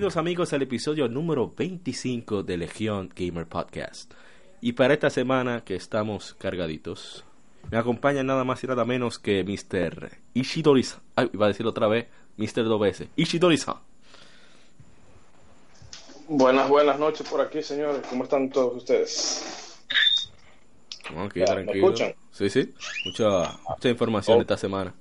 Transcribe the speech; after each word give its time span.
Bienvenidos 0.00 0.16
amigos 0.16 0.52
al 0.54 0.62
episodio 0.62 1.08
número 1.08 1.52
25 1.54 2.42
de 2.42 2.56
Legión 2.56 3.12
Gamer 3.14 3.44
Podcast. 3.46 4.10
Y 4.62 4.72
para 4.72 4.94
esta 4.94 5.10
semana 5.10 5.62
que 5.62 5.74
estamos 5.74 6.32
cargaditos, 6.38 7.22
me 7.70 7.76
acompaña 7.76 8.22
nada 8.22 8.42
más 8.44 8.64
y 8.64 8.66
nada 8.66 8.86
menos 8.86 9.18
que 9.18 9.44
Mr. 9.44 10.10
Ishidori-san. 10.32 11.00
Ay, 11.16 11.28
iba 11.34 11.44
a 11.44 11.48
decirlo 11.48 11.72
otra 11.72 11.86
vez, 11.86 12.06
Mr. 12.38 12.64
Dobese. 12.64 13.10
Ishidori-san. 13.14 13.74
Buenas, 16.28 16.66
buenas 16.70 16.98
noches 16.98 17.28
por 17.28 17.42
aquí, 17.42 17.62
señores. 17.62 18.00
¿Cómo 18.08 18.24
están 18.24 18.48
todos 18.48 18.78
ustedes? 18.78 19.76
Ok, 21.14 21.34
Ya, 21.34 21.40
¿me 21.40 21.44
tranquilo. 21.44 21.86
escuchan? 21.88 22.14
Sí, 22.32 22.48
sí. 22.48 22.72
Mucha, 23.04 23.52
mucha 23.68 23.88
información 23.90 24.38
Oh. 24.38 24.40
esta 24.40 24.56
semana. 24.56 24.94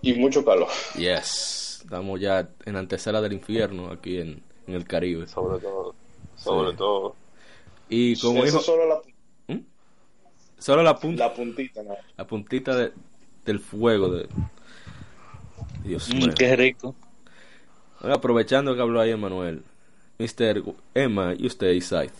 Y 0.00 0.14
mucho 0.14 0.42
calor. 0.42 0.68
Yes. 0.96 1.58
Estamos 1.92 2.18
ya 2.18 2.48
en 2.64 2.76
antesala 2.76 3.20
del 3.20 3.34
infierno 3.34 3.90
aquí 3.90 4.16
en, 4.16 4.42
en 4.66 4.74
el 4.74 4.86
Caribe. 4.86 5.26
sobre 5.26 5.60
todo 5.60 5.94
sobre 6.36 6.70
Sí. 6.70 6.78
todo 6.78 7.14
Y 7.90 8.16
como 8.16 8.42
Eso 8.44 8.46
dijo, 8.46 8.60
solo 8.60 8.88
la, 8.88 9.02
solo 10.58 10.82
la 10.82 10.98
punta, 10.98 11.26
la 11.26 11.34
puntita, 11.34 11.82
¿no? 11.82 11.96
la 12.16 12.26
puntita 12.26 12.74
de- 12.74 12.92
del 13.44 13.60
fuego 13.60 14.08
de 14.08 14.26
Dios 15.84 16.08
Mm, 16.14 16.18
mío. 16.18 16.32
qué 16.38 16.56
rico. 16.56 16.94
Ahora, 18.00 18.14
aprovechando 18.16 18.74
que 18.74 18.80
habló 18.80 19.00
ahí 19.00 19.10
Emanuel, 19.10 19.62
Mr. 20.18 20.62
Emma 20.94 21.34
y 21.36 21.46
usted, 21.46 21.72
Isaith. 21.72 22.12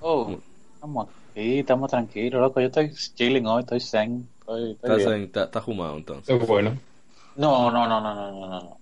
Oh, 0.00 0.38
estamos 0.74 1.08
aquí, 1.30 1.58
estamos 1.60 1.90
tranquilos, 1.90 2.40
loco. 2.40 2.60
Yo 2.60 2.66
estoy 2.66 2.92
chilling 3.14 3.46
hoy, 3.46 3.60
estoy 3.62 3.80
zen. 3.80 4.28
Estoy, 4.40 4.72
estoy 4.72 4.90
Está, 4.90 4.96
bien. 4.96 5.12
en- 5.12 5.22
está, 5.24 5.44
está 5.44 5.60
fumado 5.62 5.96
entonces. 5.96 6.40
Es 6.40 6.46
bueno. 6.46 6.78
No, 7.38 7.70
no, 7.70 7.86
no, 7.88 8.00
no, 8.00 8.14
no, 8.14 8.32
no, 8.32 8.48
no. 8.48 8.78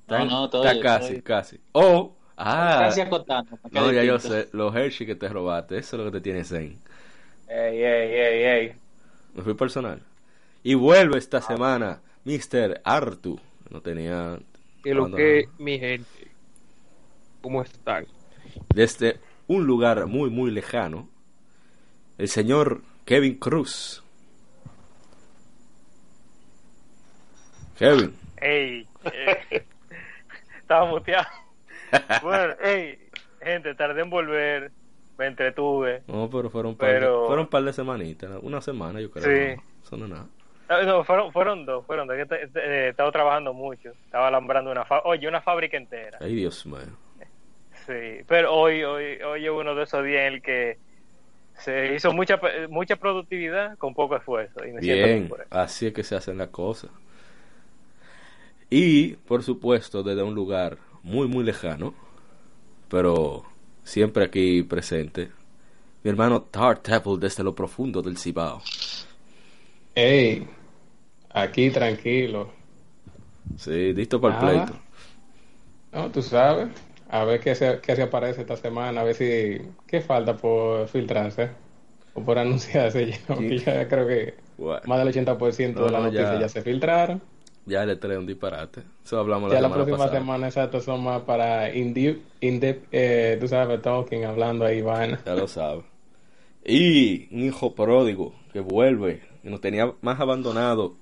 Está, 0.00 0.18
No, 0.18 0.24
no, 0.24 0.44
estoy, 0.46 0.66
está 0.66 0.80
casi, 0.80 1.04
estoy- 1.14 1.22
casi. 1.22 1.60
Oh, 1.72 2.16
ah, 2.36 2.78
casi 2.80 3.00
acotando. 3.00 3.56
no, 3.70 3.92
ya 3.92 4.02
yo 4.02 4.18
sé, 4.18 4.48
los 4.52 4.74
Hershey 4.74 5.06
que 5.06 5.14
te 5.14 5.28
robaste, 5.28 5.78
eso 5.78 5.96
es 5.96 5.98
lo 6.04 6.10
que 6.10 6.18
te 6.18 6.20
tiene 6.20 6.44
zen. 6.44 6.76
Ey, 7.48 7.82
ey, 7.82 8.10
ey, 8.12 8.42
ey. 8.44 8.72
Me 9.34 9.42
fui 9.42 9.54
personal. 9.54 10.02
Y 10.64 10.74
vuelve 10.74 11.18
esta 11.18 11.40
semana 11.40 12.00
Mr. 12.24 12.80
Artu. 12.84 13.38
No 13.70 13.80
tenía. 13.80 14.38
Que 14.82 14.92
lo 14.92 15.10
que, 15.14 15.48
mi 15.58 15.78
gente, 15.78 16.30
¿cómo 17.40 17.62
están? 17.62 18.06
Desde 18.74 19.20
un 19.46 19.66
lugar 19.66 20.06
muy, 20.06 20.30
muy 20.30 20.50
lejano, 20.50 21.08
el 22.18 22.28
señor 22.28 22.82
Kevin 23.04 23.36
Cruz. 23.36 24.02
Kevin. 27.78 28.14
Ey, 28.40 28.86
eh, 29.12 29.64
estaba 30.60 30.86
muteado. 30.86 31.26
Bueno, 32.22 32.54
ey, 32.62 32.98
gente, 33.42 33.74
tardé 33.74 34.02
en 34.02 34.10
volver, 34.10 34.70
me 35.16 35.26
entretuve. 35.26 36.02
No, 36.06 36.28
pero 36.30 36.50
fueron 36.50 36.72
un 36.72 36.76
par, 36.76 36.90
Pero- 36.90 37.22
de, 37.22 37.26
fueron 37.26 37.44
un 37.46 37.50
par 37.50 37.62
de 37.62 37.72
semanitas, 37.72 38.30
una 38.42 38.60
semana 38.60 39.00
yo 39.00 39.10
creo. 39.10 39.24
Sí. 39.24 39.56
¿no? 39.56 39.62
Eso 39.84 39.96
no 39.96 40.04
es 40.06 40.10
nada. 40.10 40.26
No, 40.84 41.02
fueron, 41.02 41.32
fueron 41.32 41.64
dos, 41.64 41.86
fueron 41.86 42.06
dos. 42.06 42.16
eh, 42.18 42.28
He 42.54 42.88
estado 42.90 43.10
trabajando 43.10 43.54
mucho. 43.54 43.90
Estaba 44.04 44.28
alambrando 44.28 44.70
una 44.70 44.84
fábrica. 44.84 45.08
Oye, 45.08 45.26
una 45.26 45.40
fábrica 45.40 45.78
entera. 45.78 46.18
Ay, 46.20 46.34
Dios 46.34 46.66
mío. 46.66 46.78
Sí, 47.86 48.22
pero 48.26 48.54
hoy, 48.54 48.84
hoy, 48.84 49.16
hoy 49.22 49.44
es 49.46 49.50
uno 49.50 49.74
de 49.74 49.84
esos 49.84 50.04
días 50.04 50.26
en 50.28 50.34
el 50.34 50.42
que 50.42 50.76
se 51.54 51.94
hizo 51.94 52.12
mucha 52.12 52.38
mucha 52.68 52.96
productividad 52.96 53.78
con 53.78 53.94
poco 53.94 54.14
esfuerzo. 54.16 54.62
Y 54.66 54.72
me 54.72 54.82
siento 54.82 55.06
bien 55.06 55.30
así 55.48 55.86
es 55.86 55.94
que 55.94 56.04
se 56.04 56.16
hacen 56.16 56.36
las 56.36 56.48
cosas. 56.48 56.90
Y, 58.70 59.16
por 59.16 59.42
supuesto, 59.42 60.02
desde 60.02 60.22
un 60.22 60.34
lugar 60.34 60.78
muy, 61.02 61.26
muy 61.28 61.44
lejano, 61.44 61.94
pero 62.88 63.44
siempre 63.84 64.24
aquí 64.24 64.62
presente, 64.64 65.32
mi 66.04 66.10
hermano 66.10 66.42
Tart 66.44 66.88
Apple 66.90 67.16
desde 67.20 67.44
lo 67.44 67.54
profundo 67.54 68.02
del 68.02 68.18
Cibao. 68.18 68.70
Ey, 69.94 70.48
aquí 71.30 71.70
tranquilo. 71.70 72.52
Sí, 73.56 73.92
listo 73.92 74.20
para 74.20 74.32
el 74.32 74.38
pleito. 74.38 74.82
No, 75.92 76.10
tú 76.10 76.22
sabes. 76.22 76.70
A 77.08 77.24
ver 77.24 77.40
qué 77.40 77.54
se, 77.54 77.80
qué 77.80 77.96
se 77.96 78.02
aparece 78.02 78.42
esta 78.42 78.56
semana. 78.56 79.00
A 79.00 79.04
ver 79.04 79.14
si. 79.14 79.74
¿Qué 79.86 80.00
falta 80.02 80.36
por 80.36 80.88
filtrarse? 80.88 81.56
O 82.12 82.24
por 82.24 82.38
anunciarse 82.40 83.06
ya. 83.10 83.18
Porque 83.26 83.58
ya 83.58 83.88
creo 83.88 84.06
que 84.06 84.36
Bueno, 84.56 84.82
más 84.84 84.98
del 84.98 85.08
80% 85.08 85.84
No, 85.84 85.86
de 85.86 85.90
las 85.92 86.02
no, 86.02 86.08
ya. 86.08 86.36
noticias 86.36 86.38
ya. 86.38 86.48
se 86.52 86.62
filtraron. 86.62 87.22
Ya 87.68 87.84
le 87.86 87.96
trae 87.96 88.18
un 88.18 88.26
disparate. 88.26 88.82
Eso 89.04 89.18
hablamos 89.18 89.52
Ya 89.52 89.60
la 89.60 89.68
próxima 89.72 89.98
pasada. 89.98 90.18
semana, 90.20 90.46
exacto, 90.48 90.80
son 90.80 91.04
más 91.04 91.22
para 91.22 91.74
in-depth, 91.74 92.20
in-depth, 92.40 92.88
eh, 92.92 93.36
tú 93.40 93.46
sabes, 93.48 93.80
talking, 93.82 94.24
hablando 94.24 94.64
ahí, 94.64 94.80
vaina. 94.82 95.20
Ya 95.24 95.34
lo 95.34 95.46
sabe. 95.46 95.82
Y 96.64 97.28
un 97.34 97.42
hijo 97.44 97.74
pródigo 97.74 98.34
que 98.52 98.60
vuelve, 98.60 99.22
que 99.42 99.50
nos 99.50 99.60
tenía 99.60 99.92
más 100.00 100.20
abandonado 100.20 100.94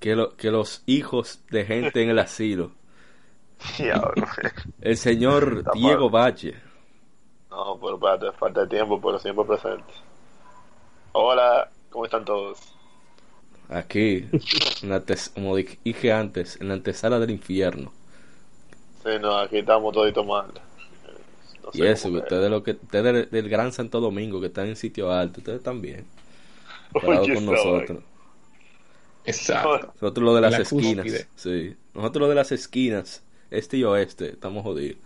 que, 0.00 0.14
lo- 0.16 0.36
que 0.36 0.50
los 0.50 0.82
hijos 0.86 1.40
de 1.50 1.64
gente 1.64 2.02
en 2.02 2.10
el 2.10 2.18
asilo. 2.18 2.72
diablo 3.78 4.26
El 4.80 4.96
señor 4.98 5.58
Está 5.58 5.72
Diego 5.72 6.10
Valle. 6.10 6.54
no 7.50 7.78
pero 7.80 7.94
espérate 7.94 8.32
falta 8.38 8.60
de 8.62 8.66
tiempo 8.66 9.00
pero 9.00 9.18
siempre 9.18 9.44
presente 9.46 9.94
hola 11.12 11.70
cómo 11.90 12.04
están 12.04 12.22
todos 12.24 12.58
Aquí, 13.68 14.28
en 14.82 14.88
la 14.90 15.04
tes- 15.04 15.30
como 15.30 15.56
dije 15.56 16.12
antes, 16.12 16.60
en 16.60 16.68
la 16.68 16.74
antesala 16.74 17.18
del 17.20 17.30
infierno. 17.30 17.92
sí 19.02 19.10
no 19.20 19.38
aquí 19.38 19.58
estamos 19.58 19.92
toditos 19.94 20.26
mal 20.26 20.52
No 21.62 21.72
sé 21.72 21.82
Y 21.82 21.86
eso, 21.86 22.08
ustedes, 22.10 22.50
lo 22.50 22.62
que, 22.62 22.72
ustedes 22.72 23.04
del, 23.04 23.30
del 23.30 23.48
Gran 23.48 23.72
Santo 23.72 24.00
Domingo, 24.00 24.40
que 24.40 24.46
están 24.48 24.66
en 24.68 24.76
sitio 24.76 25.12
alto, 25.12 25.40
ustedes 25.40 25.62
también. 25.62 26.06
Oye, 26.92 27.34
con 27.34 27.46
nosotros. 27.46 28.02
Exacto. 29.24 29.92
Nosotros 30.00 30.24
lo 30.24 30.34
de 30.34 30.40
las 30.40 30.58
La 30.58 30.58
esquinas. 30.58 31.04
cúspide. 31.06 31.28
Sí. 31.34 31.76
Nosotros 31.94 32.22
lo 32.22 32.28
de 32.28 32.34
las 32.34 32.52
esquinas, 32.52 33.24
este 33.50 33.76
y 33.78 33.84
oeste, 33.84 34.30
estamos 34.30 34.62
jodidos. 34.62 34.98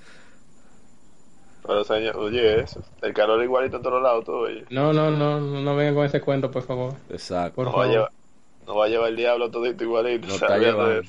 pero 1.63 1.85
señor 1.85 2.17
oye 2.17 2.61
eso 2.61 2.83
el 3.03 3.13
calor 3.13 3.43
igualito 3.43 3.77
en 3.77 3.83
todos 3.83 4.03
lados 4.03 4.25
todo 4.25 4.41
oye 4.41 4.65
No, 4.71 4.93
no, 4.93 5.11
no, 5.11 5.41
no, 5.41 5.61
no 5.61 5.77
vengan 5.77 5.95
con 5.95 6.07
ese 6.07 6.21
cuento, 6.21 6.51
por 6.51 6.63
favor. 6.63 6.95
Exacto. 7.09 7.55
Por 7.55 7.71
favor. 7.71 7.87
llevar 7.87 8.13
nos 8.71 8.79
va 8.79 8.85
a 8.85 8.89
llevar 8.89 9.09
el 9.11 9.17
diablo 9.17 9.51
todito 9.51 9.83
igualito 9.83 10.29
Nos 10.29 10.41
está 10.41 10.57
llevando. 10.57 11.03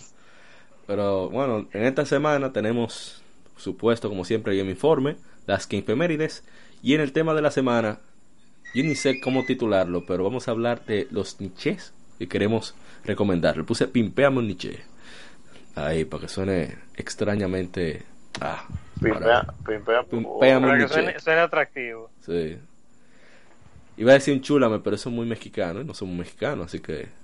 Pero 0.88 1.30
bueno, 1.30 1.68
en 1.72 1.84
esta 1.84 2.06
semana 2.06 2.52
tenemos, 2.52 3.22
supuesto, 3.56 4.10
como 4.10 4.26
siempre, 4.26 4.58
Game 4.58 4.72
Informe, 4.72 5.18
las 5.46 5.68
que 5.68 5.78
efemérides. 5.78 6.44
Y 6.82 6.96
en 6.96 7.02
el 7.02 7.14
tema 7.14 7.36
de 7.36 7.44
la 7.44 7.52
semana, 7.52 8.00
yo 8.74 8.84
ni 8.84 8.96
sé 8.96 9.22
cómo 9.22 9.46
titularlo, 9.46 10.06
pero 10.08 10.24
vamos 10.24 10.48
a 10.48 10.52
hablar 10.52 10.84
de 10.86 11.08
los 11.12 11.40
niches 11.40 11.94
que 12.18 12.28
queremos 12.28 12.74
recomendar. 13.06 13.58
Le 13.58 13.64
puse 13.64 13.88
Pimpeame 13.88 14.40
un 14.40 14.48
niche. 14.48 14.80
Ahí, 15.76 16.04
para 16.04 16.22
que 16.22 16.28
suene 16.30 16.76
extrañamente. 16.98 18.04
Ah, 18.42 18.66
Pimpea, 19.02 19.46
pimpea, 19.66 20.02
un 20.12 20.24
que 20.42 20.78
niche. 20.78 20.88
suene, 20.88 21.20
suene 21.20 21.42
atractivo. 21.42 22.10
Sí. 22.26 22.58
Iba 23.98 24.12
a 24.12 24.14
decir 24.16 24.34
un 24.34 24.42
chúlame, 24.42 24.80
pero 24.80 24.96
eso 24.96 25.10
es 25.10 25.16
muy 25.16 25.28
mexicano 25.28 25.80
y 25.82 25.86
no 25.86 25.94
somos 25.94 26.18
mexicanos, 26.18 26.66
así 26.66 26.80
que. 26.80 27.21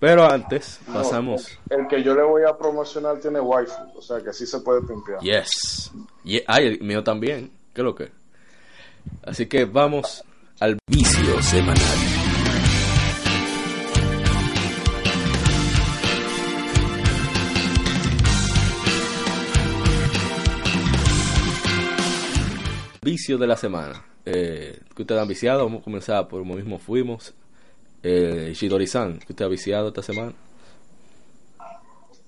Pero 0.00 0.24
antes, 0.30 0.78
No, 0.86 0.94
pasamos. 0.94 1.58
el 1.70 1.88
que 1.88 2.02
yo 2.04 2.14
le 2.14 2.22
voy 2.22 2.42
a 2.48 2.56
promocionar 2.56 3.18
tiene 3.18 3.40
wifi, 3.40 3.72
o 3.96 4.00
sea 4.02 4.20
que 4.22 4.32
sí 4.32 4.46
se 4.46 4.60
puede 4.60 4.80
pimpear. 4.82 5.18
Yes. 5.20 5.90
Ye- 6.24 6.44
Ay, 6.46 6.66
el 6.68 6.80
mío 6.82 7.02
también. 7.02 7.50
¿Qué 7.74 7.82
lo 7.82 7.94
que? 7.94 8.10
Así 9.24 9.46
que 9.46 9.64
vamos 9.64 10.22
al 10.60 10.78
vicio 10.86 11.42
semanal. 11.42 11.98
Vicio 23.02 23.38
de 23.38 23.46
la 23.46 23.56
semana. 23.56 24.04
Eh, 24.24 24.78
¿Qué 24.94 25.02
ustedes 25.02 25.20
han 25.20 25.28
viciado? 25.28 25.64
Vamos 25.64 25.80
a 25.80 25.84
comenzar 25.84 26.28
por 26.28 26.40
como 26.40 26.54
mismo 26.54 26.78
fuimos. 26.78 27.34
Eh, 28.02 28.52
Shidori-san, 28.54 29.18
¿qué 29.18 29.32
usted 29.32 29.44
ha 29.44 29.48
viciado 29.48 29.88
esta 29.88 30.02
semana? 30.02 30.32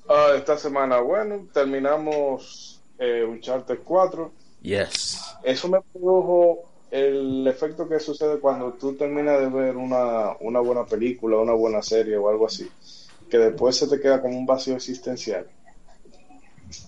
Ah, 0.09 0.33
esta 0.37 0.59
semana, 0.59 1.01
bueno, 1.01 1.47
terminamos 1.53 2.81
eh, 2.99 3.25
Uncharted 3.25 3.79
4. 3.85 4.33
Yes. 4.63 5.21
Eso 5.45 5.69
me 5.69 5.81
produjo 5.81 6.65
el 6.91 7.47
efecto 7.47 7.89
que 7.89 8.01
sucede 8.01 8.41
cuando 8.41 8.73
tú 8.73 8.95
terminas 8.95 9.39
de 9.39 9.49
ver 9.49 9.77
una, 9.77 10.37
una 10.41 10.61
buena 10.61 10.85
película, 10.85 11.37
una 11.39 11.53
buena 11.53 11.83
serie 11.83 12.17
o 12.17 12.29
algo 12.29 12.47
así, 12.47 12.69
que 13.31 13.39
después 13.39 13.77
se 13.77 13.87
te 13.87 14.01
queda 14.01 14.21
como 14.21 14.37
un 14.37 14.47
vacío 14.47 14.75
existencial. 14.75 15.47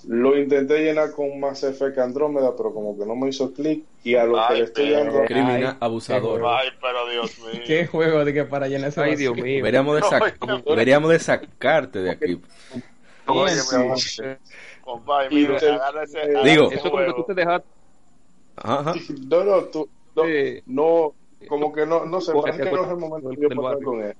Lo 0.07 0.39
intenté 0.39 0.79
llenar 0.85 1.11
con 1.13 1.41
Mass 1.41 1.65
Effect 1.65 1.99
Andrómeda, 1.99 2.55
pero 2.57 2.73
como 2.73 2.97
que 2.97 3.05
no 3.05 3.17
me 3.17 3.29
hizo 3.31 3.53
clic 3.53 3.85
y 4.05 4.15
a 4.15 4.25
lo 4.25 4.39
que 4.49 4.55
le 4.55 4.65
estoy 4.65 4.91
dando... 4.91 5.25
Criminal, 5.25 5.67
Ay, 5.67 5.77
abusador. 5.81 6.41
qué 6.41 6.47
Ay, 6.47 6.69
pero 6.81 7.09
Dios 7.11 7.39
mío. 7.41 7.63
¿Qué 7.67 7.87
juego 7.87 8.25
de 8.25 8.33
que 8.33 8.45
para 8.45 8.69
llenar 8.69 8.89
ese 8.91 9.01
Ay? 9.03 9.17
Dios 9.17 9.35
mío. 9.35 9.57
Deberíamos 9.57 9.97
de, 9.97 10.03
sac- 10.03 10.47
no. 10.47 10.59
deberíamos 10.71 11.11
de 11.11 11.19
sacarte 11.19 11.99
de 12.01 12.11
aquí. 12.11 12.41
Oye, 13.27 13.53
Sí. 13.55 13.77
mira, 15.31 15.57
ese, 16.03 16.19
eh, 16.21 16.43
Digo- 16.45 16.71
Eso 16.71 16.91
como 16.91 17.05
que 17.05 17.13
tú 17.15 17.25
te 17.25 17.35
dejaste. 17.35 17.69
Ajá. 18.57 18.95
No, 19.29 19.45
no, 19.45 19.63
tú, 19.65 19.89
no, 20.15 20.25
Sí. 20.25 20.63
no, 20.67 21.15
como 21.49 21.73
que 21.73 21.87
no, 21.87 22.05
no 22.05 22.21
sé, 22.21 22.33
parece 22.33 22.59
que 22.65 22.71
te 22.71 22.73
no 22.77 22.85
es 22.85 22.91
el 22.91 22.97
momento 22.97 23.29
del- 23.31 23.39
yo 23.41 23.49
con 23.81 24.01
él. 24.03 24.15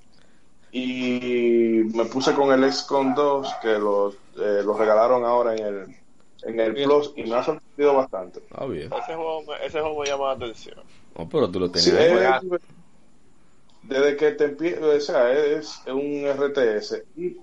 Y 0.75 1.83
me 1.93 2.05
puse 2.05 2.33
con 2.33 2.51
el 2.51 2.71
XCOM 2.71 3.13
2, 3.13 3.53
que 3.61 3.77
los, 3.77 4.15
eh, 4.37 4.61
los 4.65 4.77
regalaron 4.77 5.23
ahora 5.23 5.53
en 5.55 5.65
el, 5.65 5.95
en 6.43 6.59
el 6.59 6.73
Bien. 6.73 6.87
Plus, 6.89 7.13
y 7.15 7.23
me 7.23 7.35
ha 7.35 7.43
sorprendido 7.43 7.95
bastante. 7.95 8.41
Ah, 8.51 8.65
bien. 8.65 8.91
Ese 8.91 9.15
juego, 9.15 9.43
me, 9.43 9.65
ese 9.65 9.79
juego 9.81 10.01
me 10.01 10.07
llama 10.07 10.27
la 10.29 10.33
atención. 10.33 10.83
No, 11.17 11.29
pero 11.29 11.49
tú 11.51 11.59
lo 11.59 11.69
Sí, 11.71 11.91
tenías. 11.91 12.43
es- 12.43 12.59
desde 13.83 14.15
que 14.15 14.31
te 14.31 14.45
empieza, 14.45 14.85
o 14.85 14.99
sea, 14.99 15.31
es 15.31 15.81
un 15.87 16.25
RTS 16.25 17.03
y 17.15 17.35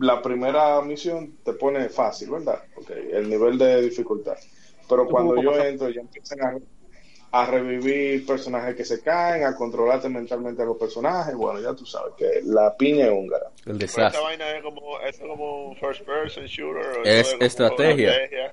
la 0.00 0.20
primera 0.22 0.80
misión 0.82 1.38
te 1.42 1.54
pone 1.54 1.88
fácil, 1.88 2.30
¿verdad? 2.30 2.60
Ok, 2.76 2.90
el 2.90 3.28
nivel 3.28 3.58
de 3.58 3.82
dificultad. 3.82 4.36
Pero 4.88 5.08
cuando 5.08 5.36
yo 5.36 5.56
entro, 5.58 5.88
ya 5.90 6.00
empiezan 6.00 6.40
a, 6.42 6.56
a 7.30 7.44
revivir 7.44 8.24
personajes 8.26 8.74
que 8.74 8.84
se 8.84 9.02
caen, 9.02 9.44
a 9.44 9.54
controlarte 9.54 10.08
mentalmente 10.08 10.62
a 10.62 10.64
los 10.64 10.76
personajes. 10.78 11.34
Bueno, 11.34 11.60
ya 11.60 11.74
tú 11.74 11.84
sabes 11.84 12.14
que 12.16 12.40
la 12.44 12.74
piña 12.76 13.06
es 13.06 13.12
húngara. 13.12 13.46
El 13.66 13.76
Pero 13.76 13.84
esta 13.84 14.02
desastre. 14.02 14.22
vaina 14.22 14.50
es 14.56 14.62
como, 14.62 15.00
es 15.00 15.18
como 15.18 15.66
un 15.68 15.76
first 15.76 16.02
person 16.02 16.44
shooter. 16.46 16.86
o 17.00 17.04
Es 17.04 17.36
estrategia. 17.40 18.10
estrategia. 18.12 18.52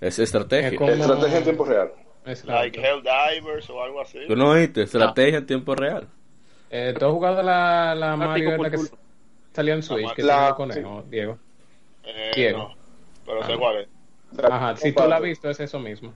Es 0.00 0.18
estrategia. 0.18 0.68
Es 0.70 0.78
como- 0.78 0.90
Estrategia 0.90 1.38
en 1.38 1.44
tiempo 1.44 1.64
real. 1.64 1.92
Exacto. 2.24 2.52
Like 2.52 2.80
Helldivers 2.80 3.70
o 3.70 3.82
algo 3.82 4.00
así. 4.00 4.18
Tú 4.26 4.36
no 4.36 4.50
oíste, 4.50 4.82
estrategia 4.82 5.38
en 5.38 5.46
tiempo 5.46 5.74
real. 5.74 6.08
Eh, 6.70 6.94
¿Tú 6.98 7.04
has 7.06 7.12
jugado 7.12 7.42
la, 7.42 7.94
la 7.94 8.16
Mario 8.16 8.50
Táctico 8.50 8.62
la 8.62 8.70
que 8.70 8.96
salió 9.52 9.74
en 9.74 9.82
Switch, 9.82 10.12
que 10.14 10.22
La- 10.22 10.48
el 10.48 10.54
conejo, 10.54 11.04
Diego? 11.08 11.38
Eh, 12.04 12.32
Diego. 12.34 12.58
no, 12.58 12.74
pero 13.26 13.44
sé 13.46 13.52
Ah. 13.52 13.56
cuál 13.58 13.76
es. 13.82 13.88
Ajá, 14.44 14.76
si 14.76 14.92
tú 14.92 15.06
la 15.06 15.16
has 15.16 15.22
visto 15.22 15.50
es 15.50 15.60
eso 15.60 15.78
mismo. 15.78 16.12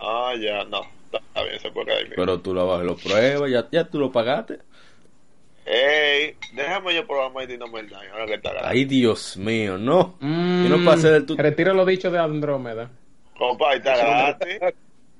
Ah, 0.00 0.32
ya, 0.40 0.64
no. 0.64 0.82
Está 1.12 1.42
bien, 1.42 1.58
se 1.60 1.70
puede 1.70 1.92
ahí 1.92 2.02
mismo. 2.04 2.16
Pero 2.16 2.40
tú 2.40 2.52
lo 2.54 2.66
vas, 2.66 2.82
lo 2.84 2.96
pruebas, 2.96 3.50
ya, 3.50 3.66
ya 3.72 3.84
tú 3.84 3.98
lo 3.98 4.12
pagaste. 4.12 4.58
Ey, 5.64 6.34
déjame 6.54 6.94
yo 6.94 7.06
probar 7.06 7.30
Mighty 7.32 7.58
Number 7.58 7.84
9, 7.90 8.08
ahora 8.12 8.26
que 8.26 8.34
está 8.34 8.50
ganando. 8.50 8.70
Ay, 8.70 8.84
Dios 8.86 9.36
mío, 9.36 9.76
no. 9.76 10.16
Mm, 10.20 10.64
Yo 10.66 10.76
no 10.78 10.84
pasé 10.84 11.10
del 11.10 11.26
tu- 11.26 11.36
Retiro 11.36 11.74
lo 11.74 11.84
dicho 11.84 12.10
de 12.10 12.18
Andrómeda. 12.18 12.90
Compa, 13.36 13.74
está 13.74 13.96
gratis. 13.96 14.58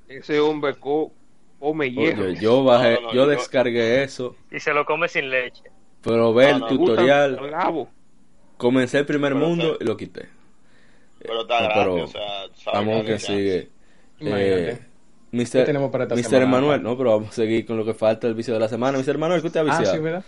Ese 0.09 0.41
hombre 0.41 0.75
co 0.77 1.13
come 1.59 1.91
hierro. 1.91 2.25
Oye, 2.25 2.41
yo 2.41 2.65
bajé, 2.65 2.95
No, 2.95 3.01
no, 3.01 3.07
no, 3.09 3.15
yo 3.15 3.27
descargué 3.27 4.03
eso, 4.05 4.37
Y 4.51 4.59
se 4.59 4.73
lo 4.73 4.87
come 4.87 5.07
sin 5.09 5.29
leche. 5.29 5.65
pero 6.03 6.33
ve 6.33 6.47
el 6.51 6.61
No, 6.61 6.71
no, 6.71 6.77
gusta 6.79 6.93
tutorial, 6.95 7.51
rabo. 7.51 7.91
comencé 8.57 8.99
el 9.01 9.07
primer 9.07 9.35
Pero 9.35 9.47
mundo 9.47 9.73
está- 9.73 9.85
y 9.85 9.87
lo 9.87 9.97
quité. 9.99 10.29
Pero 11.19 11.43
está 11.43 11.61
No, 11.61 11.69
gratis, 11.69 11.83
pero 11.83 12.05
o 12.05 12.07
sea, 12.07 12.23
sabe 12.55 12.77
Vamos 12.87 13.05
que 13.05 13.19
sigue. 13.19 13.69
Eh, 14.21 14.79
¿Qué 15.31 15.37
Mr. 15.37 15.65
tenemos 15.65 15.91
para 15.91 16.05
esta 16.05 16.37
Emanuel, 16.43 16.81
Rafa? 16.81 16.83
no, 16.83 16.97
pero 16.97 17.11
vamos 17.13 17.31
a 17.31 17.33
seguir 17.33 17.67
con 17.67 17.77
lo 17.77 17.85
que 17.85 17.95
falta 17.95 18.27
del 18.27 18.35
vicio 18.37 18.55
de 18.55 18.61
la 18.61 18.69
semana. 18.69 18.99
Mr. 18.99 19.11
Emanuel, 19.17 19.41
¿qué 19.41 19.47
usted 19.49 19.61
ha 19.61 19.63
Ah, 19.75 19.79
viciado? 19.79 19.93
sí, 19.97 19.99
¿verdad? 19.99 20.25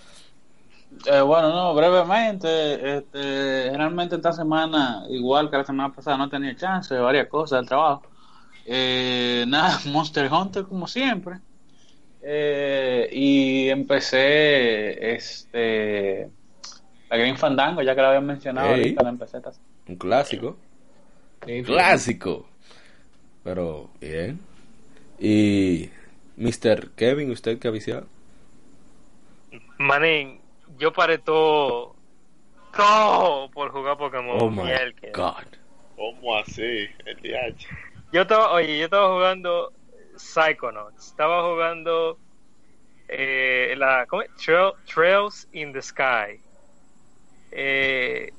Eh, 1.07 1.21
bueno, 1.21 1.49
no, 1.55 1.75
brevemente, 1.75 2.97
este, 2.99 3.65
generalmente 3.67 4.17
esta 4.17 4.33
semana, 4.33 5.05
igual 5.09 5.49
que 5.51 5.57
la 5.57 5.65
semana 5.65 5.93
pasada, 5.95 6.17
no 6.19 6.29
tenía 6.29 6.55
chance 6.57 6.93
de 6.95 7.01
varias 7.01 7.29
cosas 7.29 7.61
del 7.61 7.69
trabajo. 7.69 8.03
Eh, 8.67 9.45
nada, 9.49 9.79
Monster 9.87 10.31
Hunter 10.33 10.65
como 10.65 10.87
siempre. 10.87 11.37
Eh, 12.23 13.09
y 13.13 13.69
empecé 13.71 15.15
este 15.15 16.31
la 17.09 17.17
Green 17.17 17.37
Fandango, 17.39 17.83
ya 17.83 17.95
que 17.95 18.03
la 18.03 18.09
había 18.09 18.21
mencionado 18.21 18.69
Ey. 18.69 18.75
ahorita, 18.75 19.03
la 19.03 19.09
empecé 19.09 19.39
esta 19.39 19.53
Un 19.89 19.97
clásico. 19.97 20.57
Sí, 21.47 21.59
sí. 21.61 21.63
Clásico. 21.65 22.47
Pero, 23.45 23.89
bien. 24.01 24.39
Y 25.19 25.91
Mr. 26.37 26.91
Kevin, 26.97 27.31
¿usted 27.31 27.59
qué 27.59 27.69
ha 27.69 27.71
viciado? 27.71 28.07
Manín, 29.79 30.41
yo 30.79 30.93
paré 30.93 31.19
todo, 31.19 31.95
todo 32.77 33.51
por 33.51 33.71
jugar 33.71 33.97
Pokémon. 33.97 34.37
Oh 34.41 34.51
my 34.51 34.63
Mierda. 34.65 34.93
God. 35.15 35.47
¿Cómo 35.97 36.37
así? 36.37 36.89
El 37.05 37.17
DH. 37.23 37.67
Yo 38.13 38.23
estaba, 38.23 38.53
oye, 38.53 38.79
yo 38.79 38.85
estaba 38.85 39.13
jugando 39.15 39.73
Psychonauts, 40.17 41.09
estaba 41.09 41.43
jugando 41.51 42.19
eh, 43.09 43.75
la 43.77 44.07
¿cómo 44.07 44.23
es? 44.23 44.31
Trail- 44.37 44.73
Trails 44.87 45.49
in 45.53 45.73
the 45.73 45.83
Sky. 45.83 46.41
Eh, 47.53 48.31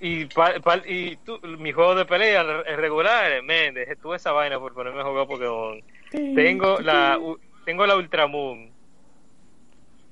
y 0.00 0.24
pa- 0.26 0.58
pa- 0.60 0.82
y 0.86 1.16
tú- 1.16 1.38
mi 1.42 1.72
juego 1.72 1.94
de 1.94 2.04
pelea 2.06 2.62
es 2.66 2.76
regular, 2.76 3.42
men, 3.42 3.74
dejé 3.74 3.96
toda 3.96 4.16
esa 4.16 4.32
vaina 4.32 4.58
por 4.58 4.72
ponerme 4.74 5.00
a 5.00 5.04
jugar 5.04 5.26
Pokémon. 5.26 5.82
Tengo 6.10 6.80
la 6.80 7.18
u- 7.20 7.38
tengo 7.64 7.86
la 7.86 7.96
Ultramoon 7.96 8.72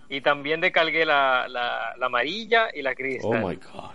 y 0.08 0.20
también 0.20 0.61
descargué 0.61 1.05
la, 1.05 1.46
la, 1.49 1.94
la 1.99 2.06
amarilla 2.06 2.69
y 2.75 2.82
la 2.82 2.93
Oh 2.93 2.94
cristal. 2.94 3.44
my 3.46 3.56
God. 3.56 3.90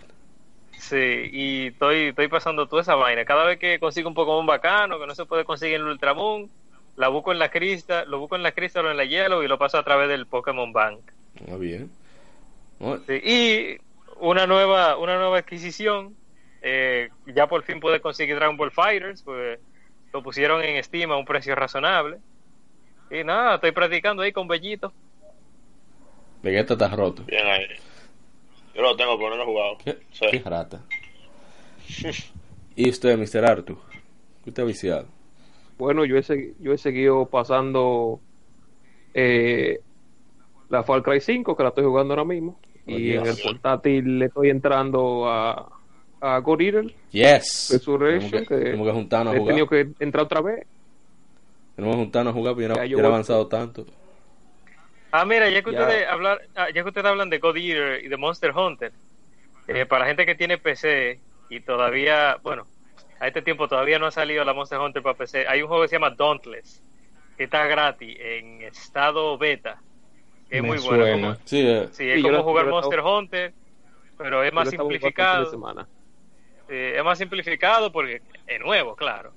Sí, 0.71 1.29
y 1.31 1.67
estoy, 1.67 2.07
estoy 2.09 2.27
pasando 2.27 2.67
toda 2.67 2.81
esa 2.81 2.95
vaina. 2.95 3.23
Cada 3.25 3.45
vez 3.45 3.57
que 3.57 3.79
consigo 3.79 4.09
un 4.09 4.15
Pokémon 4.15 4.45
bacano, 4.45 4.99
que 4.99 5.07
no 5.07 5.15
se 5.15 5.25
puede 5.25 5.45
conseguir 5.45 5.75
en 5.75 5.81
el 5.83 5.87
Ultramoon, 5.89 6.49
la 6.97 7.07
busco 7.07 7.31
en 7.31 7.39
la 7.39 7.49
crista, 7.49 8.03
lo 8.05 8.19
busco 8.19 8.35
en 8.35 8.43
la 8.43 8.51
cristal 8.51 8.85
o 8.87 8.91
en 8.91 8.97
la 8.97 9.05
hielo 9.05 9.43
y 9.43 9.47
lo 9.47 9.57
paso 9.57 9.77
a 9.77 9.83
través 9.83 10.09
del 10.09 10.27
Pokémon 10.27 10.73
Bank. 10.73 10.99
Muy 11.47 11.59
bien. 11.67 11.91
Oh, 12.79 12.97
Sí, 13.07 13.13
y 13.23 13.77
una 14.19 14.47
nueva, 14.47 14.97
una 14.97 15.17
nueva 15.17 15.37
adquisición, 15.39 16.15
eh, 16.61 17.09
ya 17.27 17.47
por 17.47 17.63
fin 17.63 17.79
pude 17.79 17.99
conseguir 18.01 18.35
Dragon 18.35 18.57
Ball 18.57 18.71
Fighters, 18.71 19.21
pues 19.23 19.59
lo 20.11 20.23
pusieron 20.23 20.63
en 20.63 20.81
Steam 20.83 21.11
a 21.11 21.17
un 21.17 21.25
precio 21.25 21.55
razonable. 21.55 22.19
Y 23.11 23.23
nada, 23.23 23.55
estoy 23.55 23.71
practicando 23.71 24.23
ahí 24.23 24.31
con 24.31 24.47
Bellito. 24.47 24.93
Vegeta 26.41 26.73
está 26.73 26.89
roto. 26.89 27.23
Bien 27.25 27.45
ahí. 27.45 27.65
Yo 28.73 28.81
lo 28.81 28.95
tengo, 28.95 29.17
pero 29.17 29.29
no 29.31 29.35
lo 29.37 29.43
he 29.43 29.45
jugado. 29.45 29.77
¿Qué, 29.83 29.97
Sí. 30.11 30.25
qué 30.31 30.39
rata. 30.39 30.81
¿Y 32.75 32.89
usted, 32.89 33.17
Mr. 33.17 33.45
Arthur? 33.45 33.77
¿Qué 34.43 34.49
usted 34.49 34.63
ha 34.63 34.65
viciado? 34.65 35.07
Bueno, 35.77 36.05
yo 36.05 36.17
he, 36.17 36.53
yo 36.59 36.73
he 36.73 36.77
seguido 36.77 37.27
pasando 37.27 38.19
eh, 39.13 39.79
la 40.69 40.83
Far 40.83 41.03
Cry 41.03 41.21
5, 41.21 41.55
que 41.55 41.63
la 41.63 41.69
estoy 41.69 41.83
jugando 41.83 42.13
ahora 42.13 42.25
mismo. 42.25 42.59
Oh, 42.85 42.91
y 42.91 43.13
en 43.13 43.25
el 43.25 43.37
portátil 43.37 44.19
le 44.19 44.25
estoy 44.25 44.49
entrando 44.49 45.29
a, 45.29 45.71
a 46.19 46.37
God 46.39 46.61
Eater 46.61 46.85
Yes. 47.11 47.69
Resurrection, 47.71 48.29
Tenemos 48.31 48.47
que, 48.49 48.55
que 48.55 48.63
tenemos 48.65 48.87
que 48.87 48.93
juntarnos 48.93 49.33
a 49.33 49.37
he 49.37 49.39
jugar. 49.39 49.51
tenido 49.55 49.67
que 49.67 50.03
entrar 50.03 50.25
otra 50.25 50.41
vez. 50.41 50.65
Tenemos 51.75 51.95
que 51.95 52.01
juntarnos 52.03 52.31
a 52.31 52.37
jugar 52.37 52.53
porque 52.53 52.63
yo 52.67 52.69
no, 52.69 52.75
Ya, 52.85 53.03
he 53.03 53.05
avanzado 53.05 53.47
tanto. 53.47 53.85
Ah, 55.11 55.25
mira, 55.25 55.49
ya 55.49 55.61
que 55.61 55.71
Ya. 55.71 55.81
ustedes 55.81 56.07
hablar, 56.07 56.41
ah, 56.55 56.67
ya 56.73 56.81
que 56.83 56.89
ustedes 56.89 57.05
hablan 57.05 57.29
de 57.29 57.37
God 57.39 57.55
Eater 57.57 58.03
y 58.03 58.07
de 58.09 58.17
Monster 58.17 58.51
Hunter, 58.51 58.91
eh, 59.67 59.85
para 59.85 60.05
gente 60.07 60.25
que 60.25 60.35
tiene 60.35 60.57
PC 60.57 61.19
y 61.49 61.59
todavía, 61.61 62.37
bueno, 62.43 62.65
a 63.19 63.27
este 63.27 63.41
tiempo 63.41 63.67
todavía 63.67 63.99
no 63.99 64.07
ha 64.07 64.11
salido 64.11 64.43
la 64.43 64.53
Monster 64.53 64.79
Hunter 64.79 65.01
para 65.03 65.15
PC, 65.17 65.47
hay 65.47 65.61
un 65.61 65.67
juego 65.67 65.83
que 65.83 65.87
se 65.89 65.95
llama 65.95 66.09
Dauntless, 66.09 66.81
que 67.37 67.43
está 67.45 67.65
gratis 67.67 68.17
en 68.19 68.63
estado 68.63 69.37
beta, 69.37 69.79
es 70.57 70.61
Me 70.61 70.67
muy 70.69 70.77
bueno. 70.79 71.11
como- 71.11 71.35
Sí, 71.45 71.61
eh, 71.61 71.87
sí, 71.91 72.09
es 72.09 72.15
Sí, 72.17 72.21
como 72.21 72.37
lo- 72.37 72.43
jugar 72.43 72.67
Monster 72.67 72.99
estaba- 72.99 73.17
Hunter, 73.17 73.53
pero 74.17 74.43
es 74.43 74.53
más 74.53 74.69
simplificado. 74.69 75.51
es 76.69 77.03
más 77.03 77.17
simplificado 77.17 77.91
porque 77.91 78.21
es 78.47 78.59
nuevo, 78.59 78.95
claro. 78.95 79.31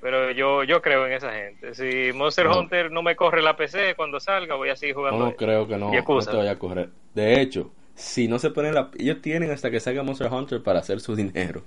Pero 0.00 0.32
yo 0.32 0.64
yo 0.64 0.82
creo 0.82 1.06
en 1.06 1.12
esa 1.12 1.32
gente. 1.32 1.74
Si 1.74 2.12
Monster 2.12 2.46
No. 2.46 2.58
Hunter 2.58 2.90
no 2.90 3.02
me 3.02 3.14
corre 3.14 3.40
la 3.42 3.56
PC 3.56 3.94
cuando 3.94 4.18
salga, 4.18 4.56
voy 4.56 4.70
a 4.70 4.76
seguir 4.76 4.94
jugando. 4.96 5.26
no 5.26 5.36
creo 5.36 5.66
que 5.68 5.76
no, 5.76 5.92
no 5.92 6.20
te 6.20 6.36
vaya 6.36 6.50
a 6.52 6.58
correr. 6.58 6.88
De 7.14 7.40
hecho, 7.40 7.70
si 7.94 8.26
no 8.26 8.38
se 8.40 8.50
ponen 8.50 8.74
la... 8.74 8.90
Ellos 8.98 9.20
tienen 9.22 9.50
hasta 9.52 9.70
que 9.70 9.78
salga 9.78 10.02
Monster 10.02 10.32
Hunter 10.32 10.62
para 10.62 10.80
hacer 10.80 10.98
su 11.00 11.14
dinero. 11.16 11.62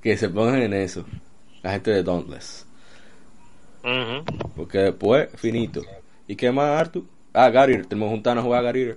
Que 0.00 0.16
se 0.16 0.28
pongan 0.28 0.62
en 0.62 0.74
eso. 0.74 1.04
La 1.62 1.72
gente 1.72 1.90
de 1.90 2.02
Dauntless. 2.04 2.68
Porque 4.56 4.78
después, 4.78 5.28
finito. 5.36 5.82
¿Y 6.28 6.36
qué 6.36 6.52
más, 6.52 6.80
Arthur? 6.80 7.02
Ah, 7.34 7.48
Gary, 7.50 7.82
tenemos 7.84 8.08
que 8.08 8.14
juntarnos 8.14 8.42
a 8.42 8.44
jugar 8.44 8.60
a 8.60 8.62
Gary. 8.64 8.94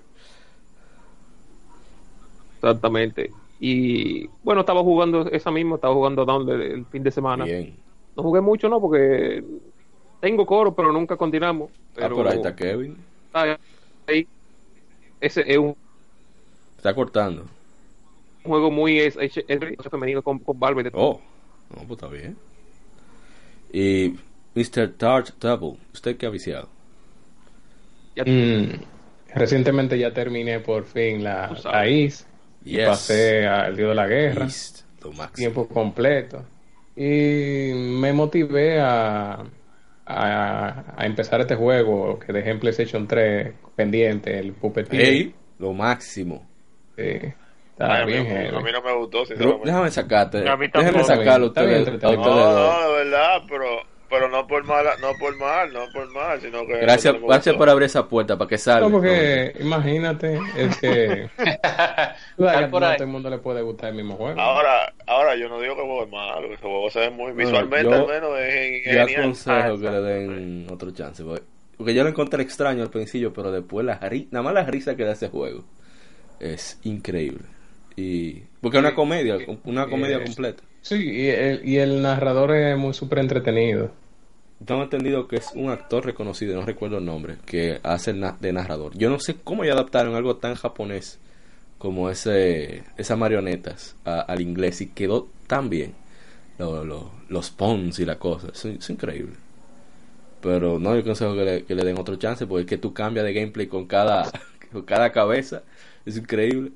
Exactamente. 2.56 3.32
Y 3.60 4.28
bueno, 4.44 4.62
estaba 4.62 4.82
jugando 4.82 5.28
esa 5.30 5.52
misma, 5.52 5.76
estaba 5.76 5.94
jugando 5.94 6.26
Down 6.26 6.50
el, 6.50 6.86
fin 6.88 7.04
de 7.04 7.12
semana. 7.12 7.46
Bien. 7.46 7.76
No 8.16 8.24
jugué 8.24 8.42
mucho, 8.42 8.68
no, 8.70 8.80
porque 8.82 9.44
tengo 10.20 10.46
coro, 10.46 10.74
pero 10.74 10.92
nunca 10.92 11.16
continuamos. 11.18 11.70
Ah, 11.72 11.92
Pero 11.96 12.16
por 12.16 12.28
ahí 12.28 12.38
está 12.38 12.56
Kevin. 12.56 12.98
está 13.28 13.58
ahí. 14.08 14.28
Ese 15.22 15.44
es 15.48 15.58
un 15.58 15.76
Está 16.78 16.94
cortando. 16.94 17.46
juego 18.44 18.70
muy 18.70 19.00
es, 19.00 19.16
es- 19.18 19.38
es- 19.38 19.46
es 19.48 19.90
femenino 19.90 20.22
con, 20.22 20.40
con 20.40 20.60
Valve. 20.60 20.84
de- 20.84 20.92
Oh, 20.94 21.20
no, 21.70 21.78
pues 21.88 21.92
está 21.92 22.08
bien. 22.08 22.38
Y 23.74 24.16
Mr. 24.54 24.94
Tart 24.98 25.30
Double, 25.40 25.78
¿usted 25.94 26.18
qué 26.18 26.26
ha 26.26 26.30
viciado? 26.30 26.70
Ya- 28.16 28.24
Mm, 28.26 28.80
recientemente 29.34 29.98
ya 30.00 30.12
terminé 30.14 30.60
por 30.60 30.86
fin 30.86 31.24
la, 31.24 31.56
la 31.64 31.88
y 31.88 32.10
Yes. 32.64 32.88
Pasé 32.88 33.46
al 33.46 33.76
Dios 33.76 33.90
de 33.90 33.96
la 33.96 34.08
Guerra. 34.08 34.46
Máximo. 34.46 35.28
tiempo 35.36 35.68
completo. 35.68 36.44
Y 36.96 37.72
me 37.76 38.12
motivé 38.14 38.80
a, 38.82 39.44
a, 40.06 40.84
a 40.98 41.06
empezar 41.06 41.42
este 41.42 41.56
juego 41.56 42.18
que 42.18 42.34
dejé 42.34 42.50
en 42.52 42.60
PlayStation 42.60 43.08
3 43.08 43.54
pendiente, 43.76 44.40
el 44.40 44.54
Puppeteer. 44.54 45.02
Ey, 45.04 45.36
lo 45.60 45.74
máximo. 45.74 46.48
Sí, 46.96 47.04
está 47.04 47.94
Ay, 47.98 48.02
a, 48.02 48.06
mí, 48.06 48.12
bien 48.14 48.56
a 48.56 48.60
mí 48.62 48.72
no 48.72 48.82
me 48.82 48.96
gustó, 48.96 49.26
sinceramente. 49.26 49.68
Déjame 49.68 49.92
sacarte. 49.92 50.50
A 50.50 50.56
mí 50.58 50.68
Déjame 50.74 51.04
sacarlo 51.04 51.46
a 51.46 51.50
Está 51.50 51.64
bien, 51.64 51.80
ustedes, 51.82 51.96
está 51.96 52.08
a 52.08 52.10
bien. 52.12 52.20
ustedes 52.22 52.36
No, 52.46 52.54
no, 52.82 52.88
de 52.90 53.04
verdad, 53.04 53.42
pero, 53.48 53.66
pero 54.10 54.30
no 54.30 54.46
por 54.48 54.64
mal, 54.64 54.86
no 55.02 55.14
por 55.20 55.36
mal, 55.38 55.72
no 55.74 55.86
por 55.94 56.12
mal, 56.14 56.40
sino 56.42 56.66
que 56.66 56.78
Gracias, 56.78 57.16
gracias 57.22 57.56
por 57.56 57.70
abrir 57.70 57.86
esa 57.88 58.08
puerta 58.08 58.38
para 58.38 58.48
que 58.48 58.58
salga. 58.58 58.88
No, 58.88 58.92
porque 58.92 59.56
imagínate, 59.60 60.40
es 60.58 60.78
que 60.78 61.30
no 62.38 62.48
a 62.50 62.70
todo 62.70 62.94
el 62.94 63.08
mundo 63.08 63.30
le 63.30 63.38
puede 63.40 63.62
gustar 63.62 63.90
el 63.90 63.96
mismo 63.96 64.16
juego. 64.16 64.40
Ahora, 64.40 64.94
ahora 65.08 65.36
yo 65.36 65.50
no 65.50 65.60
digo 65.60 65.76
que 65.76 65.82
el 65.82 65.88
juego 65.88 66.04
es 66.06 66.12
malo, 66.12 66.48
que 66.48 66.54
ese 66.56 66.64
juego 66.64 66.90
se 66.90 67.00
ve 67.00 67.10
muy 67.10 67.32
visualmente 67.34 67.84
yo- 67.84 67.94
al 67.96 68.08
menos 68.08 68.40
es 68.40 68.86
Yo 68.86 68.92
genial. 68.92 69.22
aconsejo 69.22 69.80
que 69.80 69.90
le 69.90 70.02
den 70.02 70.68
otro 70.72 70.92
chance. 70.92 71.24
Porque, 71.24 71.44
porque 71.78 71.94
yo 71.94 72.04
lo 72.04 72.10
encontré 72.10 72.44
extraño 72.44 72.84
al 72.84 72.90
principio, 72.90 73.34
pero 73.34 73.52
después 73.52 73.86
la 73.86 74.00
ri- 74.00 74.28
nada 74.32 74.44
más 74.44 74.54
la 74.54 74.64
risa 74.64 74.96
que 74.96 75.04
da 75.04 75.14
ese 75.14 75.30
juego 75.30 75.64
es 76.40 76.80
increíble. 76.84 77.46
Y 77.96 78.42
porque 78.62 78.78
es 78.78 78.82
una 78.84 78.94
comedia, 78.94 79.38
una 79.64 79.88
comedia 79.88 80.22
completa. 80.24 80.64
Sí, 80.86 80.96
y 81.04 81.28
el, 81.30 81.68
y 81.68 81.78
el 81.78 82.02
narrador 82.02 82.54
es 82.56 82.78
muy 82.78 82.94
súper 82.94 83.20
entretenido. 83.20 83.90
Tengo 84.66 84.84
entendido 84.84 85.28
que 85.28 85.38
es 85.38 85.52
un 85.56 85.70
actor 85.72 86.06
reconocido, 86.06 86.56
no 86.56 86.66
recuerdo 86.66 87.00
el 87.00 87.06
nombre, 87.06 87.38
que 87.46 87.80
hace 87.84 88.14
de 88.14 88.54
narrador. 88.54 88.98
Yo 88.98 89.10
no 89.10 89.20
sé 89.20 89.38
cómo 89.44 89.66
ya 89.66 89.74
adaptaron 89.74 90.16
algo 90.16 90.38
tan 90.38 90.56
japonés 90.56 91.20
como 91.80 92.10
ese 92.10 92.84
esas 92.98 93.18
marionetas 93.18 93.96
al 94.06 94.42
inglés 94.42 94.82
y 94.82 94.88
quedó 94.90 95.30
tan 95.48 95.70
bien. 95.70 95.94
Lo- 96.60 96.86
lo- 96.86 97.12
los 97.30 97.52
pons 97.52 98.00
y 98.00 98.06
la 98.06 98.18
cosa, 98.20 98.50
es, 98.54 98.66
es 98.66 98.90
increíble. 98.92 99.36
Pero 100.42 100.80
no, 100.80 100.96
yo 101.00 101.36
le, 101.44 101.64
que 101.66 101.76
le 101.76 101.84
den 101.84 101.98
otro 101.98 102.16
chance 102.18 102.46
porque 102.46 102.62
es 102.62 102.68
que 102.68 102.78
tú 102.78 102.94
cambias 102.94 103.26
de 103.26 103.34
gameplay 103.34 103.68
con 103.68 103.88
cada, 103.88 104.32
con 104.72 104.84
cada 104.84 105.12
cabeza, 105.12 105.64
es 106.06 106.18
increíble. 106.18 106.72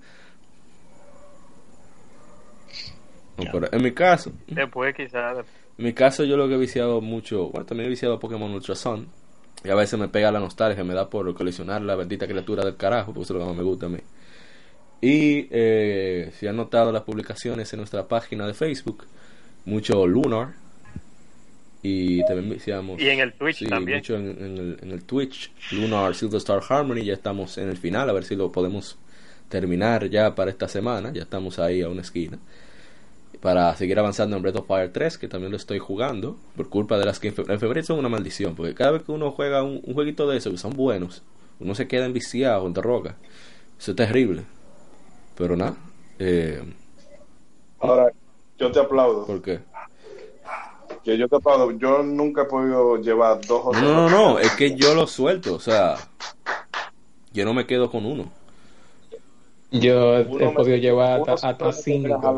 No, 3.45 3.51
pero 3.51 3.67
en 3.71 3.83
mi 3.83 3.91
caso, 3.91 4.31
Después 4.47 4.95
quizás. 4.95 5.37
en 5.77 5.85
mi 5.85 5.93
caso, 5.93 6.23
yo 6.23 6.37
lo 6.37 6.47
que 6.47 6.55
he 6.55 6.57
viciado 6.57 7.01
mucho, 7.01 7.49
bueno, 7.49 7.65
también 7.65 7.87
he 7.87 7.89
viciado 7.89 8.19
Pokémon 8.19 8.51
Ultra 8.51 8.75
Sun. 8.75 9.07
Y 9.63 9.69
a 9.69 9.75
veces 9.75 9.99
me 9.99 10.07
pega 10.07 10.31
la 10.31 10.39
nostalgia, 10.39 10.83
me 10.85 10.93
da 10.93 11.09
por 11.09 11.33
coleccionar 11.33 11.81
la 11.81 11.95
bendita 11.95 12.25
criatura 12.27 12.63
del 12.63 12.77
carajo, 12.77 13.07
porque 13.13 13.23
eso 13.23 13.33
es 13.33 13.39
lo 13.39 13.45
que 13.45 13.49
más 13.49 13.57
me 13.57 13.63
gusta 13.63 13.87
a 13.87 13.89
mí. 13.89 13.99
Y 15.01 15.47
eh, 15.51 16.31
si 16.33 16.47
han 16.47 16.55
notado 16.55 16.91
las 16.91 17.03
publicaciones 17.03 17.71
en 17.73 17.77
nuestra 17.79 18.07
página 18.07 18.47
de 18.47 18.53
Facebook, 18.53 19.05
mucho 19.65 20.05
Lunar. 20.07 20.53
Y 21.81 22.23
también 22.25 22.49
viciamos. 22.49 22.99
Y 23.01 23.07
en 23.09 23.19
el 23.19 23.33
Twitch 23.33 23.59
sí, 23.59 23.65
también. 23.65 23.99
mucho 23.99 24.15
en, 24.15 24.29
en 24.29 24.57
el, 24.57 24.77
en 24.81 24.91
el 24.91 25.03
Twitch, 25.05 25.51
Lunar 25.71 26.13
Silver 26.15 26.37
Star 26.37 26.61
Harmony. 26.67 27.03
Ya 27.03 27.13
estamos 27.13 27.57
en 27.57 27.69
el 27.69 27.77
final, 27.77 28.09
a 28.09 28.13
ver 28.13 28.25
si 28.25 28.35
lo 28.35 28.51
podemos 28.51 28.97
terminar 29.47 30.09
ya 30.09 30.35
para 30.35 30.51
esta 30.51 30.67
semana. 30.67 31.11
Ya 31.13 31.23
estamos 31.23 31.57
ahí 31.59 31.81
a 31.81 31.89
una 31.89 32.01
esquina 32.01 32.37
para 33.41 33.75
seguir 33.75 33.99
avanzando 33.99 34.35
en 34.35 34.41
Breath 34.41 34.57
of 34.57 34.67
Fire 34.67 34.91
3, 34.91 35.17
que 35.17 35.27
también 35.27 35.51
lo 35.51 35.57
estoy 35.57 35.79
jugando, 35.79 36.37
por 36.57 36.69
culpa 36.69 36.97
de 36.97 37.05
las 37.05 37.19
que 37.19 37.29
en 37.29 37.33
fe- 37.35 37.45
en 37.47 37.59
febrero 37.59 37.85
son 37.85 37.99
una 37.99 38.09
maldición, 38.09 38.55
porque 38.55 38.75
cada 38.75 38.91
vez 38.91 39.03
que 39.03 39.11
uno 39.11 39.31
juega 39.31 39.63
un, 39.63 39.81
un 39.83 39.93
jueguito 39.93 40.27
de 40.29 40.37
esos 40.37 40.51
que 40.53 40.57
son 40.59 40.73
buenos, 40.73 41.23
uno 41.59 41.75
se 41.75 41.87
queda 41.87 42.05
enviciado, 42.05 42.67
en 42.67 42.75
roca. 42.75 43.15
Eso 43.79 43.91
es 43.91 43.97
terrible. 43.97 44.43
Pero 45.37 45.55
nada, 45.57 45.75
eh, 46.19 46.63
Ahora, 47.79 48.11
yo 48.57 48.71
te 48.71 48.79
aplaudo. 48.79 49.25
¿por 49.25 49.41
qué? 49.41 49.59
Que 51.03 51.17
yo 51.17 51.27
te 51.27 51.35
aplaudo. 51.35 51.71
Yo 51.71 52.03
nunca 52.03 52.43
he 52.43 52.45
podido 52.45 52.97
llevar 52.97 53.41
dos 53.47 53.61
o 53.65 53.71
No, 53.71 53.81
tres. 53.81 53.91
no, 53.93 54.09
no, 54.09 54.39
es 54.39 54.51
que 54.53 54.75
yo 54.75 54.93
lo 54.93 55.07
suelto, 55.07 55.55
o 55.55 55.59
sea, 55.59 55.95
yo 57.31 57.45
no 57.45 57.53
me 57.53 57.65
quedo 57.65 57.89
con 57.91 58.05
uno. 58.05 58.31
Yo 59.71 60.17
he, 60.17 60.25
me- 60.25 60.49
podido 60.49 60.77
llevar 60.77 61.19
hasta, 61.19 61.35
se 61.35 61.47
hasta 61.47 61.71
cinco. 61.71 62.35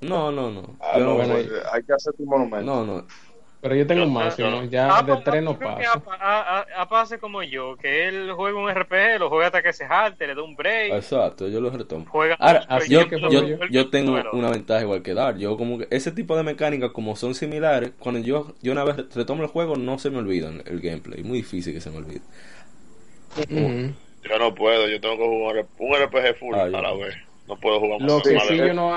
No, 0.00 0.30
no, 0.30 0.50
no. 0.50 0.62
Ah, 0.80 0.98
Yo 0.98 1.04
no, 1.04 1.10
no, 1.10 1.14
bueno, 1.16 1.34
pues, 1.34 1.66
hay 1.72 1.82
que 1.82 1.92
hacer 1.92 2.12
tu 2.14 2.24
monumento. 2.26 2.72
no, 2.72 2.84
no. 2.84 3.06
Pero 3.60 3.74
yo 3.76 3.86
tengo 3.86 4.04
un 4.04 4.12
máximo, 4.12 4.62
ya 4.64 4.92
Ah, 4.92 5.02
de 5.02 5.16
tres 5.16 5.42
no 5.42 5.58
paso. 5.58 6.02
Apa- 6.76 7.00
hace 7.00 7.18
como 7.18 7.42
yo, 7.42 7.76
que 7.76 8.08
él 8.08 8.30
juega 8.32 8.58
un 8.58 8.68
RPG, 8.70 9.18
lo 9.18 9.28
juega 9.30 9.46
hasta 9.46 9.62
que 9.62 9.72
se 9.72 9.86
jalte, 9.86 10.26
le 10.26 10.34
da 10.34 10.42
un 10.42 10.54
break, 10.54 10.94
Exacto, 10.94 11.48
yo 11.48 11.60
lo 11.60 11.70
retomo. 11.70 12.04
juega 12.10 12.36
Ahora, 12.38 12.66
Así 12.68 12.90
yo, 12.90 13.06
yo, 13.30 13.42
yo, 13.46 13.58
yo. 13.70 13.90
tengo 13.90 14.12
Bueno, 14.12 14.30
una 14.32 14.50
ventaja 14.50 14.82
igual 14.82 15.02
que 15.02 15.14
Dar. 15.14 15.38
Yo 15.38 15.56
como 15.56 15.78
que 15.78 15.88
ese 15.90 16.12
tipo 16.12 16.36
de 16.36 16.42
mecánicas 16.42 16.90
como 16.90 17.16
son 17.16 17.34
similares, 17.34 17.92
cuando 17.98 18.20
yo, 18.20 18.54
yo 18.60 18.72
una 18.72 18.84
vez 18.84 18.96
retomo 19.14 19.42
el 19.42 19.48
juego 19.48 19.76
no 19.76 19.98
se 19.98 20.10
me 20.10 20.18
olvidan 20.18 20.62
el 20.66 20.80
gameplay. 20.80 21.22
Muy 21.24 21.38
difícil 21.38 21.72
que 21.72 21.80
se 21.80 21.90
me 21.90 21.96
olvide. 21.98 22.20
Yo 24.28 24.38
no 24.38 24.54
puedo, 24.54 24.88
yo 24.88 25.00
tengo 25.00 25.16
que 25.18 25.24
jugar 25.26 25.66
un 25.78 25.94
RPG 25.96 26.38
full 26.38 26.54
Ah, 26.54 26.62
a 26.62 26.68
la 26.68 26.82
no. 26.82 26.98
vez. 26.98 27.14
No 27.46 27.56
puedo 27.56 27.78
jugar 27.80 28.00
Lo 28.00 28.14
más 28.14 28.22
que 28.22 28.34
más 28.34 28.46
sí 28.48 28.56
yo 28.56 28.72
no 28.74 28.92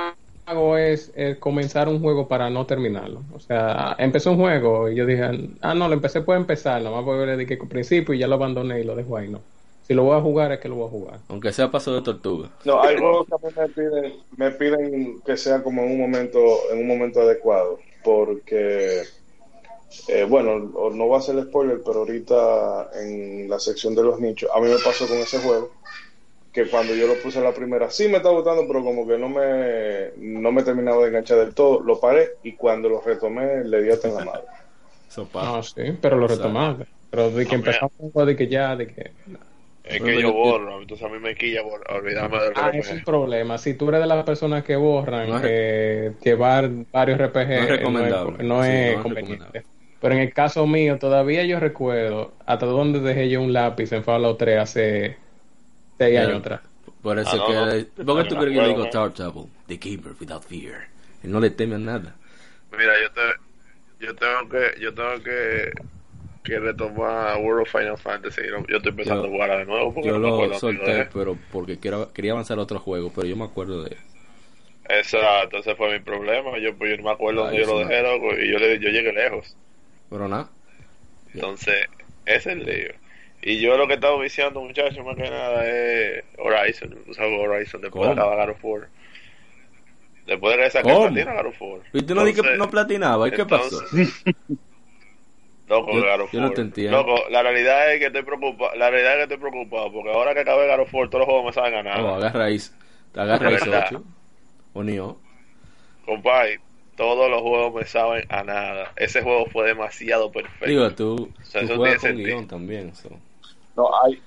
hago 0.45 0.77
es, 0.77 1.11
eh, 1.15 1.35
comenzar 1.39 1.89
un 1.89 1.99
juego 2.01 2.27
para 2.27 2.49
no 2.49 2.65
terminarlo. 2.65 3.21
O 3.33 3.39
sea, 3.39 3.95
empecé 3.99 4.29
un 4.29 4.37
juego 4.37 4.89
y 4.89 4.95
yo 4.95 5.05
dije, 5.05 5.23
ah, 5.61 5.73
no, 5.73 5.87
lo 5.87 5.93
empecé 5.93 6.21
por 6.21 6.37
empezar, 6.37 6.81
nomás 6.81 7.03
por 7.03 7.17
ver 7.17 7.35
de 7.37 7.45
que 7.45 7.55
al 7.55 7.67
principio 7.67 8.13
y 8.13 8.19
ya 8.19 8.27
lo 8.27 8.35
abandoné 8.35 8.79
y 8.79 8.83
lo 8.83 8.95
dejo 8.95 9.17
ahí, 9.17 9.27
no. 9.27 9.41
Si 9.83 9.93
lo 9.93 10.03
voy 10.03 10.17
a 10.17 10.21
jugar 10.21 10.51
es 10.51 10.59
que 10.59 10.67
lo 10.69 10.75
voy 10.75 10.87
a 10.87 10.91
jugar. 10.91 11.19
Aunque 11.29 11.51
sea 11.53 11.69
paso 11.71 11.93
de 11.93 12.01
tortuga. 12.01 12.49
No, 12.65 12.81
hay 12.81 12.97
juegos 12.97 13.27
que 13.27 13.35
a 13.35 13.37
mí 13.37 13.53
me 13.57 13.67
piden, 13.69 14.13
me 14.37 14.51
piden 14.51 15.21
que 15.25 15.37
sea 15.37 15.63
como 15.63 15.81
en 15.83 15.91
un 15.91 15.99
momento, 15.99 16.39
en 16.71 16.79
un 16.79 16.87
momento 16.87 17.21
adecuado, 17.21 17.79
porque 18.03 19.03
eh, 20.07 20.25
bueno, 20.29 20.71
o- 20.75 20.89
no 20.91 21.07
va 21.09 21.17
a 21.19 21.21
ser 21.21 21.41
spoiler, 21.43 21.81
pero 21.85 21.99
ahorita 21.99 22.89
en 22.95 23.49
la 23.49 23.59
sección 23.59 23.95
de 23.95 24.03
los 24.03 24.19
nichos, 24.19 24.49
a 24.53 24.59
mí 24.59 24.67
me 24.67 24.79
pasó 24.79 25.07
con 25.07 25.17
ese 25.17 25.39
juego 25.39 25.71
que 26.53 26.69
cuando 26.69 26.95
yo 26.95 27.07
lo 27.07 27.15
puse 27.21 27.39
en 27.39 27.45
la 27.45 27.53
primera 27.53 27.89
sí 27.91 28.07
me 28.09 28.17
estaba 28.17 28.35
gustando, 28.35 28.67
pero 28.67 28.83
como 28.83 29.07
que 29.07 29.17
no 29.17 29.29
me 29.29 30.11
no 30.17 30.51
me 30.51 30.63
terminaba 30.63 31.01
de 31.03 31.09
enganchar 31.09 31.39
del 31.39 31.53
todo, 31.55 31.81
lo 31.81 31.99
paré 31.99 32.29
y 32.43 32.55
cuando 32.55 32.89
lo 32.89 33.01
retomé 33.01 33.63
le 33.65 33.83
di 33.83 33.91
hasta 33.91 34.07
en 34.09 34.15
la 34.15 34.21
madre. 34.25 34.47
Eso 35.09 35.25
pasa. 35.27 35.47
No, 35.47 35.63
sí, 35.63 35.81
pero 36.01 36.17
lo 36.17 36.27
retomaste. 36.27 36.85
Pero 37.09 37.31
de 37.31 37.45
que 37.45 37.55
Ah, 37.55 37.59
empezamos 37.59 37.93
un 37.97 38.11
juego, 38.11 38.25
de 38.27 38.35
que 38.35 38.47
ya, 38.47 38.75
de 38.75 38.87
que... 38.87 39.11
Es 39.83 40.01
que 40.01 40.21
yo- 40.21 40.33
borro, 40.33 40.81
entonces 40.81 41.05
a 41.05 41.09
mí 41.09 41.17
me 41.19 41.33
quilla 41.33 41.61
olvidarme 41.63 42.37
del 42.39 42.53
Ah, 42.55 42.71
es 42.73 42.91
un 42.91 43.03
problema. 43.05 43.57
Si 43.57 43.73
tú 43.75 43.87
eres 43.89 44.01
de 44.01 44.07
las 44.07 44.25
personas 44.25 44.63
que 44.63 44.75
borran, 44.75 45.29
No 45.29 45.37
es- 45.37 45.43
eh, 45.45 46.13
llevar 46.21 46.69
varios 46.91 47.17
RPG 47.19 47.55
No 47.55 47.63
es 47.63 47.69
recomendable. 47.69 48.43
no 48.43 48.63
Sí, 48.63 48.69
es 48.71 48.85
no 48.85 48.91
es 48.91 49.03
conveniente. 49.03 49.45
recomendable. 49.45 49.76
Pero 49.99 50.13
en 50.13 50.21
el 50.21 50.33
caso 50.33 50.67
mío, 50.67 50.99
todavía 50.99 51.43
yo 51.45 51.59
recuerdo 51.59 52.33
hasta 52.45 52.65
dónde 52.65 52.99
dejé 52.99 53.29
yo 53.29 53.41
un 53.41 53.53
lápiz 53.53 53.91
en 53.93 54.03
Fallout 54.03 54.37
3 54.37 54.59
hace 54.59 55.17
seis 55.97 56.15
Ya. 56.15 56.21
años 56.21 56.39
atrás. 56.39 56.61
Por 57.01 57.19
eso 57.19 57.31
Ah, 57.31 57.35
no, 57.37 57.47
que... 57.47 58.03
no. 58.03 58.05
¿Por 58.05 58.23
qué 58.23 58.29
tú 58.29 58.37
crees 58.37 58.49
que 58.51 58.55
yo 58.55 58.61
le 58.61 58.69
digo. 58.69 58.89
Tartable? 58.89 59.45
The 59.67 59.77
gamer 59.77 60.13
without 60.19 60.43
fear. 60.43 60.87
Él 61.23 61.31
no 61.31 61.39
le 61.39 61.49
teme 61.49 61.75
a 61.75 61.79
nada. 61.79 62.15
Mira, 62.71 62.93
yo 63.01 63.11
te, 63.11 63.21
yo 64.05 64.15
tengo 64.15 64.49
que, 64.49 64.81
yo 64.81 64.93
tengo 64.93 65.23
que, 65.23 65.71
que 66.43 66.59
retomar 66.59 67.37
World 67.41 67.63
of 67.63 67.71
Final 67.71 67.97
Fantasy. 67.97 68.41
Yo, 68.69 68.77
estoy 68.77 68.91
empezando 68.91 69.27
Yo- 69.27 69.29
a 69.29 69.31
jugar 69.31 69.57
de 69.59 69.65
nuevo 69.65 69.93
porque 69.93 70.09
Yo 70.09 70.13
no 70.13 70.19
me 70.19 70.27
acuerdo 70.29 70.53
lo 70.53 70.59
dónde 70.59 70.59
solté, 70.59 71.05
pero 71.13 71.37
porque 71.51 71.79
quiero, 71.79 72.13
quería 72.13 72.33
avanzar 72.33 72.59
a 72.59 72.61
otro 72.63 72.79
juego, 72.79 73.11
pero 73.15 73.27
yo 73.27 73.35
me 73.35 73.45
acuerdo 73.45 73.83
de 73.83 73.91
él. 73.91 73.97
Exacto, 74.89 75.57
ese 75.57 75.75
fue 75.75 75.91
mi 75.93 75.99
problema. 76.03 76.57
Yo, 76.59 76.77
pues, 76.77 76.91
yo 76.91 76.97
no 76.97 77.03
me 77.03 77.11
acuerdo 77.11 77.41
Ay, 77.45 77.45
dónde 77.51 77.59
yo 77.59 77.65
lo 77.67 77.79
dejé, 77.79 78.01
loco, 78.01 78.33
y 78.33 78.51
yo, 78.51 78.57
le, 78.59 78.79
yo 78.79 78.89
llegué 78.89 79.11
lejos. 79.13 79.57
Pero 80.09 80.27
nada. 80.27 80.49
Entonces, 81.33 81.85
ese 82.25 82.37
es 82.37 82.45
el 82.47 82.65
lío. 82.65 82.93
Y 83.41 83.59
yo 83.59 83.77
lo 83.77 83.87
que 83.87 83.93
estaba 83.95 84.19
viciando, 84.19 84.61
muchachos, 84.61 85.05
más 85.05 85.15
que 85.15 85.29
nada 85.29 85.65
es 85.65 86.23
Horizon. 86.37 86.97
Usaba 87.07 87.29
Horizon 87.37 87.81
después 87.81 88.07
de 88.07 88.13
acabar 88.13 88.47
God 88.47 88.55
of 88.55 88.65
War. 88.65 88.89
Después 90.25 90.57
de 90.57 90.63
que 90.63 90.79
platina 90.81 91.33
God 91.33 91.45
of 91.47 91.61
War. 91.61 91.81
¿Y 91.93 92.01
tú 92.01 92.15
no 92.15 92.25
di 92.25 92.33
que 92.33 92.57
no 92.57 92.69
platinaba? 92.69 93.27
¿Y 93.27 93.31
qué 93.31 93.45
pasó? 93.45 93.81
Loco, 95.67 95.91
Yo- 95.91 96.01
God 96.01 96.29
yo 96.31 96.41
no 96.41 96.51
te 96.51 96.61
entiendo. 96.61 96.97
Loco, 96.97 97.29
la 97.29 97.43
realidad 97.43 97.93
es 97.93 97.99
que 97.99 98.05
estoy 98.07 98.23
preocupado. 98.23 98.75
La 98.75 98.89
realidad 98.89 99.13
es 99.13 99.17
que 99.27 99.33
estoy 99.33 99.49
preocupado 99.49 99.91
porque 99.91 100.11
ahora 100.11 100.33
que 100.33 100.39
acabé 100.41 100.67
God 100.67 100.81
of 100.81 100.93
War, 100.93 101.09
todos 101.09 101.19
los 101.19 101.25
juegos 101.27 101.45
me 101.45 101.53
saben 101.53 101.73
ganar. 101.73 102.01
Oh, 102.01 102.15
agarra 102.15 102.45
ahí. 102.45 102.57
Agarra 103.15 103.49
verdad. 103.49 103.85
8. 103.87 104.03
o 104.73 104.83
Nioh. 104.83 105.17
Compadre, 106.05 106.59
todos 106.97 107.29
los 107.31 107.41
juegos 107.43 107.75
me 107.75 107.85
saben 107.85 108.25
a 108.29 108.43
nada. 108.43 108.93
Ese 108.97 109.21
juego 109.23 109.47
fue 109.47 109.67
demasiado 109.67 110.31
perfecto. 110.33 110.65
Digo, 110.65 110.93
tú, 110.95 111.33
O 111.41 111.45
sea, 111.45 111.63
tú 111.65 111.65
eso 111.65 111.77
juegas 111.77 111.99
tiene 111.99 111.99
con 111.99 112.15
sentido. 112.15 112.25
guion 112.25 112.47
también. 112.47 112.95
so. 112.95 113.09
No, 113.75 113.89
hay, 114.03 114.21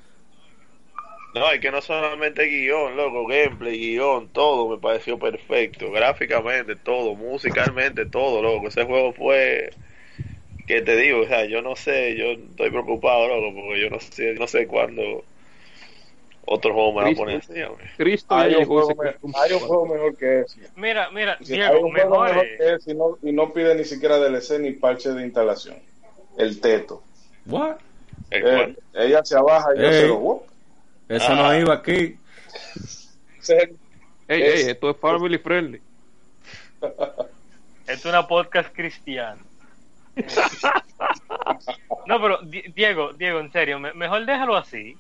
No, 1.35 1.51
es 1.53 1.61
que 1.61 1.71
no 1.71 1.81
solamente 1.81 2.45
guion, 2.47 2.97
loco, 2.97 3.27
gameplay, 3.27 3.79
guion, 3.79 4.29
todo 4.33 4.69
me 4.69 4.79
pareció 4.79 5.19
perfecto. 5.19 5.91
Gráficamente, 5.93 6.75
todo, 6.77 7.15
musicalmente, 7.15 8.07
todo, 8.07 8.43
loco. 8.43 8.69
Ese 8.69 8.85
juego 8.85 9.13
fue. 9.13 9.71
Que 10.67 10.83
te 10.83 10.97
digo, 10.97 11.21
o 11.23 11.27
sea, 11.27 11.47
yo 11.47 11.63
no 11.63 11.77
sé, 11.77 12.17
yo 12.17 12.33
estoy 12.33 12.71
preocupado, 12.71 13.29
loco, 13.29 13.55
porque 13.63 13.81
yo 13.81 13.91
no 13.91 14.01
sé, 14.01 14.35
no 14.35 14.47
sé 14.47 14.67
cuándo 14.69 15.25
otro 16.53 16.75
juego 16.75 16.93
me 16.93 16.97
va 16.97 17.03
a 17.03 17.05
Cristo. 17.07 17.23
poner 17.23 17.37
así. 17.39 17.95
Cristo 17.97 18.35
hay, 18.35 18.55
un 18.57 18.65
juego, 18.65 18.95
me- 18.97 19.09
hay 19.41 19.53
un 19.53 19.61
juego 19.61 19.87
mejor 19.87 20.17
que 20.17 20.41
ese. 20.41 20.61
Mira, 20.77 21.09
mira, 21.11 21.39
Sí, 21.43 21.55
hay 21.55 21.77
un 21.77 21.91
juego 21.93 22.11
mejor 22.21 22.41
que 22.43 22.75
ese 22.75 22.91
y 22.91 22.95
no, 22.95 23.19
y 23.23 23.33
no 23.33 23.53
pide 23.53 23.75
ni 23.77 23.85
siquiera 23.85 24.19
DLC 24.19 24.59
ni 24.59 24.73
parche 24.73 25.11
de 25.11 25.23
instalación. 25.25 25.77
El 26.37 26.61
teto. 26.61 27.03
What? 27.47 27.77
El 28.31 28.47
Eh, 28.47 28.77
ella 28.95 29.25
se 29.25 29.37
abaja 29.37 29.69
y 29.77 29.79
yo 29.81 29.93
se 29.93 30.07
lo 30.09 30.17
whoop. 30.17 30.43
Eso 31.09 31.35
no 31.37 31.45
Ah. 31.47 31.59
iba 31.59 31.75
aquí. 31.75 32.17
Ey, 33.49 34.43
ey, 34.43 34.71
esto 34.71 34.91
es 34.91 34.97
family 34.99 35.39
friendly. 35.39 35.81
Es 37.87 38.05
una 38.05 38.27
podcast 38.27 38.73
cristiana. 38.75 39.39
No, 42.07 42.21
pero 42.21 42.39
Di- 42.43 42.65
Diego, 42.75 43.13
Diego, 43.13 43.41
en 43.41 43.51
serio, 43.53 43.79
me- 43.79 43.93
mejor 43.95 44.27
déjalo 44.27 44.57
así. 44.57 44.97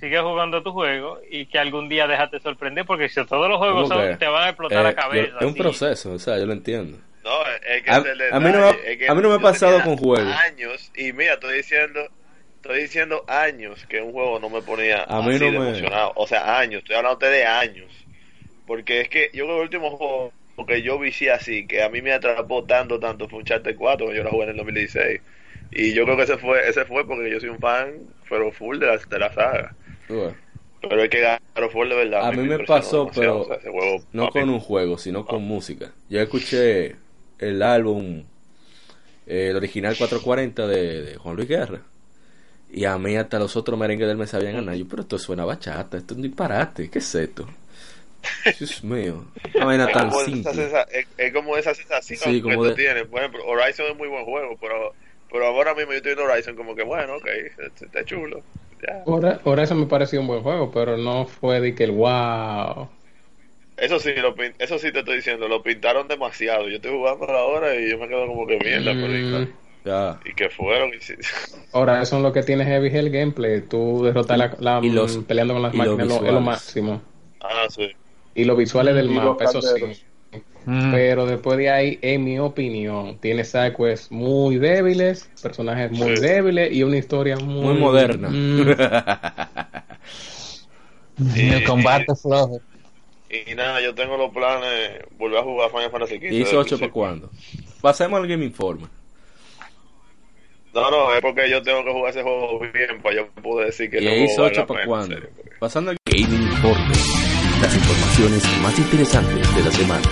Sigue 0.00 0.18
jugando 0.20 0.62
tu 0.62 0.72
juego 0.72 1.20
y 1.30 1.46
que 1.46 1.58
algún 1.58 1.88
día 1.88 2.06
déjate 2.06 2.40
sorprender 2.40 2.84
porque 2.84 3.08
si 3.08 3.24
todos 3.26 3.48
los 3.48 3.58
juegos 3.58 3.88
¿Cómo 3.88 4.00
son- 4.02 4.18
te 4.18 4.26
van 4.26 4.44
a 4.44 4.48
explotar 4.48 4.80
Eh, 4.80 4.82
la 4.82 4.94
cabeza. 4.94 5.30
yo- 5.32 5.38
es 5.38 5.46
un 5.46 5.54
proceso, 5.54 6.12
o 6.12 6.18
sea, 6.18 6.38
yo 6.38 6.46
lo 6.46 6.52
entiendo. 6.52 6.98
No, 7.22 7.30
es 7.68 7.82
que 7.82 7.90
A- 7.90 7.96
a 7.96 8.00
mí 8.40 8.50
no 8.50 8.58
me- 8.60 8.66
detalle, 8.66 8.92
es 8.92 8.98
que 8.98 9.08
a 9.08 9.14
mí 9.14 9.22
no 9.22 9.28
me 9.28 9.34
ha 9.34 9.38
pasado 9.40 9.82
con 9.82 9.96
juegos. 9.96 10.34
Años, 10.46 10.90
y 10.96 11.12
mira, 11.12 11.34
estoy 11.34 11.56
diciendo, 11.58 12.00
estoy 12.56 12.82
diciendo 12.82 13.24
años 13.28 13.84
que 13.86 14.00
un 14.00 14.12
juego 14.12 14.38
no 14.40 14.48
me 14.48 14.62
ponía 14.62 15.04
A 15.04 15.20
mí 15.22 15.34
así 15.34 15.44
no 15.44 15.52
de 15.52 15.58
me- 15.58 15.68
emocionado. 15.68 16.12
O 16.16 16.26
sea, 16.26 16.58
años, 16.58 16.78
estoy 16.82 16.96
hablando 16.96 17.18
de 17.26 17.44
años. 17.44 17.90
Porque 18.66 19.00
es 19.02 19.08
que 19.08 19.30
yo 19.32 19.44
creo 19.44 19.48
que 19.48 19.54
el 19.56 19.62
último 19.62 19.96
juego 19.96 20.32
que 20.66 20.82
yo 20.82 20.98
vi 20.98 21.10
sí 21.10 21.26
así, 21.28 21.66
que 21.66 21.82
a 21.82 21.88
mí 21.88 22.02
me 22.02 22.12
atrapó 22.12 22.64
tanto, 22.64 23.00
tanto, 23.00 23.26
fue 23.28 23.38
un 23.38 23.42
Uncharted 23.42 23.76
4, 23.76 24.08
que 24.08 24.16
yo 24.16 24.22
lo 24.22 24.30
jugué 24.30 24.44
en 24.44 24.50
el 24.50 24.56
2016. 24.58 25.20
Y 25.72 25.92
yo 25.94 26.04
creo 26.04 26.16
que 26.16 26.24
ese 26.24 26.36
fue, 26.38 26.68
ese 26.68 26.84
fue 26.84 27.06
porque 27.06 27.30
yo 27.30 27.38
soy 27.40 27.48
un 27.50 27.58
fan, 27.58 27.92
pero 28.28 28.50
full 28.52 28.78
de 28.78 28.86
la, 28.86 28.96
de 28.96 29.18
la 29.18 29.32
saga. 29.32 29.74
Tú. 30.08 30.32
Pero 30.82 31.02
es 31.02 31.10
que 31.10 31.20
God 31.22 31.70
fue 31.70 31.88
de 31.88 31.94
verdad. 31.94 32.26
A 32.26 32.32
mí 32.32 32.42
me 32.48 32.58
pasó, 32.60 33.10
pero 33.14 33.42
o 33.42 33.46
sea, 33.46 33.58
No 34.12 34.26
papi, 34.26 34.40
con 34.40 34.50
un 34.50 34.60
juego, 34.60 34.98
sino 34.98 35.26
con 35.26 35.42
música. 35.42 35.92
Yo 36.08 36.20
escuché 36.20 36.96
el 37.38 37.62
álbum, 37.62 38.24
eh, 39.26 39.48
el 39.50 39.56
original 39.56 39.96
440 39.96 40.66
de, 40.66 41.02
de 41.02 41.16
Juan 41.16 41.36
Luis 41.36 41.48
Guerra. 41.48 41.80
Y 42.72 42.84
a 42.84 42.96
mí 42.98 43.16
hasta 43.16 43.38
los 43.38 43.56
otros 43.56 43.78
merengues 43.78 44.06
del 44.08 44.16
me 44.16 44.26
sabían 44.26 44.54
ganar. 44.54 44.74
Yo, 44.76 44.86
pero 44.88 45.02
esto 45.02 45.18
suena 45.18 45.44
bachata, 45.44 45.98
esto 45.98 46.14
es 46.14 46.16
un 46.16 46.22
disparate. 46.22 46.88
¿Qué 46.88 46.98
es 47.00 47.14
esto? 47.14 47.46
Dios 48.58 48.82
mío. 48.84 49.24
Una 49.56 49.64
vaina 49.66 49.86
Es 49.86 49.92
tan 49.92 50.08
como, 50.10 50.22
esa 50.22 50.82
es, 50.92 51.06
es 51.18 51.32
como 51.32 51.56
esa 51.56 51.74
sensación 51.74 52.18
Sí, 52.20 52.40
como 52.40 52.62
que 52.62 52.68
tú 52.70 52.74
de- 52.76 52.82
tienes. 52.82 53.06
Por 53.06 53.20
ejemplo, 53.20 53.44
Horizon 53.46 53.86
es 53.90 53.96
muy 53.96 54.08
buen 54.08 54.24
juego, 54.24 54.56
pero, 54.60 54.94
pero 55.30 55.46
ahora 55.46 55.74
mismo 55.74 55.92
yo 55.92 55.98
estoy 55.98 56.14
viendo 56.14 56.32
Horizon 56.32 56.56
como 56.56 56.74
que, 56.74 56.82
bueno, 56.82 57.16
ok, 57.16 57.26
está, 57.26 57.84
está 57.86 58.04
chulo. 58.04 58.42
Ya. 58.86 59.02
Ahora, 59.06 59.40
ahora 59.44 59.62
eso 59.64 59.74
me 59.74 59.86
pareció 59.86 60.20
un 60.20 60.26
buen 60.26 60.42
juego, 60.42 60.70
pero 60.72 60.96
no 60.96 61.26
fue 61.26 61.60
de 61.60 61.74
que 61.74 61.84
el 61.84 61.90
wow. 61.92 62.88
Eso 63.76 63.98
sí, 63.98 64.12
lo, 64.14 64.34
pin- 64.34 64.54
eso 64.58 64.78
sí 64.78 64.92
te 64.92 64.98
estoy 65.00 65.16
diciendo, 65.16 65.48
lo 65.48 65.62
pintaron 65.62 66.06
demasiado. 66.08 66.68
Yo 66.68 66.76
estoy 66.76 66.92
jugando 66.92 67.24
ahora 67.26 67.74
y 67.76 67.90
yo 67.90 67.98
me 67.98 68.08
quedo 68.08 68.26
como 68.26 68.46
que 68.46 68.58
mierda, 68.58 68.92
Mm. 68.92 69.00
película. 69.02 69.48
Ya. 69.84 70.20
Y 70.26 70.34
que 70.34 70.50
fueron. 70.50 70.92
Y 70.92 71.00
sí. 71.00 71.14
Ahora, 71.72 72.02
eso 72.02 72.16
es 72.18 72.22
lo 72.22 72.32
que 72.34 72.42
tiene 72.42 72.64
Heavy 72.66 72.88
Hell 72.88 73.08
Gameplay. 73.10 73.62
Tú 73.62 74.02
derrotar 74.04 74.36
la, 74.38 74.54
la- 74.60 74.80
Y 74.82 74.90
los- 74.90 75.16
peleando 75.18 75.54
con 75.54 75.62
las 75.62 75.74
máquinas 75.74 76.00
es 76.00 76.08
lo- 76.08 76.14
es 76.16 76.20
lo 76.20 76.24
visuales. 76.40 76.42
máximo. 76.42 77.02
Ah, 77.40 77.66
sí. 77.70 77.90
Y 78.34 78.44
los 78.44 78.56
visuales 78.58 78.94
del 78.94 79.10
Y 79.10 79.14
mapa, 79.14 79.44
eso 79.44 79.62
sí. 79.62 80.02
Mm. 80.72 80.92
Pero 80.92 81.26
después 81.26 81.58
de 81.58 81.68
ahí, 81.68 81.98
en 82.00 82.22
mi 82.22 82.38
opinión, 82.38 83.18
tiene 83.18 83.42
sidequests 83.44 84.12
muy 84.12 84.56
débiles, 84.58 85.28
personajes 85.42 85.90
muy 85.90 86.16
Sí. 86.16 86.22
débiles 86.22 86.72
y 86.72 86.84
una 86.84 86.96
historia 86.96 87.36
muy, 87.38 87.64
Muy 87.64 87.74
moderna. 87.74 88.28
Mm, 88.30 88.68
El 91.36 91.64
combate 91.64 92.14
flojo. 92.14 92.60
Y 93.48 93.54
nada, 93.54 93.80
yo 93.80 93.94
tengo 93.94 94.16
los 94.16 94.32
planes, 94.32 95.02
volver 95.18 95.38
a 95.38 95.42
jugar 95.42 95.70
Final 95.70 95.90
Fantasy 95.90 96.18
XV. 96.18 96.24
¿Y 96.32 96.36
hizo 96.42 96.44
desde 96.44 96.56
8 96.58 96.74
el 96.76 96.80
para 96.80 96.92
cuándo? 96.92 97.30
Pasemos 97.80 98.20
al 98.20 98.26
Game 98.28 98.44
Informe. 98.44 98.86
No, 100.72 100.88
no, 100.90 101.12
es 101.14 101.20
porque 101.20 101.50
yo 101.50 101.60
tengo 101.62 101.84
que 101.84 101.90
jugar 101.92 102.10
ese 102.10 102.22
juego 102.22 102.60
bien 102.60 103.02
para 103.02 103.16
yo 103.16 103.26
poder 103.42 103.66
decir 103.66 103.90
que 103.90 104.00
¿Y 104.00 104.04
no 104.04 104.14
hizo 104.24 104.42
vale 104.42 104.52
8 104.52 104.60
la 104.60 104.66
para 104.66 104.86
cuándo? 104.86 105.14
en 105.16 105.20
serio, 105.22 105.30
porque- 105.36 105.50
Pasando 105.58 105.90
al 105.90 105.96
Gaming 106.06 106.42
Informe. 106.42 106.94
Las 107.60 107.74
informaciones 107.76 108.58
más 108.62 108.78
interesantes 108.78 109.54
de 109.56 109.62
la 109.64 109.70
semana. 109.72 110.02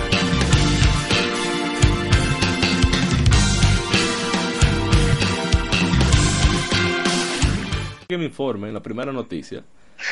Game 8.11 8.25
Informe, 8.25 8.67
en 8.69 8.73
la 8.73 8.81
primera 8.81 9.13
noticia. 9.13 9.63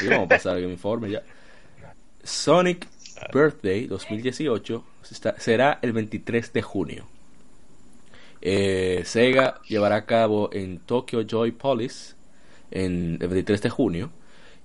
Y 0.01 0.07
vamos 0.07 0.25
a 0.25 0.29
pasar 0.29 0.53
al 0.55 0.61
Game 0.61 0.73
Informe 0.73 1.09
ya. 1.09 1.23
Sonic 2.23 2.87
Birthday 3.33 3.87
2018 3.87 4.83
está- 5.09 5.39
será 5.39 5.79
el 5.81 5.93
23 5.93 6.53
de 6.53 6.61
junio. 6.61 7.07
Eh, 8.41 9.01
Sega 9.03 9.59
llevará 9.67 9.95
a 9.95 10.05
cabo 10.05 10.51
en 10.53 10.77
Tokyo 10.77 11.21
Joy 11.23 11.53
Police 11.53 12.13
el 12.69 13.17
23 13.17 13.63
de 13.63 13.69
junio. 13.71 14.11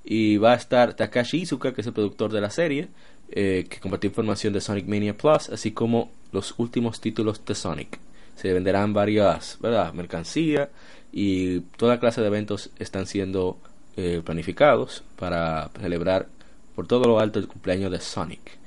Y 0.05 0.37
va 0.37 0.53
a 0.53 0.57
estar 0.57 0.92
Takashi 0.95 1.40
Izuka, 1.40 1.73
que 1.73 1.81
es 1.81 1.87
el 1.87 1.95
productor 1.95 2.33
de 2.33 2.40
la 2.42 2.51
serie, 2.51 2.88
eh, 3.31 3.64
que 3.66 3.81
compartió 3.81 4.09
información 4.09 4.53
de 4.53 4.61
Sonic 4.61 4.87
Mania 4.87 5.16
Plus, 5.16 5.49
así 5.49 5.71
como 5.73 6.11
los 6.33 6.53
últimos 6.59 7.01
títulos 7.01 7.42
de 7.47 7.55
Sonic. 7.55 7.99
Se 8.37 8.53
venderán 8.53 8.92
varias, 8.92 9.57
¿verdad? 9.61 9.95
Mercancía 9.95 10.68
y 11.12 11.61
toda 11.77 12.01
clase 12.01 12.22
de 12.22 12.27
eventos 12.29 12.70
están 12.79 13.07
siendo 13.07 13.59
eh, 13.96 14.22
planificados 14.25 15.05
para 15.16 15.70
celebrar 15.81 16.27
por 16.75 16.87
todo 16.87 17.05
lo 17.05 17.20
alto 17.20 17.38
el 17.38 17.46
cumpleaños 17.46 17.90
de 17.92 18.01
Sonic. 18.01 18.59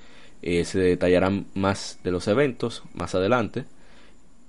Eh, 0.44 0.64
se 0.64 0.78
detallarán 0.78 1.48
más 1.56 2.00
de 2.04 2.12
los 2.12 2.28
eventos 2.28 2.84
más 2.94 3.16
adelante, 3.16 3.66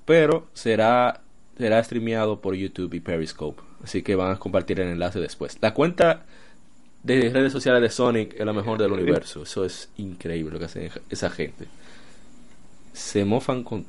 pero 0.05 0.47
será 0.53 1.23
será 1.57 1.83
streameado 1.83 2.41
por 2.41 2.55
YouTube 2.55 2.93
y 2.93 3.01
Periscope, 3.01 3.63
así 3.83 4.03
que 4.03 4.15
van 4.15 4.33
a 4.33 4.39
compartir 4.39 4.79
el 4.81 4.89
enlace 4.89 5.21
después. 5.21 5.57
La 5.63 5.73
cuenta 5.73 6.27
de 7.03 7.31
redes 7.31 7.53
sociales 7.53 7.81
de 7.81 7.89
Sonic 7.89 8.35
es 8.39 8.45
la 8.45 8.53
mejor 8.53 8.79
del 8.79 8.93
universo, 8.93 9.45
eso 9.45 9.65
es 9.65 9.89
increíble 9.97 10.53
lo 10.53 10.59
que 10.59 10.67
hace 10.67 10.91
esa 11.09 11.31
gente. 11.31 11.67
Se 12.93 13.25
mofan 13.25 13.63
con 13.63 13.87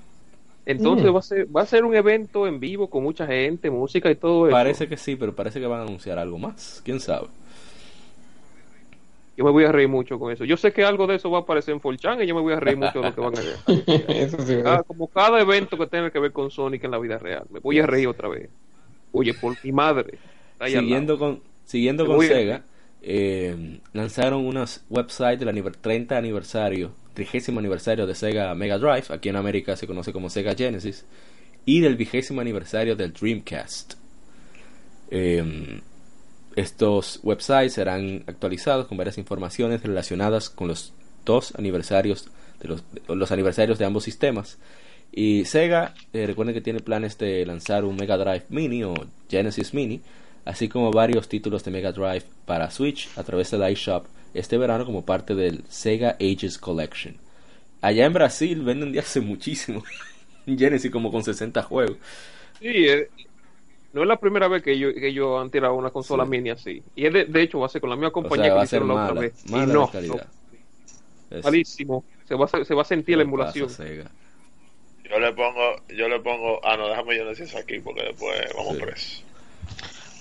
Entonces 0.69 1.09
Mm. 1.09 1.15
va 1.15 1.19
a 1.19 1.23
ser 1.23 1.47
va 1.55 1.61
a 1.61 1.65
ser 1.65 1.85
un 1.85 1.95
evento 1.95 2.45
en 2.45 2.59
vivo 2.59 2.89
con 2.89 3.01
mucha 3.01 3.25
gente, 3.25 3.69
música 3.71 4.11
y 4.11 4.15
todo 4.15 4.47
eso. 4.47 4.51
Parece 4.53 4.87
que 4.89 4.97
sí, 4.97 5.15
pero 5.15 5.33
parece 5.33 5.59
que 5.61 5.65
van 5.65 5.79
a 5.79 5.83
anunciar 5.83 6.19
algo 6.19 6.37
más. 6.37 6.81
¿Quién 6.83 6.99
sabe? 6.99 7.27
Yo 9.37 9.45
me 9.45 9.51
voy 9.51 9.65
a 9.65 9.71
reír 9.71 9.87
mucho 9.87 10.17
con 10.19 10.31
eso. 10.31 10.43
Yo 10.45 10.57
sé 10.57 10.73
que 10.73 10.83
algo 10.83 11.05
de 11.05 11.15
eso 11.15 11.29
va 11.29 11.37
a 11.39 11.41
aparecer 11.41 11.73
en 11.73 11.79
Forchan 11.79 12.21
y 12.21 12.25
yo 12.27 12.33
me 12.35 12.41
voy 12.41 12.53
a 12.53 12.59
reír 12.59 12.75
mucho 12.77 12.99
de 13.01 13.09
lo 13.09 13.15
que 13.15 13.21
van 13.21 13.35
a 13.35 13.39
hacer. 13.39 13.55
eso 14.09 14.37
sí. 14.45 14.57
Cada- 14.63 14.83
como 14.83 15.07
cada 15.07 15.39
evento 15.39 15.77
que 15.77 15.87
tenga 15.87 16.09
que 16.09 16.19
ver 16.19 16.31
con 16.31 16.49
Sonic 16.49 16.83
en 16.83 16.91
la 16.91 16.97
vida 16.99 17.17
real. 17.19 17.45
Me 17.51 17.59
voy 17.59 17.79
a 17.79 17.85
reír 17.85 18.07
otra 18.07 18.27
vez. 18.29 18.49
Oye, 19.11 19.33
por 19.35 19.55
mi 19.63 19.71
madre. 19.71 20.17
Siguiendo 20.65 21.19
con, 21.19 21.39
siguiendo 21.65 22.05
con 22.07 22.19
Sega, 22.21 22.63
eh, 23.01 23.79
lanzaron 23.93 24.45
unos 24.45 24.81
websites 24.89 25.39
del 25.39 25.49
aniver- 25.49 25.75
30 25.79 26.17
aniversario, 26.17 26.93
30 27.13 27.51
aniversario 27.51 28.05
de 28.05 28.15
Sega 28.15 28.53
Mega 28.55 28.77
Drive, 28.77 29.05
aquí 29.09 29.29
en 29.29 29.35
América 29.35 29.75
se 29.75 29.87
conoce 29.87 30.13
como 30.13 30.29
Sega 30.29 30.55
Genesis, 30.55 31.05
y 31.65 31.81
del 31.81 31.95
vigésimo 31.95 32.41
aniversario 32.41 32.95
del 32.95 33.13
Dreamcast. 33.13 33.93
Eh, 35.09 35.81
estos 36.55 37.19
websites 37.23 37.73
serán 37.73 38.23
actualizados 38.25 38.87
con 38.87 38.97
varias 38.97 39.17
informaciones 39.17 39.83
relacionadas 39.83 40.49
con 40.49 40.67
los 40.67 40.91
dos 41.23 41.53
aniversarios 41.55 42.29
de 42.59 42.69
los, 42.69 42.83
los 43.07 43.31
aniversarios 43.31 43.77
de 43.77 43.85
ambos 43.85 44.03
sistemas. 44.03 44.57
Y 45.11 45.45
Sega, 45.45 45.93
eh, 46.13 46.25
recuerden 46.25 46.55
que 46.55 46.61
tiene 46.61 46.79
planes 46.79 47.17
de 47.17 47.45
lanzar 47.45 47.85
un 47.85 47.95
Mega 47.95 48.17
Drive 48.17 48.45
Mini 48.49 48.83
o 48.83 48.95
Genesis 49.29 49.73
Mini, 49.73 50.01
así 50.47 50.69
como 50.69 50.91
varios 50.91 51.27
títulos 51.27 51.63
de 51.63 51.71
Mega 51.71 51.91
Drive 51.91 52.23
para 52.45 52.69
Switch 52.71 53.09
a 53.17 53.23
través 53.23 53.51
de 53.51 53.57
la 53.57 53.69
eShop 53.69 54.05
este 54.33 54.57
verano 54.57 54.85
como 54.85 55.03
parte 55.05 55.35
del 55.35 55.63
Sega 55.69 56.17
Ages 56.19 56.57
Collection. 56.57 57.15
Allá 57.81 58.05
en 58.05 58.13
Brasil 58.13 58.61
venden 58.61 58.91
de 58.91 58.99
hace 58.99 59.21
muchísimo 59.21 59.83
Genesis 60.45 60.91
como 60.91 61.11
con 61.11 61.23
60 61.23 61.61
juegos. 61.63 61.97
Sí, 62.59 62.67
eh, 62.67 63.09
no 63.93 64.01
es 64.01 64.07
la 64.07 64.17
primera 64.17 64.47
vez 64.47 64.61
que 64.63 64.77
yo, 64.77 64.93
que 64.93 65.13
yo 65.13 65.39
han 65.39 65.49
tirado 65.49 65.73
una 65.75 65.89
consola 65.89 66.23
Sí. 66.25 66.29
mini 66.29 66.49
así. 66.51 66.83
Y 66.95 67.05
es 67.05 67.13
de, 67.13 67.25
de 67.25 67.41
hecho 67.41 67.59
va 67.59 67.65
a 67.67 67.69
ser 67.69 67.81
con 67.81 67.89
la 67.89 67.95
misma 67.95 68.09
O 68.09 68.13
compañía 68.13 68.45
sea, 68.45 68.51
que 68.51 68.55
va 68.55 68.55
lo 68.57 68.61
a 68.61 68.67
ser 68.67 68.81
hicieron 68.81 68.87
la 68.87 68.93
otra 68.93 69.07
mala, 69.15 69.21
vez. 69.21 69.33
Y 69.47 69.51
no, 69.51 69.85
de 69.85 69.91
calidad. 69.91 70.27
no, 71.29 71.37
Es- 71.37 71.43
malísimo. 71.45 72.03
se 72.27 72.35
va 72.35 72.45
a, 72.51 72.65
se 72.65 72.73
va 72.73 72.81
a 72.81 72.85
sentir 72.85 73.17
la 73.17 73.23
¿Qué 73.23 73.31
pasa, 73.31 73.57
emulación. 73.57 73.69
Sega? 73.69 74.11
Yo 75.09 75.19
le 75.19 75.31
pongo, 75.33 75.75
yo 75.95 76.07
le 76.09 76.19
pongo, 76.19 76.59
ah 76.65 76.75
no, 76.77 76.89
déjame 76.89 77.15
yo 77.17 77.25
decir 77.25 77.45
eso 77.45 77.57
aquí 77.57 77.79
porque 77.79 78.03
después 78.03 78.37
vamos 78.55 78.75
Sí. 78.75 78.81
presos. 78.81 79.23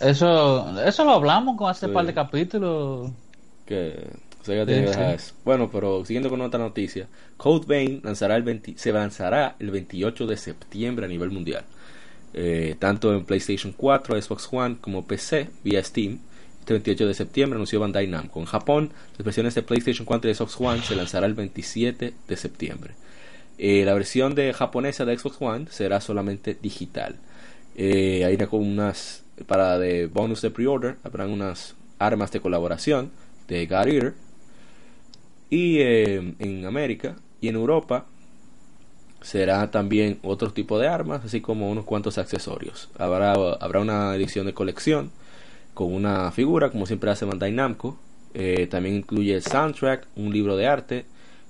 Eso, 0.01 0.81
eso 0.85 1.05
lo 1.05 1.13
hablamos 1.13 1.57
con 1.57 1.71
hace 1.71 1.87
Sí. 1.87 1.93
par 1.93 2.07
de 2.07 2.15
capítulos. 2.15 3.11
que 3.65 4.07
Sega 4.43 4.65
tiene 4.65 4.83
que 4.83 4.93
Sí, 4.93 4.99
dejar 4.99 5.19
sí. 5.19 5.25
eso. 5.25 5.35
Bueno, 5.45 5.69
pero 5.73 6.05
siguiendo 6.05 6.31
con 6.31 6.41
otra 6.41 6.61
noticia, 6.61 7.09
Code 7.37 7.67
Vein 7.67 8.01
lanzará 8.05 8.37
el 8.37 8.45
20 8.45 8.75
se 8.77 8.93
lanzará 8.93 9.57
el 9.59 9.71
28 9.73 10.25
de 10.27 10.37
septiembre 10.37 11.07
a 11.07 11.09
nivel 11.09 11.31
mundial, 11.31 11.65
Eh, 12.39 12.77
tanto 12.79 13.13
en 13.15 13.25
PlayStation 13.25 13.73
4, 13.77 14.21
Xbox 14.21 14.49
One 14.53 14.77
como 14.81 15.07
PC 15.07 15.49
vía 15.65 15.83
Steam. 15.83 16.19
Este 16.61 16.75
28 16.75 17.07
de 17.07 17.15
septiembre 17.15 17.57
anunció 17.57 17.81
Bandai 17.81 18.07
Namco. 18.09 18.39
En 18.41 18.47
Japón, 18.47 18.91
las 19.17 19.25
versiones 19.25 19.55
de 19.55 19.63
PlayStation 19.63 20.05
4 20.05 20.31
y 20.31 20.35
Xbox 20.35 20.61
One 20.61 20.83
se 20.83 20.95
lanzará 20.97 21.27
el 21.27 21.35
27 21.35 22.13
de 22.29 22.37
septiembre. 22.37 22.95
Eh, 23.59 23.85
la 23.87 23.95
versión 23.95 24.35
de 24.35 24.53
japonesa 24.53 25.05
de 25.07 25.17
Xbox 25.19 25.37
One 25.41 25.67
será 25.71 26.01
solamente 26.01 26.57
digital. 26.61 27.17
Eh, 27.75 28.25
hay 28.25 28.37
unas 28.53 29.23
para 29.45 29.79
de 29.79 30.07
bonus 30.07 30.41
de 30.43 30.51
pre-order 30.51 30.97
habrán 31.05 31.31
unas 31.31 31.75
armas 31.99 32.31
de 32.33 32.41
colaboración 32.41 33.11
de 33.49 33.67
God 33.67 33.87
Eater. 33.89 34.15
Y 35.51 35.79
eh, 35.79 36.35
en 36.39 36.67
América 36.67 37.17
y 37.41 37.49
en 37.49 37.55
Europa 37.55 38.07
será 39.21 39.71
también 39.71 40.19
otro 40.23 40.53
tipo 40.53 40.79
de 40.79 40.89
armas 40.89 41.25
así 41.25 41.41
como 41.41 41.71
unos 41.71 41.85
cuantos 41.85 42.19
accesorios. 42.19 42.89
Habrá 42.99 43.33
habrá 43.33 43.81
una 43.81 44.15
edición 44.15 44.47
de 44.47 44.55
colección 44.55 45.11
con 45.75 45.93
una 45.93 46.31
figura 46.33 46.71
como 46.71 46.87
siempre 46.87 47.11
hace 47.11 47.25
Bandai 47.25 47.53
Namco. 47.53 47.99
Eh, 48.35 48.67
también 48.67 48.97
incluye 48.97 49.35
el 49.35 49.43
soundtrack 49.43 50.07
un 50.17 50.33
libro 50.33 50.57
de 50.57 50.67
arte 50.67 51.07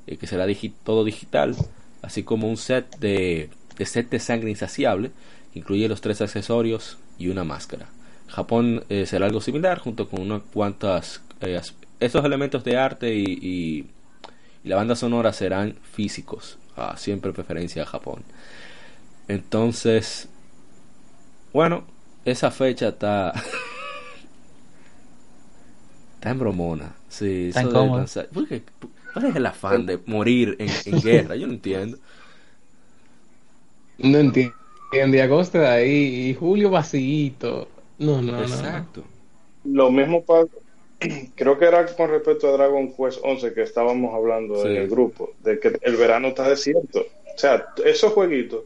eh, 0.06 0.16
que 0.16 0.26
será 0.26 0.46
todo 0.84 1.04
digital 1.04 1.56
así 2.00 2.22
como 2.22 2.48
un 2.48 2.56
set 2.56 2.98
de, 2.98 3.50
de 3.76 3.86
set 3.86 4.08
de 4.08 4.20
sangre 4.20 4.50
insaciable 4.50 5.10
que 5.52 5.58
incluye 5.58 5.88
los 5.88 6.00
tres 6.00 6.20
accesorios 6.20 6.98
y 7.18 7.28
una 7.28 7.44
máscara 7.44 7.86
Japón 8.28 8.84
eh, 8.88 9.06
será 9.06 9.26
algo 9.26 9.40
similar 9.40 9.78
junto 9.78 10.08
con 10.08 10.20
unas 10.22 10.42
cuantas 10.52 11.22
eh, 11.40 11.60
estos 12.00 12.24
elementos 12.24 12.64
de 12.64 12.76
arte 12.76 13.14
y, 13.14 13.24
y- 13.40 13.86
y 14.64 14.68
la 14.68 14.76
banda 14.76 14.96
sonora 14.96 15.32
serán 15.32 15.76
físicos 15.92 16.58
Ah, 16.78 16.94
siempre 16.98 17.32
preferencia 17.32 17.84
a 17.84 17.86
Japón 17.86 18.22
entonces 19.28 20.28
bueno 21.52 21.84
esa 22.24 22.50
fecha 22.50 22.88
está 22.88 23.32
está 26.14 26.30
en 26.30 26.38
bromona 26.38 26.92
sí 27.08 27.48
Está 27.48 27.60
eso 27.60 27.68
de 27.68 27.74
incómodo. 27.80 27.90
lanzar- 27.90 28.28
¿por 28.28 28.48
qué? 28.48 28.62
¿cuál 29.12 29.26
es 29.26 29.36
el 29.36 29.46
afán 29.46 29.86
de 29.86 29.98
morir 30.06 30.56
en, 30.58 30.70
en 30.84 30.96
guerra? 31.02 31.36
yo 31.36 31.46
no 31.46 31.54
entiendo 31.54 31.98
No 33.98 34.18
entiendo. 34.18 34.54
Y 34.92 35.18
agosto 35.18 35.58
de 35.58 35.66
ahí 35.66 36.30
y 36.30 36.34
julio 36.34 36.70
vacío. 36.70 37.68
No, 37.98 38.20
no, 38.22 38.32
no, 38.32 38.32
no. 38.32 38.42
exacto 38.42 39.02
Lo 39.64 39.90
mismo 39.90 40.24
pasa, 40.24 40.48
creo 41.34 41.58
que 41.58 41.64
era 41.64 41.86
con 41.86 42.10
respecto 42.10 42.48
a 42.48 42.52
Dragon 42.52 42.92
Quest 42.94 43.20
11 43.22 43.52
que 43.54 43.62
estábamos 43.62 44.14
hablando 44.14 44.62
Sí. 44.62 44.68
en 44.68 44.76
el 44.76 44.88
grupo, 44.88 45.30
de 45.40 45.58
que 45.58 45.78
el 45.80 45.96
verano 45.96 46.28
está 46.28 46.48
desierto. 46.48 47.00
O 47.00 47.38
sea, 47.38 47.66
esos 47.84 48.12
jueguitos 48.12 48.60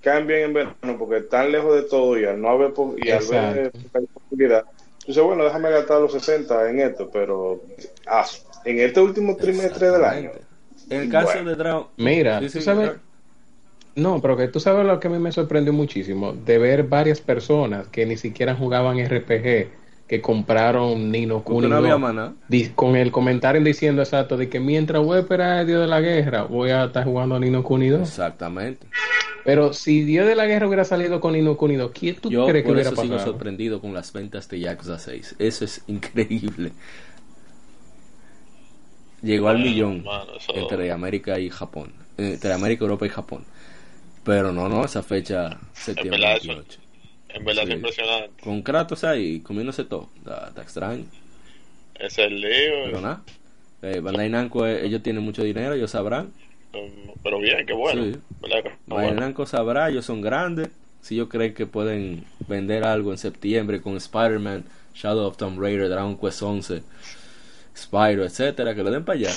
caen 0.00 0.26
bien 0.26 0.40
en 0.42 0.52
verano 0.54 0.96
porque 0.98 1.18
están 1.18 1.50
lejos 1.52 1.74
de 1.74 1.82
todo 1.82 2.18
y 2.18 2.24
al 2.24 2.40
no 2.40 2.48
haber 2.50 2.72
po- 2.72 2.94
y 2.96 3.10
al 3.10 3.24
ver 3.26 3.66
Exacto. 3.66 3.78
poca 3.92 4.06
posibilidad. 4.14 4.64
Entonces, 5.00 5.22
bueno, 5.22 5.44
déjame 5.44 5.70
gastar 5.70 6.00
los 6.00 6.12
60 6.12 6.70
en 6.70 6.80
esto, 6.80 7.10
pero 7.12 7.62
ah, 8.06 8.26
en 8.64 8.80
este 8.80 9.00
último 9.00 9.36
trimestre 9.36 9.90
del 9.90 10.04
año. 10.04 10.30
En 10.90 11.02
el 11.02 11.08
caso 11.10 11.32
Bueno. 11.34 11.50
de 11.50 11.56
Dragon 11.56 11.86
Mira, 11.96 12.40
Sí, 12.40 12.48
sí, 12.48 12.58
tú 12.58 12.64
sabes, 12.64 12.88
claro. 12.90 13.00
No, 13.96 14.20
pero 14.20 14.36
que 14.36 14.48
tú 14.48 14.60
sabes 14.60 14.86
lo 14.86 15.00
que 15.00 15.08
a 15.08 15.10
mí 15.10 15.18
me 15.18 15.32
sorprendió 15.32 15.72
muchísimo, 15.72 16.32
de 16.32 16.58
ver 16.58 16.84
varias 16.84 17.20
personas 17.20 17.88
que 17.88 18.06
ni 18.06 18.16
siquiera 18.16 18.54
jugaban 18.54 18.98
RPG, 18.98 19.68
que 20.06 20.20
compraron 20.22 21.10
Nino 21.10 21.42
Porque 21.46 21.66
Kuni 21.66 21.68
no 21.68 21.76
había 21.76 21.92
2, 21.92 22.00
maná 22.00 22.34
di- 22.48 22.68
con 22.74 22.94
el 22.96 23.10
comentario 23.10 23.62
diciendo 23.62 24.02
exacto 24.02 24.36
de 24.36 24.48
que 24.48 24.60
mientras 24.60 25.02
voy 25.02 25.16
a 25.16 25.20
esperar 25.20 25.60
el 25.60 25.66
Dios 25.66 25.80
de 25.80 25.86
la 25.88 26.00
Guerra, 26.00 26.42
voy 26.44 26.70
a 26.70 26.84
estar 26.84 27.04
jugando 27.04 27.38
Nino 27.40 27.62
Kuni 27.62 27.88
2. 27.88 28.02
exactamente 28.08 28.86
Pero 29.44 29.72
si 29.72 30.02
Dios 30.04 30.26
de 30.26 30.34
la 30.34 30.46
Guerra 30.46 30.66
hubiera 30.66 30.84
salido 30.84 31.20
con 31.20 31.32
Nino 31.32 31.56
Kuni 31.56 31.76
2, 31.76 31.90
¿quién 31.92 32.16
tú 32.16 32.30
Yo 32.30 32.46
crees 32.46 32.62
que 32.64 32.68
por 32.68 32.74
hubiera 32.74 32.90
eso 32.90 33.00
sigo 33.00 33.14
pasado? 33.14 33.32
sorprendido 33.32 33.80
con 33.80 33.94
las 33.94 34.12
ventas 34.12 34.48
de 34.48 34.60
Yakuza 34.60 34.98
6. 34.98 35.34
Eso 35.38 35.64
es 35.64 35.82
increíble. 35.86 36.72
Llegó 39.22 39.48
al 39.48 39.56
Bueno, 39.56 39.70
millón 39.70 40.04
mano, 40.04 40.36
eso- 40.36 40.52
entre 40.54 40.90
América 40.92 41.38
y 41.38 41.50
Japón. 41.50 41.92
Entre 42.18 42.52
América, 42.52 42.84
Europa 42.84 43.06
y 43.06 43.08
Japón. 43.08 43.44
Pero 44.26 44.52
no, 44.52 44.68
no, 44.68 44.84
esa 44.84 45.02
fecha, 45.02 45.58
septiembre 45.72 46.20
eso- 46.34 46.48
28. 46.48 46.80
En 47.30 47.44
verdad 47.44 47.62
Sí. 47.64 47.68
es 47.70 47.74
impresionante. 47.76 48.42
Con 48.42 48.62
Kratos 48.62 49.04
ahí, 49.04 49.40
comiéndose 49.40 49.84
todo. 49.84 50.08
Está, 50.18 50.48
está 50.48 50.62
extraño. 50.62 51.04
Es 51.98 52.18
el 52.18 52.40
lío. 52.40 52.84
Pero 52.86 53.00
nada. 53.00 53.22
Eh, 53.82 54.00
Bandai 54.00 54.28
Namco, 54.28 54.66
eh, 54.66 54.84
ellos 54.86 55.02
tienen 55.02 55.22
mucho 55.22 55.42
dinero, 55.42 55.74
ellos 55.74 55.90
sabrán. 55.90 56.32
Pero 57.22 57.38
bien, 57.38 57.64
qué 57.66 57.72
bueno. 57.72 58.02
Sí. 58.04 58.16
¿Verdad 58.42 58.62
que- 58.64 58.72
Bandai 58.86 59.06
bueno. 59.08 59.20
Namco 59.20 59.46
sabrá, 59.46 59.88
ellos 59.90 60.04
son 60.04 60.20
grandes. 60.22 60.70
Si 61.02 61.14
ellos 61.14 61.28
creen 61.28 61.54
que 61.54 61.66
pueden 61.66 62.24
vender 62.48 62.84
algo 62.84 63.12
en 63.12 63.18
septiembre 63.18 63.80
con 63.80 63.96
Spider-Man, 63.96 64.64
Shadow 64.94 65.26
of 65.26 65.36
Tomb 65.36 65.60
Raider, 65.60 65.88
Dragon 65.88 66.16
Quest 66.18 66.42
11, 66.42 66.82
Spyro, 67.76 68.24
etcétera, 68.24 68.74
que 68.74 68.82
lo 68.82 68.90
den 68.90 69.04
para 69.04 69.18
allá. 69.18 69.30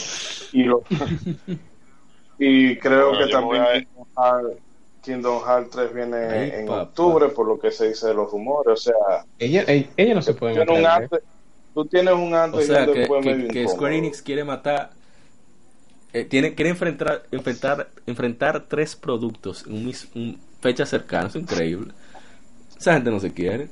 Y, 0.53 0.63
lo- 0.63 0.83
y 2.39 2.75
creo 2.77 3.09
Bueno, 3.09 3.25
que 3.25 3.31
también 3.31 3.87
Kingdom 5.01 5.41
Hearts, 5.43 5.43
Kingdom 5.43 5.43
Hearts 5.45 5.69
3 5.71 5.93
viene 5.93 6.17
Ay, 6.17 6.51
en 6.55 6.65
papá. 6.67 6.81
octubre, 6.83 7.29
por 7.29 7.47
lo 7.47 7.59
que 7.59 7.71
se 7.71 7.87
dice 7.89 8.07
de 8.07 8.13
los 8.13 8.31
rumores. 8.31 8.73
O 8.73 8.75
sea, 8.75 9.25
Ella, 9.37 9.63
ella, 9.67 9.87
ella 9.97 10.13
no 10.15 10.21
se 10.21 10.33
pueden 10.33 10.55
tiene 10.57 10.71
un 10.79 10.85
atrever. 10.85 11.03
antes- 11.03 11.29
tú 11.73 11.85
tienes 11.85 12.13
un 12.13 12.33
O 12.33 12.37
antes 12.37 12.67
y 12.67 12.71
un 12.71 12.77
que, 12.85 12.99
después 12.99 13.23
que- 13.23 13.29
medio 13.35 13.47
que 13.49 13.59
incómodo. 13.61 13.75
Square 13.75 13.97
Enix 13.97 14.21
quiere 14.21 14.43
matar. 14.43 14.91
eh, 16.11 16.25
tiene, 16.25 16.55
quiere 16.55 16.71
enfrentar, 16.71 17.23
enfrentar, 17.31 17.87
enfrentar 18.07 18.65
tres 18.67 18.95
productos 18.95 19.65
en 19.67 19.73
un, 19.73 19.93
un 20.15 20.39
fecha 20.59 20.83
cercana. 20.85 21.27
Es 21.27 21.35
increíble. 21.35 21.93
Esa 22.77 22.93
gente 22.93 23.11
no 23.11 23.19
se 23.19 23.31
quiere. 23.31 23.69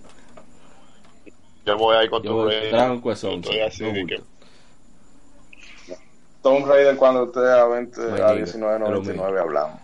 Yo 1.66 1.74
me 1.76 1.82
voy 1.82 1.96
a 1.98 2.04
ir 2.04 2.10
con 2.12 2.22
Yo 2.22 2.30
tu 2.30 2.36
voy- 2.38 2.52
rey. 2.52 2.70
Dragon 2.72 3.02
Quest 3.02 3.24
Yo 3.24 3.30
11, 3.32 3.50
Estoy 3.50 3.60
así 3.66 3.82
no 3.84 3.88
de 3.90 3.94
que- 4.06 4.16
bulto. 4.18 4.24
Tomb 6.44 6.66
Raider 6.68 6.96
cuando 6.96 7.24
esté 7.26 7.40
a 7.40 7.66
20, 7.66 8.00
My 8.02 8.08
a 8.08 8.12
nigga, 8.12 8.34
19.99 8.36 9.40
hablamos. 9.40 9.80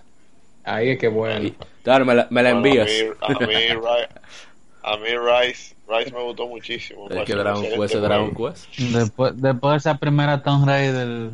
Ahí 0.63 0.89
es 0.91 0.99
que 0.99 1.07
bueno. 1.07 1.49
Claro, 1.83 2.05
me 2.05 2.15
la, 2.15 2.27
me 2.31 2.41
la 2.43 2.49
Bueno, 2.49 2.57
envías. 2.57 3.05
A 3.21 3.29
mí, 3.29 3.35
a 3.35 3.39
mí, 3.41 3.53
a 4.83 4.97
mí 4.97 5.07
Rice, 5.17 5.75
Rice 5.87 6.11
me 6.11 6.23
gustó 6.23 6.47
muchísimo. 6.47 7.09
es 7.09 7.15
Me 7.15 7.23
que 7.23 7.33
Dragon 7.35 7.63
Quest 7.63 7.95
es 7.95 8.01
Dragon. 8.01 8.33
Quest. 8.35 8.67
Después, 8.77 9.33
después 9.35 9.71
de 9.73 9.77
esa 9.77 9.97
primera 9.97 10.41
Tomb 10.41 10.65
Raider, 10.67 11.31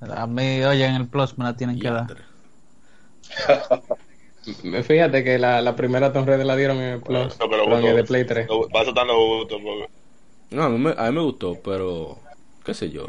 a 0.00 0.26
mí, 0.26 0.62
oye, 0.64 0.86
en 0.86 0.94
el 0.96 1.08
Plus 1.08 1.38
me 1.38 1.44
la 1.44 1.56
tienen 1.56 1.78
que 1.78 1.90
dar. 1.90 2.08
Fíjate 4.86 5.22
que 5.24 5.38
la, 5.38 5.60
la 5.60 5.76
primera 5.76 6.12
Tomb 6.12 6.26
Raider 6.26 6.46
la 6.46 6.56
dieron 6.56 6.78
en 6.78 6.94
el 6.94 7.02
Plus, 7.02 7.36
No, 7.40 7.48
pero 7.50 7.64
pero 7.64 7.78
en 7.78 7.86
el 7.86 7.96
de 7.96 8.04
Play 8.04 8.24
3. 8.24 8.48
Lo- 8.48 8.68
Va 8.70 8.80
a 8.80 8.84
gustos 8.84 9.60
porque 9.62 9.86
No, 10.50 10.64
a 10.64 10.68
mí, 10.68 10.78
me, 10.78 10.90
a 10.96 11.10
mí 11.10 11.12
me 11.16 11.22
gustó, 11.22 11.60
pero. 11.62 12.18
¿Qué 12.64 12.74
sé 12.74 12.90
yo? 12.90 13.06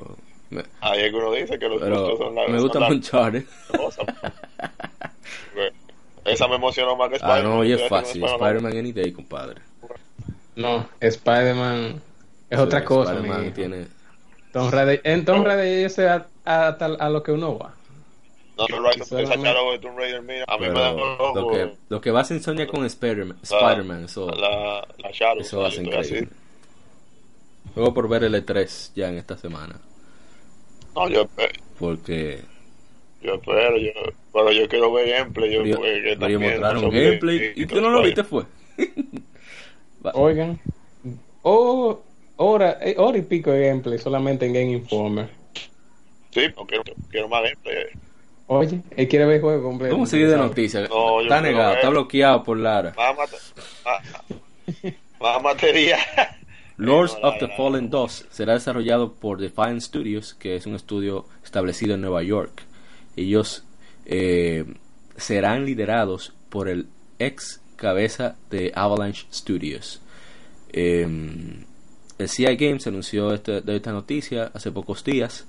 Me, 0.49 0.63
ahí 0.81 1.01
es 1.01 1.11
que 1.11 1.17
uno 1.17 1.31
dice 1.31 1.57
que 1.59 1.67
los 1.69 1.79
pero 1.79 2.07
gustos 2.07 2.17
son 2.19 2.35
la 2.35 2.41
me 2.51 2.59
gusta 2.59 2.79
la 2.79 2.89
Uncharted. 2.89 3.45
Esa 6.25 6.47
me 6.47 6.55
emocionó 6.55 6.95
más 6.95 7.09
que 7.09 7.15
Ah, 7.15 7.17
Spider-Man. 7.17 7.43
no, 7.53 7.59
oye, 7.59 7.69
Yo 7.71 7.77
es 7.77 7.89
fácil. 7.89 8.23
Spider-Man, 8.23 8.77
Any 8.77 8.91
Day, 8.91 9.11
compadre. 9.11 9.61
No, 10.55 10.87
Spider-Man 10.99 12.01
es 12.49 12.57
Sí, 12.57 12.63
otra 12.63 12.83
cosa. 12.85 13.13
Spider-Man 13.13 13.53
tiene. 13.53 13.87
Tomb 14.51 14.71
Raider- 14.73 15.01
en 15.05 15.23
Tomb 15.25 15.45
Raider 15.45 15.89
sé 15.89 16.09
a- 16.09 16.27
a- 16.45 17.09
lo 17.09 17.23
que 17.23 17.31
uno 17.31 17.57
va. 17.57 17.73
No, 18.57 18.67
Rice, 18.67 19.05
Solamente- 19.05 19.49
esa 19.49 19.71
de 19.71 19.79
Tomb 19.79 19.97
Raider, 19.97 20.21
mira, 20.21 20.45
a 20.47 20.57
mí 20.57 20.67
me 20.67 20.73
da 20.79 20.91
lo 20.91 21.17
loco 21.33 21.51
que, 21.53 21.73
lo 21.89 22.01
que 22.01 22.11
va 22.11 22.19
a 22.19 22.21
hacer 22.23 22.41
Sonia 22.43 22.67
con 22.67 22.85
Spider-Man, 22.85 23.37
Spider-Man, 23.41 24.03
eso, 24.05 24.29
la, 24.29 24.85
la 24.97 25.11
charo. 25.13 25.39
eso 25.41 25.59
va 25.61 25.69
a 25.69 25.71
ser 25.71 25.85
increíble. 25.85 26.27
Luego 27.75 27.93
por 27.93 28.09
ver 28.09 28.25
el 28.25 28.35
E3 28.35 28.91
ya 28.95 29.07
en 29.09 29.17
esta 29.17 29.37
semana. 29.37 29.79
No, 30.95 31.07
yo, 31.07 31.23
espe- 31.23 31.57
Porque 31.79 32.43
yo 33.21 33.35
espero, 33.35 33.77
yo, 33.77 33.91
pero 34.33 34.51
yo 34.51 34.67
quiero 34.67 34.91
ver 34.93 35.09
gameplay. 35.09 35.53
Yo, 35.53 35.59
quería, 35.59 35.77
pues, 35.77 36.03
que 36.03 36.15
también 36.17 36.61
gameplay 36.91 37.53
y 37.55 37.65
tú 37.65 37.81
no 37.81 37.89
lo 37.89 38.01
viste 38.01 38.23
fue. 38.23 38.43
Oigan, 40.13 40.59
oh, 41.43 42.01
hora, 42.37 42.77
eh, 42.81 42.95
hora 42.97 43.17
y 43.17 43.21
pico 43.21 43.51
de 43.51 43.67
gameplay 43.67 43.99
solamente 43.99 44.45
en 44.45 44.53
Game 44.53 44.71
Informer. 44.71 45.29
Sí, 46.31 46.41
no 46.55 46.65
quiero, 46.65 46.83
quiero 47.09 47.27
más 47.27 47.43
gameplay. 47.43 47.85
Oye, 48.47 48.81
él 48.97 49.07
quiere 49.07 49.25
ver 49.25 49.35
el 49.35 49.41
juego 49.41 49.63
completo. 49.63 49.93
¿Cómo 49.93 50.05
seguir 50.05 50.29
de 50.29 50.37
noticias? 50.37 50.89
No, 50.89 51.19
yo 51.19 51.21
está 51.21 51.39
negado, 51.41 51.73
está 51.73 51.89
bloqueado 51.89 52.43
por 52.43 52.57
Lara. 52.57 52.93
Más, 52.97 53.15
mate- 53.17 53.37
más, 53.85 54.93
más 55.19 55.43
material. 55.43 55.99
Lords 56.77 57.15
of 57.21 57.35
the 57.39 57.47
Fallen 57.49 57.85
no. 57.85 57.89
2 57.91 58.25
será 58.31 58.53
desarrollado 58.53 59.13
por 59.13 59.39
Defiant 59.39 59.81
Studios, 59.81 60.33
que 60.33 60.55
es 60.55 60.65
un 60.65 60.73
estudio 60.73 61.25
establecido 61.43 61.93
en 61.93 62.01
Nueva 62.01 62.23
York. 62.23 62.63
Ellos 63.15 63.63
eh, 64.05 64.65
serán 65.17 65.65
liderados 65.65 66.33
por 66.49 66.67
el 66.69 66.87
ex 67.19 67.61
cabeza 67.75 68.35
de 68.49 68.71
Avalanche 68.75 69.27
Studios. 69.33 70.01
Eh, 70.73 71.07
el 72.17 72.29
CI 72.29 72.55
Games 72.55 72.85
anunció 72.87 73.33
este- 73.33 73.61
de 73.61 73.75
esta 73.75 73.91
noticia 73.91 74.51
hace 74.53 74.71
pocos 74.71 75.03
días. 75.03 75.45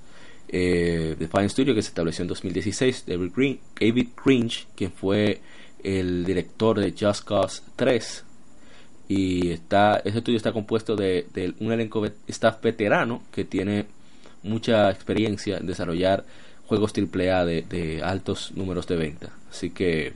Eh, 0.49 1.15
de 1.17 1.27
Fine 1.27 1.49
Studio 1.49 1.73
que 1.73 1.81
se 1.81 1.87
estableció 1.87 2.21
en 2.23 2.27
2016, 2.27 3.05
David, 3.07 3.31
Green, 3.35 3.59
David 3.79 4.09
Cringe, 4.21 4.67
quien 4.75 4.91
fue 4.91 5.41
el 5.83 6.25
director 6.25 6.79
de 6.79 6.93
Just 6.99 7.23
Cause 7.25 7.61
3. 7.75 8.25
Y 9.07 9.49
está, 9.51 9.97
ese 10.03 10.17
estudio 10.19 10.37
está 10.37 10.51
compuesto 10.51 10.95
de, 10.95 11.27
de 11.33 11.53
un 11.59 11.71
elenco 11.71 12.05
staff 12.27 12.61
veterano 12.61 13.23
que 13.31 13.45
tiene 13.45 13.85
mucha 14.43 14.91
experiencia 14.91 15.57
en 15.57 15.65
desarrollar 15.65 16.25
juegos 16.67 16.93
AAA 16.93 17.45
de, 17.45 17.61
de 17.63 18.01
altos 18.03 18.51
números 18.55 18.87
de 18.87 18.95
venta. 18.95 19.29
Así 19.49 19.69
que 19.69 20.13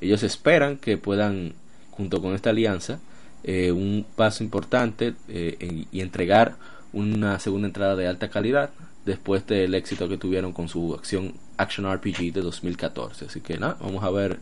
ellos 0.00 0.22
esperan 0.22 0.76
que 0.78 0.96
puedan, 0.98 1.54
junto 1.90 2.20
con 2.22 2.34
esta 2.34 2.50
alianza, 2.50 3.00
eh, 3.44 3.72
un 3.72 4.06
paso 4.16 4.42
importante 4.44 5.14
eh, 5.28 5.56
en- 5.60 5.86
y 5.92 6.00
entregar 6.00 6.56
una 6.92 7.38
segunda 7.38 7.66
entrada 7.68 7.94
de 7.96 8.06
alta 8.08 8.28
calidad 8.30 8.70
después 9.04 9.46
del 9.46 9.74
éxito 9.74 10.08
que 10.08 10.16
tuvieron 10.18 10.52
con 10.52 10.68
su 10.68 10.94
acción 10.94 11.34
Action 11.58 11.86
RPG 11.90 12.32
de 12.32 12.40
2014. 12.40 13.26
Así 13.26 13.40
que 13.40 13.58
nada, 13.58 13.76
vamos 13.80 14.02
a 14.04 14.10
ver 14.10 14.38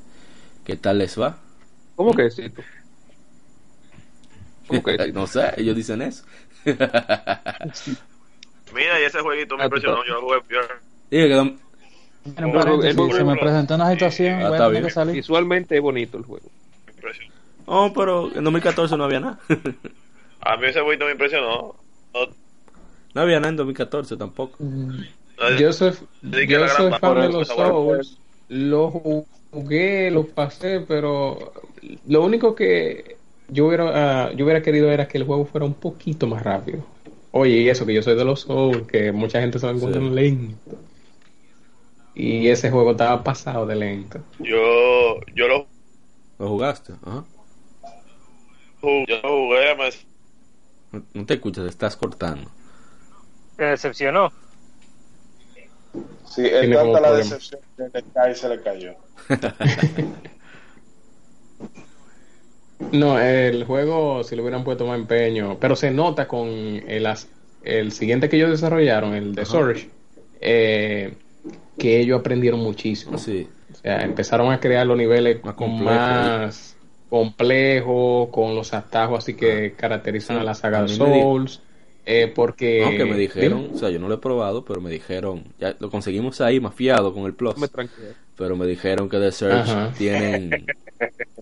qué 0.65 0.77
tal 0.77 0.99
les 0.99 1.19
va. 1.21 1.39
¿Cómo 1.97 2.13
que 2.15 2.27
éxito? 2.27 2.63
¿Cómo 4.67 4.83
que 4.83 4.95
éxito? 4.95 5.19
no 5.21 5.27
sé, 5.27 5.53
ellos 5.59 5.77
dicen 5.77 6.01
eso. 6.03 6.25
Mira, 8.75 9.01
y 9.01 9.05
ese 9.05 9.21
jueguito 9.21 9.57
me 9.57 9.63
Ah, 9.63 9.67
impresionó. 9.67 10.05
Yo 10.05 10.15
lo 10.15 10.21
jugué. 10.23 10.39
yo- 10.51 10.61
Dije 11.15 11.29
que 11.29 11.35
don- 11.35 11.59
Bueno, 12.25 12.83
se 12.83 13.25
me 13.25 13.37
presentó 13.37 13.77
una 13.77 13.89
situación, 13.93 14.41
tener 14.51 14.71
bien. 14.73 14.85
que 14.85 14.91
salir. 14.91 15.15
Visualmente 15.15 15.77
es 15.77 15.81
bonito 15.81 16.19
el 16.19 16.25
juego. 16.25 16.49
Oh, 17.67 17.93
pero 17.95 18.35
en 18.35 18.43
2014 18.43 18.97
no 18.97 19.05
había 19.05 19.21
nada. 19.21 19.39
A 20.41 20.57
mí 20.57 20.67
ese 20.67 20.81
jueguito 20.81 21.05
me 21.07 21.13
impresionó. 21.13 21.77
No, 23.15 23.21
había 23.21 23.39
nada 23.39 23.51
en 23.51 23.57
2014 23.57 24.17
tampoco. 24.17 24.57
Mm, 24.59 24.89
no, 25.39 25.57
Yo 25.57 25.73
soy, 25.73 25.93
yo 26.49 26.59
fan 26.99 27.15
de 27.21 27.29
los 27.29 27.55
bueno. 27.55 27.71
Souls. 27.71 28.19
Lo 28.49 28.91
jugué, 28.91 30.11
lo 30.11 30.27
pasé, 30.27 30.81
pero 30.81 31.53
lo 32.09 32.25
único 32.25 32.57
que 32.57 33.17
yo 33.49 33.67
hubiera, 33.69 34.25
ah, 34.27 34.33
yo 34.33 34.45
hubiera 34.45 34.63
querido 34.63 34.91
era 34.91 35.07
que 35.07 35.19
el 35.19 35.25
juego 35.25 35.45
fuera 35.47 35.65
un 35.65 35.75
poquito 35.75 36.27
más 36.27 36.43
rápido. 36.43 36.85
Oye, 37.31 37.59
y 37.59 37.69
eso 37.69 37.87
que 37.87 37.95
yo 37.95 38.03
soy 38.03 38.17
de 38.17 38.25
los 38.25 38.41
Souls, 38.41 38.83
que 38.89 39.13
mucha 39.13 39.41
gente 39.41 39.61
se 39.61 39.67
lo 39.67 39.73
encuentra 39.73 40.03
Sí. 40.03 40.11
lento. 40.11 40.77
Y 42.15 42.49
ese 42.49 42.71
juego 42.71 42.93
estaba 42.93 43.23
pasado 43.25 43.67
de 43.67 43.77
lento. 43.77 44.21
yo, 44.39 45.21
yo 45.35 45.49
lo 45.49 45.69
¿Lo 46.39 46.49
jugaste? 46.49 46.93
Ajá. 47.03 47.25
yo 48.83 49.21
lo 49.23 49.29
jugué, 49.47 49.75
me, 49.77 49.91
No, 50.93 51.05
no 51.13 51.27
te 51.27 51.35
escuchas, 51.35 51.65
te 51.65 51.71
estás 51.71 51.95
cortando. 51.95 52.51
Te 53.57 53.65
decepcionó. 53.65 54.33
Sí, 56.27 56.43
como 56.73 56.93
tanta 56.93 57.01
la 57.01 57.13
problema. 57.13 57.15
decepción 57.15 57.61
que 57.77 57.85
le 57.93 58.05
cae 58.13 58.33
y 58.33 58.35
se 58.35 58.49
le 58.49 58.63
cayó. 58.63 58.95
No, 62.93 63.19
el 63.19 63.65
juego, 63.65 64.23
si 64.25 64.37
le 64.37 64.43
hubieran 64.43 64.63
puesto 64.65 64.87
más 64.87 64.99
empeño, 64.99 65.59
pero 65.59 65.75
se 65.77 65.91
nota 65.91 66.29
con 66.29 66.49
el, 66.49 67.07
as- 67.07 67.29
el 67.63 67.93
siguiente 67.93 68.29
que 68.29 68.37
ellos 68.37 68.51
desarrollaron, 68.51 69.15
el 69.15 69.35
de. 69.35 69.45
Surge, 69.45 69.91
eh, 70.41 71.17
que 71.79 72.01
ellos 72.01 72.21
aprendieron 72.21 72.61
muchísimo. 72.61 73.19
Sí. 73.19 73.49
O 73.73 73.77
sea, 73.77 74.03
empezaron 74.03 74.53
a 74.53 74.61
crear 74.61 74.87
los 74.87 74.97
niveles 74.97 75.43
Más 75.45 75.55
con 75.55 75.71
complejo, 75.71 75.91
más 75.95 76.77
complejos, 77.11 78.29
con 78.31 78.55
los 78.55 78.73
atajos 78.75 79.19
así 79.19 79.35
que 79.35 79.75
caracterizan 79.77 80.37
Sí, 80.37 80.41
a 80.41 80.45
la 80.45 80.55
saga 80.55 80.79
a 80.81 80.83
de 80.83 80.89
Souls. 80.89 81.61
eh, 82.07 82.33
porque. 82.35 82.83
Aunque 82.85 83.05
me 83.05 83.17
dijeron, 83.17 83.63
Dime. 83.65 83.75
o 83.75 83.79
sea, 83.79 83.91
yo 83.91 83.99
no 83.99 84.09
lo 84.09 84.15
he 84.15 84.19
probado, 84.19 84.65
pero 84.65 84.81
me 84.81 84.91
dijeron, 84.91 85.45
ya 85.59 85.75
lo 85.79 85.91
conseguimos 85.91 86.41
ahí 86.41 86.61
mafiado 86.61 87.13
con 87.15 87.25
el 87.25 87.35
Plus, 87.35 87.57
Me 87.59 87.69
tranquilo. 87.69 88.09
pero 88.37 88.57
me 88.57 88.67
dijeron 88.67 89.09
que 89.09 89.19
The 89.19 89.33
Search 89.33 89.69
Ajá. 89.69 89.93
tienen 89.97 90.67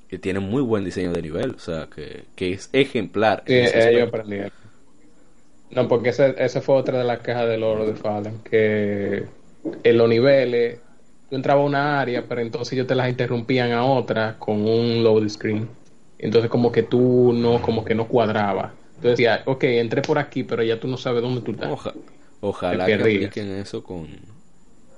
que 0.08 0.18
tienen 0.18 0.42
muy 0.42 0.62
buen 0.62 0.84
diseño 0.84 1.12
de 1.12 1.22
nivel, 1.22 1.50
o 1.52 1.58
sea, 1.58 1.88
que, 1.94 2.24
que 2.36 2.52
es 2.52 2.68
ejemplar. 2.72 3.44
que 3.44 3.60
en 3.60 3.66
ese 3.66 3.90
ellos 3.90 4.08
aprendieron. 4.08 4.50
No, 5.70 5.88
porque 5.88 6.10
ese, 6.10 6.34
ese 6.36 6.60
fue 6.60 6.74
otra 6.76 6.98
de 6.98 7.04
las 7.04 7.20
quejas 7.20 7.48
del 7.48 7.62
of 7.62 7.86
the 7.86 7.94
Fallen, 7.94 8.38
que 8.44 9.24
en 9.82 9.98
los 9.98 10.08
niveles 10.08 10.78
tú 11.30 11.36
entrabas 11.36 11.62
a 11.62 11.66
una 11.66 12.00
área, 12.00 12.24
pero 12.28 12.40
entonces 12.40 12.72
ellos 12.74 12.86
te 12.86 12.94
las 12.94 13.08
interrumpían 13.08 13.72
a 13.72 13.84
otra 13.84 14.36
con 14.38 14.56
un 14.66 15.02
load 15.02 15.28
screen. 15.28 15.68
Entonces 16.18 16.50
como 16.50 16.70
que 16.70 16.82
tú 16.82 17.32
no, 17.34 17.60
como 17.62 17.84
que 17.84 17.94
no 17.94 18.06
cuadraba. 18.06 18.72
Entonces 18.96 19.18
decía, 19.18 19.42
ok, 19.46 19.64
entré 19.64 20.02
por 20.02 20.18
aquí, 20.18 20.44
pero 20.44 20.62
ya 20.62 20.78
tú 20.78 20.86
no 20.88 20.96
sabes 20.96 21.22
dónde 21.22 21.40
tú 21.40 21.52
estás. 21.52 21.70
Oja- 21.72 21.94
ojalá 22.40 22.86
que 22.86 22.94
apliquen 22.94 23.50
eso 23.50 23.82
con, 23.82 24.06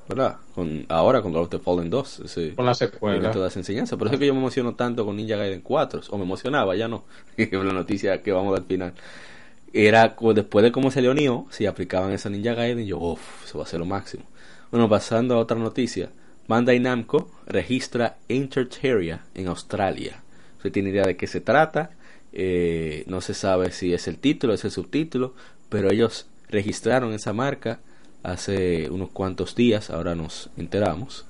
¿verdad? 0.09 0.37
Con, 0.55 0.85
ahora 0.89 1.23
con 1.23 1.33
Lord 1.33 1.45
of 1.45 1.51
the 1.51 1.59
Fallen 1.59 1.89
2, 1.89 2.21
ese, 2.21 2.55
Con 2.55 2.67
la 2.67 2.75
secuela. 2.75 3.33
enseñanzas. 3.57 3.99
Por 3.99 4.09
eso 4.09 4.15
es 4.15 4.21
que 4.21 4.27
yo 4.27 4.35
me 4.35 4.41
emociono 4.41 4.75
tanto 4.75 5.07
con 5.07 5.17
Ninja 5.17 5.37
Gaiden 5.37 5.63
4, 5.63 6.01
o 6.11 6.19
me 6.19 6.25
emocionaba, 6.25 6.77
ya 6.77 6.89
no, 6.89 7.05
la 7.37 7.73
noticia 7.73 8.23
que 8.23 8.33
vamos 8.33 8.59
al 8.59 8.65
final. 8.67 8.93
Era 9.73 10.15
después 10.35 10.63
de 10.63 10.73
cómo 10.73 10.91
salió 10.91 11.15
Nioh, 11.15 11.47
si 11.51 11.67
aplicaban 11.67 12.13
esa 12.13 12.29
Ninja 12.31 12.55
Gaiden, 12.55 12.87
yo, 12.87 12.99
uff, 12.99 13.45
eso 13.45 13.59
va 13.59 13.65
a 13.65 13.67
ser 13.69 13.81
lo 13.81 13.87
máximo. 13.87 14.25
Bueno, 14.75 14.89
pasando 14.89 15.37
a 15.37 15.39
otra 15.39 15.57
noticia. 15.57 16.11
Bandai 16.49 16.81
Namco 16.81 17.31
registra 17.47 18.17
Enter 18.29 18.69
Terria 18.69 19.25
en 19.33 19.47
Australia. 19.47 20.21
¿Usted 20.57 20.73
tiene 20.73 20.91
idea 20.91 21.05
de 21.05 21.17
qué 21.17 21.29
se 21.29 21.41
trata? 21.41 21.91
Eh, 22.33 23.05
no 23.07 23.21
se 23.21 23.35
sabe 23.35 23.71
si 23.71 23.95
es 23.95 24.09
el 24.09 24.19
título, 24.19 24.53
es 24.53 24.65
el 24.65 24.73
subtítulo, 24.73 25.35
pero 25.69 25.93
ellos 25.93 26.27
registraron 26.49 27.13
esa 27.13 27.33
marca 27.33 27.79
hace 28.25 28.91
unos 28.91 29.11
cuantos 29.11 29.55
días, 29.55 29.91
ahora 29.91 30.17
nos 30.17 30.51
enteramos. 30.57 31.25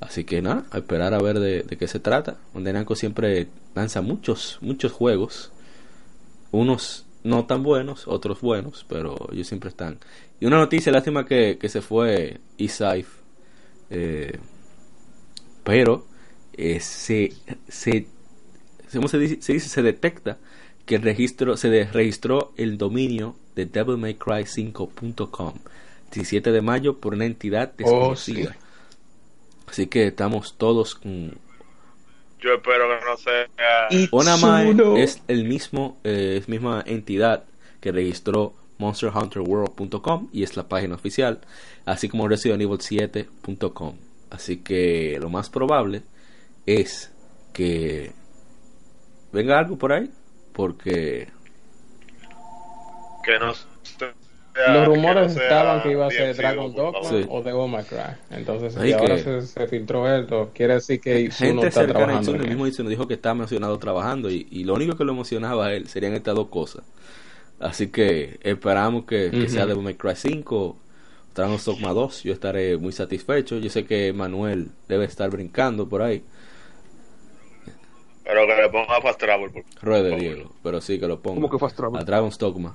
Así 0.00 0.24
que 0.24 0.42
nada, 0.42 0.64
a 0.72 0.78
esperar 0.78 1.14
a 1.14 1.22
ver 1.22 1.38
de, 1.38 1.76
qué 1.78 1.86
se 1.86 2.00
trata. 2.00 2.38
Bandai 2.54 2.72
Namco 2.72 2.96
siempre 2.96 3.46
lanza 3.76 4.02
muchos, 4.02 4.58
muchos 4.62 4.90
juegos. 4.90 5.52
Unos 6.50 7.03
no 7.24 7.46
tan 7.46 7.62
buenos, 7.62 8.06
otros 8.06 8.40
buenos, 8.40 8.84
pero 8.88 9.16
ellos 9.32 9.48
siempre 9.48 9.70
están. 9.70 9.98
Y 10.38 10.46
una 10.46 10.58
noticia, 10.58 10.92
lástima 10.92 11.26
que, 11.26 11.58
que 11.58 11.68
se 11.68 11.80
fue 11.80 12.40
Isaif. 12.58 13.08
Eh, 13.90 14.38
pero 15.64 16.06
eh, 16.52 16.80
se, 16.80 17.32
se, 17.66 18.06
¿cómo 18.92 19.08
se 19.08 19.18
dice? 19.18 19.38
se 19.40 19.54
dice? 19.54 19.68
Se 19.68 19.82
detecta 19.82 20.38
que 20.84 20.96
el 20.96 21.02
registro 21.02 21.56
se 21.56 21.84
registró 21.84 22.52
el 22.56 22.76
dominio 22.76 23.36
de 23.56 23.70
devilmaycry5.com 23.70 25.54
17 26.12 26.52
de 26.52 26.60
mayo 26.60 27.00
por 27.00 27.14
una 27.14 27.24
entidad 27.24 27.72
Oh, 27.72 27.76
desconocida. 27.78 28.56
Así 29.66 29.86
que 29.86 30.08
estamos 30.08 30.56
todos 30.56 30.94
con 30.94 31.38
yo 32.44 32.54
espero 32.54 32.88
que 32.88 33.04
no 33.06 33.16
sea. 33.16 34.08
Onamae 34.10 35.02
es 35.02 35.22
el 35.28 35.44
mismo 35.44 35.98
eh, 36.04 36.36
es 36.38 36.48
misma 36.48 36.82
entidad 36.86 37.44
que 37.80 37.90
registró 37.90 38.54
monsterhunterworld.com 38.78 40.28
y 40.32 40.42
es 40.42 40.56
la 40.56 40.68
página 40.68 40.94
oficial, 40.94 41.40
así 41.86 42.08
como 42.08 42.28
Resident 42.28 42.60
Evil 42.60 42.78
7.com. 42.78 43.96
Así 44.30 44.58
que 44.58 45.18
lo 45.20 45.30
más 45.30 45.48
probable 45.48 46.02
es 46.66 47.12
que 47.52 48.12
venga 49.32 49.58
algo 49.58 49.78
por 49.78 49.92
ahí, 49.92 50.10
porque 50.52 51.28
Que 53.24 53.38
no 53.38 53.52
sea- 54.54 54.74
Los 54.74 54.88
que 54.88 54.94
rumores 54.94 55.34
no 55.36 55.42
estaban 55.42 55.82
que 55.82 55.90
iba 55.90 56.06
a 56.06 56.10
ser 56.10 56.36
Dragon 56.36 56.74
Dogma. 56.74 57.08
Sí. 57.08 57.26
o 57.28 57.42
Devil 57.42 57.68
May 57.70 57.84
Cry. 57.84 57.98
Entonces, 58.30 58.76
ahora 58.76 59.18
se, 59.18 59.42
se 59.42 59.66
filtró 59.66 60.12
esto, 60.14 60.50
quiere 60.54 60.74
decir 60.74 61.00
que 61.00 61.30
gente 61.30 61.66
está 61.68 61.80
cercana 61.80 62.04
trabajando 62.06 62.34
el 62.36 62.48
mismo 62.48 62.64
él. 62.64 62.70
Itsuno 62.70 62.88
dijo 62.90 63.08
que 63.08 63.14
estaba 63.14 63.34
emocionado 63.34 63.78
trabajando 63.78 64.30
y, 64.30 64.46
y 64.50 64.64
lo 64.64 64.74
único 64.74 64.96
que 64.96 65.04
lo 65.04 65.12
emocionaba 65.12 65.66
a 65.66 65.74
él 65.74 65.88
serían 65.88 66.14
estas 66.14 66.34
dos 66.34 66.48
cosas. 66.48 66.84
Así 67.60 67.88
que 67.88 68.38
esperamos 68.42 69.04
que, 69.04 69.48
sea 69.48 69.66
Devil 69.66 69.82
May 69.84 69.94
Cry 69.94 70.14
5 70.16 70.76
Dragon 71.34 71.58
Dogma 71.64 71.92
2. 71.92 72.22
Yo 72.24 72.32
estaré 72.32 72.76
muy 72.76 72.92
satisfecho. 72.92 73.58
Yo 73.58 73.70
sé 73.70 73.84
que 73.84 74.12
Manuel 74.12 74.68
debe 74.88 75.04
estar 75.04 75.30
brincando 75.30 75.88
por 75.88 76.02
ahí. 76.02 76.22
Pero 78.24 78.46
que 78.46 78.54
le 78.62 78.68
ponga 78.70 79.00
Fast 79.02 79.18
Travel. 79.20 79.50
Por 79.50 79.64
Ruede. 79.82 80.16
Diego. 80.16 80.52
Pero 80.62 80.80
sí 80.80 80.98
que 80.98 81.06
lo 81.06 81.20
ponga. 81.20 81.36
¿Cómo 81.36 81.50
que 81.50 81.58
Fast 81.58 81.76
Travel? 81.76 82.00
A 82.00 82.04
Dragon's 82.04 82.38
Dogma. 82.38 82.74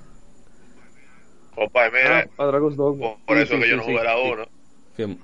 Compa, 1.60 1.84
mira, 1.92 2.18
Ah, 2.18 2.26
a 2.38 2.46
Dragon's 2.48 2.76
Dogma. 2.76 3.10
por, 3.26 3.38
Sí, 3.38 3.46
eso 3.46 3.60
sí, 3.60 3.60
que 3.60 3.70
yo 3.70 3.78
no 3.78 3.84
sí, 3.84 3.92
jugué 3.92 4.04
la 4.04 4.18
sí. 4.22 4.34
1. 4.34 4.46
Que- 4.94 5.18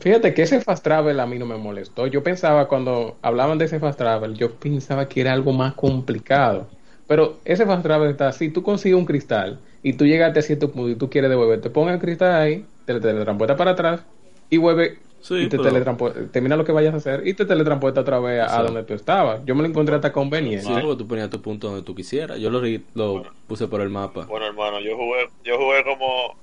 Fíjate 0.00 0.34
que 0.34 0.42
ese 0.42 0.60
Fast 0.62 0.84
Travel 0.84 1.20
a 1.20 1.26
mí 1.26 1.38
no 1.38 1.46
me 1.46 1.56
molestó. 1.58 2.06
Yo 2.06 2.22
pensaba 2.22 2.68
cuando 2.68 3.18
hablaban 3.22 3.58
de 3.58 3.66
ese 3.66 3.80
Fast 3.80 3.98
Travel, 3.98 4.34
yo 4.36 4.58
pensaba 4.60 5.08
que 5.08 5.22
era 5.22 5.32
algo 5.32 5.52
más 5.52 5.74
complicado. 5.74 6.70
Pero 7.06 7.42
ese 7.44 7.66
Fast 7.66 7.82
Travel 7.84 8.10
está 8.10 8.28
así, 8.28 8.50
tú 8.50 8.62
consigues 8.62 8.98
un 8.98 9.06
cristal 9.06 9.64
y 9.82 9.94
tú 9.94 10.06
llegaste 10.06 10.40
a 10.40 10.42
cierto 10.42 10.72
punto 10.72 10.90
y 10.90 10.96
tú 10.96 11.10
quieres 11.10 11.30
devolver, 11.30 11.60
te 11.62 11.70
pones 11.70 11.94
el 11.94 12.00
cristal 12.00 12.34
ahí, 12.34 12.68
te 12.84 13.00
te 13.00 13.14
transporta 13.24 13.56
para 13.56 13.72
atrás 13.72 14.06
y 14.50 14.58
vuelve 14.58 15.05
Sí, 15.20 15.34
y 15.34 15.48
te 15.48 15.56
pero- 15.56 15.64
teletransporta, 15.70 16.20
termina 16.30 16.56
lo 16.56 16.64
que 16.64 16.72
vayas 16.72 16.94
a 16.94 16.98
hacer 16.98 17.26
y 17.26 17.34
te 17.34 17.44
teletransporta 17.46 18.02
otra 18.02 18.20
vez 18.20 18.42
a 18.42 18.62
donde 18.62 18.84
tú 18.84 18.94
estabas. 18.94 19.40
Yo 19.44 19.54
me 19.56 19.62
lo 19.62 19.68
encontré 19.68 19.94
hasta 19.96 20.12
conveniente. 20.12 20.64
Sí, 20.66 20.72
porque 20.80 20.96
tú 20.96 21.08
ponías 21.08 21.30
tu 21.30 21.42
punto 21.42 21.68
donde 21.68 21.82
tú 21.82 21.94
quisieras. 21.94 22.38
Yo 22.38 22.48
lo, 22.50 22.60
ri- 22.62 22.84
lo 22.94 23.24
puse 23.48 23.66
por 23.66 23.80
el 23.80 23.88
mapa. 23.90 24.26
Bueno, 24.26 24.46
hermano, 24.46 24.78
yo 24.80 24.96
jugué, 24.96 25.28
yo 25.44 25.56
jugué 25.58 25.82
como. 25.84 26.36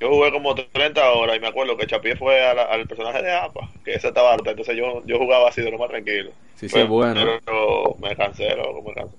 Yo 0.00 0.08
jugué 0.10 0.32
como 0.32 0.54
30 0.54 1.12
horas 1.12 1.36
y 1.36 1.40
me 1.40 1.46
acuerdo 1.48 1.76
que 1.76 1.86
Chapié 1.86 2.16
fue 2.16 2.44
a 2.44 2.52
la- 2.54 2.64
al 2.64 2.86
personaje 2.86 3.22
de 3.22 3.32
APA, 3.32 3.70
que 3.84 3.94
ese 3.94 4.08
estaba 4.08 4.32
harta, 4.34 4.50
entonces 4.50 4.76
yo, 4.76 5.02
yo 5.06 5.18
jugaba 5.18 5.48
así 5.48 5.62
de 5.62 5.70
lo 5.70 5.78
más 5.78 5.88
tranquilo. 5.88 6.30
Sí, 6.56 6.68
sí, 6.68 6.72
pero, 6.74 6.84
es 6.84 6.90
bueno. 6.90 7.20
Pero 7.44 7.96
me 8.00 8.16
cansé, 8.16 8.54
loco, 8.56 8.82
me 8.82 8.92
cansé. 8.94 9.16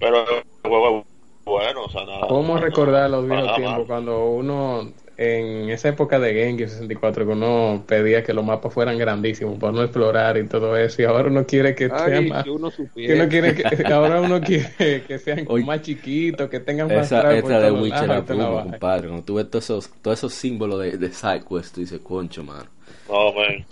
Pero 0.00 0.24
el 0.28 0.42
juego 0.68 0.98
es 1.00 1.04
bueno, 1.44 1.84
o 1.84 1.90
sea, 1.90 2.04
nada. 2.04 2.26
¿Cómo 2.28 2.56
recordar 2.56 3.10
los 3.10 3.28
viejos 3.28 3.54
tiempos 3.56 3.86
cuando 3.86 4.24
uno, 4.30 4.90
en 5.22 5.70
esa 5.70 5.88
época 5.88 6.18
de 6.18 6.32
Genki 6.34 6.66
64, 6.68 7.24
que 7.26 7.32
uno 7.32 7.84
pedía 7.86 8.22
que 8.22 8.32
los 8.32 8.44
mapas 8.44 8.72
fueran 8.72 8.98
grandísimos 8.98 9.58
para 9.58 9.72
no 9.72 9.82
explorar 9.82 10.36
y 10.36 10.46
todo 10.46 10.76
eso, 10.76 11.02
y 11.02 11.04
ahora 11.04 11.28
uno 11.28 11.46
quiere 11.46 11.74
que 11.74 11.84
Ay, 11.92 12.10
sean 12.10 12.28
más, 12.28 12.44
si 12.44 12.50
uno 12.50 12.70
que 12.70 13.14
uno 13.14 13.28
quiere 13.28 13.54
que, 13.54 13.86
ahora 13.92 14.20
uno 14.20 14.40
quiere 14.40 15.02
que 15.06 15.18
sean 15.18 15.44
Oye, 15.48 15.64
más 15.64 15.82
chiquitos, 15.82 16.48
que 16.50 16.60
tengan 16.60 16.88
más 16.88 17.06
Esa, 17.06 17.34
esa 17.36 17.60
de 17.60 17.70
Witcher 17.72 18.08
la 18.08 18.22
puma, 18.22 18.48
vaina. 18.50 18.70
compadre. 18.72 19.08
Cuando 19.08 19.24
tú 19.24 19.34
ves 19.34 19.50
todos 19.50 19.64
esos, 19.64 19.90
todos 20.02 20.18
esos 20.18 20.34
símbolos 20.34 20.80
de, 20.80 20.96
de 20.98 21.12
SideQuest, 21.12 21.74
tú 21.74 21.80
dices, 21.80 22.00
concho, 22.00 22.42
mano. 22.44 22.66
No, 23.08 23.32
man. 23.32 23.64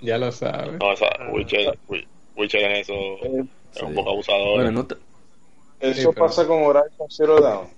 Ya 0.00 0.18
lo 0.18 0.30
sabes. 0.32 0.78
No, 0.78 0.92
esa, 0.92 1.06
Witcher, 1.32 1.78
Wi- 1.88 2.06
Witcher 2.36 2.62
en 2.62 2.72
eso 2.76 2.92
es 3.74 3.82
un 3.82 3.94
poco 3.94 4.10
abusador. 4.10 4.54
Bueno, 4.56 4.70
no 4.72 4.86
te- 4.86 4.96
Eso 5.80 5.94
Sí, 5.94 6.08
pero- 6.14 6.26
pasa 6.26 6.46
con 6.46 6.62
Horizon 6.62 7.06
Zero 7.08 7.40
Dawn. 7.40 7.68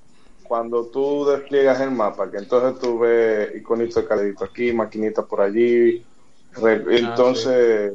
Cuando 0.48 0.86
tú 0.90 1.26
despliegas 1.26 1.80
el 1.80 1.90
mapa, 1.92 2.30
que 2.30 2.38
entonces 2.38 2.80
tú 2.80 2.98
ves 3.00 3.54
iconitos 3.54 4.02
de 4.02 4.08
caledito 4.08 4.44
aquí, 4.44 4.72
maquinitas 4.72 5.26
por 5.26 5.40
allí. 5.42 6.04
re- 6.52 6.84
entonces, 6.98 7.94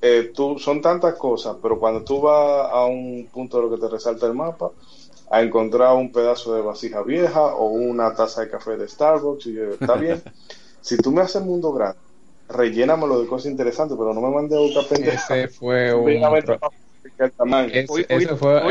eh, 0.00 0.32
tú, 0.34 0.58
son 0.58 0.80
tantas 0.80 1.14
cosas, 1.16 1.56
pero 1.62 1.78
cuando 1.78 2.02
tú 2.04 2.22
vas 2.22 2.70
a 2.72 2.86
un 2.86 3.28
punto 3.32 3.58
de 3.58 3.62
lo 3.64 3.70
que 3.70 3.80
te 3.80 3.88
resalta 3.88 4.26
el 4.26 4.34
mapa, 4.34 4.70
a 5.30 5.42
encontrar 5.42 5.94
un 5.94 6.10
pedazo 6.10 6.54
de 6.54 6.62
vasija 6.62 7.02
vieja 7.02 7.54
o 7.54 7.68
una 7.68 8.14
taza 8.14 8.40
de 8.42 8.50
café 8.50 8.76
de 8.76 8.88
Starbucks, 8.88 9.46
y 9.46 9.54
yo, 9.54 9.64
está 9.70 9.96
bien. 9.96 10.22
si 10.80 10.96
tú 10.96 11.12
me 11.12 11.20
haces 11.20 11.42
mundo 11.42 11.72
grande, 11.72 11.98
rellénamelo 12.48 13.20
de 13.20 13.28
cosas 13.28 13.52
interesantes, 13.52 13.96
pero 13.98 14.14
no 14.14 14.20
me 14.20 14.30
mandes 14.30 14.58
a 14.58 14.60
buscar 14.60 14.84
pendejas. 14.88 15.30
Ese 15.30 15.48
fue 15.48 15.94
un... 15.94 16.20
Pro-. 16.44 16.58
Ese, 17.72 17.86
fue, 17.86 18.06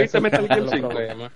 ese 0.03 0.19
fue 0.19 0.29
de 0.29 0.47
Gear 0.47 0.61
los 0.61 0.71
5. 0.71 0.89
problemas. 0.89 1.31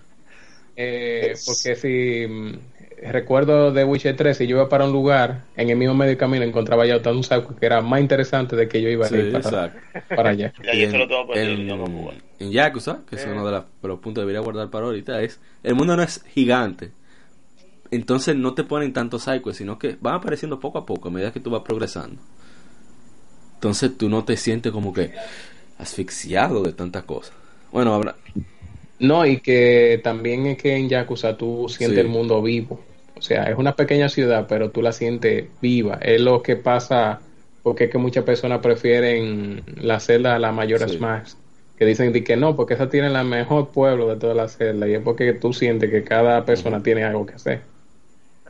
Eh, 0.76 1.42
porque 1.46 1.76
si 1.76 2.26
mm, 2.28 3.12
recuerdo 3.12 3.72
de 3.72 3.84
Witcher 3.86 4.16
3, 4.16 4.38
si 4.38 4.48
yo 4.48 4.58
iba 4.58 4.70
para 4.70 4.86
un 4.86 4.92
lugar, 4.92 5.46
en 5.56 5.70
el 5.70 5.78
mismo 5.78 5.94
medio 5.96 6.18
camino 6.18 6.44
encontraba 6.44 6.86
ya 6.86 6.98
un 7.12 7.24
saco 7.24 7.56
que 7.56 7.66
era 7.66 7.82
más 7.82 8.02
interesante 8.02 8.56
de 8.56 8.68
que 8.68 8.82
yo 8.82 8.90
iba 8.90 9.06
a 9.08 9.10
Sí, 9.10 9.16
ir 9.18 9.30
para, 9.30 9.52
exacto. 9.52 9.80
para 10.14 10.30
allá. 10.32 10.54
y 10.62 10.70
ayer 10.70 10.90
se 10.90 10.98
lo 10.98 11.08
tengo 11.08 11.26
en, 11.34 11.68
lo 11.78 11.88
jugué. 11.88 12.24
en 12.40 12.52
Yakuza, 12.52 13.02
que 13.08 13.16
es 13.16 13.26
uno 13.26 13.46
de, 13.46 13.52
las- 13.52 13.66
de 13.82 13.88
los 13.88 14.00
puntos 14.00 14.22
que 14.22 14.26
debería 14.28 14.42
guardar 14.42 14.70
para 14.72 14.86
ahorita, 14.86 15.22
es 15.22 15.40
el 15.64 15.76
mundo 15.76 15.96
no 15.96 16.04
es 16.04 16.24
gigante. 16.26 16.94
Entonces 17.92 18.36
no 18.36 18.54
te 18.56 18.64
ponen 18.66 18.94
tantos 18.94 19.24
sidequests, 19.24 19.60
sino 19.60 19.80
que 19.80 19.98
van 20.02 20.16
apareciendo 20.16 20.60
poco 20.60 20.80
a 20.80 20.86
poco 20.86 21.08
a 21.10 21.12
medida 21.12 21.32
que 21.32 21.40
tú 21.40 21.50
vas 21.52 21.62
progresando. 21.64 22.22
Entonces 23.56 23.98
tú 23.98 24.10
no 24.10 24.26
te 24.26 24.36
sientes 24.38 24.72
como 24.72 24.94
que 24.94 25.14
asfixiado 25.78 26.64
de 26.64 26.74
tantas 26.74 27.04
cosas. 27.04 27.34
Bueno, 27.72 27.94
habrá, 27.94 28.18
No, 29.04 29.26
y 29.26 29.38
que 29.42 30.00
también 30.04 30.46
es 30.46 30.58
que 30.58 30.76
en 30.76 30.88
Yakuza 30.90 31.36
tú 31.38 31.68
sientes 31.70 31.96
Sí. 31.98 32.02
el 32.02 32.08
mundo 32.08 32.42
vivo. 32.42 32.80
O 33.18 33.22
sea, 33.22 33.44
es 33.50 33.58
una 33.58 33.76
pequeña 33.76 34.10
ciudad, 34.10 34.46
pero 34.48 34.70
tú 34.72 34.82
la 34.82 34.92
sientes 34.92 35.46
viva. 35.62 36.00
Es 36.02 36.22
lo 36.22 36.42
que 36.42 36.56
pasa 36.56 37.20
porque 37.64 37.86
es 37.86 37.90
que 37.92 37.98
muchas 37.98 38.24
personas 38.24 38.60
prefieren 38.60 39.62
la 39.78 40.00
celda 40.00 40.36
a 40.36 40.40
la 40.40 40.52
mayor 40.52 40.80
Sí. 40.90 40.98
Smash. 40.98 41.34
Que 41.78 41.86
dicen 41.86 42.14
de 42.14 42.24
que 42.24 42.36
no, 42.38 42.56
porque 42.56 42.76
esa 42.76 42.90
tiene 42.90 43.10
la 43.10 43.24
mejor 43.24 43.70
pueblo 43.70 44.08
de 44.08 44.16
todas 44.18 44.36
las 44.38 44.56
celdas. 44.58 44.88
Y 44.90 44.94
es 44.94 45.02
porque 45.02 45.34
tú 45.34 45.54
sientes 45.54 45.90
que 45.90 46.04
cada 46.04 46.46
persona 46.46 46.82
tiene 46.82 47.04
algo 47.04 47.26
que 47.26 47.34
hacer. 47.36 47.62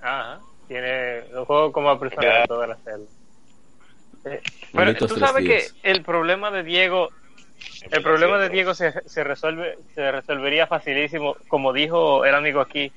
Ajá. 0.02 0.40
Tiene 0.68 1.22
un 1.36 1.46
juego 1.46 1.72
como 1.72 2.00
personal 2.00 2.42
de 2.42 2.48
todas 2.48 2.70
las 2.70 2.84
celdas. 2.84 3.10
Eh, 4.26 4.42
pero 4.74 4.96
tú 4.96 5.08
sabes 5.08 5.44
días. 5.46 5.74
que 5.82 5.90
el 5.92 6.02
problema 6.04 6.50
de 6.52 6.64
Diego, 6.64 7.10
el 7.92 8.02
problema 8.04 8.38
de 8.40 8.50
Diego 8.50 8.74
se, 8.74 8.92
se 9.08 9.24
resuelve, 9.24 9.78
se 9.96 10.12
resolvería 10.12 10.68
facilísimo, 10.68 11.36
como 11.48 11.74
dijo 11.74 12.26
el 12.26 12.34
amigo 12.36 12.62
aquí, 12.62 12.92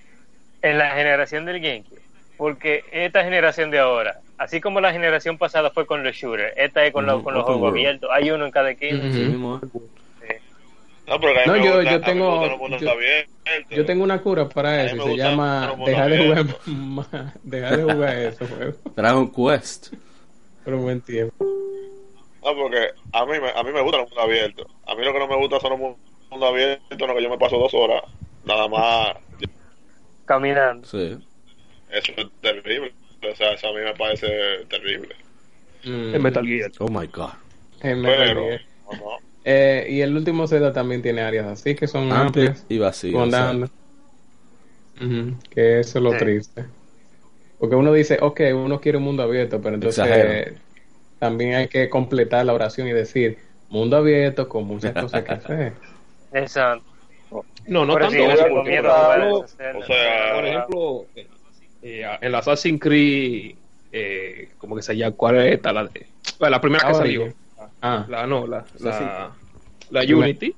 en 0.63 0.79
la 0.79 0.91
generación 0.93 1.45
del 1.45 1.61
GameCube. 1.61 2.01
Porque 2.37 2.85
esta 2.93 3.25
generación 3.25 3.71
de 3.71 3.79
ahora, 3.79 4.21
así 4.39 4.61
como 4.61 4.81
la 4.81 4.93
generación 4.93 5.39
pasada 5.39 5.71
fue 5.71 5.87
con 5.87 6.05
los 6.05 6.15
shooters, 6.15 6.53
esta 6.57 6.85
es 6.85 6.93
con, 6.93 7.07
los- 7.07 7.23
con 7.23 7.33
los 7.35 7.45
juegos 7.45 7.63
world. 7.63 7.77
abiertos, 7.77 8.11
hay 8.13 8.31
uno 8.31 8.45
en 8.45 8.51
cada 8.51 8.75
mismo 9.31 9.61
es. 10.29 10.43
No, 11.07 11.21
pero 11.21 11.33
No, 11.47 11.57
yo- 11.57 11.77
gusta- 11.77 11.91
yo 11.93 12.01
tengo- 12.01 12.69
yo- 13.71 13.87
tengo 13.87 14.03
una 14.05 14.21
cura 14.21 14.49
para 14.49 14.85
eso. 14.85 14.97
Se 14.97 15.03
gusta 15.11 15.17
llama 15.31 15.75
dejar 15.87 16.11
de 16.11 16.19
jugar 16.19 16.45
dejar 17.45 17.77
de 17.77 17.83
jugar 17.93 18.17
eso 18.19 18.47
juego 18.47 18.75
Dragon 18.97 19.31
Quest. 19.33 19.95
por 20.65 20.75
un 20.75 20.83
buen 20.83 21.01
tiempo. 21.01 21.47
No, 22.47 22.55
porque 22.55 22.91
a 23.13 23.27
mí, 23.27 23.33
me, 23.41 23.51
a 23.51 23.63
mí 23.65 23.73
me 23.73 23.81
gustan 23.81 24.03
los 24.03 24.11
mundos 24.11 24.25
abiertos. 24.25 24.67
A 24.87 24.95
mí 24.95 25.05
lo 25.05 25.13
que 25.13 25.19
no 25.19 25.27
me 25.27 25.37
gusta 25.37 25.59
son 25.59 25.71
los 25.71 25.81
mun- 25.81 25.97
mundos 26.31 26.49
abiertos 26.49 26.87
en 26.91 27.07
los 27.09 27.17
que 27.17 27.23
yo 27.25 27.31
me 27.31 27.39
paso 27.39 27.59
dos 27.59 27.75
horas 27.75 28.05
nada 28.45 28.69
más. 28.69 29.17
Caminando. 30.25 30.87
Sí. 30.87 31.19
Eso 31.91 32.13
es 32.17 32.27
terrible. 32.41 32.93
O 33.29 33.35
sea, 33.35 33.53
eso 33.53 33.69
a 33.69 33.73
mí 33.73 33.81
me 33.81 33.95
parece 33.95 34.29
terrible. 34.69 35.17
Mm, 35.85 36.15
El 36.15 36.23
Metal 36.23 36.47
Gear. 36.47 36.71
Oh 36.79 36.89
my 36.89 37.09
god. 37.09 37.31
en 37.81 38.01
Metal 38.01 38.19
Pero, 38.29 38.45
Gear. 38.45 38.61
no, 38.93 38.97
no. 38.97 39.19
Eh, 39.45 39.87
y 39.91 40.01
el 40.01 40.17
último 40.17 40.47
Zelda 40.47 40.73
también 40.73 41.03
tiene 41.03 41.23
áreas 41.23 41.47
así 41.47 41.75
que 41.75 41.89
son 41.89 42.13
amplias. 42.13 42.65
y 42.69 42.79
o 42.81 42.93
sea. 42.93 43.53
Ujú, 45.01 45.37
que 45.51 45.81
eso 45.81 45.99
es 45.99 46.03
lo 46.03 46.13
Sí. 46.13 46.19
triste. 46.19 46.65
Porque 47.59 47.75
uno 47.77 47.93
dice, 47.93 48.19
ok, 48.21 48.41
uno 48.55 48.81
quiere 48.81 48.99
un 48.99 49.05
mundo 49.05 49.23
abierto, 49.25 49.61
pero 49.61 49.75
entonces. 49.75 50.57
También 51.19 51.55
hay 51.55 51.69
que 51.69 51.89
completar 51.89 52.45
la 52.45 52.53
oración 52.53 52.89
y 52.89 52.93
decir, 52.93 53.39
mundo 53.69 53.97
abierto 53.97 54.49
con 54.49 54.65
muchas 54.65 54.93
cosas 54.93 55.23
que 55.25 55.33
hacer. 55.35 55.73
Exacto. 56.33 56.85
No, 57.67 57.85
no 57.85 57.97
tanto 57.97 58.17
eso 58.17 58.47
porque, 58.49 58.81
por 58.83 58.91
ejemplo, 58.91 59.45
esas 59.45 59.57
celdas. 59.57 59.83
o 59.83 59.87
sea, 59.87 60.35
por 60.35 60.47
ejemplo, 60.47 61.07
eh, 61.83 62.07
en 62.21 62.33
la 62.33 62.39
Assassin's 62.39 62.81
Creed, 62.81 63.57
eh, 63.93 64.49
como 64.59 64.77
que 64.77 64.83
se 64.83 64.97
llama, 64.97 65.17
¿cuál 65.17 65.37
es 65.39 65.55
esta? 65.55 65.73
La, 65.73 65.85
de, 65.85 66.07
la 66.39 66.61
primera 66.61 66.81
que 66.83 66.87
Ahora 66.93 66.99
salió. 66.99 67.35
Ah, 67.81 68.07
La, 68.09 68.27
no, 68.27 68.47
la, 68.47 68.65
la, 68.81 69.33
la 69.91 70.01
Unity. 70.03 70.55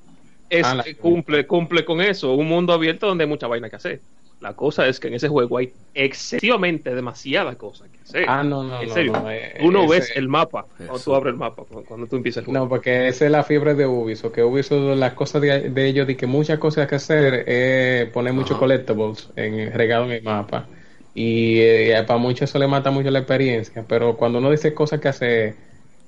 Es, 0.49 0.65
Ah, 0.65 0.75
la- 0.75 0.85
cumple, 0.99 1.45
cumple 1.47 1.85
con 1.85 2.01
eso, 2.01 2.33
un 2.33 2.47
mundo 2.47 2.73
abierto 2.73 3.07
donde 3.07 3.23
hay 3.23 3.29
mucha 3.29 3.47
vaina 3.47 3.69
que 3.69 3.75
hacer. 3.75 4.01
La 4.39 4.55
cosa 4.55 4.87
es 4.87 4.99
que 4.99 5.07
en 5.09 5.15
ese 5.15 5.27
juego 5.27 5.57
hay 5.57 5.73
excesivamente 5.93 6.95
demasiadas 6.95 7.57
cosas 7.57 7.89
que 7.89 8.01
hacer. 8.01 8.27
ah, 8.27 8.43
no, 8.43 8.63
no, 8.63 8.81
en 8.81 8.89
serio, 8.89 9.13
no, 9.21 9.29
eh, 9.31 9.51
tú 9.59 9.71
no 9.71 9.85
ese- 9.85 9.87
ves 9.87 10.11
el 10.15 10.27
mapa 10.29 10.67
cuando 10.85 10.95
Eso. 10.95 11.11
tú 11.11 11.15
abres 11.15 11.33
el 11.33 11.37
mapa, 11.39 11.65
cuando, 11.65 12.07
tú 12.07 12.15
empiezas 12.15 12.43
el 12.43 12.45
juego. 12.45 12.63
No, 12.63 12.69
porque 12.69 13.07
esa 13.09 13.25
es 13.25 13.31
la 13.31 13.43
fiebre 13.43 13.75
de 13.75 13.85
Ubisoft, 13.85 14.33
que 14.33 14.43
Ubisoft, 14.43 14.97
las 14.97 15.13
cosas 15.13 15.41
de, 15.41 15.69
de 15.69 15.87
ellos, 15.87 16.07
de 16.07 16.17
que 16.17 16.25
muchas 16.25 16.57
cosas 16.57 16.87
que 16.87 16.95
hacer 16.95 17.47
es 17.47 18.09
poner 18.11 18.33
muchos 18.33 18.57
collectibles 18.57 19.31
en, 19.35 19.71
regado 19.73 20.05
en 20.05 20.11
el 20.11 20.23
mapa. 20.23 20.69
Y 21.13 21.59
eh, 21.61 22.03
para 22.07 22.17
muchos 22.19 22.49
eso 22.49 22.57
le 22.59 22.67
mata 22.67 22.91
mucho 22.91 23.11
la 23.11 23.19
experiencia, 23.19 23.85
pero 23.87 24.15
cuando 24.17 24.39
uno 24.39 24.51
dice 24.51 24.73
cosas 24.73 24.99
que 24.99 25.09
hacer, 25.09 25.57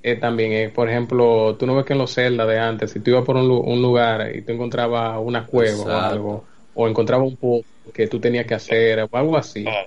eh, 0.01 0.15
también, 0.19 0.51
eh, 0.53 0.69
por 0.69 0.89
ejemplo, 0.89 1.57
tú 1.57 1.67
no 1.67 1.75
ves 1.75 1.85
que 1.85 1.93
en 1.93 1.99
los 1.99 2.11
celdas 2.13 2.47
de 2.47 2.59
antes, 2.59 2.91
si 2.91 2.99
tú 3.01 3.11
ibas 3.11 3.25
por 3.25 3.35
un, 3.37 3.47
lu- 3.47 3.59
un 3.59 3.81
lugar 3.81 4.35
y 4.35 4.41
tú 4.43 4.53
encontrabas 4.53 5.19
una 5.23 5.45
cueva 5.45 5.85
o 5.85 5.99
algo, 5.99 6.45
o 6.73 6.87
encontrabas 6.87 7.27
un 7.27 7.37
pozo 7.37 7.65
que 7.91 8.07
tú 8.07 8.19
tenías 8.19 8.45
que 8.45 8.55
hacer, 8.55 8.99
o 8.99 9.09
algo 9.11 9.37
así. 9.37 9.65
Ah, 9.67 9.85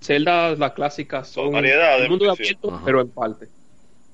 Zelda, 0.00 0.54
las 0.56 0.72
clásicas, 0.72 1.28
son 1.28 1.52
variedades, 1.52 2.04
el 2.04 2.10
mundo 2.10 2.24
sí. 2.24 2.42
abierto, 2.42 2.74
Ajá. 2.74 2.82
pero 2.84 3.00
en 3.00 3.08
parte. 3.10 3.46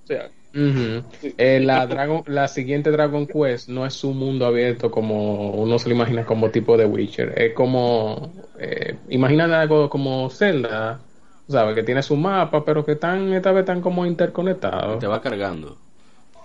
O 0.05 0.07
sea. 0.07 0.31
Eh, 0.55 1.61
la, 1.63 1.87
Dragon, 1.87 2.25
la 2.27 2.49
siguiente 2.49 2.91
Dragon 2.91 3.27
Quest 3.27 3.69
no 3.69 3.87
es 3.87 4.03
un 4.03 4.19
mundo 4.19 4.47
abierto 4.47 4.91
como 4.91 5.53
uno 5.53 5.79
se 5.79 5.89
lo 5.89 5.95
imagina 5.95 6.25
como 6.25 6.51
tipo 6.51 6.77
de 6.77 6.87
Witcher. 6.87 7.35
Es 7.41 7.53
como, 7.53 8.33
eh, 8.59 8.97
imagina 9.11 9.61
algo 9.61 9.89
como 9.89 10.29
Zelda, 10.31 11.01
¿sabes? 11.49 11.75
Que 11.75 11.83
tiene 11.83 12.03
su 12.03 12.17
mapa, 12.17 12.65
pero 12.65 12.85
que 12.85 12.93
están, 12.93 13.33
esta 13.35 13.53
vez 13.53 13.61
están 13.61 13.81
como 13.81 14.05
interconectados. 14.07 14.99
Te 14.99 15.07
va 15.07 15.21
cargando 15.21 15.77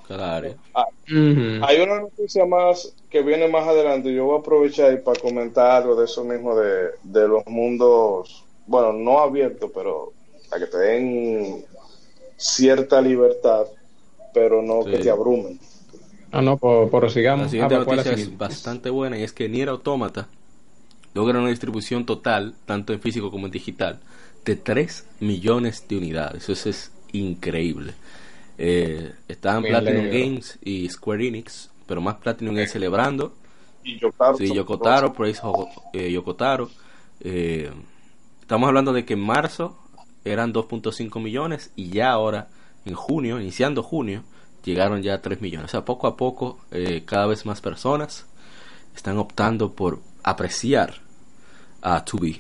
cada 0.08 0.38
área. 0.38 0.56
Hay 1.60 1.80
una 1.82 2.02
noticia 2.02 2.46
más 2.46 2.94
que 3.10 3.22
viene 3.22 3.48
más 3.48 3.68
adelante. 3.68 4.14
Yo 4.14 4.26
voy 4.26 4.38
a 4.38 4.40
aprovechar 4.40 5.02
para 5.04 5.20
comentar 5.20 5.72
algo 5.72 5.96
de 5.96 6.06
eso 6.06 6.24
mismo 6.24 6.56
de, 6.56 6.90
de 7.04 7.28
los 7.28 7.46
mundos, 7.48 8.46
bueno, 8.66 8.94
no 8.94 9.20
abiertos, 9.20 9.72
pero 9.74 10.14
para 10.50 10.66
que 10.66 10.72
te 10.72 10.78
den 10.78 11.66
cierta 12.38 13.02
libertad, 13.02 13.68
pero 14.34 14.62
no 14.62 14.86
Sí. 14.86 14.92
que 14.92 15.00
te 15.00 15.10
abrumen. 15.10 15.60
Ah, 16.32 16.42
no, 16.42 16.58
por, 16.58 16.90
por 16.90 17.04
La 17.04 17.10
sigamos. 17.10 17.50
siguiente 17.50 17.76
Ah, 17.76 17.82
¿cuál 17.84 18.00
es 18.00 18.06
la 18.06 18.12
noticia 18.12 18.14
es 18.14 18.38
bastante 18.38 18.90
buena 18.90 19.18
y 19.18 19.24
es 19.24 19.34
que 19.34 19.50
Nier 19.50 19.70
Automata 19.70 20.28
logra 21.14 21.40
una 21.40 21.50
distribución 21.50 22.06
total, 22.06 22.56
tanto 22.66 22.94
en 22.94 23.02
físico 23.02 23.32
como 23.32 23.48
en 23.48 23.52
digital, 23.52 24.00
de 24.46 24.56
3 24.56 25.06
millones 25.20 25.88
de 25.88 25.98
unidades. 25.98 26.50
Eso 26.50 26.70
es 26.70 26.92
increíble. 27.14 27.96
Eh, 28.58 29.14
estaban 29.28 29.64
Me 29.64 29.70
Platinum. 29.70 30.10
Games 30.10 30.60
y 30.64 30.88
Square 30.90 31.28
Enix, 31.28 31.70
pero 31.88 32.02
más 32.02 32.16
Platinum 32.16 32.58
es 32.58 32.72
celebrando. 32.72 33.34
Y 33.84 34.00
Yokotaro. 34.00 34.38
Sí, 34.38 34.54
Yokotaro, 34.54 35.14
eh, 35.94 36.12
Yokotaro. 36.12 36.70
Eh, 37.20 37.72
estamos 38.42 38.68
hablando 38.68 38.94
de 38.94 39.06
que 39.06 39.14
en 39.14 39.22
marzo 39.22 39.78
eran 40.24 40.54
2.5 40.54 41.20
millones 41.20 41.72
y 41.76 41.90
ya 41.90 42.12
ahora, 42.12 42.48
en 42.86 42.94
junio, 42.96 43.40
iniciando 43.42 43.84
junio, 43.84 44.24
llegaron 44.64 45.02
ya 45.04 45.16
a 45.16 45.22
3 45.22 45.42
millones. 45.42 45.66
O 45.66 45.72
sea, 45.72 45.86
poco 45.86 46.08
a 46.08 46.16
poco, 46.16 46.60
eh, 46.72 47.04
cada 47.06 47.26
vez 47.28 47.46
más 47.46 47.60
personas 47.62 48.26
están 48.96 49.18
optando 49.18 49.74
por 49.74 50.00
apreciar 50.24 51.02
a 51.82 52.06
2B. 52.06 52.40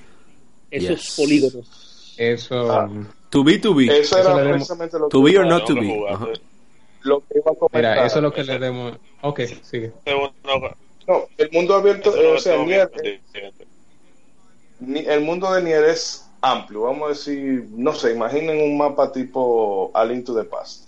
Esos 0.71 1.05
Yes. 1.05 1.15
polígonos. 1.17 2.13
Eso. 2.17 2.71
Ah. 2.71 2.89
2B, 3.33 3.59
2B. 3.61 3.89
Eso 3.91 4.19
Eso 4.19 4.29
era 4.39 4.51
precisamente 4.51 4.99
lo 4.99 5.09
que, 5.09 5.17
2B 5.17 5.23
or 5.39 5.45
iba- 5.45 5.45
not 5.45 5.65
to 5.65 5.73
be. 5.75 6.05
Ajá. 6.09 6.27
lo 7.01 7.19
que 7.21 7.39
iba 7.39 7.51
a 7.51 7.55
comentar. 7.55 7.71
Mira, 7.95 8.05
eso 8.05 8.15
es 8.17 8.21
lo 8.23 8.31
que 8.33 8.43
le 8.43 8.59
demos. 8.59 8.93
Ok, 9.21 9.39
sigue. 9.63 9.91
No, 11.07 11.27
el 11.37 11.49
mundo 11.51 11.75
abierto, 11.75 12.15
eh, 12.15 12.33
o 12.33 12.39
sea, 12.39 12.63
Nier, 12.63 12.89
ni- 14.79 14.99
el 15.05 15.21
mundo 15.21 15.51
de 15.53 15.61
Nier 15.63 15.83
es 15.85 16.29
amplio. 16.41 16.81
Vamos 16.83 17.05
a 17.05 17.09
decir, 17.09 17.67
no 17.71 17.93
sé, 17.93 18.11
imaginen 18.13 18.61
un 18.61 18.77
mapa 18.77 19.11
tipo 19.11 19.91
A 19.93 20.05
Link 20.05 20.25
to 20.25 20.33
the 20.35 20.43
Past. 20.45 20.85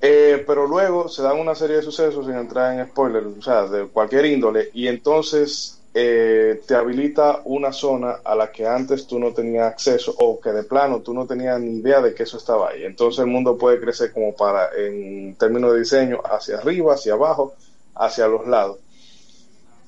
Eh, 0.00 0.44
pero 0.46 0.66
luego 0.66 1.08
se 1.08 1.22
dan 1.22 1.38
una 1.38 1.54
serie 1.54 1.76
de 1.76 1.82
sucesos 1.82 2.26
sin 2.26 2.34
entrar 2.36 2.78
en 2.78 2.86
spoilers, 2.88 3.26
o 3.38 3.42
sea, 3.42 3.62
de 3.66 3.86
cualquier 3.86 4.26
índole, 4.26 4.68
y 4.74 4.86
entonces 4.86 5.80
eh, 5.96 6.60
te 6.66 6.74
habilita 6.74 7.40
una 7.44 7.72
zona 7.72 8.16
a 8.24 8.34
la 8.34 8.50
que 8.50 8.66
antes 8.66 9.06
tú 9.06 9.20
no 9.20 9.32
tenías 9.32 9.72
acceso 9.72 10.12
o 10.18 10.40
que 10.40 10.50
de 10.50 10.64
plano 10.64 11.00
tú 11.00 11.14
no 11.14 11.24
tenías 11.24 11.60
ni 11.60 11.78
idea 11.78 12.02
de 12.02 12.12
que 12.14 12.24
eso 12.24 12.36
estaba 12.36 12.70
ahí. 12.70 12.84
Entonces 12.84 13.20
el 13.20 13.30
mundo 13.30 13.56
puede 13.56 13.80
crecer 13.80 14.12
como 14.12 14.34
para, 14.34 14.70
en 14.76 15.36
términos 15.36 15.72
de 15.72 15.78
diseño, 15.78 16.20
hacia 16.24 16.58
arriba, 16.58 16.94
hacia 16.94 17.12
abajo, 17.14 17.54
hacia 17.94 18.26
los 18.26 18.44
lados. 18.48 18.78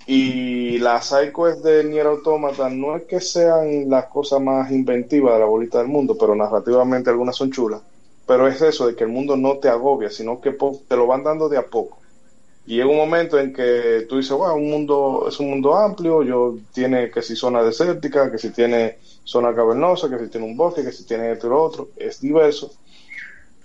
Y 0.07 0.79
las 0.79 1.07
sidequests 1.07 1.65
de 1.65 1.83
Nier 1.83 2.07
Automata 2.07 2.71
no 2.71 2.97
es 2.97 3.03
que 3.07 3.21
sean 3.21 3.91
las 3.91 4.07
cosas 4.07 4.41
más 4.41 4.71
inventivas 4.71 5.35
de 5.35 5.41
la 5.41 5.47
bolita 5.47 5.79
del 5.79 5.89
mundo, 5.89 6.17
pero 6.17 6.37
narrativamente 6.37 7.11
algunas 7.11 7.35
son 7.35 7.51
chulas. 7.51 7.83
Pero 8.25 8.47
es 8.47 8.63
eso 8.63 8.87
de 8.87 8.95
que 8.95 9.03
el 9.03 9.11
mundo 9.11 9.37
no 9.37 9.59
te 9.59 9.69
agobia, 9.69 10.11
sino 10.11 10.41
que 10.41 10.53
te 10.53 10.97
lo 10.97 11.09
van 11.09 11.25
dando 11.25 11.49
de 11.49 11.59
a 11.59 11.67
poco. 11.67 11.99
Y 12.67 12.77
llega 12.77 12.89
un 12.91 12.97
momento 12.97 13.39
en 13.39 13.53
que 13.53 14.07
tú 14.09 14.17
dices, 14.19 14.33
wow, 14.33 14.57
un 14.57 14.71
mundo, 14.71 15.27
es 15.29 15.39
un 15.41 15.51
mundo 15.51 15.77
amplio, 15.77 16.23
yo 16.25 16.59
tiene 16.73 17.11
que 17.11 17.23
si 17.23 17.37
zona 17.37 17.63
desértica, 17.63 18.31
que 18.31 18.39
si 18.39 18.53
tiene 18.53 18.99
zona 19.25 19.55
cavernosa, 19.55 20.11
que 20.11 20.19
si 20.19 20.29
tiene 20.31 20.47
un 20.47 20.57
bosque, 20.57 20.83
que 20.85 20.93
si 20.93 21.07
tiene 21.07 21.33
esto 21.33 21.47
y 21.47 21.51
lo 21.51 21.63
otro, 21.63 21.91
es 21.97 22.21
diverso, 22.21 22.73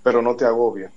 pero 0.02 0.22
no 0.22 0.36
te 0.36 0.44
agobia. 0.44 0.92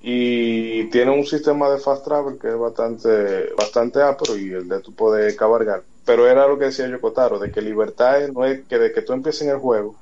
Y 0.00 0.90
tiene 0.90 1.12
un 1.12 1.24
sistema 1.26 1.70
de 1.70 1.78
fast 1.78 2.04
travel 2.04 2.38
que 2.38 2.48
es 2.48 2.58
bastante, 2.58 3.52
bastante 3.56 4.02
apro 4.02 4.36
y 4.36 4.50
el 4.52 4.68
de 4.68 4.80
tú 4.80 4.94
poder 4.94 5.36
cabalgar. 5.36 5.84
Pero 6.04 6.28
era 6.28 6.46
lo 6.48 6.58
que 6.58 6.66
decía 6.66 6.88
Yokotaro, 6.88 7.38
de 7.38 7.50
que 7.52 7.62
libertad 7.62 8.22
es- 8.22 8.32
no 8.32 8.44
es 8.44 8.66
que 8.66 8.78
de 8.78 8.92
que 8.92 9.02
tú 9.02 9.12
empieces 9.12 9.42
en 9.42 9.50
el 9.50 9.58
juego, 9.58 9.96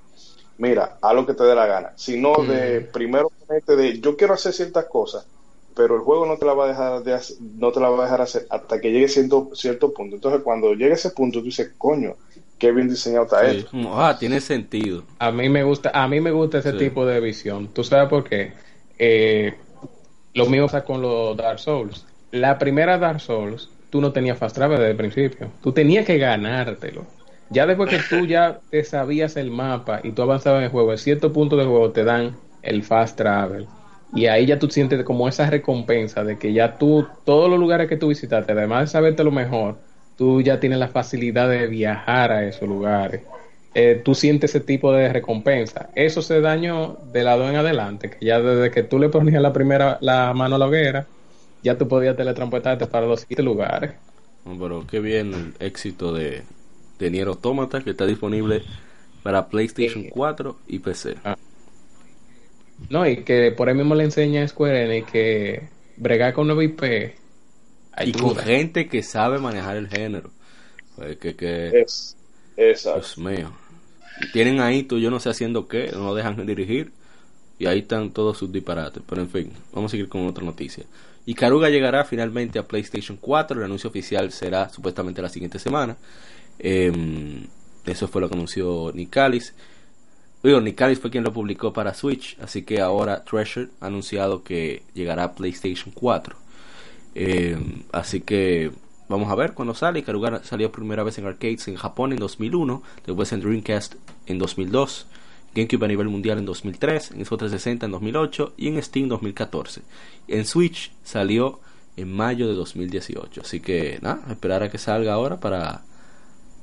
mira, 0.58 0.98
haz 1.02 1.14
lo 1.14 1.26
que 1.26 1.34
te 1.34 1.44
dé 1.44 1.54
la 1.54 1.66
gana, 1.66 1.92
sino 1.96 2.44
de 2.44 2.82
primero 2.82 3.30
ponerte 3.46 3.76
de 3.76 4.00
yo 4.00 4.16
quiero 4.16 4.34
hacer 4.34 4.52
ciertas 4.52 4.86
cosas, 4.86 5.26
pero 5.74 5.94
el 5.96 6.02
juego 6.02 6.26
no 6.26 6.36
te 6.38 6.44
la 6.46 6.54
va 6.54 6.64
a 6.64 6.68
dejar 6.68 7.02
de 7.02 7.14
hacer, 7.14 7.36
no 7.40 7.72
te 7.72 7.80
la 7.80 7.88
va 7.90 8.00
a 8.00 8.04
dejar 8.04 8.20
hacer 8.22 8.46
hasta 8.50 8.80
que 8.80 8.90
llegue 8.92 9.08
cierto, 9.08 9.50
cierto 9.54 9.92
punto. 9.92 10.16
Entonces 10.16 10.42
cuando 10.42 10.72
llegue 10.74 10.92
ese 10.94 11.10
punto 11.10 11.38
tú 11.40 11.46
dices, 11.46 11.74
coño, 11.78 12.16
qué 12.58 12.72
bien 12.72 12.88
diseñado 12.88 13.24
está 13.24 13.40
Sí, 13.40 13.46
esto. 13.50 13.70
ah, 13.94 14.16
tiene 14.18 14.40
sentido. 14.40 15.04
A 15.18 15.30
mí 15.32 15.48
me 15.48 15.62
gusta, 15.62 15.90
a 15.94 16.06
mí 16.08 16.20
me 16.20 16.30
gusta 16.30 16.58
ese 16.58 16.72
Sí. 16.72 16.78
tipo 16.78 17.06
de 17.06 17.20
visión. 17.20 17.68
¿Tú 17.72 17.84
sabes 17.84 18.08
por 18.08 18.24
qué? 18.24 18.52
Eh, 18.98 19.54
lo 20.34 20.46
mismo 20.46 20.66
pasa 20.66 20.84
con 20.84 21.00
los 21.02 21.36
Dark 21.36 21.58
Souls. 21.58 22.06
La 22.30 22.58
primera 22.58 22.98
Dark 22.98 23.20
Souls, 23.20 23.70
tú 23.90 24.00
no 24.00 24.12
tenías 24.12 24.38
fast 24.38 24.54
travel 24.56 24.78
desde 24.78 24.90
el 24.92 24.96
principio. 24.96 25.52
Tú 25.62 25.72
tenías 25.72 26.06
que 26.06 26.18
ganártelo. 26.18 27.06
Ya 27.48 27.66
después 27.66 27.88
que 27.88 27.98
tú 28.00 28.26
ya 28.26 28.60
te 28.70 28.84
sabías 28.84 29.36
el 29.36 29.50
mapa 29.50 30.00
y 30.04 30.12
tú 30.12 30.22
avanzabas 30.22 30.58
en 30.60 30.64
el 30.66 30.70
juego, 30.70 30.92
en 30.92 30.98
cierto 30.98 31.32
punto 31.32 31.56
del 31.56 31.66
juego 31.66 31.92
te 31.92 32.04
dan 32.04 32.36
el 32.62 32.82
fast 32.84 33.16
travel. 33.16 33.66
Y 34.14 34.26
ahí 34.26 34.46
ya 34.46 34.58
tú 34.58 34.68
sientes 34.68 35.02
como 35.04 35.28
esa 35.28 35.48
recompensa 35.48 36.24
de 36.24 36.38
que 36.38 36.52
ya 36.52 36.76
tú, 36.78 37.06
todos 37.24 37.48
los 37.48 37.58
lugares 37.58 37.88
que 37.88 37.96
tú 37.96 38.08
visitaste, 38.08 38.52
además 38.52 38.80
de 38.82 38.86
saberte 38.88 39.22
lo 39.22 39.30
mejor, 39.30 39.78
tú 40.16 40.40
ya 40.40 40.58
tienes 40.58 40.78
la 40.78 40.88
facilidad 40.88 41.48
de 41.48 41.66
viajar 41.66 42.32
a 42.32 42.44
esos 42.44 42.68
lugares. 42.68 43.22
Eh, 43.72 44.02
tú 44.04 44.14
sientes 44.14 44.50
ese 44.50 44.60
tipo 44.60 44.92
de 44.92 45.12
recompensa. 45.12 45.90
Eso 45.94 46.22
se 46.22 46.40
dañó 46.40 46.98
de 47.12 47.22
lado 47.22 47.48
en 47.48 47.56
adelante, 47.56 48.10
que 48.10 48.26
ya 48.26 48.40
desde 48.40 48.72
que 48.72 48.82
tú 48.82 48.98
le 48.98 49.08
ponías 49.08 49.40
la 49.40 49.52
primera 49.52 49.98
la 50.00 50.32
mano 50.34 50.56
a 50.56 50.58
la 50.58 50.66
hoguera, 50.66 51.06
ya 51.62 51.78
tú 51.78 51.86
podías 51.86 52.16
teletransportarte 52.16 52.86
para 52.86 53.06
los 53.06 53.20
siguientes 53.20 53.44
lugares. 53.44 53.92
Pero 54.44 54.84
qué 54.88 54.98
bien 54.98 55.34
el 55.34 55.66
éxito 55.66 56.12
de, 56.12 56.42
de 56.98 57.10
Nier 57.10 57.28
Automata 57.28 57.80
que 57.80 57.90
está 57.90 58.06
disponible 58.06 58.62
para 59.22 59.48
PlayStation 59.48 60.04
4 60.10 60.56
y 60.66 60.78
PC. 60.80 61.16
No, 62.88 63.06
y 63.06 63.22
que 63.24 63.52
por 63.52 63.68
ahí 63.68 63.74
mismo 63.74 63.94
le 63.94 64.04
enseña 64.04 64.42
a 64.42 64.48
Square 64.48 64.84
Enix 64.84 65.10
que 65.10 65.68
bregar 65.96 66.32
con 66.32 66.46
nuevo 66.46 66.62
IP 66.62 67.14
Y 68.04 68.12
con 68.12 68.34
gente 68.36 68.88
que 68.88 69.02
sabe 69.02 69.38
manejar 69.38 69.76
el 69.76 69.88
género. 69.88 70.30
Pues 70.96 71.18
que, 71.18 71.36
que 71.36 71.82
Es, 71.82 72.16
exacto. 72.56 73.00
Dios 73.00 73.18
mío. 73.18 73.52
Y 74.22 74.32
Tienen 74.32 74.60
ahí, 74.60 74.82
tú 74.82 74.98
yo 74.98 75.10
no 75.10 75.20
sé 75.20 75.30
haciendo 75.30 75.68
qué, 75.68 75.90
no 75.92 76.06
lo 76.06 76.14
dejan 76.14 76.44
dirigir. 76.46 76.92
Y 77.58 77.66
ahí 77.66 77.80
están 77.80 78.10
todos 78.10 78.38
sus 78.38 78.50
disparates. 78.50 79.02
Pero 79.06 79.20
en 79.20 79.28
fin, 79.28 79.52
vamos 79.72 79.90
a 79.90 79.92
seguir 79.92 80.08
con 80.08 80.26
otra 80.26 80.44
noticia. 80.44 80.84
Y 81.26 81.34
Karuga 81.34 81.68
llegará 81.68 82.04
finalmente 82.04 82.58
a 82.58 82.66
PlayStation 82.66 83.18
4. 83.20 83.58
El 83.58 83.64
anuncio 83.64 83.90
oficial 83.90 84.32
será 84.32 84.68
supuestamente 84.70 85.20
la 85.20 85.28
siguiente 85.28 85.58
semana. 85.58 85.96
Em, 86.58 87.46
eso 87.84 88.08
fue 88.08 88.20
lo 88.22 88.28
que 88.28 88.34
anunció 88.34 88.90
Nicalis. 88.94 89.54
Digo, 90.42 90.60
Nicalis 90.60 90.98
fue 90.98 91.10
quien 91.10 91.24
lo 91.24 91.32
publicó 91.32 91.72
para 91.72 91.94
Switch. 91.94 92.36
Así 92.40 92.62
que 92.62 92.80
ahora 92.80 93.24
Treasure 93.24 93.68
ha 93.80 93.86
anunciado 93.86 94.42
que 94.42 94.82
llegará 94.94 95.24
a 95.24 95.34
PlayStation 95.34 95.92
4. 95.92 96.36
Em, 97.14 97.82
así 97.92 98.20
que 98.20 98.70
vamos 99.08 99.30
a 99.30 99.34
ver 99.34 99.52
cuándo 99.52 99.74
sale. 99.74 100.02
Karuga 100.02 100.42
salió 100.44 100.72
primera 100.72 101.02
vez 101.02 101.18
en 101.18 101.26
arcades 101.26 101.68
en 101.68 101.76
Japón 101.76 102.12
en 102.12 102.18
2001, 102.18 102.82
después 103.06 103.32
en 103.32 103.40
Dreamcast 103.40 103.96
en 104.26 104.38
2002, 104.38 105.06
GameCube 105.54 105.84
a 105.84 105.88
nivel 105.88 106.08
mundial 106.08 106.38
en 106.38 106.46
2003, 106.46 107.10
en 107.12 107.24
Xbox 107.24 107.40
360 107.40 107.86
en 107.86 107.92
2008 107.92 108.54
y 108.56 108.68
en 108.68 108.82
Steam 108.82 109.08
2014. 109.08 109.82
En 110.28 110.46
Switch 110.46 110.92
salió 111.02 111.60
en 111.96 112.12
mayo 112.12 112.48
de 112.48 112.54
2018. 112.54 113.42
Así 113.42 113.60
que 113.60 113.98
nada, 114.00 114.22
esperar 114.30 114.62
a 114.62 114.70
que 114.70 114.78
salga 114.78 115.12
ahora 115.12 115.40
para 115.40 115.82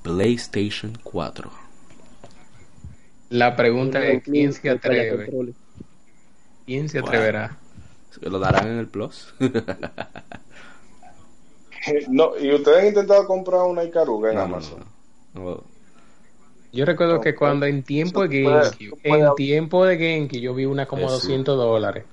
PlayStation 0.01 0.97
4. 1.03 1.66
La 3.29 3.55
pregunta 3.55 4.05
es, 4.05 4.23
¿quién 4.23 4.53
se 4.53 4.69
atreve? 4.69 5.29
¿Quién 6.65 6.89
se 6.89 7.01
Bueno. 7.01 7.15
atreverá? 7.17 7.57
Lo 8.21 8.39
darán 8.39 8.67
en 8.67 8.77
el 8.79 8.87
Plus. 8.87 9.33
No, 12.09 12.37
y 12.37 12.53
ustedes 12.53 12.79
han 12.79 12.87
intentado 12.87 13.25
comprar 13.25 13.61
una 13.61 13.83
Icaruga 13.83 14.31
en 14.31 14.35
No, 14.35 14.41
Amazon. 14.43 14.83
no, 15.33 15.41
no. 15.41 15.63
Yo 16.73 16.85
recuerdo 16.85 17.15
No, 17.15 17.21
que 17.21 17.33
cuando 17.33 17.65
en 17.65 17.81
tiempo 17.83 18.27
de 18.27 18.43
GameCube, 18.43 18.99
puede- 19.01 19.23
en 19.27 19.35
tiempo 19.35 19.85
de 19.85 19.97
GameCube 19.97 20.41
yo 20.41 20.53
vi 20.53 20.65
una 20.65 20.85
como 20.85 21.03
Eso. 21.03 21.13
200 21.13 21.57
dólares. 21.57 22.03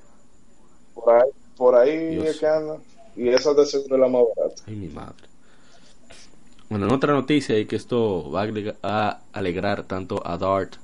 Por 0.95 1.13
ahí, 1.13 1.31
por 1.57 1.75
ahí 1.75 2.21
es 2.21 2.39
que 2.39 2.47
anda. 2.47 2.77
Y 3.17 3.29
esa 3.29 3.53
de 3.53 3.67
seguro 3.67 3.97
es 3.97 4.01
la 4.01 4.09
más 4.09 4.23
barata. 4.37 4.63
Ay, 4.67 4.77
mi 4.77 4.89
madre. 4.89 5.27
Bueno, 6.69 6.87
en 6.87 6.93
otra 6.93 7.13
noticia 7.13 7.59
y 7.59 7.67
que 7.67 7.77
esto 7.77 8.31
va 8.31 8.47
a 8.83 9.21
alegrar 9.33 9.85
tanto 9.85 10.23
a 10.25 10.39
Dart 10.39 10.77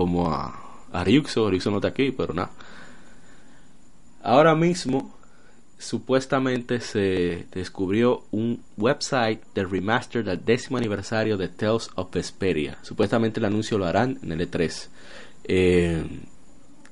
como 0.00 0.32
a, 0.32 0.88
a 0.92 1.04
Ryuxo. 1.04 1.50
No 1.50 1.76
está 1.76 1.88
aquí, 1.88 2.10
pero 2.10 2.32
nada. 2.32 2.52
Ahora 4.22 4.54
mismo, 4.54 5.14
supuestamente 5.76 6.80
se 6.80 7.46
descubrió 7.52 8.24
un 8.30 8.62
website 8.78 9.42
del 9.54 9.68
remaster 9.68 10.24
del 10.24 10.42
décimo 10.42 10.78
aniversario 10.78 11.36
de 11.36 11.48
Tales 11.48 11.90
of 11.96 12.10
Vesperia. 12.10 12.78
Supuestamente 12.80 13.40
el 13.40 13.44
anuncio 13.44 13.76
lo 13.76 13.84
harán 13.84 14.18
en 14.22 14.32
el 14.32 14.50
E3. 14.50 14.88
Eh, 15.44 16.02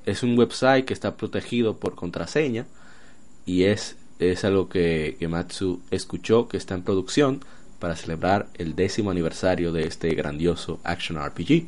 es 0.05 0.21
un 0.21 0.37
website 0.37 0.85
que 0.85 0.93
está 0.93 1.17
protegido 1.17 1.77
por 1.77 1.95
contraseña 1.95 2.67
y 3.43 3.63
es, 3.63 3.97
es 4.19 4.45
algo 4.45 4.69
que, 4.69 5.15
que 5.17 5.27
Matsu 5.27 5.81
escuchó 5.89 6.47
que 6.47 6.57
está 6.57 6.75
en 6.75 6.83
producción 6.83 7.43
para 7.79 7.95
celebrar 7.95 8.49
el 8.59 8.75
décimo 8.75 9.09
aniversario 9.09 9.71
de 9.71 9.87
este 9.87 10.13
grandioso 10.13 10.79
action 10.83 11.17
RPG. 11.17 11.65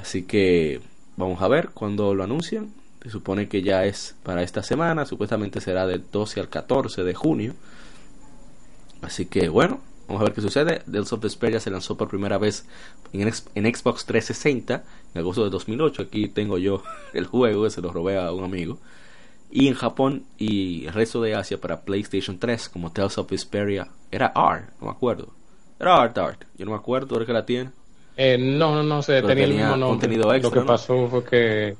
Así 0.00 0.22
que 0.22 0.80
vamos 1.16 1.42
a 1.42 1.48
ver 1.48 1.70
cuando 1.70 2.14
lo 2.14 2.24
anuncian. 2.24 2.72
Se 3.02 3.10
supone 3.10 3.48
que 3.48 3.62
ya 3.62 3.84
es 3.84 4.16
para 4.22 4.42
esta 4.42 4.62
semana, 4.62 5.06
supuestamente 5.06 5.60
será 5.60 5.86
del 5.86 6.04
12 6.10 6.40
al 6.40 6.48
14 6.48 7.04
de 7.04 7.14
junio. 7.14 7.54
Así 9.02 9.26
que 9.26 9.48
bueno, 9.48 9.80
Vamos 10.08 10.22
a 10.22 10.24
ver 10.24 10.32
qué 10.32 10.40
sucede. 10.40 10.82
Tales 10.90 11.12
of 11.12 11.20
Vesperia 11.20 11.60
se 11.60 11.70
lanzó 11.70 11.98
por 11.98 12.08
primera 12.08 12.38
vez 12.38 12.64
en, 13.12 13.30
en 13.54 13.74
Xbox 13.74 14.06
360 14.06 14.82
en 15.14 15.20
agosto 15.20 15.44
de 15.44 15.50
2008. 15.50 16.02
Aquí 16.02 16.28
tengo 16.28 16.56
yo 16.56 16.82
el 17.12 17.26
juego 17.26 17.64
que 17.64 17.70
se 17.70 17.82
lo 17.82 17.92
robé 17.92 18.18
a 18.18 18.32
un 18.32 18.42
amigo. 18.42 18.78
Y 19.50 19.68
en 19.68 19.74
Japón 19.74 20.24
y 20.38 20.86
el 20.86 20.94
resto 20.94 21.20
de 21.20 21.34
Asia 21.34 21.60
para 21.60 21.82
PlayStation 21.82 22.38
3 22.38 22.70
como 22.70 22.90
Tales 22.90 23.18
of 23.18 23.30
Vesperia. 23.30 23.88
Era 24.10 24.32
R, 24.34 24.64
no 24.80 24.86
me 24.86 24.90
acuerdo. 24.90 25.28
Era 25.78 26.00
Art 26.00 26.16
Art. 26.16 26.44
Yo 26.56 26.64
no 26.64 26.72
me 26.72 26.78
acuerdo, 26.78 27.14
ahora 27.14 27.26
que 27.26 27.32
la 27.34 27.44
tiene. 27.44 27.70
Eh, 28.20 28.36
no, 28.36 28.74
no, 28.74 28.82
no 28.82 29.00
sé, 29.00 29.22
tenía 29.22 29.44
el 29.44 29.54
mismo 29.54 29.76
nombre. 29.76 30.08
contenido 30.08 30.34
extra, 30.34 30.48
Lo 30.48 30.54
que 30.54 30.60
¿no? 30.60 30.66
pasó 30.66 31.08
fue 31.08 31.24
que. 31.24 31.76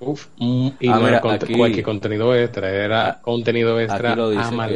Uf, 0.00 0.26
mm, 0.38 0.68
y 0.80 0.88
Ah, 0.88 0.92
no 0.94 0.98
mira, 1.00 1.08
era 1.08 1.22
cont- 1.22 1.42
aquí- 1.42 1.56
cualquier 1.58 1.84
contenido 1.84 2.34
extra, 2.34 2.70
era 2.70 3.10
Ah, 3.10 3.18
contenido 3.20 3.78
extra 3.78 4.16
lo 4.16 4.30
dice 4.30 4.42
a 4.42 4.66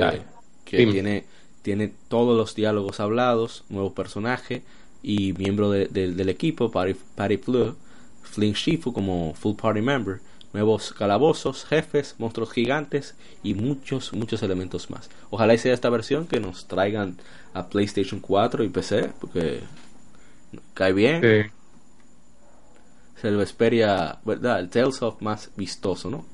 que, 0.66 0.76
tiene, 0.86 1.24
tiene 1.62 1.90
todos 2.08 2.36
los 2.36 2.54
diálogos 2.54 3.00
hablados, 3.00 3.64
nuevos 3.70 3.94
personajes 3.94 4.62
y 5.02 5.32
miembro 5.32 5.70
de- 5.70 5.86
de- 5.86 6.12
del 6.12 6.28
equipo, 6.28 6.70
Patty, 6.70 6.94
Patty 7.14 7.38
Fleur, 7.38 7.74
Flynn 8.22 8.52
Shifu 8.52 8.92
como 8.92 9.32
full 9.34 9.54
party 9.56 9.80
member, 9.80 10.18
nuevos 10.52 10.92
calabozos, 10.92 11.64
jefes, 11.64 12.14
monstruos 12.18 12.52
gigantes 12.52 13.14
y 13.42 13.54
muchos, 13.54 14.12
muchos 14.12 14.42
elementos 14.42 14.90
más. 14.90 15.08
Ojalá 15.30 15.56
sea 15.56 15.72
esta 15.72 15.88
versión 15.88 16.26
que 16.26 16.40
nos 16.40 16.66
traigan 16.66 17.16
a 17.54 17.68
PlayStation 17.68 18.20
4 18.20 18.62
y 18.64 18.68
PC, 18.68 19.10
porque 19.20 19.60
cae 20.74 20.92
bien. 20.92 21.22
Sí. 21.22 21.50
Es 23.16 23.24
el 23.24 23.36
Vesperia, 23.36 24.20
¿verdad? 24.24 24.60
El 24.60 24.70
Tales 24.70 25.02
of 25.02 25.20
más 25.20 25.50
vistoso, 25.56 26.10
¿no? 26.10 26.26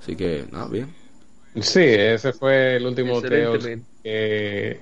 Así 0.00 0.16
que, 0.16 0.46
nada, 0.50 0.68
bien. 0.68 0.94
Sí, 1.60 1.80
ese 1.82 2.32
fue 2.32 2.76
el 2.76 2.86
último 2.86 3.24
Tales 3.24 3.70
que, 4.02 4.80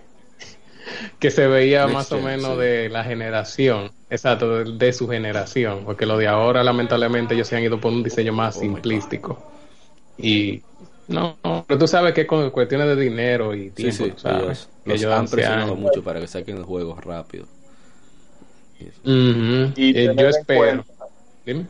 que 1.19 1.31
se 1.31 1.47
veía 1.47 1.87
Next 1.87 1.89
más 1.89 2.13
o 2.13 2.21
menos 2.21 2.57
sí. 2.57 2.59
de 2.59 2.89
la 2.89 3.05
generación, 3.05 3.91
exacto, 4.11 4.65
de, 4.65 4.73
de 4.77 4.93
su 4.93 5.09
generación, 5.09 5.85
porque 5.85 6.07
lo 6.07 6.19
de 6.19 6.29
ahora 6.29 6.63
lamentablemente 6.63 7.35
ellos 7.35 7.49
se 7.49 7.57
han 7.57 7.63
ido 7.65 7.81
por 7.81 7.93
un 7.93 8.03
diseño 8.03 8.33
más 8.33 8.57
Oh 8.57 8.61
simplístico. 8.61 9.43
Y 10.19 10.63
no, 11.09 11.39
pero 11.67 11.79
tú 11.79 11.89
sabes 11.89 12.15
que 12.15 12.27
con 12.27 12.51
cuestiones 12.51 12.89
de 12.89 12.97
dinero 12.97 13.55
y 13.55 13.71
Sí, 13.75 13.93
tiempo, 13.93 13.93
sí, 13.93 14.11
tú 14.11 14.19
sabes, 14.19 14.69
ellos, 14.85 15.13
han 15.13 15.29
presionado 15.29 15.77
mucho 15.77 16.03
para 16.03 16.21
que 16.21 16.27
saquen 16.27 16.57
los 16.57 16.67
juegos 16.67 17.05
rápido. 17.05 17.47
Y 18.79 19.97
Eh, 19.97 20.15
yo 20.17 20.29
espero. 20.29 20.59
cuenta- 20.61 21.07
Dime. 21.45 21.67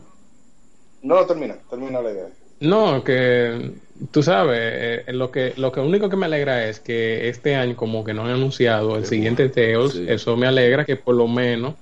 No, 1.01 1.25
termina, 1.25 1.55
termina 1.69 2.01
la 2.01 2.11
idea. 2.11 2.27
No, 2.59 3.03
que 3.03 3.71
tú 4.11 4.23
sabes, 4.23 4.59
eh, 4.59 5.03
lo 5.13 5.31
que 5.31 5.53
lo 5.57 5.71
que 5.71 5.79
único 5.79 6.09
que 6.09 6.15
me 6.15 6.25
alegra 6.25 6.67
es 6.67 6.79
que 6.79 7.29
este 7.29 7.55
año 7.55 7.75
como 7.75 8.03
que 8.03 8.13
no 8.15 8.23
han 8.25 8.31
anunciado 8.31 8.95
el 8.95 9.03
Qué 9.03 9.09
siguiente 9.09 9.43
bueno, 9.49 9.89
Tales, 9.89 9.93
sí. 9.93 10.05
eso 10.07 10.35
me 10.35 10.47
alegra 10.47 10.83
que 10.83 10.95
por 10.95 11.15
lo 11.15 11.27
menos 11.27 11.75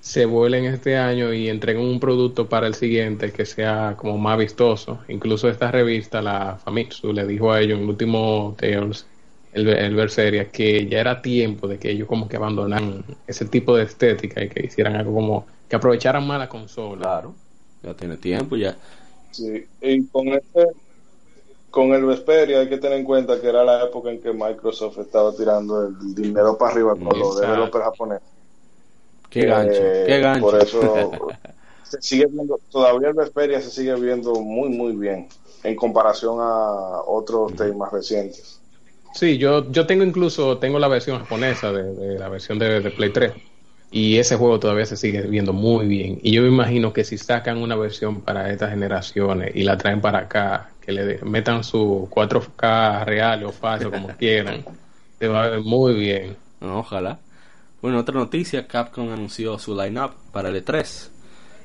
se 0.00 0.24
vuelen 0.26 0.64
este 0.66 0.96
año 0.96 1.32
y 1.34 1.48
entreguen 1.48 1.82
un 1.82 1.98
producto 2.00 2.48
para 2.48 2.68
el 2.68 2.74
siguiente 2.74 3.32
que 3.32 3.44
sea 3.44 3.96
como 3.98 4.16
más 4.18 4.38
vistoso. 4.38 5.00
Incluso 5.08 5.48
esta 5.48 5.70
revista, 5.72 6.22
la 6.22 6.58
Famitsu, 6.64 7.12
le 7.12 7.26
dijo 7.26 7.52
a 7.52 7.60
ellos 7.60 7.76
en 7.78 7.84
el 7.84 7.90
último 7.90 8.54
Tales, 8.58 9.06
el, 9.52 9.68
el 9.68 9.94
Berseria, 9.94 10.50
que 10.50 10.86
ya 10.86 11.00
era 11.00 11.22
tiempo 11.22 11.68
de 11.68 11.78
que 11.78 11.90
ellos 11.90 12.08
como 12.08 12.28
que 12.28 12.36
abandonaran 12.36 13.04
ese 13.26 13.46
tipo 13.46 13.76
de 13.76 13.84
estética 13.84 14.42
y 14.42 14.48
que 14.48 14.66
hicieran 14.66 14.96
algo 14.96 15.14
como 15.14 15.46
que 15.68 15.76
aprovecharan 15.76 16.26
más 16.26 16.38
la 16.38 16.48
consola. 16.48 17.02
Claro, 17.02 17.34
ya 17.82 17.94
tiene 17.94 18.16
tiempo, 18.16 18.56
ya. 18.56 18.76
Sí, 19.30 19.64
y 19.80 20.06
con 20.08 20.28
este, 20.28 20.66
con 21.70 21.92
el 21.92 22.04
Vesperia 22.04 22.60
hay 22.60 22.68
que 22.68 22.78
tener 22.78 22.98
en 22.98 23.04
cuenta 23.04 23.40
que 23.40 23.48
era 23.48 23.64
la 23.64 23.84
época 23.84 24.10
en 24.10 24.20
que 24.20 24.32
Microsoft 24.32 24.98
estaba 24.98 25.34
tirando 25.34 25.86
el 25.86 26.14
dinero 26.14 26.58
para 26.58 26.72
arriba 26.72 26.96
con 26.96 27.18
los 27.18 27.40
developers 27.40 27.84
japoneses. 27.84 28.28
Qué 29.30 29.44
gancho, 29.46 29.82
Eh, 29.82 30.04
qué 30.06 30.20
gancho. 30.20 30.40
Por 30.40 30.60
eso 30.60 31.18
se 31.84 32.02
sigue 32.02 32.26
viendo, 32.26 32.58
todavía 32.70 33.08
el 33.08 33.14
Vesperia 33.14 33.60
se 33.60 33.70
sigue 33.70 33.94
viendo 33.94 34.34
muy, 34.34 34.68
muy 34.70 34.96
bien 34.96 35.28
en 35.62 35.76
comparación 35.76 36.38
a 36.40 37.02
otros 37.06 37.54
temas 37.54 37.92
recientes. 37.92 38.59
Sí, 39.12 39.38
yo, 39.38 39.70
yo 39.72 39.86
tengo 39.86 40.04
incluso, 40.04 40.58
tengo 40.58 40.78
la 40.78 40.88
versión 40.88 41.18
japonesa 41.18 41.72
de, 41.72 41.82
de 41.94 42.18
la 42.18 42.28
versión 42.28 42.58
de, 42.58 42.80
de 42.80 42.90
Play 42.92 43.12
3 43.12 43.34
y 43.90 44.18
ese 44.18 44.36
juego 44.36 44.60
todavía 44.60 44.86
se 44.86 44.96
sigue 44.96 45.22
viendo 45.22 45.52
muy 45.52 45.86
bien 45.88 46.20
y 46.22 46.32
yo 46.32 46.42
me 46.42 46.48
imagino 46.48 46.92
que 46.92 47.02
si 47.04 47.18
sacan 47.18 47.58
una 47.58 47.74
versión 47.76 48.20
para 48.22 48.52
estas 48.52 48.70
generaciones 48.70 49.54
y 49.56 49.64
la 49.64 49.76
traen 49.76 50.00
para 50.00 50.20
acá, 50.20 50.76
que 50.80 50.92
le 50.92 51.04
de- 51.04 51.24
metan 51.24 51.64
su 51.64 52.06
4K 52.10 53.04
real 53.04 53.42
o 53.44 53.50
falso 53.52 53.90
como 53.90 54.14
quieran, 54.16 54.64
se 55.18 55.26
va 55.28 55.44
a 55.44 55.48
ver 55.50 55.60
muy 55.60 55.94
bien. 55.94 56.36
Ojalá. 56.60 57.18
Bueno, 57.82 57.98
otra 57.98 58.14
noticia, 58.14 58.66
Capcom 58.68 59.10
anunció 59.10 59.58
su 59.58 59.74
lineup 59.74 60.12
para 60.32 60.50
el 60.50 60.56
E3. 60.56 61.10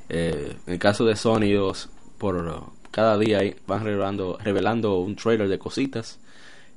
Eh, 0.09 0.57
en 0.65 0.73
el 0.73 0.79
caso 0.79 1.05
de 1.05 1.15
Sony, 1.15 1.43
ellos 1.43 1.89
por 2.17 2.63
cada 2.91 3.17
día 3.17 3.41
van 3.67 3.83
revelando, 3.83 4.37
revelando 4.43 4.99
un 4.99 5.15
trailer 5.15 5.49
de 5.49 5.59
cositas. 5.59 6.19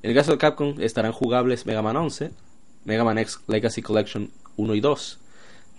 En 0.02 0.10
el 0.10 0.16
caso 0.16 0.32
de 0.32 0.38
Capcom 0.38 0.80
estarán 0.80 1.12
jugables 1.12 1.66
Mega 1.66 1.82
Man 1.82 1.96
11, 1.96 2.30
Mega 2.84 3.04
Man 3.04 3.18
X 3.18 3.40
Legacy 3.48 3.82
Collection 3.82 4.30
1 4.56 4.74
y 4.74 4.80
2, 4.80 5.18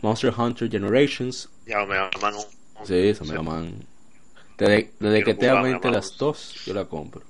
Monster 0.01 0.33
Hunter 0.37 0.69
Generations, 0.69 1.49
Ya 1.65 1.85
me 1.85 1.97
aman 1.97 2.35
un. 2.35 2.85
Sí, 2.85 2.95
esa 2.95 3.23
Mega 3.23 3.41
Man. 3.41 3.85
Desde, 4.57 4.91
desde 4.99 5.23
que 5.23 5.33
te 5.35 5.49
aumente 5.49 5.87
Mega 5.87 5.91
Man 5.91 5.93
las 5.93 6.17
dos, 6.17 6.55
yo 6.65 6.73
la 6.73 6.85
compro. 6.85 7.21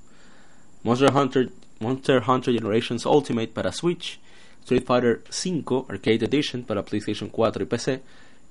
Monster 0.83 1.13
Hunter, 1.13 1.49
Monster 1.79 2.23
Hunter 2.27 2.53
Generations 2.53 3.05
Ultimate 3.05 3.49
para 3.49 3.71
Switch, 3.71 4.19
Street 4.63 4.83
Fighter 4.85 5.23
5 5.29 5.87
Arcade 5.89 6.25
Edition 6.25 6.63
para 6.63 6.83
PlayStation 6.83 7.29
4 7.29 7.63
y 7.63 7.65
PC. 7.65 8.01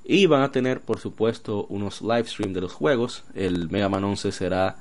Y 0.04 0.26
van 0.26 0.42
a 0.42 0.52
tener, 0.52 0.80
por 0.80 1.00
supuesto, 1.00 1.66
unos 1.68 2.00
live 2.02 2.26
stream 2.26 2.52
de 2.52 2.60
los 2.60 2.72
juegos. 2.72 3.24
El 3.34 3.68
Mega 3.68 3.88
Man 3.88 4.04
11 4.04 4.32
será 4.32 4.76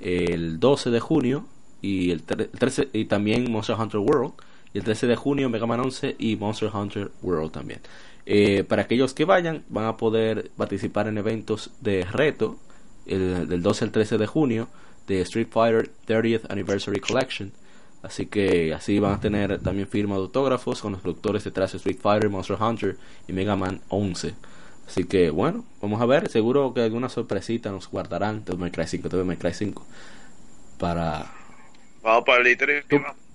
el 0.00 0.58
12 0.58 0.90
de 0.90 1.00
junio 1.00 1.46
y 1.82 2.12
el, 2.12 2.22
el 2.28 2.48
13 2.48 2.88
y 2.92 3.04
también 3.04 3.50
Monster 3.50 3.76
Hunter 3.78 4.00
World. 4.00 4.32
Y 4.72 4.78
el 4.78 4.84
13 4.84 5.06
de 5.06 5.16
junio 5.16 5.50
Mega 5.50 5.66
Man 5.66 5.80
11 5.80 6.16
y 6.18 6.36
Monster 6.36 6.70
Hunter 6.72 7.10
World 7.20 7.52
también. 7.52 7.80
Eh, 8.24 8.64
para 8.64 8.82
aquellos 8.82 9.12
que 9.12 9.24
vayan, 9.24 9.64
van 9.68 9.84
a 9.84 9.96
poder 9.96 10.50
participar 10.56 11.08
en 11.08 11.18
eventos 11.18 11.70
de 11.80 12.04
reto 12.04 12.56
el, 13.04 13.48
del 13.48 13.62
12 13.62 13.84
al 13.84 13.90
13 13.90 14.16
de 14.16 14.26
junio 14.26 14.68
de 15.06 15.20
Street 15.22 15.48
Fighter 15.50 15.90
30th 16.06 16.46
Anniversary 16.48 17.00
Collection. 17.00 17.52
Así 18.02 18.26
que 18.26 18.74
así 18.74 18.98
van 18.98 19.14
a 19.14 19.20
tener 19.20 19.60
también 19.60 19.86
firma 19.86 20.16
de 20.16 20.22
autógrafos 20.22 20.80
con 20.80 20.92
los 20.92 21.00
productores 21.00 21.44
detrás 21.44 21.72
de 21.72 21.78
Street 21.78 21.98
Fighter, 22.00 22.30
Monster 22.30 22.56
Hunter 22.60 22.96
y 23.28 23.32
Mega 23.32 23.56
Man 23.56 23.80
11. 23.88 24.34
Así 24.86 25.04
que 25.04 25.30
bueno, 25.30 25.64
vamos 25.80 26.00
a 26.00 26.06
ver. 26.06 26.28
Seguro 26.28 26.74
que 26.74 26.82
alguna 26.82 27.08
sorpresita 27.08 27.70
nos 27.70 27.88
guardarán 27.88 28.44
de 28.44 28.70
Cry 28.70 28.86
5, 28.86 29.08
Devil 29.08 29.26
May 29.26 29.36
Cry 29.36 29.54
5. 29.54 29.86
Para. 30.78 31.41
Vamos 32.02 32.24
para 32.24 32.38
el 32.38 32.44
litro. 32.44 32.72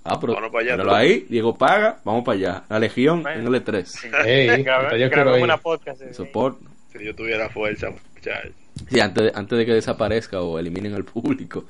Ah, 0.04 0.20
pero. 0.20 0.34
Vamos 0.36 0.52
para 0.52 0.74
allá, 0.74 0.84
tú. 0.84 0.90
ahí, 0.92 1.26
Diego 1.30 1.58
paga, 1.58 2.00
vamos 2.04 2.24
para 2.24 2.38
allá. 2.38 2.64
La 2.70 2.80
Legión 2.80 3.26
en 3.28 3.46
el 3.48 3.54
E3. 3.64 4.26
Ey, 4.26 4.48
Grabé- 4.64 4.70
hasta 4.86 4.98
yo 4.98 5.08
quiero 5.08 5.10
grabemos 5.10 5.38
ir. 5.40 5.44
una 5.44 5.58
podcast. 5.58 6.02
eh, 6.02 6.14
Support. 6.14 6.60
Si 6.94 7.04
yo 7.06 7.16
tuviera 7.16 7.50
fuerza, 7.50 7.90
muchachos. 7.90 8.52
Sí, 8.90 9.00
antes 9.00 9.24
de, 9.26 9.32
antes 9.36 9.58
de 9.58 9.66
que 9.66 9.74
desaparezca 9.74 10.42
o 10.42 10.60
eliminen 10.60 10.94
al 10.94 11.04
público. 11.04 11.66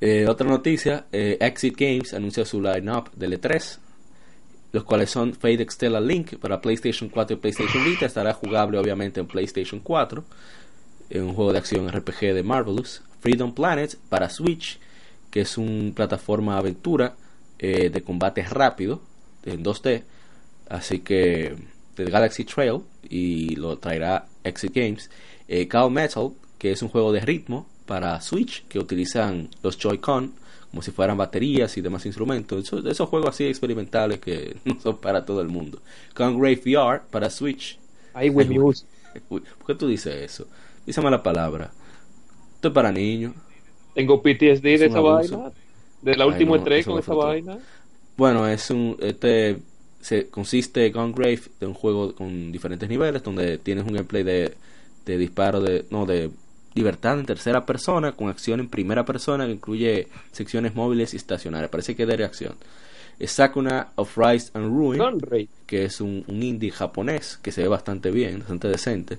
Eh, 0.00 0.26
otra 0.28 0.46
noticia, 0.48 1.06
eh, 1.12 1.38
Exit 1.40 1.76
Games 1.78 2.12
anunció 2.12 2.44
su 2.44 2.60
line-up 2.60 3.10
del 3.14 3.40
E3, 3.40 3.78
los 4.72 4.84
cuales 4.84 5.08
son 5.10 5.32
Fate 5.32 5.62
Extella 5.62 6.00
Link 6.00 6.36
para 6.36 6.60
PlayStation 6.60 7.08
4 7.08 7.36
y 7.36 7.40
PlayStation 7.40 7.82
Vita, 7.84 8.04
estará 8.04 8.34
jugable 8.34 8.78
obviamente 8.78 9.20
en 9.20 9.26
PlayStation 9.26 9.80
4, 9.80 10.22
en 11.10 11.22
un 11.22 11.32
juego 11.34 11.52
de 11.52 11.58
acción 11.58 11.88
RPG 11.90 12.34
de 12.34 12.42
Marvelous, 12.42 13.02
Freedom 13.20 13.54
Planet 13.54 13.96
para 14.10 14.28
Switch, 14.28 14.78
que 15.30 15.40
es 15.40 15.58
una 15.58 15.94
plataforma 15.94 16.58
aventura 16.58 17.14
eh, 17.58 17.90
de 17.90 18.02
combate 18.02 18.42
rápido 18.42 19.00
en 19.44 19.64
2D, 19.64 20.02
así 20.68 21.00
que 21.00 21.56
de 21.96 22.04
Galaxy 22.04 22.44
Trail 22.44 22.82
y 23.08 23.56
lo 23.56 23.78
traerá 23.78 24.26
Exit 24.44 24.74
Games. 24.74 25.10
Eh, 25.48 25.68
Cow 25.68 25.88
Metal, 25.90 26.30
que 26.58 26.72
es 26.72 26.82
un 26.82 26.88
juego 26.88 27.12
de 27.12 27.20
ritmo 27.20 27.66
para 27.86 28.20
Switch 28.20 28.66
que 28.66 28.78
utilizan 28.78 29.48
los 29.62 29.78
Joy-Con 29.78 30.34
como 30.70 30.82
si 30.82 30.90
fueran 30.90 31.16
baterías 31.16 31.76
y 31.78 31.80
demás 31.80 32.04
instrumentos. 32.04 32.64
Esos, 32.64 32.84
esos 32.84 33.08
juegos 33.08 33.30
así 33.30 33.44
experimentales 33.44 34.18
que 34.18 34.56
no 34.64 34.78
son 34.80 34.98
para 34.98 35.24
todo 35.24 35.40
el 35.40 35.48
mundo. 35.48 35.80
Congrave 36.14 36.60
VR 36.66 37.02
para 37.10 37.30
Switch. 37.30 37.78
Ay. 38.12 38.30
Uy, 38.30 38.44
¿Por 39.28 39.42
qué 39.66 39.74
tú 39.74 39.88
dices 39.88 40.14
eso? 40.14 40.46
Dísame 40.84 41.10
la 41.10 41.22
palabra. 41.22 41.70
Esto 42.56 42.68
es 42.68 42.74
para 42.74 42.92
niños. 42.92 43.32
Tengo 43.96 44.20
PTSD 44.20 44.62
de 44.62 44.74
Es 44.74 44.82
esa 44.82 45.00
vaina. 45.00 45.52
De 46.02 46.14
la 46.16 46.24
Ay, 46.24 46.30
última 46.30 46.50
no, 46.50 46.56
entrega 46.56 46.84
con 46.84 46.98
esa 46.98 47.14
vaina. 47.14 47.58
Bueno, 48.14 48.46
es 48.46 48.70
un 48.70 48.94
este 49.00 49.56
se 50.02 50.28
consiste 50.28 50.90
Gungrave 50.90 51.40
de 51.58 51.66
un 51.66 51.72
juego 51.72 52.14
con 52.14 52.52
diferentes 52.52 52.90
niveles 52.90 53.22
donde 53.22 53.56
tienes 53.56 53.84
un 53.84 53.94
gameplay 53.94 54.22
de, 54.22 54.52
de 55.06 55.18
disparo 55.18 55.62
de 55.62 55.86
no 55.88 56.04
de 56.04 56.30
libertad 56.74 57.18
en 57.18 57.24
tercera 57.24 57.64
persona 57.64 58.12
con 58.12 58.28
acción 58.28 58.60
en 58.60 58.68
primera 58.68 59.06
persona 59.06 59.46
que 59.46 59.52
incluye 59.52 60.08
secciones 60.30 60.74
móviles 60.74 61.14
y 61.14 61.16
estacionarias. 61.16 61.70
Parece 61.70 61.96
que 61.96 62.04
de 62.04 62.18
reacción. 62.18 62.54
Sakuna 63.18 63.88
of 63.94 64.14
Rise 64.18 64.50
and 64.52 64.66
Ruin, 64.66 64.98
Gunray. 64.98 65.48
que 65.66 65.86
es 65.86 66.02
un, 66.02 66.22
un 66.26 66.42
indie 66.42 66.70
japonés 66.70 67.38
que 67.38 67.50
se 67.50 67.62
ve 67.62 67.68
bastante 67.68 68.10
bien, 68.10 68.40
bastante 68.40 68.68
decente, 68.68 69.16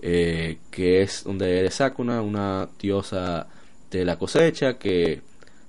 eh, 0.00 0.58
que 0.70 1.02
es 1.02 1.24
donde 1.24 1.58
eres 1.58 1.74
Sakuna, 1.74 2.22
una 2.22 2.68
diosa 2.80 3.48
de 3.98 4.04
la 4.04 4.18
cosecha 4.18 4.78
que 4.78 5.20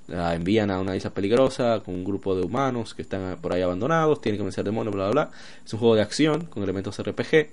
la 0.08 0.36
envían 0.36 0.72
a 0.72 0.80
una 0.80 0.96
isla 0.96 1.12
peligrosa 1.12 1.82
con 1.84 1.96
un 1.96 2.04
grupo 2.04 2.36
de 2.36 2.44
humanos 2.44 2.94
que 2.94 3.04
están 3.04 3.38
por 3.42 3.54
ahí 3.54 3.62
abandonados, 3.62 4.22
tienen 4.22 4.40
que 4.40 4.44
vencer 4.44 4.66
demonios, 4.66 4.94
bla, 4.94 5.10
bla, 5.10 5.26
bla. 5.26 5.32
Es 5.66 5.74
un 5.74 5.80
juego 5.80 5.96
de 5.96 6.02
acción 6.02 6.46
con 6.46 6.64
elementos 6.64 7.02
RPG 7.02 7.50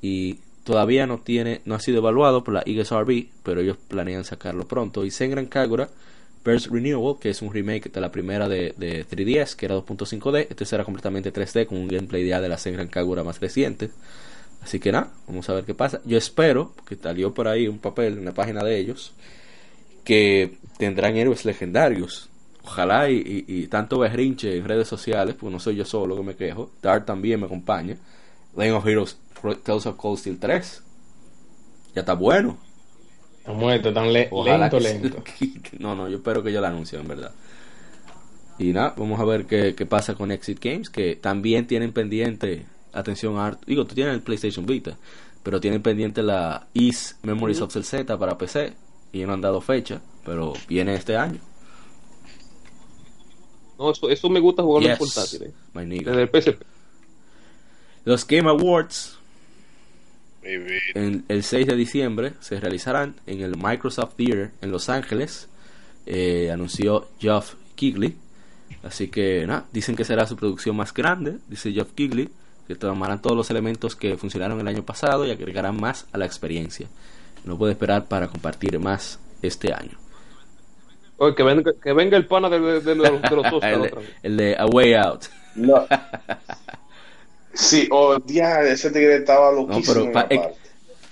y 0.00 0.38
todavía 0.64 1.06
no 1.06 1.18
tiene 1.18 1.60
no 1.64 1.74
ha 1.74 1.80
sido 1.80 1.98
evaluado 1.98 2.44
por 2.44 2.54
la 2.54 2.62
ESRB, 2.64 3.28
pero 3.42 3.60
ellos 3.60 3.76
planean 3.88 4.24
sacarlo 4.24 4.68
pronto. 4.68 5.04
Y 5.04 5.10
Senran 5.10 5.46
Kagura 5.46 5.88
Burst 6.44 6.68
Renewal, 6.68 7.18
que 7.20 7.30
es 7.30 7.42
un 7.42 7.52
remake 7.52 7.90
de 7.90 8.00
la 8.00 8.10
primera 8.12 8.48
de, 8.48 8.74
de 8.76 9.06
3DS, 9.06 9.56
que 9.56 9.66
era 9.66 9.76
2.5D. 9.76 10.46
Este 10.50 10.64
será 10.64 10.84
completamente 10.84 11.32
3D 11.32 11.66
con 11.66 11.78
un 11.78 11.88
gameplay 11.88 12.26
ya 12.26 12.40
de 12.40 12.48
la 12.48 12.58
Senran 12.58 12.88
Kagura 12.88 13.24
más 13.24 13.40
reciente. 13.40 13.90
Así 14.62 14.80
que 14.80 14.92
nada, 14.92 15.12
vamos 15.26 15.48
a 15.48 15.54
ver 15.54 15.64
qué 15.64 15.74
pasa. 15.74 16.00
Yo 16.04 16.18
espero, 16.18 16.72
que 16.86 16.96
salió 16.96 17.32
por 17.34 17.48
ahí 17.48 17.68
un 17.68 17.78
papel 17.78 18.18
en 18.18 18.24
la 18.24 18.32
página 18.32 18.62
de 18.64 18.78
ellos, 18.78 19.12
que 20.08 20.56
tendrán 20.78 21.16
héroes 21.18 21.44
legendarios. 21.44 22.30
Ojalá 22.64 23.10
y, 23.10 23.16
y- 23.16 23.44
y 23.62 23.66
tanto 23.66 23.98
berrinche 23.98 24.56
en 24.56 24.64
redes 24.66 24.88
sociales, 24.88 25.34
porque 25.38 25.52
no 25.52 25.60
soy 25.60 25.76
yo 25.76 25.84
solo 25.84 26.16
que 26.16 26.22
me 26.22 26.34
quejo. 26.34 26.70
Dart 26.80 27.04
también 27.04 27.38
me 27.40 27.44
acompaña. 27.46 27.96
Legend 28.56 28.76
of 28.76 28.86
Heroes 28.86 29.18
Tales 29.62 29.84
of 29.86 29.96
Cold 29.96 30.18
Steel 30.18 30.38
3. 30.38 30.82
Ya 31.94 32.00
está 32.00 32.14
bueno. 32.14 32.56
Está 33.38 33.52
muerto, 33.52 33.92
tan 33.92 34.10
le- 34.12 34.28
Ojalá 34.30 34.68
lento, 34.70 34.80
lento. 34.80 35.22
no, 35.78 35.94
no, 35.94 36.08
yo 36.08 36.16
espero 36.16 36.42
que 36.42 36.52
yo 36.52 36.60
la 36.62 36.68
anuncie, 36.68 36.98
en 36.98 37.06
verdad. 37.06 37.32
Y 38.58 38.72
nada, 38.72 38.94
vamos 38.96 39.20
a 39.20 39.24
ver 39.24 39.44
qué, 39.46 39.74
qué 39.74 39.84
pasa 39.86 40.14
con 40.14 40.32
Exit 40.32 40.58
Games, 40.62 40.88
que 40.90 41.16
también 41.16 41.66
tienen 41.66 41.92
pendiente, 41.92 42.64
atención 42.92 43.38
a, 43.38 43.58
digo, 43.66 43.84
tú 43.86 43.94
tienes 43.94 44.14
el 44.14 44.22
PlayStation 44.22 44.64
Vita, 44.66 44.96
pero 45.42 45.60
tienen 45.60 45.80
pendiente 45.82 46.22
la 46.22 46.66
East 46.74 47.22
Memories 47.24 47.60
of 47.60 47.72
Cell 47.72 47.84
Z 47.84 48.18
para 48.18 48.36
PC, 48.36 48.72
y 49.12 49.24
no 49.24 49.32
han 49.34 49.40
dado 49.40 49.60
fecha, 49.60 50.00
pero 50.24 50.52
viene 50.68 50.94
este 50.94 51.16
año. 51.16 51.38
No, 53.78 53.92
eso, 53.92 54.10
eso 54.10 54.28
me 54.28 54.40
gusta 54.40 54.62
jugarlo 54.62 54.88
en 54.88 54.96
Yes, 54.96 55.14
portátil. 55.14 55.52
my 55.74 55.84
nigga. 55.86 56.12
Desde 56.12 56.22
el 56.22 56.42
PSP. 56.42 56.62
Los 58.04 58.26
Game 58.26 58.48
Awards 58.48 59.18
en 60.42 61.24
el 61.28 61.42
6 61.44 61.66
de 61.66 61.76
diciembre 61.76 62.32
se 62.40 62.58
realizarán 62.58 63.16
en 63.26 63.42
el 63.42 63.56
Microsoft 63.56 64.14
Theater 64.16 64.50
en 64.62 64.70
Los 64.70 64.88
Ángeles. 64.88 65.48
Eh, 66.06 66.50
anunció 66.50 67.08
Geoff 67.20 67.54
Keighley. 67.76 68.16
Así 68.82 69.08
que 69.08 69.46
nada, 69.46 69.66
dicen 69.72 69.94
que 69.94 70.04
será 70.04 70.26
su 70.26 70.36
producción 70.36 70.74
más 70.76 70.94
grande, 70.94 71.38
dice 71.48 71.70
Geoff 71.72 71.92
Keighley, 71.94 72.30
que 72.66 72.76
tomarán 72.76 73.20
todos 73.20 73.36
los 73.36 73.50
elementos 73.50 73.94
que 73.96 74.16
funcionaron 74.16 74.58
el 74.60 74.68
año 74.68 74.84
pasado 74.84 75.26
y 75.26 75.30
agregarán 75.30 75.78
más 75.78 76.06
a 76.12 76.18
la 76.18 76.26
experiencia. 76.26 76.88
No 77.44 77.56
puede 77.58 77.72
esperar 77.72 78.06
para 78.06 78.28
compartir 78.28 78.78
más 78.78 79.18
este 79.42 79.72
año. 79.72 79.96
Oye, 81.16 81.34
que 81.34 81.42
venga, 81.42 81.72
que 81.82 81.92
venga 81.92 82.16
el 82.16 82.26
pana 82.26 82.48
de, 82.48 82.60
de- 82.60 82.80
de 82.80 82.94
los, 82.94 83.22
de 83.22 83.30
los 83.36 83.52
Oscar 83.52 83.72
el, 83.72 83.82
de, 83.82 83.94
el 84.22 84.36
de 84.36 84.56
A 84.56 84.66
Way 84.66 84.94
Out. 84.94 85.24
No. 85.56 85.86
Sí, 87.54 87.88
oh, 87.90 88.16
ya, 88.26 88.60
ese 88.60 88.88
tigre 88.92 89.16
estaba 89.16 89.50
loquísimo. 89.50 89.94
pero 90.04 90.12
pa- 90.12 90.20
la 90.20 90.26
es- 90.28 90.40
parte. 90.40 90.58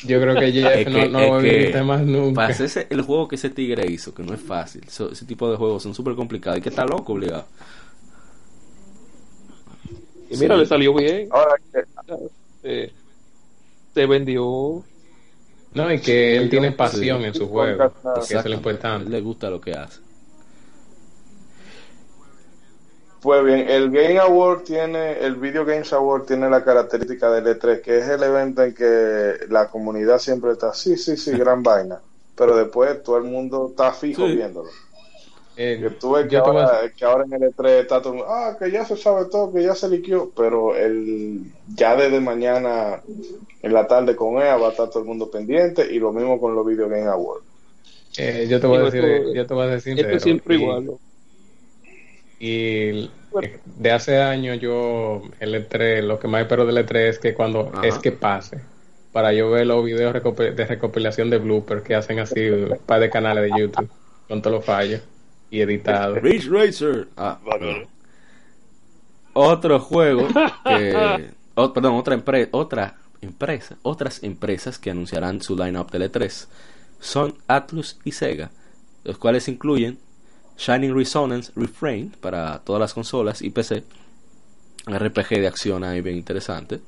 Yo 0.04 0.20
creo 0.20 0.34
que 0.38 0.52
Jeff 0.52 0.66
Es 0.76 0.86
no, 0.86 0.92
que- 1.00 1.08
no 1.08 1.18
es 1.18 1.30
lo 1.32 1.40
que 1.40 1.58
viste 1.58 1.82
más 1.82 2.00
nunca. 2.02 2.34
Para 2.36 2.48
hacerse 2.54 2.86
el 2.90 3.02
juego 3.02 3.26
que 3.26 3.34
ese 3.34 3.50
tigre 3.50 3.90
hizo, 3.90 4.14
que 4.14 4.22
no 4.22 4.32
es 4.32 4.40
fácil, 4.40 4.88
so- 4.88 5.10
ese 5.10 5.24
tipo 5.24 5.50
de 5.50 5.56
juegos 5.56 5.82
son 5.82 5.92
súper 5.94 6.14
complicados. 6.14 6.56
Hay 6.56 6.62
que 6.62 6.68
estar 6.68 6.88
loco 6.88 7.14
obligado. 7.14 7.46
Y 10.30 10.36
mira, 10.36 10.54
Sí. 10.54 10.60
le 10.60 10.66
salió 10.66 10.94
bien. 10.94 11.28
Ahora, 11.32 11.54
que- 11.72 11.84
Eh, 12.62 12.92
se 13.94 14.06
vendió. 14.06 14.84
No, 15.76 15.92
y 15.92 16.00
que 16.00 16.36
él 16.38 16.48
tiene 16.48 16.72
pasión 16.72 17.20
sí. 17.20 17.24
en 17.26 17.34
su 17.34 17.48
juego, 17.48 17.92
que 18.14 18.20
eso 18.20 18.38
es 18.38 18.44
lo 18.46 18.54
importante. 18.54 19.10
le 19.10 19.20
gusta 19.20 19.50
lo 19.50 19.60
que 19.60 19.74
hace. 19.74 20.00
Pues 23.20 23.44
bien, 23.44 23.68
el 23.68 23.90
Game 23.90 24.18
Award 24.18 24.62
tiene, 24.62 25.18
el 25.18 25.36
Video 25.36 25.64
Games 25.64 25.92
Award 25.92 26.26
tiene 26.26 26.48
la 26.48 26.62
característica 26.64 27.30
del 27.30 27.44
E3, 27.58 27.80
que 27.82 27.98
es 27.98 28.08
el 28.08 28.22
evento 28.22 28.62
en 28.62 28.74
que 28.74 29.34
la 29.48 29.68
comunidad 29.68 30.18
siempre 30.18 30.52
está, 30.52 30.72
sí, 30.72 30.96
sí, 30.96 31.16
sí, 31.16 31.32
gran 31.32 31.62
vaina, 31.62 32.00
pero 32.36 32.56
después 32.56 33.02
todo 33.02 33.18
el 33.18 33.24
mundo 33.24 33.68
está 33.70 33.92
fijo 33.92 34.26
Sí. 34.26 34.36
viéndolo. 34.36 34.70
Eh, 35.58 35.78
Que 35.80 35.90
tú 35.90 36.12
ves 36.12 36.26
que 36.28 36.36
a- 36.36 36.40
ahora, 36.40 36.92
que 36.94 37.04
ahora 37.06 37.24
en 37.24 37.32
el 37.42 37.50
E3 37.50 37.80
está 37.80 38.00
todo 38.02 38.12
el 38.12 38.18
mundo, 38.18 38.30
ah, 38.32 38.56
que 38.58 38.70
ya 38.70 38.84
se 38.84 38.94
sabe 38.96 39.24
todo, 39.30 39.52
que 39.52 39.62
ya 39.62 39.74
se 39.74 39.88
liquió, 39.88 40.30
pero 40.36 40.76
el, 40.76 41.40
ya 41.74 41.96
desde 41.96 42.20
mañana 42.20 43.02
en 43.62 43.72
la 43.72 43.86
tarde 43.86 44.14
con 44.14 44.36
EA 44.36 44.56
va 44.58 44.68
a 44.68 44.70
estar 44.72 44.90
todo 44.90 45.00
el 45.00 45.06
mundo 45.08 45.30
pendiente 45.30 45.86
y 45.90 45.98
lo 45.98 46.12
mismo 46.12 46.38
con 46.38 46.54
los 46.54 46.66
Video 46.66 46.88
Game 46.88 47.06
Awards. 47.06 47.44
eh, 48.18 48.46
yo 48.48 48.60
te 48.60 48.66
voy 48.66 48.78
a 48.78 48.82
decir, 48.82 49.04
esto- 49.04 49.32
yo 49.34 49.46
te 49.46 49.54
voy 49.54 49.64
a 49.64 49.70
decir 49.70 49.98
Esto 49.98 50.20
siempre 50.20 50.56
y- 50.56 50.62
igual. 50.62 50.84
¿no? 50.86 50.98
Y 52.38 53.10
de 53.64 53.90
hace 53.92 54.18
años 54.18 54.58
yo, 54.60 55.22
el 55.40 55.54
E3, 55.54 56.02
lo 56.02 56.18
que 56.18 56.28
más 56.28 56.42
espero 56.42 56.66
del 56.66 56.76
E3 56.78 57.08
es 57.08 57.18
que 57.18 57.32
cuando 57.34 57.70
Ajá. 57.72 57.86
es 57.86 57.98
que 57.98 58.12
pase, 58.12 58.58
para 59.12 59.32
yo 59.32 59.50
ver 59.50 59.66
los 59.66 59.82
videos 59.84 60.12
de 60.12 60.66
recopilación 60.66 61.30
de 61.30 61.38
bloopers 61.38 61.82
que 61.82 61.94
hacen 61.94 62.18
así 62.18 62.48
un 62.50 62.78
par 62.84 63.00
de 63.00 63.08
canales 63.08 63.44
de 63.50 63.58
YouTube 63.58 63.88
con 64.28 64.42
todos 64.42 64.56
los 64.56 64.64
fallos 64.64 65.00
y 65.50 65.60
editados. 65.60 66.18
Ridge 66.22 66.48
Racer. 66.48 67.08
Ah. 67.16 67.38
Otro 69.32 69.78
juego 69.80 70.28
que. 70.64 71.30
oh, 71.54 71.72
perdón, 71.72 71.94
otra, 71.96 72.16
empre- 72.16 72.48
otra 72.52 72.96
empresa. 73.20 73.76
Otras 73.82 74.22
empresas 74.22 74.78
que 74.78 74.90
anunciarán 74.90 75.42
su 75.42 75.56
lineup 75.56 75.90
de 75.90 76.10
E3 76.10 76.46
son 77.00 77.34
Atlus 77.46 77.98
y 78.04 78.12
Sega, 78.12 78.50
los 79.04 79.18
cuales 79.18 79.48
incluyen 79.48 79.98
Shining 80.56 80.94
Resonance 80.94 81.52
Refrain 81.54 82.10
para 82.20 82.58
todas 82.60 82.80
las 82.80 82.94
consolas 82.94 83.42
y 83.42 83.50
PC. 83.50 83.84
Un 84.86 84.98
RPG 84.98 85.28
de 85.40 85.46
acción 85.48 85.84
ahí 85.84 86.00
bien 86.00 86.16
interesante. 86.16 86.80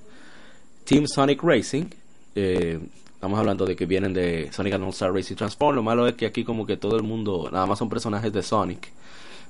Team 0.84 1.06
Sonic 1.06 1.42
Racing. 1.42 1.86
eh, 2.34 2.78
estamos 3.19 3.37
hablando 3.39 3.66
de 3.66 3.75
que 3.75 3.85
vienen 3.85 4.14
de 4.14 4.49
Sonic 4.53 4.75
and 4.75 4.85
All 4.85 4.91
Star 4.91 5.12
Racing 5.12 5.35
Transform. 5.35 5.75
Lo 5.75 5.83
malo 5.83 6.07
es 6.07 6.14
que 6.14 6.25
aquí 6.27 6.45
como 6.45 6.64
que 6.64 6.77
todo 6.77 6.97
el 6.97 7.03
mundo, 7.03 7.49
nada 7.53 7.66
más 7.66 7.79
son 7.79 7.89
personajes 7.89 8.33
de 8.33 8.43
Sonic. 8.43 8.93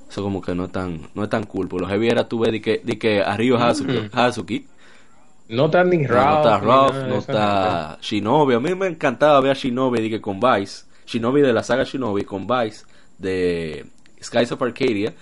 Eso 0.09 0.23
como 0.23 0.41
que 0.41 0.55
no 0.55 0.65
es 0.65 0.71
tan, 0.71 1.01
no 1.13 1.23
es 1.23 1.29
tan 1.29 1.43
cool. 1.43 1.67
Por 1.67 1.81
lo 1.81 1.87
heavy 1.87 2.07
era 2.07 2.27
tú 2.27 2.39
ves 2.39 2.51
de 2.51 2.61
que, 2.61 2.81
de 2.83 2.97
que 2.97 3.21
a 3.21 3.37
Ryo 3.37 3.57
Hazuki, 3.59 4.09
Hazuki. 4.11 4.65
No 5.49 5.65
está 5.65 5.83
ni 5.83 6.05
Ralph, 6.05 6.31
no 6.33 6.37
está 6.41 6.59
Ralph, 6.59 6.95
no 7.07 7.15
está 7.19 7.97
Shinobi. 8.01 8.53
A 8.55 8.59
mí 8.59 8.73
me 8.75 8.87
encantaba 8.87 9.39
ver 9.39 9.51
a 9.51 9.53
Shinobi 9.53 10.01
de 10.01 10.09
que 10.09 10.21
con 10.21 10.39
Vice. 10.39 10.85
Shinobi 11.05 11.41
de 11.41 11.53
la 11.53 11.61
saga 11.63 11.83
Shinobi 11.83 12.23
con 12.23 12.47
Vice 12.47 12.85
de 13.19 13.85
Skies 14.21 14.51
of 14.51 14.61
Arcadia 14.63 15.13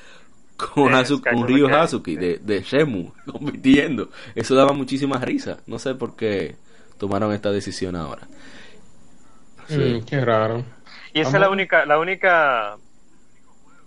con, 0.55 0.93
Eh, 0.93 0.95
Hazu- 0.97 1.19
Skies 1.19 1.61
con 1.61 1.73
Hazuki 1.73 2.15
de, 2.15 2.39
de 2.39 2.61
Shemu 2.61 3.11
compitiendo. 3.31 4.09
Eso 4.35 4.55
daba 4.55 4.71
muchísima 4.73 5.17
risa. 5.19 5.59
No 5.67 5.79
sé 5.79 5.95
por 5.95 6.15
qué 6.15 6.55
tomaron 6.97 7.31
esta 7.33 7.51
decisión 7.51 7.95
ahora. 7.95 8.27
Gente. 9.67 10.01
Mm, 10.01 10.05
qué 10.05 10.21
raro. 10.25 10.65
Y 11.13 11.21
esa 11.21 11.37
es 11.37 11.41
la 11.41 11.49
única, 11.49 11.85
la 11.85 11.99
única, 11.99 12.77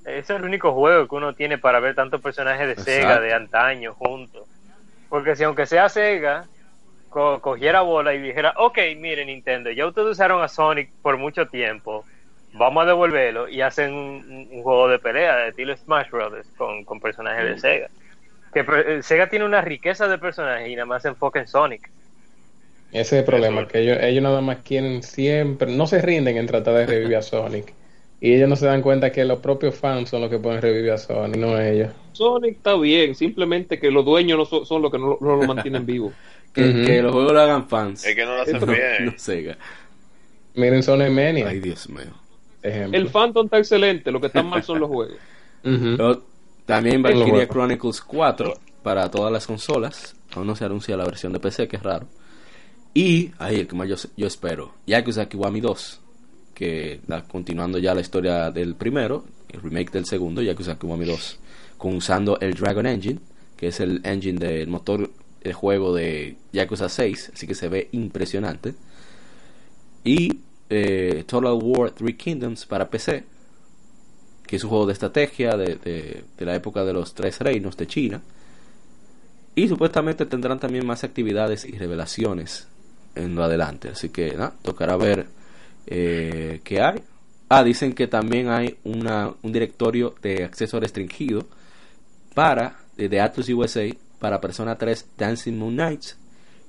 ese 0.05 0.19
es 0.35 0.39
el 0.41 0.45
único 0.45 0.73
juego 0.73 1.07
que 1.09 1.15
uno 1.15 1.35
tiene 1.35 1.59
para 1.59 1.81
ver 1.81 1.95
tantos 1.95 2.21
personajes 2.23 2.67
de 2.67 2.77
Sega 2.77 3.21
de 3.21 3.33
antaño 3.35 3.95
juntos. 3.95 4.49
Porque 5.09 5.37
si 5.37 5.45
aunque 5.45 5.67
sea 5.67 5.89
Sega, 5.89 6.51
co- 7.09 7.41
cogiera 7.43 7.83
bola 7.83 8.15
y 8.15 8.21
dijera, 8.23 8.55
ok, 8.59 8.79
mire 8.99 9.27
Nintendo, 9.27 9.71
ya 9.73 9.87
ustedes 9.87 10.09
usaron 10.11 10.43
a 10.43 10.49
Sonic 10.49 10.93
por 11.03 11.19
mucho 11.19 11.49
tiempo, 11.49 12.09
vamos 12.53 12.85
a 12.85 12.87
devolverlo 12.89 13.49
y 13.49 13.63
hacen 13.63 13.95
un, 13.95 14.49
un 14.53 14.63
juego 14.63 14.89
de 14.89 14.99
pelea 15.01 15.37
de 15.39 15.49
estilo 15.51 15.77
Smash 15.77 16.11
Brothers 16.11 16.53
con, 16.57 16.85
con 16.85 17.01
personajes 17.01 17.45
de 17.47 17.59
Sega. 17.59 17.89
Que 18.53 18.61
eh, 18.99 19.03
Sega 19.03 19.29
tiene 19.29 19.45
una 19.47 19.63
riqueza 19.63 20.09
de 20.09 20.19
personajes 20.19 20.69
y 20.69 20.77
nada 20.77 20.87
más 20.87 21.03
se 21.03 21.09
enfoca 21.11 21.41
en 21.41 21.49
Sonic. 21.49 21.83
Ese 22.93 23.01
es 23.01 23.13
el 23.21 23.25
problema, 23.25 23.69
que 23.69 23.81
ellos, 23.81 23.99
ellos 24.01 24.23
nada 24.23 24.41
más 24.41 24.59
quieren 24.65 25.03
siempre, 25.03 25.71
no 25.73 25.87
se 25.87 26.03
rinden 26.03 26.37
en 26.37 26.47
tratar 26.47 26.75
de 26.75 26.87
revivir 26.87 27.17
a 27.17 27.23
Sonic. 27.23 27.73
Y 28.21 28.35
ellos 28.35 28.49
no 28.49 28.57
se 28.57 28.67
dan 28.67 28.83
cuenta 28.83 29.13
que 29.13 29.25
los 29.25 29.39
propios 29.39 29.75
fans 29.77 30.11
son 30.11 30.21
los 30.21 30.31
que 30.31 30.39
pueden 30.39 30.61
revivir 30.61 30.91
a 30.91 30.99
Sonic, 30.99 31.37
no 31.37 31.59
ellos. 31.59 31.93
Sonic 32.13 32.57
está 32.57 32.77
bien, 32.77 33.15
simplemente 33.15 33.79
que 33.79 33.91
los 33.91 34.05
dueños 34.05 34.39
no 34.39 34.45
son, 34.45 34.67
son 34.67 34.83
los 34.83 34.91
que 34.91 34.99
no, 34.99 35.17
no 35.21 35.37
lo 35.37 35.47
mantienen 35.47 35.87
vivo. 35.87 36.13
Que, 36.53 37.01
los 37.01 37.13
juegos 37.13 37.33
lo 37.33 37.41
hagan 37.41 37.69
fans. 37.69 38.05
Es 38.05 38.17
que 38.17 38.25
no 38.25 38.35
lo 38.35 38.43
hacen 38.43 38.59
bien. 38.67 39.05
no 39.07 39.13
Sega. 39.17 39.57
Miren 40.55 40.83
Sonic 40.83 41.11
Mania, 41.11 41.47
Ay, 41.47 41.61
Dios 41.61 41.89
mío. 41.89 42.13
ejemplo. 42.61 42.99
El 42.99 43.07
Phantom 43.07 43.45
está 43.45 43.59
excelente, 43.59 44.11
lo 44.11 44.21
que 44.21 44.27
está 44.27 44.43
mal 44.43 44.61
son 44.65 44.81
los 44.81 44.89
juegos. 44.89 45.17
Ujú. 45.65 45.97
Pero 45.97 46.23
también 46.67 47.03
Valkyria. 47.03 47.47
Chronicles 47.47 48.01
4 48.01 48.55
para 48.83 49.11
todas 49.11 49.33
las 49.33 49.47
consolas. 49.47 50.17
Aún 50.35 50.47
no 50.47 50.57
se 50.57 50.65
anuncia 50.65 50.97
la 50.97 51.05
versión 51.05 51.33
de 51.33 51.41
PC, 51.41 51.69
que 51.69 51.77
es 51.77 51.83
raro. 51.83 52.07
Y, 52.95 53.31
ahí 53.39 53.57
el 53.61 53.67
que 53.69 53.77
más 53.77 53.89
yo, 53.89 53.97
yo 54.17 54.27
espero, 54.27 54.75
Yakuza 54.87 55.29
Kiwami 55.29 55.61
2. 55.61 56.01
Que 56.55 57.01
continuando 57.29 57.79
ya 57.79 57.95
la 57.95 58.01
historia 58.01 58.51
del 58.51 58.75
primero, 58.75 59.25
el 59.49 59.61
remake 59.63 59.91
del 59.93 60.05
segundo, 60.07 60.43
Yakuza 60.43 60.79
Kiwami 60.79 61.07
2. 61.07 61.39
con 61.79 61.95
usando 61.97 62.39
el 62.41 62.55
Dragon 62.55 62.87
Engine, 62.87 63.21
que 63.57 63.69
es 63.69 63.81
el 63.81 64.01
engine 64.05 64.39
del 64.39 64.69
motor 64.69 65.11
de 65.43 65.53
juego 65.55 65.95
de 65.95 66.37
Yakuza 66.53 66.89
6, 66.89 67.33
así 67.35 67.47
que 67.47 67.55
se 67.55 67.69
ve 67.69 67.89
impresionante. 67.93 68.75
Y 70.05 70.41
eh, 70.69 71.25
Total 71.27 71.55
War 71.63 71.91
Three 71.93 72.17
Kingdoms 72.17 72.67
para 72.67 72.91
PC, 72.91 73.25
que 74.47 74.57
es 74.57 74.65
un 74.65 74.71
juego 74.71 74.87
de 74.87 74.93
estrategia 74.95 75.57
de, 75.57 75.77
de- 75.77 76.25
de 76.37 76.45
la 76.45 76.55
época 76.57 76.85
de 76.85 76.93
los 76.93 77.15
tres 77.15 77.39
reinos 77.39 77.77
de 77.77 77.87
China. 77.87 78.21
Y 79.55 79.69
supuestamente 79.69 80.27
tendrán 80.27 80.59
también 80.61 80.85
más 80.87 81.05
actividades 81.05 81.65
y 81.65 81.73
revelaciones 81.73 82.67
en 83.15 83.35
lo 83.35 83.45
adelante. 83.45 83.91
Así 83.91 84.09
que 84.11 84.37
tocará 84.63 84.97
ver 84.97 85.27
eh, 85.87 86.61
qué 86.65 86.81
hay. 86.81 87.03
Ah, 87.49 87.65
dicen 87.65 87.93
que 87.95 88.07
también 88.07 88.49
hay 88.49 88.79
una, 88.85 89.33
un 89.43 89.53
directorio 89.53 90.15
de 90.23 90.45
acceso 90.45 90.79
restringido 90.79 91.47
para 92.35 92.79
de, 92.97 93.21
Atlus 93.21 93.49
USA 93.49 93.89
para 94.19 94.41
Persona 94.41 94.77
3 94.77 95.07
Dancing 95.17 95.59
Moon 95.59 95.75
Knights 95.75 96.17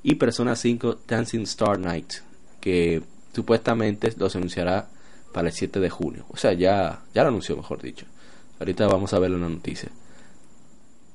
y 0.01 0.15
Persona 0.15 0.55
5 0.55 1.01
Dancing 1.07 1.41
Star 1.41 1.77
Night 1.77 2.13
que 2.59 3.03
supuestamente 3.33 4.13
los 4.17 4.35
anunciará 4.35 4.87
para 5.31 5.49
el 5.49 5.53
7 5.53 5.79
de 5.79 5.89
junio. 5.89 6.25
O 6.29 6.37
sea, 6.37 6.53
ya, 6.53 7.01
ya 7.13 7.23
lo 7.23 7.29
anunció, 7.29 7.55
mejor 7.55 7.81
dicho. 7.81 8.05
Ahorita 8.59 8.87
vamos 8.87 9.13
a 9.13 9.19
ver 9.19 9.31
una 9.31 9.49
noticia. 9.49 9.89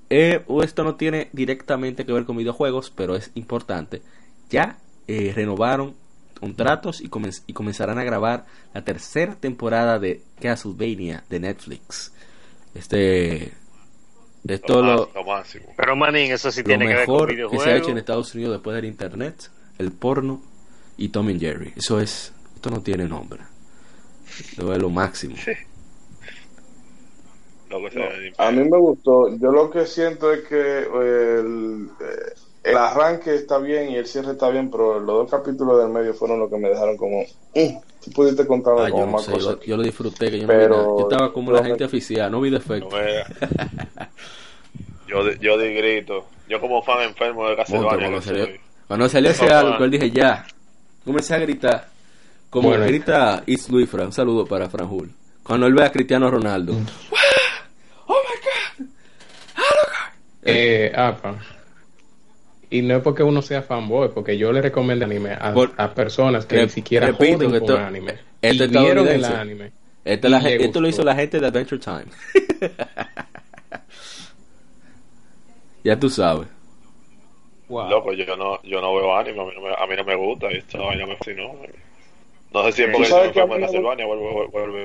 Eh, 0.08 0.44
esto 0.62 0.84
no 0.84 0.94
tiene 0.94 1.28
directamente 1.32 2.06
que 2.06 2.12
ver 2.12 2.24
con 2.24 2.36
videojuegos, 2.36 2.92
pero 2.94 3.16
es 3.16 3.30
importante. 3.34 4.02
Ya 4.48 4.78
eh, 5.08 5.32
renovaron 5.34 5.94
contratos 6.40 7.00
y, 7.00 7.08
comen- 7.08 7.42
y 7.46 7.52
comenzarán 7.52 7.98
a 7.98 8.04
grabar 8.04 8.44
la 8.74 8.84
tercera 8.84 9.34
temporada 9.34 9.98
de 9.98 10.22
Castlevania 10.40 11.24
de 11.30 11.40
Netflix. 11.40 12.12
Este, 12.74 13.52
esto 14.46 14.82
Lo, 14.82 14.94
lo, 14.96 15.10
lo 15.14 15.24
máximo. 15.24 15.66
Pero 15.76 15.96
manín, 15.96 16.30
eso 16.32 16.52
sí 16.52 16.60
lo 16.60 16.66
tiene 16.66 16.86
que 16.86 16.94
ver 16.94 17.06
con 17.06 17.26
mejor 17.26 17.50
que 17.50 17.58
se 17.58 17.70
ha 17.70 17.76
hecho 17.76 17.90
en 17.90 17.98
Estados 17.98 18.34
Unidos 18.34 18.52
después 18.54 18.76
del 18.76 18.84
internet, 18.84 19.50
el 19.78 19.92
porno 19.92 20.42
y 20.98 21.08
Tom 21.08 21.28
and 21.28 21.40
Jerry. 21.40 21.72
Eso 21.76 22.00
es, 22.00 22.32
esto 22.54 22.70
no 22.70 22.82
tiene 22.82 23.06
nombre. 23.06 23.40
Esto 24.28 24.72
es 24.72 24.78
lo 24.78 24.90
máximo. 24.90 25.36
No, 27.70 27.78
sea, 27.90 28.08
a 28.38 28.52
mí 28.52 28.68
me 28.68 28.78
gustó. 28.78 29.36
Yo 29.38 29.50
lo 29.50 29.70
que 29.70 29.86
siento 29.86 30.32
es 30.32 30.46
que 30.46 30.78
el, 30.82 31.88
eh, 32.00 32.34
el 32.66 32.76
arranque 32.76 33.34
está 33.34 33.58
bien 33.58 33.90
y 33.90 33.96
el 33.96 34.06
cierre 34.06 34.32
está 34.32 34.48
bien, 34.50 34.70
pero 34.70 34.98
los 35.00 35.06
dos 35.06 35.30
capítulos 35.30 35.78
del 35.80 35.88
medio 35.90 36.14
fueron 36.14 36.38
los 36.40 36.50
que 36.50 36.58
me 36.58 36.68
dejaron 36.68 36.96
como. 36.96 37.20
"Mm, 37.22 37.76
tú 38.04 38.10
pudiste 38.12 38.46
contarme 38.46 38.82
Ah, 38.82 38.90
como 38.90 39.00
yo 39.02 39.06
no 39.06 39.12
más 39.12 39.24
sé, 39.24 39.30
yo, 39.32 39.36
cosas. 39.38 39.54
lo- 39.56 39.62
yo 39.64 39.76
lo 39.76 39.82
disfruté, 39.82 40.30
que 40.30 40.40
yo, 40.40 40.46
no 40.46 40.52
vi 40.52 40.58
Pero- 40.58 40.76
nada. 40.76 40.88
Yo 40.98 41.08
estaba 41.10 41.32
como 41.32 41.52
la 41.52 41.64
gente 41.64 41.84
oficial, 41.84 42.30
no 42.30 42.40
vi 42.40 42.50
defecto. 42.50 42.88
no 42.90 42.96
yo, 45.08 45.24
di- 45.24 45.38
yo 45.40 45.58
di 45.58 45.74
grito. 45.74 46.26
Yo 46.48 46.60
como 46.60 46.82
fan 46.82 47.02
enfermo 47.02 47.48
de 47.48 47.56
Castlevania. 47.56 47.98
cuando, 47.98 48.22
salió, 48.22 48.46
cuando 48.86 49.08
salió 49.08 49.30
ese 49.30 49.46
álbum, 49.52 49.78
yo 49.80 49.88
dije 49.88 50.10
ya. 50.10 50.46
Comencé 51.04 51.34
a 51.34 51.38
gritar. 51.38 51.88
Como 52.50 52.68
Bueno, 52.68 52.84
grita 52.86 53.42
Is 53.46 53.68
Luis 53.68 53.88
Fran. 53.90 54.06
Un 54.06 54.12
saludo 54.12 54.46
para 54.46 54.68
Fran 54.68 54.88
Jul. 54.88 55.10
Cuando 55.42 55.66
él 55.66 55.74
ve 55.74 55.84
a 55.84 55.92
Cristiano 55.92 56.30
Ronaldo. 56.30 56.72
Mm. 56.72 56.86
¡Oh 58.08 58.14
my 58.14 58.80
god! 58.80 58.86
Eh, 60.42 60.92
apa. 60.94 61.34
Y 62.70 62.82
no 62.82 62.96
es 62.96 63.02
porque 63.02 63.22
uno 63.22 63.42
sea 63.42 63.62
fanboy, 63.62 64.08
porque 64.12 64.36
yo 64.36 64.52
le 64.52 64.60
recomiendo 64.60 65.04
anime 65.04 65.32
a, 65.40 65.52
Por- 65.54 65.72
a 65.76 65.94
personas 65.94 66.46
que 66.46 66.56
Rep- 66.56 66.62
ni 66.64 66.68
siquiera 66.70 67.06
repito 67.06 67.36
joden 67.36 67.48
con 67.50 67.54
esto- 67.60 67.78
anime. 67.78 68.14
esto 68.42 68.64
y 68.64 68.68
vieron 68.68 69.06
el 69.08 69.24
anime. 69.24 69.72
Esto, 70.04 70.28
la 70.28 70.38
esto 70.38 70.80
lo 70.80 70.88
hizo 70.88 71.02
la 71.04 71.14
gente 71.14 71.38
de 71.40 71.46
Adventure 71.46 71.80
Time. 71.80 72.06
ya 75.84 75.98
tú 75.98 76.08
sabes. 76.10 76.48
Wow. 77.68 77.88
Loco, 77.90 78.12
yo 78.12 78.36
no, 78.36 78.62
yo 78.62 78.80
no 78.80 78.94
veo 78.94 79.16
anime, 79.16 79.40
a 79.40 79.44
mí 79.44 79.50
no 79.54 79.60
me, 79.60 79.74
a 79.76 79.86
mí 79.86 79.96
no 79.96 80.04
me 80.04 80.14
gusta. 80.14 80.48
Esta 80.50 80.78
vaina 80.78 81.06
me 81.06 81.16
fascinó. 81.16 81.52
No 82.52 82.62
sé 82.64 82.72
si 82.72 82.82
es 82.84 82.92
¿Tú 82.92 82.98
porque 82.98 83.40
a 83.40 83.46
me 83.46 83.54
de 83.54 83.60
no- 83.60 83.66
Castlevania, 83.66 84.06
vuelvo, 84.06 84.48
vuelvo. 84.48 84.76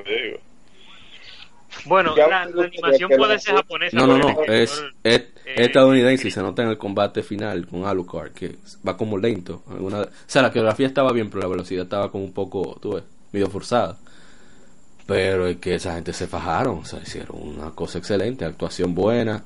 Bueno, 1.86 2.16
la, 2.16 2.42
animación 2.44 3.10
que 3.10 3.18
puede 3.18 3.40
ser 3.40 3.56
japonesa. 3.56 3.98
No, 3.98 4.06
no, 4.08 4.18
no. 4.18 4.30
Es, 4.44 4.84
es, 5.04 5.22
eh, 5.22 5.30
es 5.46 5.68
estadounidense 5.68 6.28
y 6.28 6.32
se 6.32 6.42
nota 6.42 6.64
en 6.64 6.70
el 6.70 6.78
combate 6.78 7.24
final 7.24 7.66
con 7.68 7.86
Alucard, 7.86 8.32
que 8.32 8.56
va 8.88 8.96
como 8.98 9.18
lento. 9.18 9.64
Alguna, 9.70 10.02
o 10.02 10.08
sea, 10.28 10.42
la 10.42 10.50
coreografía 10.50 10.88
estaba 10.88 11.12
bien, 11.12 11.30
pero 11.30 11.42
la 11.42 11.48
velocidad 11.48 11.84
estaba 11.84 12.12
como 12.12 12.24
un 12.24 12.34
poco, 12.34 12.78
tú 12.82 12.94
ves, 12.96 13.04
medio 13.32 13.50
forzada. 13.50 13.98
Pero 15.08 15.48
es 15.48 15.58
que 15.58 15.76
esa 15.76 15.96
gente 15.96 16.14
se 16.14 16.28
fajaron, 16.28 16.80
o 16.80 16.86
sea, 16.86 17.00
hicieron 17.02 17.38
una 17.42 17.72
cosa 17.72 17.98
excelente, 17.98 18.46
actuación 18.46 18.94
buena, 18.94 19.44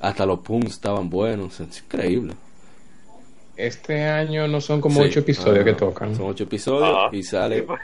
hasta 0.00 0.26
los 0.26 0.40
punts 0.40 0.72
estaban 0.72 1.08
buenos, 1.08 1.58
es 1.60 1.78
increíble. 1.82 2.34
Este 3.56 4.04
año 4.04 4.48
no 4.48 4.60
son 4.60 4.80
como 4.80 5.00
Sí. 5.02 5.08
ocho 5.08 5.20
episodios 5.20 5.60
Ah, 5.60 5.64
que 5.64 5.72
tocan. 5.74 6.16
Son 6.16 6.26
ocho 6.26 6.44
episodios 6.44 6.96
Ajá. 6.96 7.16
y 7.16 7.22
sale 7.22 7.60
Sí, 7.60 7.64
pues. 7.66 7.80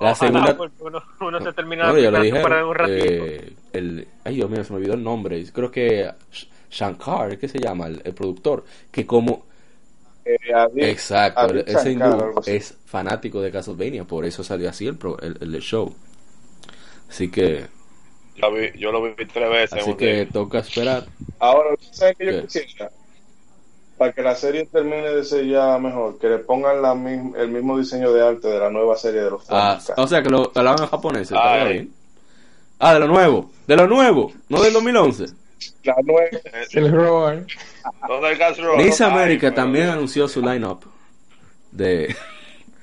La 0.00 0.12
ojalá, 0.12 0.16
segunda. 0.16 0.56
porque 0.56 0.82
uno, 0.82 1.02
uno 1.20 1.40
se 1.40 1.52
termina 1.52 1.86
ya 2.00 2.10
la 2.10 2.18
lo 2.18 2.24
dijeron. 2.24 2.52
en 2.58 2.64
un 2.64 2.74
ratito. 2.74 3.24
eh, 3.26 3.52
el, 3.72 4.08
ay, 4.24 4.34
Dios 4.36 4.50
mío, 4.50 4.64
se 4.64 4.72
me 4.72 4.76
olvidó 4.78 4.94
el 4.94 5.02
nombre. 5.02 5.44
Creo 5.52 5.70
que 5.70 6.06
Sh- 6.32 6.48
Shankar, 6.70 7.38
¿qué 7.38 7.48
se 7.48 7.58
llama? 7.58 7.86
El, 7.86 8.00
el 8.04 8.14
productor. 8.14 8.64
Que 8.90 9.06
como. 9.06 9.46
Eh, 10.24 10.36
Exacto, 10.76 11.46
ese 11.54 11.92
Shankar, 11.92 12.18
hindú 12.20 12.42
es 12.46 12.76
fanático 12.86 13.40
de 13.40 13.50
Castlevania. 13.50 14.04
Por 14.04 14.24
eso 14.24 14.42
salió 14.44 14.68
así 14.70 14.86
el, 14.86 14.96
pro- 14.96 15.18
el, 15.20 15.36
el 15.40 15.60
show. 15.60 15.94
Así 17.08 17.30
que. 17.30 17.66
Yo, 18.36 18.52
vi, 18.52 18.70
yo 18.78 18.92
lo 18.92 19.02
vi 19.02 19.26
tres 19.26 19.50
veces. 19.50 19.72
Así 19.82 19.94
que 19.94 20.12
día. 20.14 20.28
toca 20.28 20.60
esperar. 20.60 21.06
Ahora, 21.38 21.70
¿sabes 21.90 22.16
qué 22.18 22.26
yo 22.26 22.42
quisiera? 22.42 22.90
Para 24.00 24.12
que 24.14 24.22
la 24.22 24.34
serie 24.34 24.64
termine 24.64 25.10
de 25.14 25.22
ser 25.24 25.44
ya 25.46 25.76
mejor, 25.76 26.18
que 26.18 26.26
le 26.26 26.38
pongan 26.38 26.80
la 26.80 26.94
mism- 26.94 27.36
el 27.36 27.50
mismo 27.50 27.76
diseño 27.76 28.10
de 28.14 28.26
arte 28.26 28.48
de 28.48 28.58
la 28.58 28.70
nueva 28.70 28.96
serie 28.96 29.20
de 29.20 29.28
los 29.30 29.42
Ah, 29.50 29.78
o 29.98 30.06
sea, 30.06 30.22
que 30.22 30.30
lo 30.30 30.50
hablaban 30.54 30.84
en 30.84 30.88
japonés. 30.88 31.22
estaría 31.30 31.62
Ay. 31.66 31.72
bien. 31.74 31.92
Ah, 32.78 32.94
de 32.94 33.00
lo 33.00 33.08
nuevo. 33.08 33.50
De 33.66 33.76
lo 33.76 33.86
nuevo. 33.86 34.32
No 34.48 34.62
del 34.62 34.72
2011. 34.72 35.26
La 35.84 35.94
nueva 36.02 36.28
El 36.72 36.90
Roar. 36.92 37.44
¿Dónde 38.08 38.30
el 38.32 38.38
Castro? 38.38 38.74
Miss 38.78 39.02
Ay, 39.02 39.10
América 39.12 39.48
pero- 39.48 39.54
también 39.56 39.90
anunció 39.90 40.26
su 40.28 40.40
lineup 40.40 40.82
de 41.70 42.16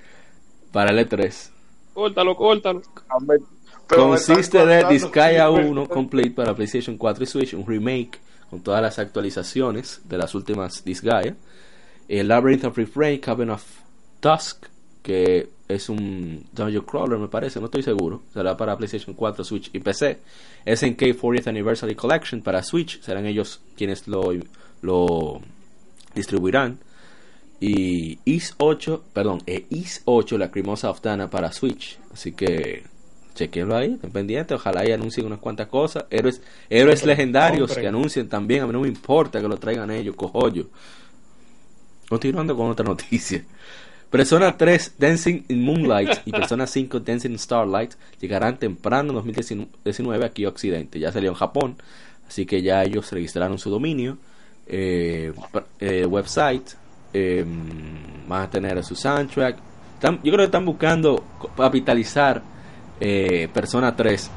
para 0.72 0.92
el 0.92 1.00
E3. 1.00 1.50
Córtalo, 1.96 2.36
córtalo. 2.36 2.84
Consiste 3.88 4.64
de 4.68 4.84
Disgaea 4.88 5.48
súper- 5.48 5.66
1 5.66 5.88
complete 5.88 6.30
para 6.30 6.54
PlayStation 6.54 6.96
4 6.96 7.24
y 7.24 7.28
Switch, 7.28 7.54
un 7.56 7.66
remake 7.66 8.20
con 8.50 8.62
todas 8.62 8.82
las 8.82 9.00
actualizaciones 9.00 10.02
de 10.06 10.18
las 10.18 10.36
últimas 10.36 10.84
Disgaea. 10.84 11.36
El 12.08 12.28
Labyrinth 12.28 12.66
of 12.66 12.78
Refrain, 12.78 13.20
Cabin 13.20 13.50
of 13.50 13.64
Dusk, 14.22 14.66
que 15.02 15.50
es 15.68 15.90
un 15.90 16.46
Dungeon 16.54 16.86
Crawler, 16.86 17.20
me 17.20 17.28
parece, 17.28 17.60
no 17.60 17.66
estoy 17.66 17.84
seguro. 17.84 18.24
Será 18.34 18.56
para 18.56 18.78
PlayStation 18.78 19.16
4, 19.16 19.44
Switch 19.44 19.70
y 19.74 19.80
PC. 19.80 20.20
SNK 20.66 21.02
40th 21.20 21.48
Anniversary 21.48 21.96
Collection 21.96 22.42
para 22.42 22.64
Switch, 22.64 23.02
serán 23.02 23.26
ellos 23.26 23.62
quienes 23.76 24.08
lo, 24.08 24.34
lo 24.82 25.42
distribuirán. 26.16 26.80
Y 27.60 28.20
Is 28.26 28.54
8, 28.58 29.04
perdón, 29.14 29.42
e 29.48 29.66
Is 29.70 30.02
8, 30.06 30.38
la 30.38 30.52
Crimosa 30.52 30.90
of 30.90 31.02
Dana 31.02 31.30
para 31.30 31.52
Switch. 31.52 31.98
Así 32.14 32.32
que 32.32 32.84
chequenlo 33.38 33.76
ahí, 33.78 33.94
estén 33.94 34.12
pendientes. 34.12 34.56
Ojalá 34.56 34.86
y 34.88 34.92
anuncien 34.92 35.26
unas 35.26 35.40
cuantas 35.40 35.68
cosas. 35.68 36.06
Héroes, 36.10 36.42
héroes 36.70 37.06
legendarios 37.06 37.68
compren. 37.70 37.84
que 37.84 37.88
anuncien 37.88 38.28
también. 38.28 38.64
A 38.64 38.68
mí 38.68 38.74
no 38.74 38.82
me 38.82 38.88
importa 38.90 39.40
que 39.40 39.48
lo 39.48 39.58
traigan 39.58 39.90
ellos, 39.92 40.16
cojollo. 40.16 40.68
Continuando 42.10 42.56
con 42.56 42.70
otra 42.70 42.86
noticia. 42.88 43.44
Persona 44.10 44.56
3 44.56 44.96
Dancing 44.98 45.44
in 45.50 45.62
Moonlight 45.64 46.22
y 46.26 46.32
Persona 46.32 46.66
5 46.66 47.02
Dancing 47.02 47.32
in 47.32 47.40
Starlight 47.40 47.92
llegarán 48.22 48.58
temprano 48.58 49.10
en 49.10 49.16
2019 49.16 50.26
aquí 50.26 50.46
a 50.46 50.50
Occidente. 50.50 50.98
Ya 51.00 51.12
salió 51.12 51.30
en 51.30 51.36
Japón, 51.36 51.76
así 52.28 52.46
que 52.46 52.62
ya 52.62 52.84
ellos 52.84 53.12
registraron 53.12 53.60
su 53.60 53.70
dominio, 53.70 54.18
eh, 54.66 55.34
eh, 55.82 56.06
website, 56.06 56.70
eh, 57.14 57.44
van 58.30 58.44
a 58.44 58.50
tener 58.50 58.82
su 58.86 58.96
soundtrack. 58.96 59.58
Están- 59.96 60.18
yo 60.24 60.32
creo 60.32 60.38
que 60.38 60.44
están 60.46 60.66
buscando 60.66 61.22
capitalizar 61.58 62.42
eh, 63.00 63.48
Persona 63.54 63.96
3 63.96 64.30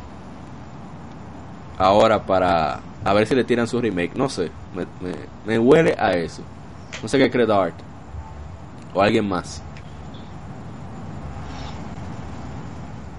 ahora 1.78 2.22
para 2.22 2.80
a 3.04 3.14
ver 3.14 3.26
si 3.26 3.34
le 3.34 3.44
tiran 3.44 3.66
su 3.66 3.80
remake. 3.80 4.14
No 4.14 4.28
sé, 4.28 4.50
me, 4.74 4.84
me, 5.00 5.14
me 5.46 5.58
huele 5.58 5.94
a 5.98 6.12
eso. 6.12 6.42
No 7.02 7.08
sé 7.08 7.18
qué 7.18 7.30
cree 7.30 7.46
Dart. 7.46 7.74
O 8.92 9.00
alguien 9.00 9.26
más. 9.28 9.62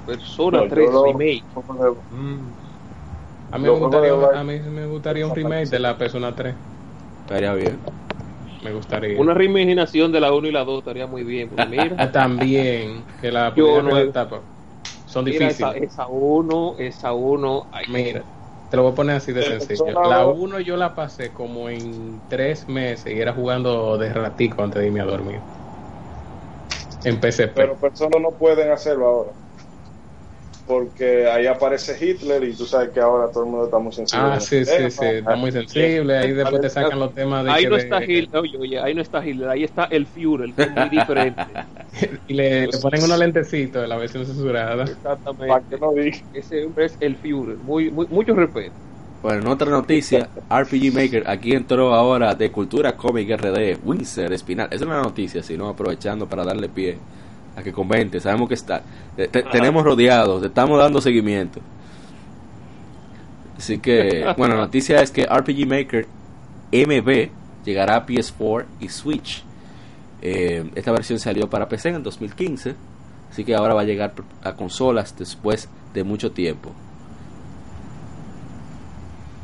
Persona 0.05 0.57
No, 0.59 0.63
yo 0.65 0.69
3 0.69 0.91
lo- 0.91 1.03
Remake. 1.05 1.43
Mm. 2.11 2.37
A 3.53 3.57
mí, 3.57 3.63
me 3.63 3.69
gustaría, 3.71 4.39
a 4.39 4.43
mí 4.43 4.59
me 4.59 4.85
gustaría 4.85 5.27
un 5.27 5.35
remake 5.35 5.69
de 5.69 5.79
la 5.79 5.97
Persona 5.97 6.33
3. 6.33 6.55
Estaría 7.23 7.53
bien. 7.53 7.77
Me 8.63 8.71
gustaría. 8.71 9.19
Una 9.19 9.33
reimaginación 9.33 10.11
de 10.11 10.19
la 10.19 10.31
1 10.33 10.47
y 10.47 10.51
la 10.51 10.63
2 10.63 10.79
estaría 10.79 11.07
muy 11.07 11.23
bien. 11.23 11.49
mira, 11.69 12.11
También, 12.11 13.03
que 13.19 13.31
la 13.31 13.49
Yo 13.55 13.65
primera 13.65 13.81
no 13.83 13.97
he- 13.97 14.03
etapa 14.03 14.39
son 15.11 15.25
mira 15.25 15.49
esa, 15.49 15.71
difíciles. 15.71 15.93
esa 15.93 16.07
1, 16.07 16.75
esa 16.77 17.13
1. 17.13 17.69
ay, 17.71 17.85
Mira, 17.87 18.25
Te 18.69 18.77
lo 18.77 18.83
voy 18.83 18.91
a 18.93 18.95
poner 18.95 19.15
así 19.17 19.33
de 19.33 19.43
sencillo. 19.43 19.99
La 20.03 20.23
dos- 20.25 20.37
1 20.37 20.59
yo 20.59 20.77
la 20.77 20.95
pasé 20.95 21.33
como 21.33 21.69
en 21.69 22.25
tres 22.27 22.67
meses 22.69 23.13
y 23.13 23.19
era 23.19 23.33
jugando 23.33 23.97
de 23.97 24.13
ratico 24.13 24.63
antes 24.63 24.81
de 24.81 24.87
irme 24.87 25.01
a 25.01 25.05
dormir. 25.05 25.47
En 27.03 27.19
PSP. 27.19 27.55
Pero 27.55 27.79
personas 27.79 28.21
no 28.21 28.37
pueden 28.37 28.71
hacerlo 28.71 29.07
ahora. 29.07 29.31
Porque 30.71 31.27
ahí 31.29 31.47
aparece 31.47 31.97
Hitler 31.99 32.41
y 32.45 32.53
tú 32.53 32.65
sabes 32.65 32.91
que 32.91 33.01
ahora 33.01 33.29
todo 33.29 33.43
el 33.43 33.49
mundo 33.49 33.65
está 33.65 33.77
muy 33.77 33.91
sensible. 33.91 34.25
Ah, 34.25 34.39
sí, 34.39 34.63
sí, 34.63 34.89
sí, 34.89 35.05
está 35.05 35.35
muy 35.35 35.51
sensible. 35.51 36.17
Ahí 36.17 36.31
después 36.31 36.61
te 36.61 36.69
sacan 36.69 36.97
los 36.97 37.13
temas 37.13 37.43
de 37.43 37.51
Ahí 37.51 37.63
que 37.65 37.69
no 37.71 37.75
de- 37.75 37.81
está 37.81 38.01
Hitler, 38.01 38.29
oye, 38.41 38.57
oye, 38.57 38.79
ahí 38.79 38.93
no 38.95 39.01
está 39.01 39.25
Hitler, 39.27 39.49
ahí 39.49 39.65
está 39.65 39.83
el 39.91 40.05
Führer, 40.07 40.53
que 40.53 40.63
es 40.63 40.71
muy 40.71 40.87
diferente. 40.89 41.41
y 42.29 42.33
le, 42.33 42.67
le 42.67 42.77
ponen 42.77 43.03
unos 43.03 43.19
lentecitos 43.19 43.81
de 43.81 43.87
la 43.89 43.97
versión 43.97 44.25
censurada. 44.25 44.85
Para 44.85 44.91
Exactamente. 44.91 45.65
que 45.69 45.77
no 45.77 45.91
diga. 45.91 46.17
Ese 46.33 46.63
hombre 46.63 46.85
es 46.85 46.97
el 47.01 47.17
Führer, 47.17 47.57
muy, 47.57 47.91
muy, 47.91 48.07
mucho 48.09 48.33
respeto. 48.33 48.71
Bueno, 49.21 49.41
en 49.41 49.47
otra 49.47 49.69
noticia, 49.69 50.29
RPG 50.49 50.93
Maker 50.93 51.23
aquí 51.27 51.51
entró 51.51 51.93
ahora 51.93 52.33
de 52.33 52.49
Cultura 52.49 52.95
Comic 52.95 53.29
RD, 53.29 53.77
Windsor 53.83 54.31
Espinal. 54.31 54.67
Esa 54.67 54.75
es 54.77 54.81
una 54.83 55.01
noticia, 55.01 55.43
sino 55.43 55.67
aprovechando 55.67 56.27
para 56.27 56.45
darle 56.45 56.69
pie 56.69 56.97
a 57.55 57.63
que 57.63 57.71
comente. 57.71 58.19
Sabemos 58.19 58.47
que 58.47 58.55
está, 58.55 58.81
te- 59.15 59.27
te- 59.27 59.43
tenemos 59.43 59.83
rodeados, 59.83 60.41
te 60.41 60.47
estamos 60.47 60.79
dando 60.79 61.01
seguimiento. 61.01 61.59
Así 63.57 63.79
que, 63.79 64.25
bueno, 64.37 64.55
la 64.55 64.61
noticia 64.61 65.01
es 65.01 65.11
que 65.11 65.25
RPG 65.25 65.67
Maker 65.67 66.07
MB 66.71 67.29
llegará 67.65 67.97
a 67.97 68.05
PS4 68.05 68.65
y 68.79 68.89
Switch. 68.89 69.43
Eh, 70.21 70.69
esta 70.75 70.91
versión 70.91 71.19
salió 71.19 71.49
para 71.49 71.67
PC 71.67 71.89
en 71.89 71.95
el 71.95 72.03
2015, 72.03 72.75
así 73.31 73.43
que 73.43 73.55
ahora 73.55 73.73
va 73.73 73.81
a 73.81 73.85
llegar 73.85 74.13
a 74.43 74.53
consolas 74.53 75.15
después 75.17 75.67
de 75.93 76.03
mucho 76.03 76.31
tiempo. 76.31 76.71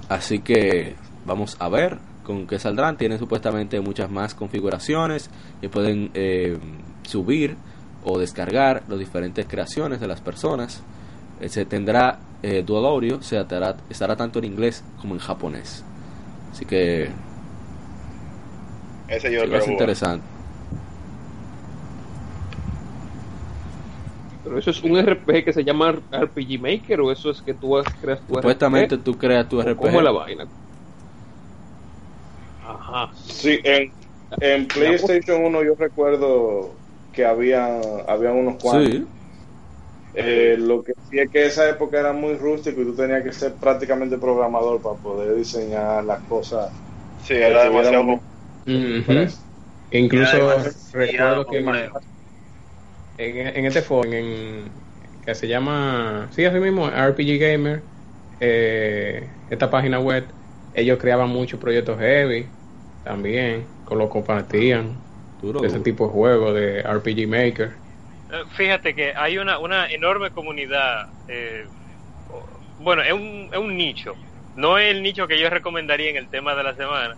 Así 0.09 0.39
que 0.39 0.95
vamos 1.25 1.57
a 1.59 1.67
ver 1.69 1.97
con 2.23 2.47
qué 2.47 2.59
saldrán. 2.59 2.97
Tienen 2.97 3.19
supuestamente 3.19 3.79
muchas 3.81 4.09
más 4.09 4.33
configuraciones 4.33 5.29
que 5.61 5.69
pueden 5.69 6.11
eh, 6.13 6.57
subir 7.03 7.57
o 8.09 8.17
descargar 8.17 8.83
las 8.87 8.99
diferentes 8.99 9.45
creaciones 9.45 9.99
de 9.99 10.07
las 10.07 10.21
personas. 10.21 10.81
Eh, 11.41 11.49
se 11.49 11.65
tendrá 11.65 12.19
eh, 12.41 12.63
dual 12.65 12.85
audio, 12.85 13.21
se 13.21 13.39
estará, 13.39 13.75
estará 13.89 14.15
tanto 14.15 14.39
en 14.39 14.45
inglés 14.45 14.83
como 15.01 15.13
en 15.13 15.19
japonés. 15.19 15.83
Así 16.51 16.65
que 16.65 17.09
Ese 19.07 19.31
yo 19.31 19.41
sí, 19.41 19.47
lo 19.47 19.59
jugar. 19.59 19.71
interesante. 19.73 20.25
Pero 24.43 24.57
eso 24.59 24.71
es 24.71 24.81
un 24.83 24.97
RPG 24.97 25.43
que 25.43 25.53
se 25.53 25.63
llama 25.63 25.91
RPG 26.11 26.59
Maker 26.61 27.01
o 27.01 27.11
eso 27.11 27.29
es 27.31 27.41
que 27.41 27.53
tú 27.53 27.77
has- 27.77 27.85
creas 27.99 28.21
tu 28.21 28.33
Supuestamente 28.35 28.95
RPG? 28.95 29.03
tú 29.03 29.17
creas 29.17 29.49
tu 29.49 29.59
¿O 29.59 29.63
RPG. 29.63 29.75
¿Cómo 29.77 29.99
es 29.99 30.03
la 30.05 30.11
vaina? 30.11 30.47
Ajá. 32.63 33.11
Sí, 33.15 33.59
en, 33.63 33.93
en 34.41 34.67
PlayStation 34.67 35.43
1 35.45 35.63
yo 35.63 35.75
recuerdo 35.77 36.76
que 37.17 37.25
había, 37.25 37.79
había 38.07 38.31
unos 38.33 38.57
cuantos. 38.61 38.93
Sí, 38.93 39.13
Eh, 40.13 40.55
lo 40.57 40.83
que 40.83 40.93
sí 41.09 41.19
es 41.19 41.29
que 41.31 41.45
esa 41.45 41.69
época 41.69 41.99
era 41.99 42.11
muy 42.13 42.35
rústico 42.37 42.81
y 42.81 42.85
tú 42.85 42.95
tenías 42.95 43.23
que 43.23 43.31
ser 43.33 43.59
prácticamente 43.59 44.17
programador 44.17 44.81
para 44.81 44.95
poder 44.99 45.35
diseñar 45.35 46.03
las 46.05 46.23
cosas. 46.25 46.73
Sí, 47.17 47.33
era 47.35 47.63
demasiado. 47.65 48.03
Incluso 49.91 50.37
recuerdo 50.91 51.45
que 51.47 51.59
en, 51.59 51.67
hombre. 51.67 51.89
en, 53.17 53.37
en 53.57 53.65
este 53.65 53.81
foro, 53.81 54.11
en, 54.13 54.85
que 55.21 55.35
se 55.35 55.47
llama, 55.47 56.29
sí, 56.31 56.45
así 56.45 56.59
mismo, 56.59 56.89
RPG 56.89 57.39
Gamer, 57.39 57.89
eh, 58.39 59.41
esta 59.49 59.69
página 59.69 59.99
web, 59.99 60.35
ellos 60.73 60.97
creaban 60.99 61.29
muchos 61.29 61.59
proyectos 61.59 61.99
heavy 61.99 62.55
también, 63.01 63.75
con 63.83 63.97
lo 63.99 64.09
compartían, 64.09 65.06
duro. 65.41 65.61
de 65.61 65.67
ese 65.67 65.79
tipo 65.81 66.05
de 66.07 66.11
juegos 66.13 66.53
de 66.55 66.81
RPG 66.83 67.27
Maker. 67.27 67.81
Eh, 68.29 68.43
Fíjate 68.55 68.93
que 68.95 69.13
hay 69.15 69.37
una, 69.37 69.59
una 69.59 69.87
enorme 69.89 70.31
comunidad. 70.31 71.09
eh, 71.27 71.65
bueno, 72.79 73.01
es 73.03 73.13
un, 73.13 73.49
es 73.51 73.57
un 73.59 73.75
nicho. 73.77 74.19
No 74.55 74.77
es 74.77 74.91
el 74.91 75.01
nicho 75.03 75.27
que 75.27 75.39
yo 75.39 75.49
recomendaría 75.49 76.09
en 76.09 76.17
el 76.17 76.29
tema 76.29 76.55
de 76.55 76.63
la 76.63 76.75
semana. 76.75 77.15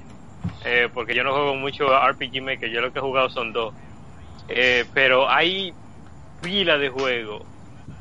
eh, 0.66 0.90
porque 0.94 1.16
yo 1.16 1.24
no 1.24 1.34
juego 1.34 1.56
mucho 1.56 1.86
RPG 2.08 2.42
Maker. 2.42 2.70
Yo 2.70 2.82
lo 2.82 2.92
que 2.94 3.00
he 3.00 3.02
jugado 3.02 3.30
son 3.30 3.52
dos. 3.54 3.76
Eh, 4.48 4.86
pero 4.94 5.30
hay 5.30 5.74
pila 6.42 6.78
de 6.78 6.90
juegos 6.90 7.44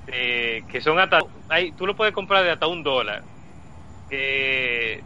eh, 0.07 0.65
que 0.69 0.81
son 0.81 0.99
hasta. 0.99 1.21
Hay, 1.49 1.73
tú 1.73 1.87
lo 1.87 1.97
puedes 1.97 2.15
comprar 2.15 2.45
de 2.45 2.51
hasta 2.53 2.67
un 2.69 2.83
dólar. 2.83 3.25
eh, 4.11 5.05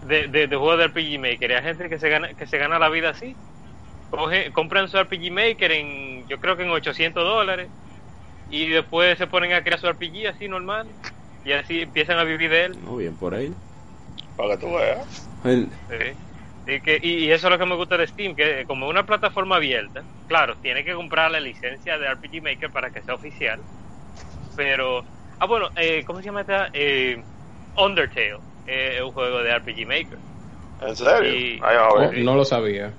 de, 0.00 0.28
de, 0.28 0.48
de 0.48 0.56
juegos 0.56 0.78
de 0.78 0.86
RPG 0.88 1.20
Maker. 1.20 1.50
Y 1.50 1.54
hay 1.54 1.62
gente 1.62 1.88
que 1.88 1.98
se 1.98 2.08
gana, 2.08 2.34
que 2.34 2.46
se 2.46 2.58
gana 2.58 2.78
la 2.78 2.88
vida 2.88 3.10
así 3.10 3.38
coge, 4.12 4.52
compran 4.52 4.88
su 4.88 4.98
RPG 4.98 5.32
Maker 5.32 5.72
en, 5.72 6.26
yo 6.28 6.38
creo 6.38 6.56
que 6.56 6.62
en 6.64 6.70
800 6.70 7.24
dólares, 7.24 7.70
y 8.48 8.68
después 8.68 9.16
se 9.18 9.26
ponen 9.26 9.52
a 9.54 9.62
crear 9.64 9.80
su 9.80 9.86
RPG 9.88 10.28
así 10.28 10.48
normal, 10.48 10.86
y 11.44 11.52
así 11.52 11.80
empiezan 11.82 12.18
a 12.18 12.24
vivir 12.24 12.50
de 12.50 12.64
él. 12.66 12.80
No, 12.84 12.96
bien 12.96 13.16
por 13.16 13.34
ahí. 13.34 13.54
Para 14.36 14.56
que 14.56 14.66
tú 14.66 14.74
veas. 14.74 15.30
El- 15.44 15.72
Sí. 15.88 16.16
Y, 16.64 16.80
que, 16.80 17.00
y, 17.02 17.24
y 17.24 17.32
eso 17.32 17.48
es 17.48 17.50
lo 17.52 17.58
que 17.58 17.66
me 17.66 17.74
gusta 17.74 17.96
de 17.98 18.06
Steam, 18.06 18.36
que 18.36 18.64
como 18.66 18.88
una 18.88 19.04
plataforma 19.04 19.56
abierta, 19.56 20.04
claro, 20.28 20.56
tiene 20.62 20.84
que 20.84 20.94
comprar 20.94 21.30
la 21.30 21.40
licencia 21.40 21.98
de 21.98 22.06
RPG 22.06 22.40
Maker 22.42 22.70
para 22.70 22.90
que 22.90 23.02
sea 23.02 23.14
oficial, 23.14 23.60
pero, 24.54 25.04
ah 25.40 25.46
bueno, 25.46 25.70
eh, 25.74 26.04
¿cómo 26.06 26.20
se 26.20 26.26
llama 26.26 26.42
esta? 26.42 26.70
Eh, 26.72 27.20
Undertale, 27.76 28.36
eh, 28.66 28.92
es 28.96 29.02
un 29.02 29.10
juego 29.10 29.42
de 29.42 29.50
RPG 29.50 29.86
Maker. 29.86 30.18
¿En 30.82 30.94
serio? 30.96 31.34
Y- 31.34 31.60
Ay, 31.62 31.76
Oh, 31.80 32.12
no 32.12 32.36
lo 32.36 32.44
sabía. 32.44 32.94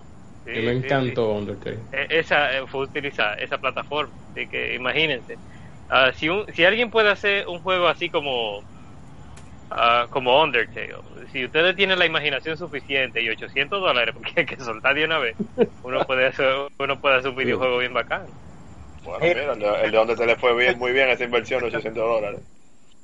Sí, 0.45 0.51
y 0.53 0.61
me 0.61 0.71
sí, 0.71 0.77
encantó 0.77 1.31
Undertale. 1.31 1.77
Esa 2.09 2.57
eh, 2.57 2.65
fue 2.67 2.81
utilizar 2.83 3.41
esa 3.41 3.57
plataforma 3.57 4.13
así 4.31 4.47
que 4.47 4.75
imagínense 4.75 5.37
ah, 5.89 6.11
si 6.13 6.27
un, 6.29 6.45
si 6.53 6.65
alguien 6.65 6.89
puede 6.91 7.09
hacer 7.09 7.47
un 7.47 7.59
juego 7.59 7.87
así 7.87 8.09
como 8.09 8.61
ah, 9.71 10.07
como 10.09 10.41
Undertale 10.41 10.95
si 11.31 11.45
ustedes 11.45 11.75
tienen 11.75 11.97
la 11.99 12.05
imaginación 12.05 12.57
suficiente 12.57 13.21
y 13.21 13.29
800 13.29 13.81
dólares 13.81 14.13
porque 14.17 14.33
hay 14.41 14.45
que 14.45 14.57
soltar 14.57 14.95
de 14.95 15.05
una 15.05 15.19
vez 15.19 15.35
uno 15.83 16.05
puede 16.05 16.27
hacer 16.27 16.53
uno 16.77 16.99
puede 16.99 17.15
hacer 17.17 17.29
un 17.31 17.37
videojuego 17.37 17.77
bien 17.77 17.93
bacán 17.93 18.25
Bueno, 19.03 19.19
mira, 19.27 19.53
el 19.53 19.59
de, 19.59 19.67
el 19.83 19.91
de 19.91 19.97
donde 19.97 20.17
se 20.17 20.25
le 20.25 20.35
fue 20.35 20.55
bien, 20.55 20.77
muy 20.77 20.91
bien 20.91 21.09
esa 21.09 21.23
inversión 21.23 21.61
de 21.61 21.67
800 21.67 22.03
dólares. 22.03 22.41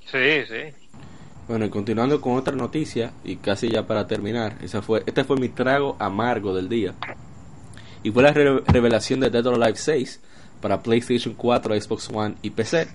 sí 0.06 0.46
sí 0.46 0.74
Bueno, 1.48 1.66
y 1.66 1.70
continuando 1.70 2.22
con 2.22 2.36
otra 2.38 2.56
noticia, 2.56 3.12
y 3.24 3.38
casi 3.38 3.70
ya 3.70 3.88
para 3.88 4.08
terminar, 4.08 4.54
esa 4.62 4.82
fue, 4.82 5.04
este 5.06 5.24
fue 5.24 5.38
mi 5.38 5.50
trago 5.50 5.96
amargo 6.00 6.54
del 6.56 6.70
día. 6.70 6.94
Y 8.04 8.12
fue 8.12 8.24
la 8.24 8.32
re- 8.32 8.62
revelación 8.68 9.20
de 9.20 9.30
Dead 9.30 9.46
or 9.46 9.56
Alive 9.62 9.78
6 9.78 10.20
para 10.62 10.82
PlayStation 10.82 11.34
4, 11.36 11.82
Xbox 11.82 12.10
One 12.14 12.36
y 12.42 12.50
PC. 12.52 12.88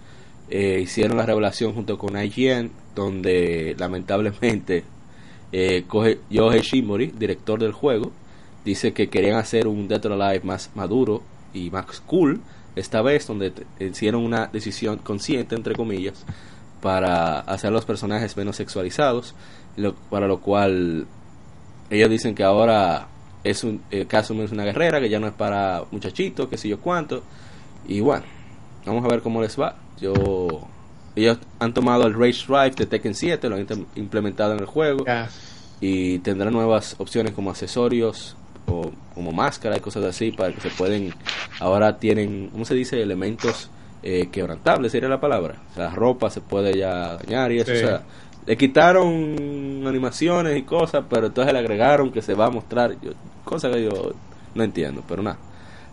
Eh, 0.51 0.81
hicieron 0.83 1.17
la 1.17 1.27
revelación 1.27 1.73
junto 1.75 1.97
con 1.99 2.17
IGN, 2.23 2.71
donde 2.95 3.75
lamentablemente 3.79 4.85
eh, 5.53 5.85
Yohei 6.31 6.61
Shimori, 6.61 7.13
director 7.19 7.59
del 7.59 7.73
juego, 7.73 8.13
dice 8.65 8.93
que 8.93 9.09
querían 9.09 9.37
hacer 9.37 9.67
un 9.67 9.89
Dead 9.89 10.05
or 10.07 10.13
Alive 10.21 10.45
más 10.45 10.71
maduro 10.75 11.23
y 11.53 11.71
más 11.71 12.01
cool, 12.03 12.41
esta 12.77 13.03
vez 13.03 13.27
donde 13.27 13.53
hicieron 13.79 14.25
una 14.25 14.47
decisión 14.49 14.99
consciente, 14.99 15.55
entre 15.55 15.75
comillas, 15.75 16.25
para 16.83 17.41
hacer 17.41 17.73
los 17.73 17.85
personajes 17.85 18.37
menos 18.37 18.57
sexualizados, 18.57 19.35
para 20.11 20.27
lo 20.27 20.41
cual 20.41 21.07
ellos 21.91 22.11
dicen 22.11 22.35
que 22.35 22.43
ahora 22.43 23.09
es 23.45 23.63
un 23.63 23.83
eh, 23.91 24.07
caso 24.07 24.35
es 24.43 24.51
una 24.53 24.65
guerrera, 24.65 24.99
que 25.01 25.09
ya 25.09 25.21
no 25.21 25.27
es 25.29 25.35
para 25.35 25.83
muchachitos, 25.91 26.49
que 26.49 26.57
sé 26.59 26.69
yo 26.69 26.81
cuánto, 26.81 27.23
y 27.87 28.01
bueno, 28.01 28.25
vamos 28.87 29.05
a 29.05 29.09
ver 29.09 29.21
cómo 29.21 29.41
les 29.43 29.59
va. 29.61 29.77
Yo 30.01 30.67
ellos 31.15 31.39
han 31.61 31.73
tomado 31.73 32.07
el 32.07 32.15
Rage 32.15 32.45
Drive 32.49 32.71
de 32.77 32.87
Tekken 32.87 33.15
7, 33.15 33.49
lo 33.49 33.57
han 33.57 33.67
im- 33.67 33.87
implementado 33.97 34.55
en 34.55 34.61
el 34.61 34.67
juego. 34.67 35.05
Ah, 35.07 35.29
y 35.81 36.19
tendrán 36.21 36.53
nuevas 36.53 36.95
opciones 36.99 37.33
como 37.33 37.51
accesorios 37.51 38.37
o 38.67 38.91
como 39.15 39.33
máscara 39.33 39.77
y 39.77 39.81
cosas 39.81 40.05
así 40.05 40.31
para 40.33 40.53
que 40.53 40.61
se 40.61 40.71
pueden 40.71 41.13
ahora 41.61 41.99
tienen 41.99 42.49
cómo 42.51 42.65
se 42.65 42.75
dice 42.75 43.03
elementos 43.03 43.69
eh, 44.03 44.29
quebrantables 44.33 44.93
sería 44.93 45.09
la 45.09 45.21
palabra. 45.21 45.57
O 45.73 45.75
sea 45.75 45.91
ropa 45.91 46.31
se 46.31 46.41
puede 46.41 46.79
ya 46.79 47.17
dañar 47.17 47.53
y 47.53 47.59
eso 47.59 47.73
Sí. 47.75 47.83
o 47.85 47.87
sea 47.87 48.03
le 48.47 48.57
quitaron 48.57 49.85
animaciones 49.87 50.57
y 50.59 50.63
cosas 50.63 51.05
pero 51.09 51.27
entonces 51.27 51.53
le 51.53 51.59
agregaron 51.59 52.11
que 52.11 52.23
se 52.23 52.35
va 52.35 52.47
a 52.47 52.51
mostrar. 52.51 52.93
Yo, 53.03 53.13
cosa 53.45 53.71
que 53.71 53.85
yo 53.85 54.13
no 54.55 54.65
entiendo 54.65 55.03
pero 55.09 55.23
nada 55.23 55.39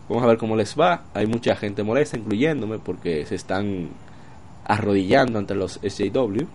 vamos 0.09 0.23
a 0.23 0.27
ver 0.27 0.37
cómo 0.37 0.55
les 0.55 0.79
va 0.79 1.03
hay 1.13 1.25
mucha 1.27 1.55
gente 1.55 1.83
molesta 1.83 2.17
incluyéndome 2.17 2.79
porque 2.79 3.25
se 3.25 3.35
están 3.35 3.89
arrodillando 4.65 5.39
ante 5.39 5.55
los 5.55 5.79
SJW 5.83 6.45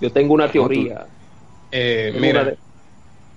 Yo 0.00 0.12
tengo 0.12 0.34
una 0.34 0.50
teoría. 0.50 1.06
eh, 1.72 2.10
Una 2.12 2.20
mira, 2.20 2.44
de- 2.44 2.58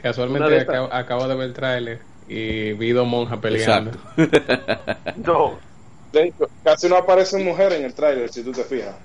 casualmente 0.01 0.47
una 0.47 0.61
acabo, 0.61 0.93
acabo 0.93 1.27
de 1.27 1.35
ver 1.35 1.47
el 1.47 1.53
tráiler 1.53 2.01
y 2.27 2.73
vi 2.73 2.91
dos 2.91 3.07
monjas 3.07 3.39
peleando. 3.39 3.91
exacto 4.17 4.83
No. 5.25 5.57
De 6.11 6.23
hecho, 6.25 6.49
casi 6.63 6.89
no 6.89 6.97
aparece 6.97 7.43
mujer 7.43 7.71
en 7.73 7.85
el 7.85 7.93
tráiler, 7.93 8.29
si 8.31 8.43
tú 8.43 8.51
te 8.51 8.63
fijas. 8.63 8.95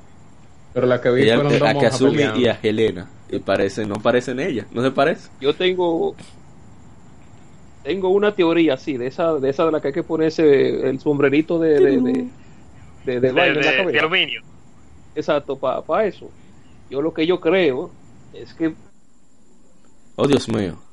Pero 0.73 0.87
la 0.87 1.01
que 1.01 1.11
vi 1.11 1.23
Ella- 1.23 1.35
fueron 1.37 1.53
dos 1.59 1.69
a 1.69 1.73
monjas 1.75 1.93
Kazumi 1.93 2.11
peleando. 2.13 2.41
y 2.41 2.49
a 2.49 2.59
Helena. 2.63 3.07
Y 3.29 3.39
parece, 3.39 3.87
no 3.87 3.97
parecen 3.97 4.41
ellas, 4.41 4.67
¿no 4.73 4.83
se 4.83 4.91
parece? 4.91 5.29
Yo 5.41 5.55
tengo 5.55 6.15
tengo 7.85 8.09
una 8.11 8.35
teoría 8.35 8.75
así, 8.75 8.97
de 8.97 9.07
esa 9.09 9.35
de 9.35 9.51
esa 9.51 9.67
de 9.67 9.73
la 9.73 9.81
que 9.81 9.89
hay 9.89 9.95
que 9.95 10.05
ponerse 10.05 10.89
el 10.89 10.99
sombrerito 11.01 11.59
de 11.61 11.81
de, 11.81 12.33
de, 13.05 13.21
de, 13.21 13.33
en 13.59 13.65
la 13.67 13.77
cabeza. 13.77 14.01
aluminio. 14.01 14.43
Exacto, 15.15 15.59
para 15.59 16.07
eso. 16.07 16.31
Yo 16.91 17.03
lo 17.03 17.15
que 17.15 17.27
yo 17.27 17.41
creo 17.41 17.97
es 18.33 18.55
que 18.55 18.75
Oh, 20.17 20.27
Dios 20.29 20.49
mío. 20.49 20.85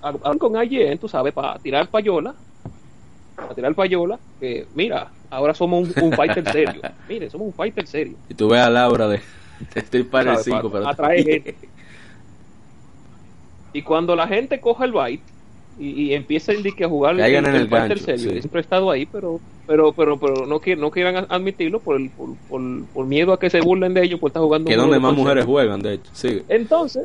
hablan 0.00 0.38
con 0.38 0.56
alguien, 0.56 0.98
tú 0.98 1.08
sabes, 1.08 1.32
para 1.34 1.58
tirar 1.58 1.90
payola, 1.90 2.34
para 3.42 3.54
tirar 3.54 3.74
payola, 3.74 4.20
que 4.40 4.70
mira, 4.74 5.14
ahora 5.30 5.54
somos 5.54 5.88
un, 5.96 6.04
un 6.04 6.14
fighter 6.14 6.46
serio. 6.46 6.86
Mire, 7.08 7.30
somos 7.30 7.48
un 7.48 7.54
fighter 7.54 7.86
serio. 7.86 8.20
Y 8.28 8.34
tú 8.34 8.48
ves 8.48 8.60
a 8.60 8.70
Laura 8.70 9.08
de, 9.08 9.22
de 9.74 9.80
Street 9.80 10.08
Fighter 10.10 10.38
¿sabes? 10.38 10.44
5, 10.44 10.70
Para 10.70 10.70
pero 10.70 10.86
atraer 10.86 11.24
gente. 11.24 11.70
Y 13.72 13.82
cuando 13.82 14.16
la 14.16 14.26
gente 14.28 14.60
coja 14.60 14.84
el 14.84 14.92
byte 14.92 15.35
y, 15.76 16.08
y 16.10 16.14
empieza 16.14 16.52
a 16.52 16.54
indicar 16.54 16.86
a 16.86 16.90
jugar 16.90 17.16
Caigan 17.16 17.46
en 17.46 17.54
el 17.56 17.68
gancho, 17.68 18.04
serio, 18.04 18.30
sí. 18.30 18.40
siempre 18.40 18.60
he 18.60 18.62
estado 18.62 18.90
ahí, 18.90 19.06
pero 19.06 19.42
pero 19.66 19.92
pero 19.94 20.18
pero 20.18 20.46
no 20.46 20.60
quieren 20.60 20.80
no 20.80 20.90
quieran 20.90 21.26
admitirlo 21.28 21.82
por, 21.82 21.96
el, 21.96 22.12
por, 22.12 22.38
por, 22.46 22.60
por 22.90 23.06
miedo 23.06 23.32
a 23.32 23.38
que 23.38 23.50
se 23.50 23.60
burlen 23.60 23.94
de 23.94 24.04
ellos 24.04 24.20
por 24.20 24.30
estar 24.30 24.42
jugando 24.42 24.70
que 24.70 24.76
donde 24.76 24.98
más 24.98 25.12
de 25.12 25.22
mujeres 25.22 25.44
juegan, 25.44 25.80
de 25.80 25.94
hecho. 25.94 26.10
Sigue. 26.14 26.44
Entonces, 26.48 27.02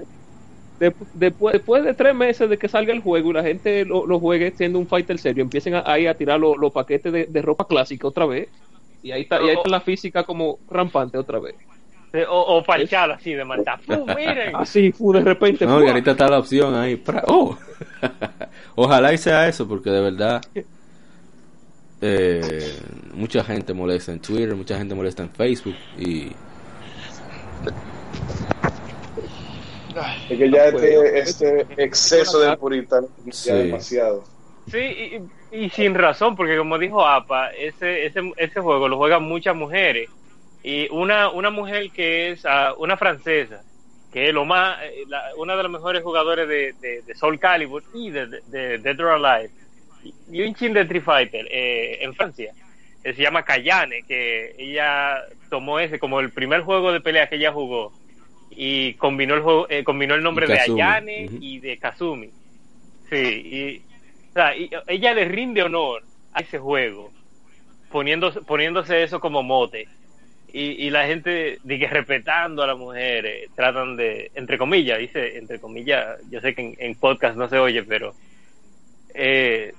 de- 0.80 0.96
después, 1.14 1.54
después 1.54 1.84
de 1.84 1.94
tres 1.94 2.16
meses 2.16 2.50
de 2.50 2.58
que 2.58 2.68
salga 2.68 2.94
el 2.94 3.02
juego 3.02 3.32
y 3.32 3.34
la 3.34 3.44
gente 3.44 3.86
lo, 3.86 4.06
lo 4.08 4.20
juegue 4.20 4.52
siendo 4.56 4.80
un 4.80 4.88
fighter 4.88 5.20
serio, 5.20 5.44
empiecen 5.44 5.76
a, 5.76 5.84
ahí 5.86 6.08
a 6.08 6.16
tirar 6.18 6.40
los 6.40 6.58
los 6.58 6.72
paquetes 6.72 7.12
de, 7.14 7.26
de 7.28 7.42
ropa 7.42 7.68
clásica 7.68 8.08
otra 8.08 8.26
vez. 8.26 8.50
Y 9.02 9.12
ahí 9.12 9.24
está, 9.24 9.42
y 9.44 9.50
ahí 9.50 9.56
está 9.56 9.70
la 9.70 9.82
física 9.82 10.24
como 10.26 10.60
rampante 10.68 11.18
otra 11.18 11.40
vez. 11.40 11.56
O, 12.30 12.58
o 12.58 12.72
así 13.14 13.34
de 13.34 13.46
maldad. 13.46 13.80
¡Pum! 13.86 14.06
Miren. 14.16 14.56
Así, 14.56 14.92
fu, 14.92 15.14
de 15.14 15.22
repente. 15.22 15.66
No, 15.66 15.78
¡fua! 15.78 15.86
y 15.86 15.90
ahorita 15.90 16.12
está 16.12 16.28
la 16.28 16.40
opción 16.40 16.76
ahí. 16.76 16.96
pra- 16.98 17.24
¡Oh! 17.28 17.58
Ojalá 18.76 19.14
y 19.14 19.18
sea 19.18 19.48
eso, 19.48 19.68
porque 19.68 19.90
de 19.90 20.02
verdad 20.02 20.42
eh, 22.02 22.74
mucha 23.14 23.44
gente 23.44 23.74
molesta 23.74 24.12
en 24.12 24.20
Twitter, 24.20 24.56
mucha 24.56 24.78
gente 24.78 24.96
molesta 24.96 25.24
en 25.24 25.30
Facebook 25.30 25.76
y 25.98 26.32
Es 30.30 30.38
que 30.38 30.50
ya 30.50 30.72
No 30.72 30.80
este, 30.80 31.20
este 31.20 31.68
exceso 31.78 32.40
de 32.40 32.58
puritanismo 32.58 33.26
ya 33.26 33.32
Sí. 33.34 33.52
demasiado. 33.52 34.24
Sí, 34.70 34.78
y, 35.52 35.58
y 35.66 35.70
sin 35.70 35.96
razón, 35.96 36.36
porque 36.36 36.58
como 36.58 36.78
dijo 36.78 37.06
APA, 37.06 37.50
ese, 37.52 38.06
ese, 38.06 38.32
ese 38.38 38.60
juego 38.62 38.88
lo 38.88 38.98
juegan 38.98 39.24
muchas 39.24 39.56
mujeres. 39.56 40.10
Y 40.64 40.88
una, 40.92 41.30
una 41.30 41.50
mujer 41.50 41.90
que 41.92 42.32
es 42.32 42.46
ah, 42.46 42.74
una 42.78 42.98
francesa, 42.98 43.64
que 44.14 44.28
es 44.28 44.34
lo 44.34 44.46
más, 44.46 44.80
eh, 44.84 45.04
la- 45.08 45.32
una 45.38 45.56
de 45.56 45.64
las 45.64 45.72
mejores 45.72 46.04
jugadores 46.04 46.48
de, 46.48 46.74
de, 46.80 47.02
de 47.02 47.16
Soul 47.16 47.40
Calibur 47.40 47.84
y 47.94 48.10
de, 48.10 48.28
de, 48.28 48.42
de 48.48 48.78
Dead 48.78 49.00
or 49.00 49.26
Alive, 49.26 49.52
y, 50.32 50.42
un 50.42 50.54
chin 50.56 50.74
de 50.74 50.82
Street 50.82 51.04
Fighter 51.04 51.48
eh, 51.50 52.00
en 52.04 52.14
Francia, 52.14 52.54
que 53.04 53.14
se 53.14 53.22
llama 53.22 53.44
Kayane, 53.44 54.04
que 54.08 54.54
ella 54.58 55.24
tomó 55.50 55.80
ese 55.80 55.98
como 56.00 56.20
el 56.20 56.32
primer 56.32 56.62
juego 56.62 56.92
de 56.92 57.02
pelea 57.02 57.28
que 57.28 57.36
ella 57.36 57.52
jugó 57.52 57.92
y 58.52 58.94
combinó 58.96 59.34
el, 59.34 59.42
juego, 59.42 59.66
eh, 59.70 59.84
combinó 59.84 60.14
el 60.14 60.24
nombre 60.24 60.46
de 60.46 60.60
Ayane 60.60 61.30
y 61.40 61.60
de 61.60 61.78
Kazumi. 61.78 62.30
Sí, 63.10 63.18
y, 63.18 63.78
o 64.30 64.34
sea, 64.34 64.56
y 64.56 64.70
ella 64.88 65.14
le 65.14 65.26
rinde 65.26 65.64
honor 65.64 66.04
a 66.34 66.42
ese 66.42 66.60
juego, 66.60 67.12
poniéndose, 67.92 68.42
poniéndose 68.42 69.04
eso 69.04 69.20
como 69.20 69.42
mote. 69.44 69.88
Y, 70.54 70.86
y 70.86 70.90
la 70.90 71.06
gente, 71.08 71.60
dice, 71.64 71.88
respetando 71.88 72.62
a 72.64 72.68
las 72.68 72.78
mujeres, 72.78 73.50
tratan 73.56 73.96
de, 73.96 74.32
entre 74.36 74.58
comillas, 74.58 75.00
dice, 75.00 75.38
entre 75.38 75.60
comillas, 75.60 76.20
yo 76.30 76.42
sé 76.42 76.54
que 76.54 76.62
en, 76.62 76.76
en 76.78 76.96
podcast 76.96 77.38
no 77.38 77.48
se 77.48 77.58
oye, 77.58 77.84
pero 77.84 78.14
eh, 79.14 79.74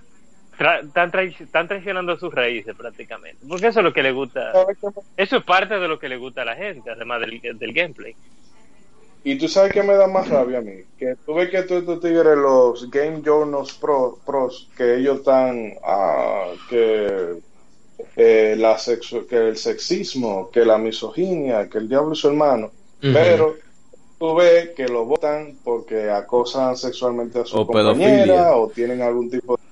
tra- 0.59 0.83
están, 0.83 1.13
están 1.29 1.69
traicionando 1.69 2.17
sus 2.19 2.33
raíces 2.35 2.75
prácticamente. 2.75 3.45
Porque 3.47 3.67
eso 3.67 3.81
es 3.81 3.85
lo 3.85 3.93
que 3.93 4.03
le 4.03 4.13
gusta, 4.13 4.53
¿Sabes 4.53 4.79
qué 4.81 4.87
me- 4.87 5.23
eso 5.23 5.37
es 5.37 5.45
parte 5.45 5.79
de 5.79 5.89
lo 5.89 5.99
que 5.99 6.09
le 6.09 6.17
gusta 6.17 6.41
a 6.43 6.47
la 6.47 6.57
gente, 6.57 6.89
además 6.91 7.21
del, 7.21 7.41
del 7.59 7.73
gameplay. 7.73 8.15
Y 9.25 9.37
tú 9.37 9.47
sabes 9.49 9.73
que 9.73 9.83
me 9.85 9.93
da 9.95 10.09
más 10.09 10.29
rabia 10.29 10.59
a 10.59 10.63
mí, 10.63 10.81
que 10.99 11.15
tú 11.25 11.35
ves 11.35 11.49
que 11.51 11.63
todos 11.63 11.83
estos 11.83 12.01
tigres, 12.01 12.37
los 12.37 12.91
Game 12.91 13.21
Journals 13.25 13.73
Pro, 13.75 14.19
Pros, 14.27 14.69
que 14.77 14.97
ellos 14.97 15.19
están, 15.19 15.75
ah, 15.85 16.49
que, 16.69 17.35
eh, 18.17 18.55
la 18.59 18.79
sexo, 18.79 19.27
que 19.27 19.37
el 19.37 19.57
sexismo, 19.57 20.51
que 20.51 20.65
la 20.65 20.79
misoginia, 20.79 21.69
que 21.69 21.79
el 21.79 21.89
diablo 21.89 22.13
es 22.13 22.19
su 22.19 22.29
hermano, 22.29 22.71
pero 23.01 23.57
tú 24.19 24.35
ves 24.37 24.71
que 24.77 24.87
lo 24.89 25.05
votan 25.05 25.57
porque 25.65 26.09
acosan 26.11 26.77
sexualmente 26.77 27.41
a 27.41 27.45
su 27.45 27.57
O 27.59 27.67
compañera 27.67 27.95
pedofilia. 28.25 28.57
o 28.57 28.69
tienen 28.69 29.03
algún 29.03 29.31
tipo 29.31 29.57
de... 29.57 29.63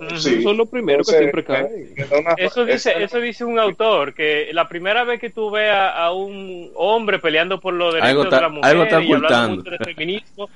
Esos 0.00 0.42
son 0.44 0.56
los 0.56 0.68
primeros 0.68 1.08
que 1.08 1.18
siempre 1.18 1.42
da 1.42 2.18
una- 2.18 2.34
Eso 2.36 2.64
dice, 2.64 3.02
eso 3.02 3.18
dice 3.20 3.44
un 3.44 3.58
autor, 3.58 4.14
que 4.14 4.50
la 4.52 4.68
primera 4.68 5.04
vez 5.04 5.20
que 5.20 5.30
tú 5.30 5.50
veas 5.50 5.92
a 5.96 6.12
un 6.12 6.70
hombre 6.76 7.18
peleando 7.18 7.58
por 7.60 7.74
los 7.74 7.94
derechos 7.94 8.30
de 8.30 8.40
la 8.40 8.48
mujer 8.48 8.70
algo 8.70 8.82
está 8.84 9.00
y 9.02 9.04
hablando 9.12 9.16
ocultando. 9.26 9.56
mucho 9.56 9.70
de 9.70 9.78
feminismo, 9.78 10.48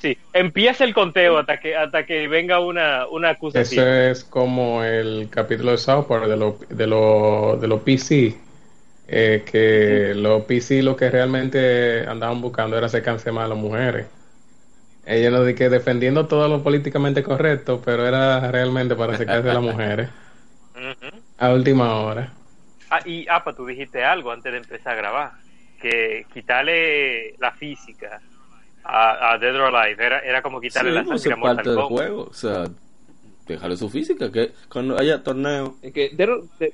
sí, 0.00 0.16
empieza 0.32 0.84
el 0.84 0.94
conteo 0.94 1.38
hasta 1.38 1.58
que 1.58 1.76
hasta 1.76 2.04
que 2.06 2.28
venga 2.28 2.60
una, 2.60 3.06
una 3.08 3.30
acusación. 3.30 3.84
Ese 3.84 4.10
es 4.10 4.24
como 4.24 4.82
el 4.82 5.28
capítulo 5.30 5.72
de 5.72 5.78
South 5.78 6.06
Park 6.06 6.26
de 6.26 6.36
los 6.36 6.68
de 6.68 6.86
lo, 6.86 7.56
de 7.60 7.68
los 7.68 7.80
PC. 7.82 8.36
eh, 9.08 9.44
que 9.50 10.14
los 10.14 10.42
PC 10.44 10.82
lo 10.82 10.96
que 10.96 11.10
realmente 11.10 12.06
andaban 12.06 12.40
buscando 12.40 12.76
era 12.76 12.88
secarse 12.88 13.30
más 13.32 13.44
a 13.44 13.48
las 13.48 13.58
mujeres. 13.58 14.06
Ellos 15.06 15.32
lo 15.32 15.54
que 15.54 15.68
defendiendo 15.70 16.26
todo 16.26 16.48
lo 16.48 16.62
políticamente 16.62 17.22
correcto, 17.22 17.80
pero 17.84 18.06
era 18.06 18.50
realmente 18.50 18.96
para 18.96 19.14
secarse 19.14 19.50
a 19.50 19.54
las 19.54 19.62
mujeres 19.62 20.10
a 21.38 21.52
última 21.52 21.94
hora. 21.94 22.32
Ah, 22.90 23.00
y 23.04 23.26
Apa, 23.28 23.54
tú 23.54 23.66
dijiste 23.66 24.04
algo 24.04 24.30
antes 24.32 24.52
de 24.52 24.58
empezar 24.58 24.92
a 24.94 24.96
grabar, 24.96 25.32
que 25.78 26.26
quitarle 26.32 27.34
la 27.38 27.52
física 27.52 28.22
a, 28.88 29.32
a 29.34 29.38
Dead 29.38 29.54
or 29.56 29.74
Alive 29.74 30.04
era, 30.04 30.18
era 30.20 30.42
como 30.42 30.60
sí, 30.60 30.68
quitarle 30.68 30.92
la 30.92 31.04
pues, 31.04 31.22
sangre 31.22 31.40
parte 31.40 31.56
Mortal 31.56 31.74
del 31.74 31.84
Kombat. 31.84 31.98
juego. 32.08 32.22
O 32.30 32.32
sea, 32.34 32.64
déjale 33.46 33.76
su 33.76 33.88
física, 33.88 34.30
que 34.30 34.52
cuando 34.70 34.98
haya 34.98 35.22
torneo. 35.22 35.76
Es 35.82 35.92
que 35.92 36.10
Dead 36.10 36.28
or- 36.28 36.44
De- 36.58 36.72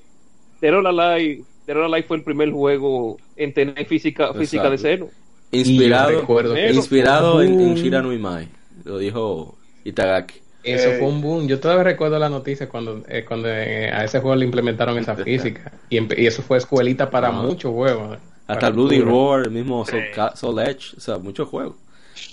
Dead 0.60 0.74
or 0.76 0.86
Alive, 0.86 1.42
Dead 1.66 1.76
or 1.76 1.84
Alive 1.84 2.04
fue 2.06 2.16
el 2.18 2.22
primer 2.24 2.50
juego 2.50 3.16
en 3.36 3.52
tener 3.54 3.84
física, 3.86 4.32
física 4.34 4.68
de 4.70 4.78
cero. 4.78 5.08
Inspirado, 5.50 6.10
recuerdo 6.20 6.56
inspirado 6.58 7.42
en, 7.42 7.60
en. 7.60 7.74
Shira 7.74 8.00
no 8.00 8.12
Imai. 8.12 8.48
Lo 8.84 8.98
dijo 8.98 9.56
Itagaki. 9.84 10.40
Eso 10.64 10.90
Eh, 10.90 10.98
fue 10.98 11.08
un 11.08 11.20
boom. 11.20 11.46
Yo 11.48 11.58
todavía 11.60 11.82
recuerdo 11.84 12.18
la 12.18 12.28
noticia 12.28 12.68
cuando, 12.68 13.02
eh, 13.08 13.24
cuando 13.26 13.48
eh, 13.48 13.90
a 13.92 14.04
ese 14.04 14.20
juego 14.20 14.36
le 14.36 14.44
implementaron 14.46 14.96
esa 14.96 15.14
física. 15.24 15.72
Y, 15.90 15.98
eso 16.24 16.40
fue 16.42 16.58
escuelita 16.58 17.10
para 17.10 17.28
Ah. 17.28 17.32
muchos 17.32 17.72
juegos. 17.72 18.16
Hasta 18.46 18.70
Bloody. 18.70 19.00
Roar, 19.00 19.44
el 19.46 19.50
mismo 19.50 19.84
Soul, 19.84 20.02
Sí. 20.14 20.20
Soul 20.36 20.58
Edge, 20.60 20.94
o 20.96 21.00
sea, 21.00 21.18
muchos 21.18 21.48
juegos. 21.48 21.76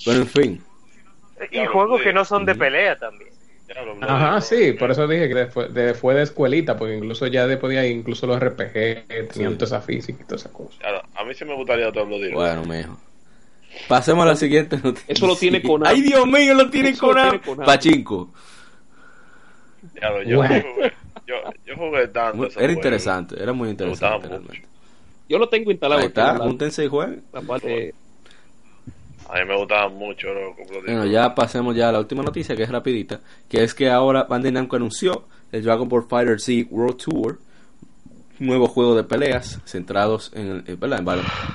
Pero 0.06 0.18
en 0.20 0.28
fin, 0.28 0.62
Y 1.44 1.48
Claro, 1.48 1.72
juegos 1.72 2.02
que 2.02 2.12
no 2.14 2.26
son 2.26 2.46
de 2.46 2.56
pelea 2.56 2.98
también. 2.98 3.30
Ajá, 4.02 4.42
sí, 4.42 4.74
por 4.74 4.90
eso 4.92 5.08
dije 5.08 5.28
que 5.30 5.36
después 5.36 5.74
de, 5.74 5.94
fue 5.94 6.16
de 6.16 6.24
escuelita, 6.24 6.76
porque 6.76 6.96
incluso 6.98 7.28
ya 7.28 7.46
después 7.48 7.72
de 7.72 7.80
ahí, 7.80 7.92
incluso 7.92 8.26
los 8.28 8.40
RPG 8.40 9.08
tenían 9.32 9.52
Sí. 9.52 9.58
toda 9.58 9.66
esa 9.66 9.82
física 9.82 10.20
y 10.22 10.26
toda 10.26 10.38
esa 10.38 10.52
cosa. 10.52 10.78
Claro, 10.80 11.02
a 11.16 11.24
mí 11.24 11.34
sí 11.36 11.46
me 11.46 11.54
gustaría 11.56 11.88
otro 11.88 12.06
Bloody 12.06 12.32
Roar. 12.32 12.58
bueno, 12.60 12.74
mijo. 12.76 12.98
Pasemos 13.88 14.26
a 14.26 14.30
la 14.30 14.36
siguiente 14.36 14.78
noticia. 14.84 15.06
Eso 15.08 15.28
lo 15.28 15.36
tiene 15.36 15.62
Konami. 15.62 15.96
Ay, 15.96 16.02
Dios 16.02 16.26
mío, 16.26 16.54
lo 16.56 16.70
tiene 16.72 16.92
lo 16.94 16.98
Konami. 16.98 17.40
Pachinko. 17.66 18.32
Diablo, 19.94 20.24
yo, 20.24 20.38
Bueno. 20.38 20.64
jugué, 20.76 20.94
yo, 21.28 21.36
yo 21.66 21.76
jugué 21.78 22.08
tanto. 22.08 22.50
Era 22.60 22.74
interesante, 22.74 23.42
era 23.42 23.54
muy 23.54 23.70
interesante 23.70 24.28
realmente. 24.28 24.64
Yo 25.30 25.38
lo 25.38 25.48
tengo 25.48 25.70
instalado. 25.72 26.02
Ahí 26.02 26.08
está, 26.08 26.36
júntense 26.38 26.84
y 26.84 26.88
jueguen. 26.88 27.24
la 27.32 27.42
parte- 27.42 27.94
A 29.32 29.40
mí 29.40 29.46
me 29.48 29.56
gustaban 29.58 29.96
mucho, 29.96 30.28
Bueno, 30.86 31.06
ya 31.06 31.36
pasemos 31.36 31.76
ya 31.76 31.90
a 31.90 31.92
la 31.92 32.00
última 32.00 32.24
noticia, 32.24 32.56
que 32.56 32.64
es 32.64 32.70
rapidita, 32.72 33.20
que 33.48 33.64
es 33.64 33.74
que 33.76 33.90
ahora 33.90 34.24
Bandai 34.24 34.52
Namco 34.52 34.76
anunció 34.76 35.26
el 35.52 35.64
Dragon 35.64 35.88
Ball 35.88 36.04
Fighter 36.10 36.40
Z 36.40 36.68
World 36.72 36.98
Tour, 36.98 37.40
nuevo 38.40 38.68
juego 38.68 38.96
de 38.96 39.04
peleas 39.04 39.60
centrados 39.66 40.32
en, 40.34 40.48
el- 40.48 40.64
eh, 40.68 40.78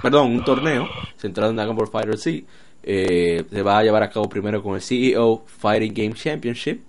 perdón, 0.03 0.31
un 0.33 0.45
torneo 0.45 0.87
centrado 1.17 1.51
en 1.51 1.57
Dragon 1.57 1.75
Ball 1.77 1.89
Fighter 1.89 2.17
Z. 2.19 2.47
Eh, 2.85 3.45
se 3.51 3.63
va 3.63 3.79
a 3.79 3.83
llevar 3.83 4.03
a 4.03 4.11
cabo 4.11 4.29
primero 4.29 4.63
con 4.63 4.75
el 4.75 4.83
CEO 4.83 5.43
Fighting 5.47 5.95
Game 5.95 6.13
Championship, 6.15 6.83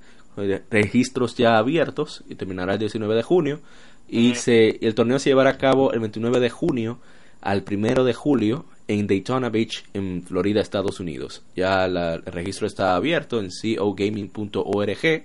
registros 0.69 1.35
ya 1.35 1.57
abiertos 1.57 2.23
y 2.29 2.35
terminará 2.35 2.73
el 2.73 2.79
19 2.79 3.15
de 3.15 3.23
junio. 3.23 3.59
Y 4.07 4.35
se, 4.35 4.85
el 4.85 4.93
torneo 4.93 5.17
se 5.17 5.29
llevará 5.29 5.51
a 5.51 5.57
cabo 5.57 5.93
el 5.93 5.99
29 5.99 6.39
de 6.39 6.49
junio 6.49 6.99
al 7.41 7.63
1 7.69 8.03
de 8.03 8.13
julio 8.13 8.65
en 8.87 9.07
Daytona 9.07 9.49
Beach, 9.49 9.83
en 9.93 10.21
Florida, 10.23 10.61
Estados 10.61 10.99
Unidos. 10.99 11.43
Ya 11.55 11.87
la- 11.87 12.15
el 12.15 12.25
registro 12.25 12.67
está 12.67 12.95
abierto 12.95 13.39
en 13.39 13.49
cogaming.org 13.77 15.23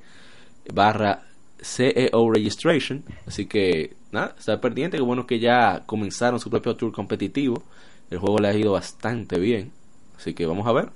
barra 0.72 1.22
CEO 1.62 2.30
Registration, 2.32 3.04
así 3.26 3.46
que 3.46 3.94
nada, 4.12 4.34
estar 4.38 4.60
pendiente. 4.60 4.96
Que 4.96 5.02
bueno 5.02 5.26
que 5.26 5.38
ya 5.38 5.82
comenzaron 5.86 6.40
su 6.40 6.48
propio 6.50 6.74
tour 6.76 6.92
competitivo. 6.92 7.62
El 8.10 8.18
juego 8.18 8.38
le 8.38 8.48
ha 8.48 8.54
ido 8.54 8.72
bastante 8.72 9.38
bien. 9.38 9.72
Así 10.16 10.32
que 10.34 10.46
vamos 10.46 10.66
a 10.66 10.72
ver 10.72 10.88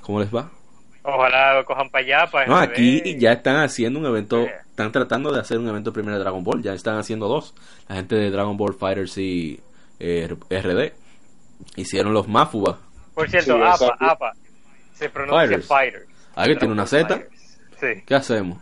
cómo 0.00 0.20
les 0.20 0.32
va. 0.34 0.50
Ojalá 1.04 1.54
lo 1.58 1.64
cojan 1.64 1.90
para 1.90 2.04
allá. 2.04 2.30
Para 2.30 2.46
No, 2.46 2.56
aquí 2.56 3.16
ya 3.18 3.32
están 3.32 3.56
haciendo 3.56 3.98
un 3.98 4.06
evento, 4.06 4.42
Yeah. 4.44 4.60
están 4.70 4.92
tratando 4.92 5.32
de 5.32 5.40
hacer 5.40 5.58
un 5.58 5.68
evento 5.68 5.92
primero 5.92 6.16
de 6.16 6.22
Dragon 6.22 6.44
Ball, 6.44 6.62
ya 6.62 6.72
están 6.74 6.96
haciendo 6.98 7.26
dos. 7.26 7.54
La 7.88 7.96
gente 7.96 8.14
de 8.14 8.30
Dragon 8.30 8.56
Ball 8.56 8.74
Fighters 8.74 9.18
y 9.18 9.58
eh, 9.98 10.28
RD 10.50 10.92
hicieron 11.76 12.12
los 12.12 12.28
Mafuba. 12.28 12.78
Por 13.14 13.28
cierto, 13.28 13.56
Sí, 13.56 13.84
APA. 13.84 13.96
APA. 14.00 14.32
Se 14.94 15.08
pronuncia 15.08 15.38
Fighters. 15.40 15.66
Fighters. 15.66 16.06
Alguien 16.34 16.58
tiene 16.58 16.72
una 16.72 16.86
Z. 16.86 17.22
Sí. 17.80 17.86
¿Qué 18.06 18.14
hacemos? 18.14 18.58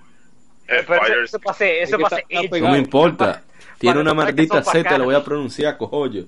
Eh, 0.66 0.84
Pero 0.86 1.24
eso, 1.24 1.38
pasé, 1.40 1.82
eso 1.82 1.96
Es 1.96 1.98
que 1.98 2.02
pasé. 2.02 2.60
No 2.60 2.70
me 2.70 2.78
importa. 2.78 3.42
Tiene 3.78 4.00
una 4.00 4.14
maldita 4.14 4.62
Z, 4.62 4.98
lo 4.98 5.04
voy 5.04 5.14
a 5.14 5.24
pronunciar, 5.24 5.76
cojollo. 5.76 6.26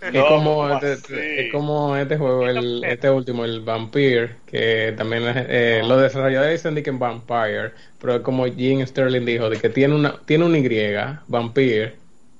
Es 0.00 0.12
No, 0.12 0.26
como 0.26 0.68
¿cómo 0.68 0.78
este, 0.80 1.46
es 1.46 1.52
como 1.52 1.96
este 1.96 2.16
juego, 2.18 2.48
el, 2.48 2.82
este 2.84 3.08
último, 3.08 3.44
el 3.44 3.60
Vampire, 3.60 4.36
que 4.46 4.92
también 4.96 5.22
eh, 5.26 5.80
los 5.84 6.02
desarrolladores 6.02 6.60
dicen 6.60 6.74
de 6.74 6.82
que 6.82 6.90
es 6.90 6.98
Vampire, 6.98 7.72
pero 8.00 8.16
es 8.16 8.20
como 8.22 8.44
Jim 8.46 8.84
Sterling 8.84 9.24
dijo, 9.24 9.48
de 9.48 9.58
que 9.60 9.68
tiene 9.68 9.94
una 9.94 10.18
tiene 10.24 10.44
una 10.44 10.58
Y, 10.58 11.20
Vampire, 11.28 11.96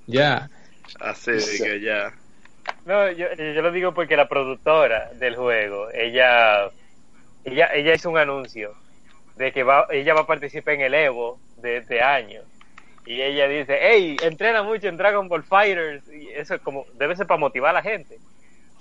ya. 0.08 0.50
Así 0.98 1.30
de 1.30 1.58
que 1.62 1.80
ya. 1.80 2.12
No, 2.84 3.10
yo, 3.12 3.32
yo 3.34 3.62
lo 3.62 3.70
digo 3.70 3.92
porque 3.92 4.16
la 4.16 4.28
productora 4.28 5.10
del 5.14 5.36
juego, 5.36 5.88
ella, 5.92 6.70
ella, 7.44 7.68
ella 7.72 7.94
hizo 7.94 8.10
un 8.10 8.18
anuncio 8.18 8.74
de 9.36 9.52
que 9.52 9.62
va, 9.62 9.86
ella 9.90 10.14
va 10.14 10.22
a 10.22 10.26
participar 10.26 10.74
en 10.74 10.82
el 10.82 10.94
Evo 10.94 11.38
de 11.58 11.78
este 11.78 12.02
año. 12.02 12.42
Y 13.06 13.20
ella 13.20 13.48
dice, 13.48 13.78
hey, 13.80 14.16
entrena 14.22 14.62
mucho 14.62 14.88
en 14.88 14.96
Dragon 14.96 15.28
Ball 15.28 15.42
Fighters. 15.42 16.04
Y 16.08 16.28
eso 16.28 16.54
es 16.54 16.60
como, 16.60 16.86
debe 16.94 17.16
ser 17.16 17.26
para 17.26 17.40
motivar 17.40 17.70
a 17.70 17.74
la 17.74 17.82
gente. 17.82 18.18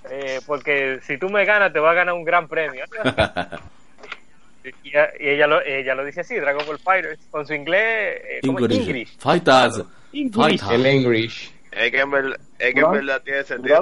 Eh, 0.09 0.39
porque 0.45 0.99
si 1.01 1.17
tú 1.17 1.29
me 1.29 1.45
ganas, 1.45 1.73
te 1.73 1.79
vas 1.79 1.91
a 1.91 1.95
ganar 1.95 2.13
un 2.13 2.23
gran 2.23 2.47
premio. 2.47 2.85
y, 4.83 4.89
ella, 4.89 5.09
y 5.19 5.29
ella 5.29 5.47
lo, 5.47 5.61
ella 5.61 5.95
lo 5.95 6.05
dice 6.05 6.21
así, 6.21 6.35
Dragon 6.35 6.65
Ball 6.65 6.79
Fighters, 6.79 7.19
con 7.29 7.47
su 7.47 7.53
inglés, 7.53 8.21
eh, 8.23 8.39
English. 8.43 8.87
English. 8.87 9.17
Fighters. 9.17 9.83
English. 10.13 10.35
Fighters. 10.35 10.71
El 10.71 10.85
English. 10.85 11.51
Es 11.71 11.91
que 11.91 11.99
en 11.99 12.11
verdad, 12.11 12.37
es 12.59 12.73
que 12.73 12.79
en 12.81 12.91
verdad 12.91 13.21
tiene 13.23 13.43
sentido. 13.43 13.81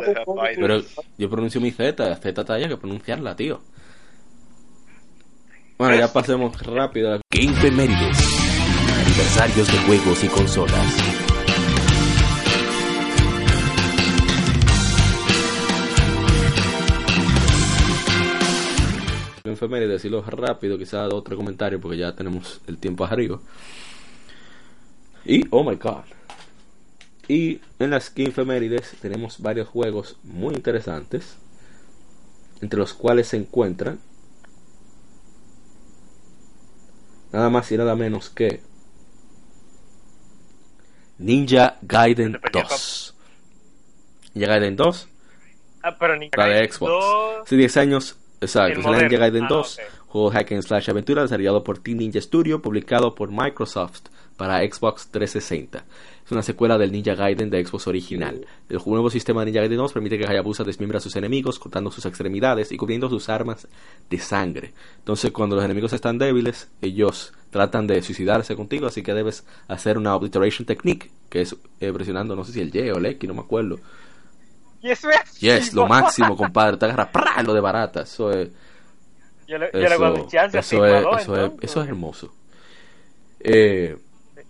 Pero 0.55 0.81
yo 1.17 1.29
pronuncio 1.29 1.59
mi 1.59 1.71
Z, 1.71 2.15
Z 2.15 2.45
talla 2.45 2.67
que 2.67 2.77
pronunciarla, 2.77 3.35
tío. 3.35 3.61
Bueno, 5.77 5.95
ya 5.95 6.11
pasemos 6.11 6.61
rápido. 6.65 7.13
a- 7.15 7.21
Game. 7.31 7.53
Aniversarios 9.01 9.67
de 9.71 9.77
juegos 9.79 10.23
y 10.23 10.27
consolas. 10.27 10.95
y 19.43 19.87
decirlo 19.87 20.21
rápido, 20.21 20.77
quizás 20.77 21.11
otro 21.11 21.35
comentario 21.35 21.79
porque 21.79 21.97
ya 21.97 22.13
tenemos 22.13 22.61
el 22.67 22.77
tiempo 22.77 23.05
arriba. 23.05 23.39
Y, 25.25 25.43
oh 25.49 25.63
my 25.63 25.75
god. 25.75 26.03
Y 27.29 27.61
en 27.77 27.91
las 27.91 28.11
Infemérides 28.15 28.95
tenemos 29.01 29.39
varios 29.39 29.67
juegos 29.69 30.17
muy 30.23 30.55
interesantes, 30.55 31.35
entre 32.59 32.79
los 32.79 32.93
cuales 32.93 33.27
se 33.27 33.37
encuentran 33.37 33.99
nada 37.31 37.49
más 37.51 37.71
y 37.71 37.77
nada 37.77 37.95
menos 37.95 38.29
que 38.31 38.61
Ninja 41.19 41.77
Gaiden 41.83 42.39
2. 42.51 43.15
Ninja 44.33 44.49
Gaiden 44.49 44.75
2 44.75 45.07
Ah, 45.81 45.95
pero 45.97 46.15
la 46.35 46.45
de 46.47 46.69
Xbox. 46.69 46.91
Hace 47.43 47.55
10 47.55 47.77
años, 47.77 48.17
exacto. 48.41 48.79
Ninja. 48.91 49.07
Gaiden 49.17 49.45
Ah, 49.45 49.49
2, 49.49 49.77
ok. 49.79 49.83
juego 50.07 50.31
hack 50.31 50.51
and 50.51 50.63
slash 50.63 50.89
aventura 50.89 51.21
desarrollado 51.21 51.63
por 51.63 51.77
Team 51.79 51.99
Ninja 51.99 52.19
Studio, 52.19 52.61
publicado 52.61 53.13
por 53.15 53.29
Microsoft 53.31 54.07
para 54.39 54.59
Xbox 54.61 55.09
360. 55.11 55.83
Es 56.25 56.31
una 56.31 56.41
secuela 56.41 56.77
del 56.77 56.93
Ninja 56.93 57.13
Gaiden 57.13 57.49
de 57.49 57.63
Xbox 57.65 57.87
original. 57.87 58.47
El 58.69 58.79
nuevo 58.85 59.09
sistema 59.09 59.41
de 59.41 59.47
Ninja 59.47 59.59
Gaiden 59.59 59.77
2 59.77 59.91
permite 59.91 60.17
que 60.17 60.25
Hayabusa 60.25 60.63
desmembre 60.63 60.97
a 60.97 61.01
sus 61.01 61.17
enemigos, 61.17 61.59
cortando 61.59 61.91
sus 61.91 62.05
extremidades 62.05 62.71
y 62.71 62.77
cubriendo 62.77 63.09
sus 63.09 63.27
armas 63.27 63.67
de 64.09 64.17
sangre. 64.17 64.71
Entonces, 64.99 65.31
cuando 65.31 65.57
los 65.57 65.65
enemigos 65.65 65.91
están 65.91 66.17
débiles, 66.17 66.69
ellos 66.81 67.33
tratan 67.49 67.85
de 67.85 68.01
suicidarse 68.01 68.55
contigo, 68.55 68.87
así 68.87 69.03
que 69.03 69.13
debes 69.13 69.45
hacer 69.67 69.97
una 69.97 70.15
obliteration 70.15 70.65
technique, 70.65 71.11
que 71.29 71.41
es 71.41 71.57
eh, 71.81 71.91
presionando, 71.91 72.33
no 72.33 72.45
sé 72.45 72.53
si 72.53 72.61
el 72.61 72.73
Y 72.73 72.91
o 72.91 72.97
el 72.97 73.07
X, 73.07 73.27
no 73.27 73.33
me 73.35 73.41
acuerdo. 73.41 73.77
Y 74.81 74.89
eso 74.89 75.09
es. 75.09 75.37
Yes, 75.41 75.73
lo 75.73 75.85
máximo, 75.89 76.37
compadre. 76.37 76.77
Te 76.77 76.85
agarra 76.85 77.11
¡prá! 77.11 77.43
lo 77.43 77.53
de 77.53 77.59
barata. 77.59 78.03
Eso 78.03 78.31
es. 78.31 78.47
Yo 79.49 79.57
le, 79.57 79.69
yo 79.73 79.79
le 79.79 79.97
voy 79.97 80.27
a 80.31 80.45
Eso, 80.45 80.85
es, 80.85 81.03
2, 81.03 81.21
eso, 81.21 81.45
es, 81.45 81.51
eso 81.61 81.81
es 81.81 81.89
hermoso. 81.89 82.33
Eh, 83.41 83.97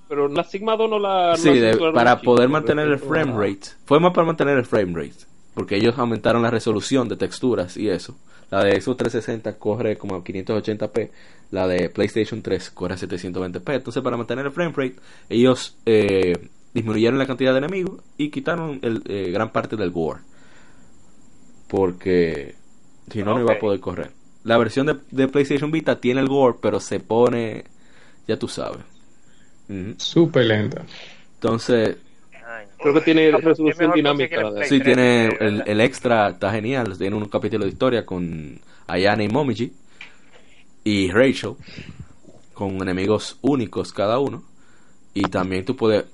Pero 0.09 0.27
la 0.27 0.43
Sigma 0.43 0.75
2 0.75 0.89
no 0.89 0.99
la. 0.99 1.31
no 1.31 1.37
sí, 1.37 1.47
la 1.49 1.53
de- 1.53 1.61
censuraron 1.69 1.93
para 1.95 2.19
poder 2.19 2.49
mantener 2.49 2.87
el 2.87 2.97
frame 2.99 3.31
rate. 3.31 3.69
Fue 3.85 3.99
más 3.99 4.11
para 4.11 4.27
mantener 4.27 4.57
el 4.57 4.65
frame 4.65 4.93
rate. 4.95 5.25
Porque 5.53 5.77
ellos 5.77 5.97
aumentaron 5.97 6.41
la 6.41 6.49
resolución 6.51 7.07
de 7.07 7.15
texturas 7.15 7.77
y 7.77 7.89
eso. 7.89 8.17
La 8.49 8.63
de 8.63 8.81
Xbox 8.81 8.97
360 8.97 9.57
corre 9.59 9.97
como 9.97 10.15
a 10.15 10.23
580p. 10.23 11.11
La 11.51 11.67
de 11.67 11.89
PlayStation 11.89 12.41
3 12.41 12.71
corre 12.71 12.95
a 12.95 12.97
720p. 12.97 13.75
Entonces, 13.75 14.01
para 14.03 14.17
mantener 14.17 14.45
el 14.47 14.51
frame 14.51 14.73
rate, 14.75 14.95
ellos 15.29 15.77
eh, 15.85 16.33
disminuyeron 16.73 17.19
la 17.19 17.27
cantidad 17.27 17.51
de 17.51 17.59
enemigos 17.59 18.01
y 18.17 18.29
quitaron 18.29 18.79
el, 18.81 19.03
eh, 19.07 19.29
gran 19.31 19.51
parte 19.51 19.75
del 19.75 19.91
gore. 19.91 20.21
Porque 21.67 22.55
si 23.11 23.23
no, 23.23 23.35
no 23.35 23.41
iba 23.41 23.53
a 23.53 23.59
poder 23.59 23.79
correr. 23.79 24.11
La 24.43 24.57
versión 24.57 24.87
de, 24.87 24.97
de 25.11 25.27
PlayStation 25.27 25.69
Vita 25.71 25.99
tiene 25.99 26.21
el 26.21 26.27
gore, 26.27 26.57
pero 26.61 26.79
se 26.79 26.99
pone. 26.99 27.65
Ya 28.27 28.37
tú 28.37 28.47
sabes. 28.47 28.79
Ujú. 29.69 29.93
Súper 29.97 30.45
lenta. 30.45 30.83
Entonces, 31.35 31.97
Ay, 32.45 32.65
Creo 32.81 32.93
que 32.95 33.01
tiene 33.01 33.29
es 33.29 33.43
resolución 33.43 33.91
dinámica. 33.93 34.51
Sí, 34.63 34.79
3, 34.79 34.83
tiene 34.83 35.27
el, 35.39 35.63
el 35.65 35.81
extra, 35.81 36.29
está 36.29 36.51
genial. 36.51 36.97
Tiene 36.97 37.15
un 37.15 37.25
capítulo 37.25 37.65
de 37.65 37.71
historia 37.71 38.05
con 38.05 38.59
Ayane 38.87 39.25
y 39.25 39.29
Momiji 39.29 39.71
y 40.83 41.11
Rachel, 41.11 41.53
con 42.53 42.81
enemigos 42.81 43.37
únicos 43.41 43.93
cada 43.93 44.19
uno. 44.19 44.43
Y 45.13 45.21
también 45.23 45.63
tú 45.65 45.75
puedes. 45.75 46.05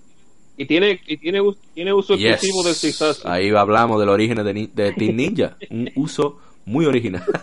Y 0.57 0.65
tiene, 0.65 0.99
y 1.07 1.17
tiene, 1.17 1.41
tiene 1.73 1.93
uso 1.93 2.15
Yes, 2.15 2.31
exclusivo 2.33 2.63
del 2.63 2.75
Zigzag. 2.75 3.15
ahí 3.25 3.49
hablamos 3.49 3.99
del 3.99 4.09
origen 4.09 4.43
de, 4.43 4.53
Ni- 4.53 4.67
de 4.73 4.93
Team 4.93 5.15
Ninja. 5.15 5.57
un 5.69 5.89
uso 5.95 6.39
muy 6.65 6.85
original. 6.85 7.23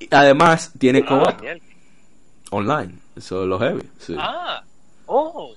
Y 0.00 0.08
Además, 0.10 0.72
tiene 0.78 1.00
Ah, 1.00 1.06
co-op 1.06 1.42
online. 2.50 2.94
Eso 3.16 3.42
es 3.42 3.48
lo 3.48 3.58
heavy. 3.58 3.82
sí. 3.98 4.14
Ah, 4.18 4.62
oh. 5.06 5.52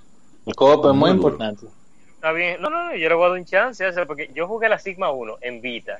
El 0.45 0.55
co-op 0.55 0.85
es 0.87 0.93
muy 0.93 1.11
importante. 1.11 1.67
Está 2.15 2.31
bien. 2.31 2.61
No, 2.61 2.69
no, 2.69 2.85
no, 2.85 2.95
yo 2.95 3.09
le 3.09 3.15
voy 3.15 3.25
a 3.25 3.29
dar 3.29 3.39
un 3.39 3.45
chance, 3.45 3.87
o 3.87 4.07
porque 4.07 4.29
yo 4.33 4.47
jugué 4.47 4.69
la 4.69 4.79
Sigma 4.79 5.11
1 5.11 5.37
en 5.41 5.61
Vita 5.61 5.99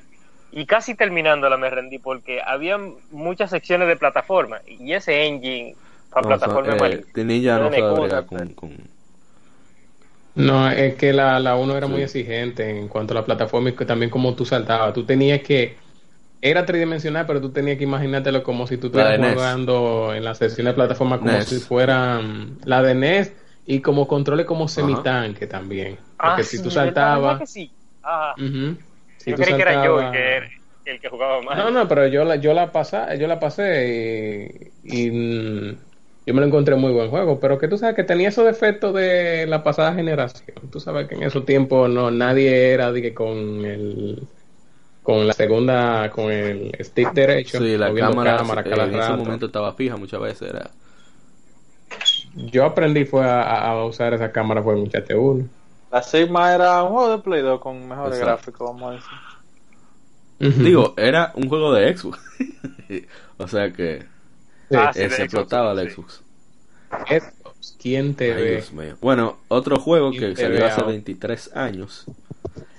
y 0.51 0.65
casi 0.65 0.95
terminándola 0.95 1.57
me 1.57 1.69
rendí 1.69 1.97
porque 1.99 2.41
había 2.45 2.77
muchas 3.11 3.49
secciones 3.49 3.87
de 3.87 3.97
plataforma 3.97 4.61
y 4.67 4.93
ese 4.93 5.25
engine 5.25 5.75
para 6.11 6.21
No, 6.21 6.27
plataforma 6.27 6.87
es 6.87 6.93
eh, 6.93 7.03
no 7.47 8.25
con, 8.27 8.49
con- 8.53 8.77
No, 10.35 10.69
es 10.69 10.95
que 10.95 11.11
la, 11.11 11.39
la 11.39 11.55
1 11.55 11.75
era 11.75 11.87
Sí. 11.87 11.91
muy 11.93 12.01
exigente 12.03 12.69
en 12.69 12.87
cuanto 12.87 13.13
a 13.13 13.15
la 13.15 13.25
plataforma 13.25 13.69
y 13.69 13.75
que 13.75 13.85
también 13.85 14.09
como 14.11 14.35
tú 14.35 14.45
saltabas. 14.45 14.93
Tú 14.93 15.05
tenías 15.05 15.41
que. 15.41 15.82
Era 16.45 16.65
tridimensional, 16.65 17.25
pero 17.25 17.39
tú 17.41 17.51
tenías 17.53 17.77
que 17.77 17.85
imaginártelo 17.85 18.43
como 18.43 18.67
si 18.67 18.77
tú 18.77 18.87
estuvieras 18.87 19.15
NES. 19.17 19.25
jugando 19.31 20.13
en 20.13 20.23
la 20.25 20.35
sección 20.35 20.65
de 20.65 20.73
plataforma 20.73 21.21
como 21.21 21.39
NES. 21.39 21.45
si 21.45 21.59
fueran 21.59 22.59
la 22.65 22.81
de 22.83 22.91
NES 22.91 23.33
y 23.65 23.81
como 23.81 24.07
controles 24.07 24.45
como 24.45 24.67
semitanque 24.67 25.47
también. 25.47 25.99
Porque 26.21 26.41
Ah, 26.41 26.43
si 26.43 26.57
sí, 26.57 26.63
saltabas. 26.69 27.21
¿Verdad 27.23 27.39
que 27.39 27.47
sí? 27.47 27.75
Ah. 28.03 28.35
Si 29.17 29.31
yo 29.31 29.35
tú 29.35 29.41
creí 29.43 29.55
que 29.55 29.61
era 29.61 29.75
yo 29.75 29.99
el 30.01 30.11
que, 30.11 30.35
era- 30.37 30.47
el 30.85 30.99
que 30.99 31.09
jugaba 31.09 31.41
mal. 31.41 31.57
No, 31.57 31.69
no, 31.71 31.87
pero 31.87 32.07
yo 32.07 32.23
la, 32.25 32.35
yo 32.37 32.53
la 32.53 32.71
pasé, 32.71 32.97
yo 33.19 33.27
la 33.27 33.39
pasé 33.39 34.73
y, 34.81 35.07
y, 35.07 35.11
mm, 35.11 35.85
yo 36.25 36.33
me 36.33 36.41
lo 36.41 36.47
encontré 36.47 36.75
muy 36.75 36.91
buen 36.93 37.09
juego, 37.11 37.39
pero 37.39 37.59
que 37.59 37.67
tú 37.67 37.77
sabes 37.77 37.95
que 37.95 38.03
tenía 38.03 38.29
esos 38.29 38.45
defectos 38.45 38.93
de 38.95 39.45
la 39.47 39.61
pasada 39.63 39.93
generación. 39.93 40.71
Tú 40.71 40.79
sabes 40.79 41.07
que 41.07 41.15
en 41.15 41.23
esos 41.23 41.45
tiempos 41.45 41.89
no 41.91 42.09
nadie 42.09 42.71
era 42.73 42.91
de 42.91 43.01
que 43.03 43.13
con 43.13 43.65
el 43.65 44.32
con 45.03 45.27
la 45.27 45.33
segunda 45.33 46.09
con 46.11 46.31
el 46.31 46.75
stick 46.81 47.13
derecho, 47.13 47.59
Sí, 47.59 47.77
la 47.77 47.93
cámara, 47.93 48.37
cámara 48.37 48.63
eh, 48.63 48.69
cada 48.69 48.85
en 48.85 48.95
ese 48.95 49.13
momento 49.13 49.45
estaba 49.47 49.73
fija 49.75 49.97
muchas 49.97 50.21
veces. 50.21 50.49
Era, 50.49 50.71
Yo 52.35 52.65
aprendí 52.65 53.05
fue 53.05 53.23
a, 53.25 53.41
a 53.71 53.85
usar 53.85 54.13
esa 54.13 54.31
cámara 54.31 54.63
por 54.63 54.75
el 54.75 54.81
muchacho 54.81 55.19
uno. 55.21 55.49
La 55.91 56.03
Sigma 56.03 56.53
era 56.53 56.83
un 56.83 56.89
juego 56.91 57.11
de 57.15 57.23
Play 57.23 57.41
2 57.41 57.61
con 57.61 57.87
mejores 57.87 58.19
Exacto. 58.19 58.19
gráficos, 58.19 58.67
vamos 58.67 58.91
a 58.91 58.95
decir. 58.95 59.21
Digo, 60.39 60.93
era 60.97 61.31
un 61.35 61.47
juego 61.49 61.73
de 61.73 61.95
Xbox. 61.95 62.19
o 63.37 63.47
sea 63.47 63.71
que 63.71 64.05
Sí. 64.69 64.75
Ah, 64.75 64.91
sí, 64.93 65.05
eh, 65.05 65.09
se 65.09 65.23
Xbox, 65.25 65.25
explotaba 65.25 65.73
el 65.73 65.89
sí. 65.89 65.89
Xbox. 65.91 66.23
Es- 67.05 67.33
¿Quién 67.79 68.15
te 68.15 68.33
Ay, 68.33 68.35
ve? 68.35 68.45
Dios 68.45 68.71
mío. 68.73 68.97
Bueno, 69.01 69.37
otro 69.49 69.79
juego 69.79 70.15
que 70.15 70.19
¿Quién 70.19 70.33
te 70.33 70.41
salió 70.41 70.65
hace 70.65 70.83
ahora? 70.83 70.83
23 70.83 71.55
años 71.55 72.05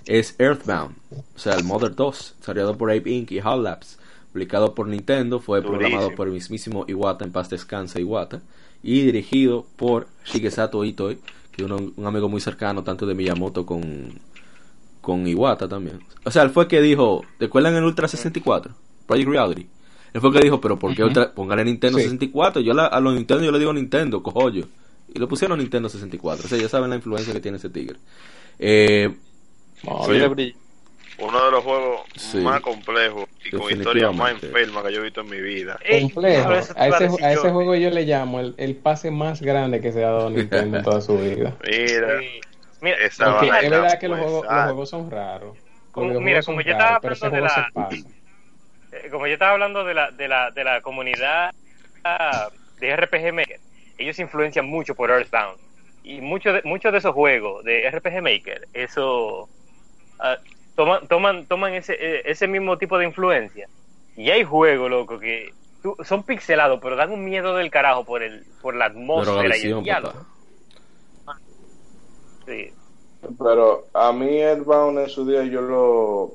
es 0.07 0.35
Earthbound, 0.39 0.97
o 1.13 1.39
sea, 1.39 1.55
el 1.55 1.65
Mother 1.65 1.95
2, 1.95 2.37
desarrollado 2.39 2.77
por 2.77 2.91
Ape 2.91 3.11
Inc. 3.11 3.31
y 3.33 3.39
HAL 3.41 3.63
Labs, 3.65 3.99
publicado 4.33 4.75
por 4.75 4.89
Nintendo, 4.89 5.41
fue 5.41 5.61
Durísimo. 5.61 5.79
programado 5.81 6.15
por 6.15 6.27
el 6.29 6.33
mismísimo 6.35 6.85
Iwata, 6.89 7.25
en 7.25 7.33
paz 7.33 7.49
descanse 7.51 8.01
Iwata, 8.01 8.43
y 8.83 9.01
dirigido 9.03 9.67
por 9.77 10.09
Shigesato 10.27 10.85
Itoi, 10.85 11.19
que 11.53 11.65
es 11.65 11.71
un 11.71 11.95
amigo 12.07 12.29
muy 12.29 12.41
cercano 12.41 12.83
tanto 12.83 13.07
de 13.07 13.15
Miyamoto 13.15 13.65
con, 13.65 14.19
con 15.01 15.27
Iwata 15.27 15.69
también. 15.69 16.01
O 16.25 16.31
sea, 16.31 16.43
él 16.43 16.51
fue 16.51 16.67
que 16.69 16.81
dijo, 16.83 17.23
¿te 17.39 17.47
acuerdan 17.47 17.75
el 17.77 17.85
Ultra 17.85 18.09
64? 18.09 18.75
Project 19.07 19.29
Reality. 19.29 19.67
Él 20.13 20.21
fue 20.21 20.33
que 20.33 20.41
dijo, 20.41 20.61
pero 20.61 20.79
¿por 20.79 20.95
qué 20.95 21.03
Ultra? 21.05 21.33
Póngale 21.33 21.65
Nintendo 21.65 21.99
Sí. 21.99 22.05
64. 22.05 22.61
Yo 22.63 22.73
la- 22.75 22.87
a 22.87 23.01
los 23.01 23.15
Nintendo 23.15 23.43
yo 23.45 23.53
le 23.53 23.59
digo 23.59 23.73
Nintendo, 23.73 24.23
cojollo. 24.23 24.67
Y 25.15 25.19
le 25.19 25.27
pusieron 25.27 25.59
Nintendo 25.59 25.89
64. 25.89 26.45
O 26.47 26.49
sea, 26.49 26.59
ya 26.59 26.69
saben 26.69 26.91
la 26.91 26.97
influencia 26.97 27.33
que 27.33 27.41
tiene 27.41 27.59
ese 27.59 27.69
tigre. 27.71 27.99
Eh, 28.59 29.15
Uno 31.17 31.45
de 31.45 31.51
los 31.53 31.63
juegos 31.63 32.01
Sí. 32.17 32.39
más 32.39 32.61
complejos 32.61 33.27
y 33.45 33.51
con 33.51 33.71
historia 33.71 34.11
más 34.11 34.35
Definitivamente. 34.35 34.47
enferma 34.49 34.83
que 34.83 34.93
yo 34.93 35.01
he 35.01 35.05
visto 35.05 35.21
en 35.21 35.31
mi 35.31 35.41
vida. 35.41 35.79
Ey, 35.85 36.03
Complejo. 36.03 36.49
A 36.51 36.59
ese, 36.59 36.75
a 37.25 37.33
ese 37.33 37.51
juego 37.51 37.75
yo 37.77 37.91
le 37.91 38.03
llamo 38.03 38.41
el, 38.41 38.55
el 38.59 38.75
pase 38.75 39.11
más 39.13 39.41
grande 39.41 39.81
que 39.81 39.93
se 39.93 40.05
ha 40.05 40.09
dado 40.11 40.31
Nintendo 40.31 40.79
en 40.79 40.83
toda 40.83 41.01
su 41.01 41.17
vida. 41.19 41.55
Mira, 41.65 42.21
Sí. 42.21 42.41
Mira, 42.81 42.97
esa 42.99 43.41
es 43.45 43.71
verdad 43.71 43.99
que 43.99 44.09
los 44.09 44.19
juegos, 44.19 44.45
los 44.45 44.63
juegos 44.65 44.91
son 44.91 45.11
raros. 45.11 45.57
Como- 45.93 46.13
Los 46.13 46.21
mira, 46.23 46.43
como 46.43 46.61
yo 46.61 46.73
estaba 46.73 46.99
raros, 46.99 47.01
pero 47.03 47.15
ese 47.15 47.27
hablando 47.27 47.49
juego 47.49 47.89
de 47.91 48.03
pasa. 48.03 48.09
eh, 49.07 49.11
como 49.11 49.27
yo 49.27 49.33
estaba 49.35 49.53
hablando 49.53 49.85
de 49.85 49.95
la, 49.95 50.11
de 50.11 50.29
la, 50.29 50.51
de 50.51 50.65
la 50.65 50.81
comunidad 50.83 51.55
ah, 52.05 52.49
de 52.81 52.97
RPG 52.97 53.33
Maker, 53.33 53.61
ellos 53.97 54.19
influencian 54.19 54.67
mucho 54.67 54.95
por 54.97 55.11
Earthbound. 55.11 55.59
Y 56.03 56.21
muchos 56.21 56.55
de, 56.55 56.61
muchos 56.65 56.93
de 56.93 56.99
esos 56.99 57.15
juegos 57.15 57.65
de 57.65 57.89
RPG 57.91 58.21
Maker, 58.21 58.67
eso 58.75 59.49
ah, 60.21 60.37
toman, 60.77 61.07
toman, 61.09 61.47
toman 61.47 61.75
ese, 61.75 61.95
eh, 61.99 62.23
ese 62.25 62.47
mismo 62.49 62.79
tipo 62.79 62.99
de 62.99 63.07
influencia. 63.07 63.69
Y 64.17 64.31
hay 64.31 64.45
juegos, 64.45 64.91
loco, 64.91 65.19
que 65.19 65.53
tú- 65.83 65.97
son 66.05 66.23
pixelados, 66.23 66.79
pero 66.83 66.97
dan 66.97 67.11
un 67.13 67.25
miedo 67.25 67.57
del 67.57 67.71
carajo 67.71 68.05
por 68.05 68.23
el, 68.23 68.45
por 68.63 68.75
la 68.75 68.87
atmósfera 68.87 69.57
y 69.57 69.63
el 69.71 69.83
diálogo. 69.83 70.15
papá. 71.25 71.39
Sí. 72.47 72.71
Pero 73.43 73.87
a 73.95 74.13
mí 74.13 74.43
Airbound 74.43 74.99
en 74.99 75.09
su 75.09 75.27
día 75.27 75.45
yo 75.45 75.63
lo, 75.63 76.35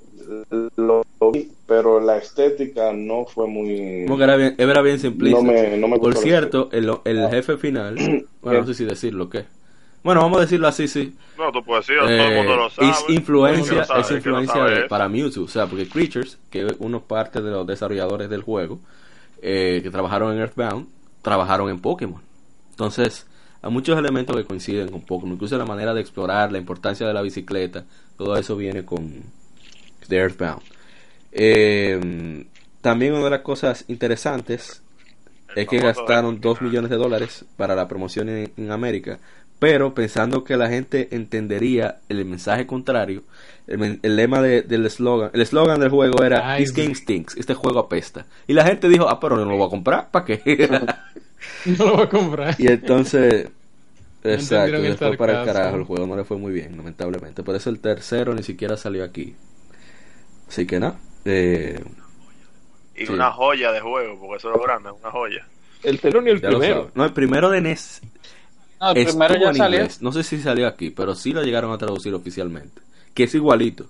lo, 0.75 1.03
lo 1.21 1.31
vi, 1.31 1.51
pero 1.67 1.99
la 1.99 2.17
estética 2.17 2.91
no 2.93 3.25
fue 3.25 3.45
muy... 3.47 4.05
Como 4.05 4.17
que 4.17 4.23
era 4.23 4.35
bien, 4.35 4.55
era 4.57 4.81
bien 4.81 4.97
simplista. 4.99 5.39
No 5.39 5.51
me- 5.51 5.77
no 5.77 5.87
me 5.87 5.99
Por 5.99 6.15
cierto, 6.17 6.69
el, 6.71 6.91
el 7.05 7.29
jefe 7.29 7.57
final, 7.57 7.95
bueno, 8.41 8.61
no 8.61 8.65
sé 8.65 8.73
si 8.73 8.85
decirlo 8.85 9.29
qué. 9.29 9.45
Bueno, 10.03 10.21
vamos 10.21 10.37
a 10.37 10.41
decirlo 10.41 10.67
así, 10.67 10.87
sí. 10.87 11.15
No, 11.37 11.51
tú 11.51 11.63
puedes 11.63 11.85
decir, 11.87 11.99
todo 12.01 12.09
el 12.09 12.19
Eh, 12.33 12.35
mundo 12.37 12.55
lo 12.55 12.69
sabe. 12.69 12.89
es 12.89 13.05
influencia, 13.09 13.83
sabe 13.85 14.01
es 14.01 14.11
influencia 14.11 14.63
de- 14.63 14.81
para 14.87 15.07
Mewtwo, 15.09 15.43
o 15.43 15.47
sea, 15.47 15.67
porque 15.67 15.87
Creatures, 15.87 16.37
que 16.49 16.65
es 16.67 16.75
uno 16.79 17.01
parte 17.01 17.41
de 17.41 17.51
los 17.51 17.65
desarrolladores 17.67 18.29
del 18.29 18.41
juego, 18.41 18.79
eh, 19.41 19.79
que 19.83 19.89
trabajaron 19.89 20.33
en 20.33 20.39
Earthbound, 20.39 20.87
trabajaron 21.21 21.69
en 21.69 21.79
Pokémon. 21.79 22.21
Entonces, 22.71 23.25
hay 23.61 23.71
muchos 23.71 23.97
elementos 23.97 24.35
que 24.35 24.45
coinciden 24.45 24.89
con 24.89 25.01
Pokémon, 25.01 25.33
incluso 25.35 25.57
la 25.57 25.65
manera 25.65 25.93
de 25.93 26.01
explorar, 26.01 26.51
la 26.51 26.57
importancia 26.57 27.05
de 27.07 27.13
la 27.13 27.21
bicicleta, 27.21 27.83
todo 28.17 28.35
eso 28.37 28.55
viene 28.55 28.85
con 28.85 29.21
de 30.07 30.17
Earthbound. 30.17 30.61
Eh, 31.31 32.45
también 32.81 33.13
una 33.13 33.25
de 33.25 33.29
las 33.29 33.41
cosas 33.41 33.85
interesantes 33.87 34.81
es 35.55 35.67
que 35.67 35.77
gastaron 35.79 36.35
Earthbound 36.35 36.41
2 36.41 36.57
final. 36.59 36.69
millones 36.71 36.89
de 36.91 36.97
dólares 36.97 37.45
para 37.57 37.75
la 37.75 37.87
promoción 37.87 38.29
en, 38.29 38.51
en 38.55 38.71
América, 38.71 39.19
pero 39.59 39.93
pensando 39.93 40.43
que 40.43 40.55
la 40.57 40.69
gente 40.69 41.09
entendería 41.11 41.99
el 42.09 42.23
mensaje 42.25 42.65
contrario, 42.65 43.23
el, 43.67 43.99
lema 44.15 44.41
de- 44.41 44.61
del 44.63 44.85
eslogan, 44.85 45.29
el 45.33 45.41
eslogan 45.41 45.79
del 45.79 45.89
juego 45.89 46.23
era 46.23 46.51
Ay, 46.53 46.63
This 46.63 46.73
game 46.73 46.95
stinks, 46.95 47.37
este 47.37 47.53
juego 47.53 47.79
apesta. 47.79 48.25
Y 48.47 48.53
la 48.53 48.65
gente 48.65 48.87
dijo, 48.89 49.07
ah, 49.09 49.19
pero 49.19 49.35
no 49.37 49.45
lo 49.45 49.57
voy 49.57 49.67
a 49.67 49.69
comprar, 49.69 50.09
¿para 50.11 50.25
qué? 50.25 50.39
No 51.65 51.85
lo 51.85 51.93
voy 51.93 52.03
a 52.03 52.09
comprar. 52.09 52.55
y 52.57 52.67
entonces, 52.67 53.47
exacto, 54.23 54.81
después 54.81 55.17
para 55.17 55.39
el 55.41 55.45
carajo, 55.45 55.77
el 55.77 55.83
juego 55.83 56.05
no 56.07 56.15
le 56.17 56.23
fue 56.23 56.37
muy 56.37 56.51
bien, 56.51 56.75
lamentablemente. 56.75 57.43
Por 57.43 57.55
eso 57.55 57.69
el 57.69 57.79
tercero 57.79 58.33
ni 58.33 58.43
siquiera 58.43 58.75
salió 58.77 59.03
aquí. 59.03 59.35
Así 60.47 60.65
que 60.65 60.79
no. 60.79 60.95
Eh, 61.25 61.79
Y 62.95 63.05
Sí. 63.05 63.11
una 63.13 63.31
joya 63.31 63.71
de 63.71 63.79
juego, 63.79 64.19
porque 64.19 64.37
eso 64.37 64.49
es 64.51 64.57
lo 64.57 64.63
grande, 64.63 64.89
una 64.91 65.11
joya. 65.11 65.45
El 65.83 65.99
tercero 66.01 66.21
ni 66.21 66.31
el 66.31 66.41
ya 66.41 66.49
primero. 66.49 66.91
No, 66.95 67.05
el 67.05 67.13
primero 67.13 67.49
de 67.49 67.61
NES 67.61 68.01
No, 68.81 68.91
el 68.91 68.97
Estuvo 68.97 69.19
primero 69.19 69.35
ya 69.39 69.49
en 69.49 69.55
salió. 69.55 69.79
inglés. 69.79 70.01
No 70.01 70.11
sé 70.11 70.23
si 70.23 70.39
salió 70.41 70.67
aquí, 70.67 70.89
pero 70.89 71.15
sí 71.15 71.33
lo 71.33 71.43
llegaron 71.43 71.71
a 71.71 71.77
traducir 71.77 72.13
oficialmente. 72.13 72.81
Que 73.13 73.23
es 73.23 73.35
igualito. 73.35 73.87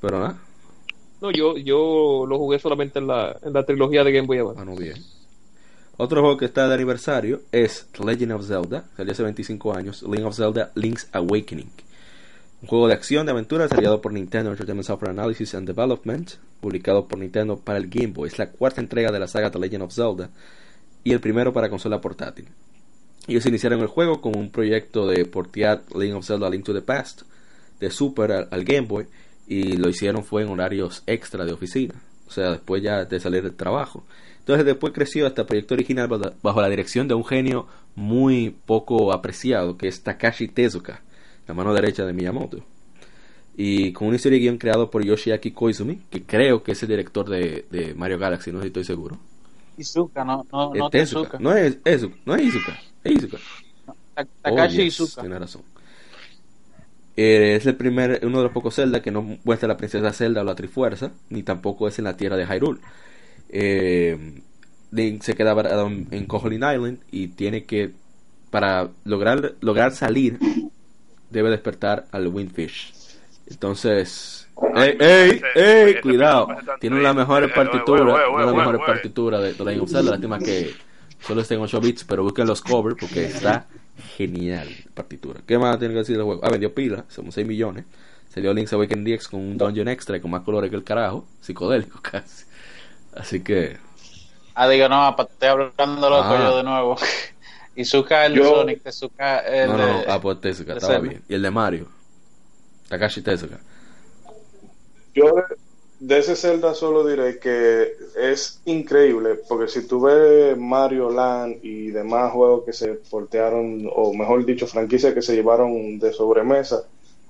Pero 0.00 0.20
nada, 0.20 0.38
No, 1.20 1.30
yo, 1.32 1.56
yo 1.56 2.24
lo 2.28 2.38
jugué 2.38 2.58
solamente 2.58 2.98
en 3.00 3.08
la, 3.08 3.36
en 3.42 3.52
la 3.52 3.64
trilogía 3.64 4.04
de 4.04 4.12
Game 4.12 4.26
Boy 4.26 4.38
Advance. 4.38 4.62
bueno, 4.64 4.76
bien. 4.80 5.02
Otro 5.96 6.20
juego 6.20 6.36
que 6.36 6.44
está 6.44 6.68
de 6.68 6.74
aniversario 6.74 7.40
es 7.50 7.88
The 7.90 8.04
Legend 8.04 8.32
of 8.32 8.46
Zelda. 8.46 8.84
Salió 8.96 9.12
hace 9.12 9.24
25 9.24 9.74
años. 9.74 10.04
Link 10.04 10.24
of 10.24 10.36
Zelda 10.36 10.70
Link's 10.76 11.08
Awakening. 11.12 11.70
Un 12.62 12.68
juego 12.68 12.86
de 12.86 12.94
acción 12.94 13.26
de 13.26 13.32
aventura 13.32 13.64
desarrollado 13.64 14.00
por 14.00 14.12
Nintendo 14.12 14.50
Entertainment 14.52 14.86
Software 14.86 15.10
Analysis 15.10 15.56
and 15.56 15.66
Development. 15.66 16.30
Publicado 16.60 17.08
por 17.08 17.18
Nintendo 17.18 17.58
para 17.58 17.78
el 17.78 17.88
Game 17.88 18.12
Boy. 18.12 18.28
Es 18.28 18.38
la 18.38 18.50
cuarta 18.50 18.80
entrega 18.80 19.10
de 19.10 19.18
la 19.18 19.26
saga 19.26 19.50
The 19.50 19.58
Legend 19.58 19.82
of 19.82 19.92
Zelda. 19.92 20.30
Y 21.04 21.12
el 21.12 21.20
primero 21.20 21.52
para 21.52 21.70
consola 21.70 22.00
portátil. 22.00 22.46
Ellos 23.26 23.46
iniciaron 23.46 23.80
el 23.80 23.86
juego 23.86 24.20
con 24.20 24.36
un 24.36 24.50
proyecto 24.50 25.06
de 25.06 25.24
portear 25.24 25.82
Link 25.94 26.14
of 26.16 26.26
Zelda 26.26 26.48
Link 26.48 26.64
to 26.64 26.72
the 26.74 26.80
Past 26.82 27.22
de 27.80 27.90
Super 27.90 28.32
al, 28.32 28.64
Game 28.64 28.86
Boy 28.86 29.06
y 29.46 29.76
lo 29.76 29.88
hicieron 29.88 30.24
fue 30.24 30.42
en 30.42 30.48
horarios 30.48 31.02
extra 31.06 31.44
de 31.44 31.52
oficina, 31.52 31.94
o 32.26 32.30
sea, 32.30 32.50
después 32.50 32.82
ya 32.82 33.04
de 33.04 33.20
salir 33.20 33.42
del 33.42 33.54
trabajo. 33.54 34.04
Entonces 34.40 34.64
después 34.64 34.92
creció 34.94 35.26
hasta 35.26 35.46
proyecto 35.46 35.74
original 35.74 36.08
bajo- 36.42 36.60
la 36.60 36.68
dirección 36.70 37.06
de 37.06 37.14
un 37.14 37.24
genio 37.24 37.66
muy 37.94 38.56
poco 38.66 39.12
apreciado 39.12 39.76
que 39.76 39.88
es 39.88 40.02
Takashi 40.02 40.48
Tezuka, 40.48 41.02
la 41.46 41.54
mano 41.54 41.74
derecha 41.74 42.04
de 42.06 42.12
Miyamoto. 42.14 42.64
Y 43.56 43.92
con 43.92 44.06
una 44.08 44.16
historia 44.16 44.36
de 44.38 44.42
guion 44.42 44.58
creado 44.58 44.90
por 44.90 45.04
Yoshiaki 45.04 45.50
Koizumi, 45.50 46.00
que 46.10 46.22
creo 46.22 46.62
que 46.62 46.72
es 46.72 46.82
el 46.82 46.88
director 46.88 47.28
de, 47.28 47.66
de 47.70 47.94
Mario 47.94 48.18
Galaxy, 48.18 48.52
no 48.52 48.62
estoy 48.62 48.84
seguro. 48.84 49.18
Izuka, 49.78 50.24
no, 50.24 50.46
no, 50.52 50.74
Es 50.74 50.78
no 50.78 50.90
Tezuka, 50.90 51.38
Tezuka. 51.38 51.38
no 51.38 51.52
es 51.54 51.78
Izuka, 51.86 52.16
no 52.26 52.34
es 52.36 52.42
Izuka, 52.42 52.82
es 53.04 53.12
Izuka. 53.12 53.38
Ta- 54.14 54.26
Takashi 54.42 54.82
Oh, 54.82 54.84
yes, 54.84 54.94
Izuka. 54.94 55.20
Tiene 55.20 55.38
razón. 55.38 55.64
Eh, 57.16 57.56
es 57.56 57.66
el 57.66 57.76
primer, 57.76 58.20
uno 58.24 58.38
de 58.38 58.44
los 58.44 58.52
pocos 58.52 58.76
Zelda 58.76 59.02
que 59.02 59.10
no 59.10 59.22
muestra 59.44 59.66
a 59.66 59.70
la 59.70 59.76
princesa 59.76 60.12
Zelda 60.12 60.42
o 60.42 60.44
la 60.44 60.54
Trifuerza, 60.54 61.12
ni 61.30 61.42
tampoco 61.42 61.88
es 61.88 61.98
en 61.98 62.04
la 62.04 62.16
tierra 62.16 62.36
de 62.36 62.46
Hyrule. 62.46 62.80
Eh, 63.48 64.42
Link 64.92 65.22
se 65.22 65.34
queda 65.34 65.52
en, 66.10 66.26
Koholin 66.26 66.62
Island 66.62 67.00
y 67.10 67.28
tiene 67.28 67.64
que, 67.64 67.92
para 68.50 68.90
lograr, 69.04 69.54
lograr 69.60 69.92
salir, 69.92 70.38
debe 71.30 71.50
despertar 71.50 72.06
al 72.12 72.28
Windfish. 72.28 72.94
Entonces, 73.48 74.47
¡ey, 74.76 74.96
ey, 75.00 75.40
ey! 75.54 75.90
ese 75.90 76.00
Cuidado, 76.00 76.48
tiene 76.80 77.00
las 77.00 77.14
mejores 77.14 77.50
Eh, 77.50 77.54
partituras, 77.54 78.02
una 78.02 78.18
de 78.18 78.28
las 78.28 78.44
güey, 78.52 78.56
mejores 78.56 78.80
partituras 78.86 79.42
de 79.42 79.52
Legend 79.64 79.82
of 79.82 79.90
Zelda. 79.90 80.10
Lástima 80.12 80.38
que 80.38 80.74
solo 81.20 81.40
está 81.40 81.54
en 81.54 81.60
8 81.60 81.80
bits, 81.80 82.04
pero 82.04 82.22
busquen 82.22 82.46
los 82.46 82.60
covers 82.62 82.96
porque 82.98 83.24
está 83.26 83.66
genial 84.16 84.68
la 84.86 84.92
partitura. 84.94 85.40
¿Qué 85.46 85.58
más 85.58 85.78
tiene 85.78 85.94
que 85.94 85.98
decir 86.00 86.16
del 86.16 86.24
juego? 86.24 86.40
Ah, 86.44 86.50
vendió 86.50 86.72
pila, 86.74 87.04
somos 87.08 87.34
6 87.34 87.46
millones. 87.46 87.84
Salió 88.32 88.52
Link's 88.52 88.72
Awakening 88.72 89.16
DX 89.16 89.28
con 89.28 89.40
un 89.40 89.56
dungeon 89.58 89.88
extra 89.88 90.16
y 90.16 90.20
con 90.20 90.30
más 90.30 90.42
colores 90.42 90.70
que 90.70 90.76
el 90.76 90.84
carajo, 90.84 91.24
psicodélico 91.40 92.00
casi. 92.02 92.44
Así 93.16 93.42
que, 93.42 93.78
Ah, 94.54 94.68
digo, 94.68 94.88
no, 94.88 95.14
estoy 95.18 95.48
hablando 95.48 96.10
loco 96.10 96.24
Ah. 96.24 96.38
yo 96.50 96.56
de 96.58 96.62
nuevo. 96.64 96.96
Izuka 97.76 98.26
el 98.26 98.34
de 98.34 98.40
Yo- 98.40 98.50
Sonic, 98.56 98.82
Tezuka 98.82 99.38
el 99.38 99.68
no, 99.70 99.76
no, 99.76 99.86
no, 99.86 99.98
de... 100.00 100.04
ah, 100.10 100.20
pues 100.20 100.40
Tezuka, 100.40 100.72
estaba 100.74 100.98
bien. 100.98 101.22
Y 101.28 101.34
el 101.34 101.42
de 101.42 101.50
Mario, 101.52 101.86
Takashi 102.88 103.22
Tezuka. 103.22 103.58
Yo 105.18 105.34
de, 105.34 105.42
de 106.00 106.18
ese 106.18 106.36
Zelda 106.36 106.74
solo 106.74 107.06
diré 107.06 107.38
que 107.38 107.92
es 108.16 108.60
increíble, 108.66 109.36
porque 109.48 109.68
si 109.68 109.86
tú 109.86 110.00
ves 110.02 110.56
Mario 110.56 111.10
Land 111.10 111.56
y 111.62 111.90
demás 111.90 112.32
juegos 112.32 112.64
que 112.64 112.72
se 112.72 112.94
portearon, 112.94 113.88
o 113.94 114.12
mejor 114.14 114.44
dicho, 114.44 114.66
franquicias 114.66 115.12
que 115.14 115.22
se 115.22 115.34
llevaron 115.34 115.98
de 115.98 116.12
sobremesa 116.12 116.84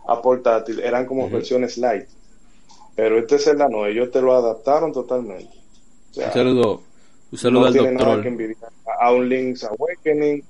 a 0.07 0.21
portátil, 0.23 0.81
eran 0.81 1.07
como 1.07 1.29
versiones 1.31 1.79
light. 1.79 2.07
Pero 2.95 3.19
este 3.19 3.39
Zelda 3.39 3.69
no, 3.69 3.87
ellos 3.87 4.11
te 4.11 4.21
lo 4.21 4.35
adaptaron 4.35 4.93
totalmente. 4.93 5.57
O 6.11 6.15
sea, 6.15 6.27
Un 6.27 6.33
saludo, 6.33 6.83
un 7.31 7.39
saludo 7.39 7.61
no 7.61 7.67
al 7.67 7.73
tiene 7.73 7.93
nada 7.93 8.17
doctor. 8.17 8.23
que 8.23 8.29
envidiar 8.29 8.71
a 9.01 9.13
un 9.13 9.29
Link's 9.29 9.65
Awakening, 9.65 10.43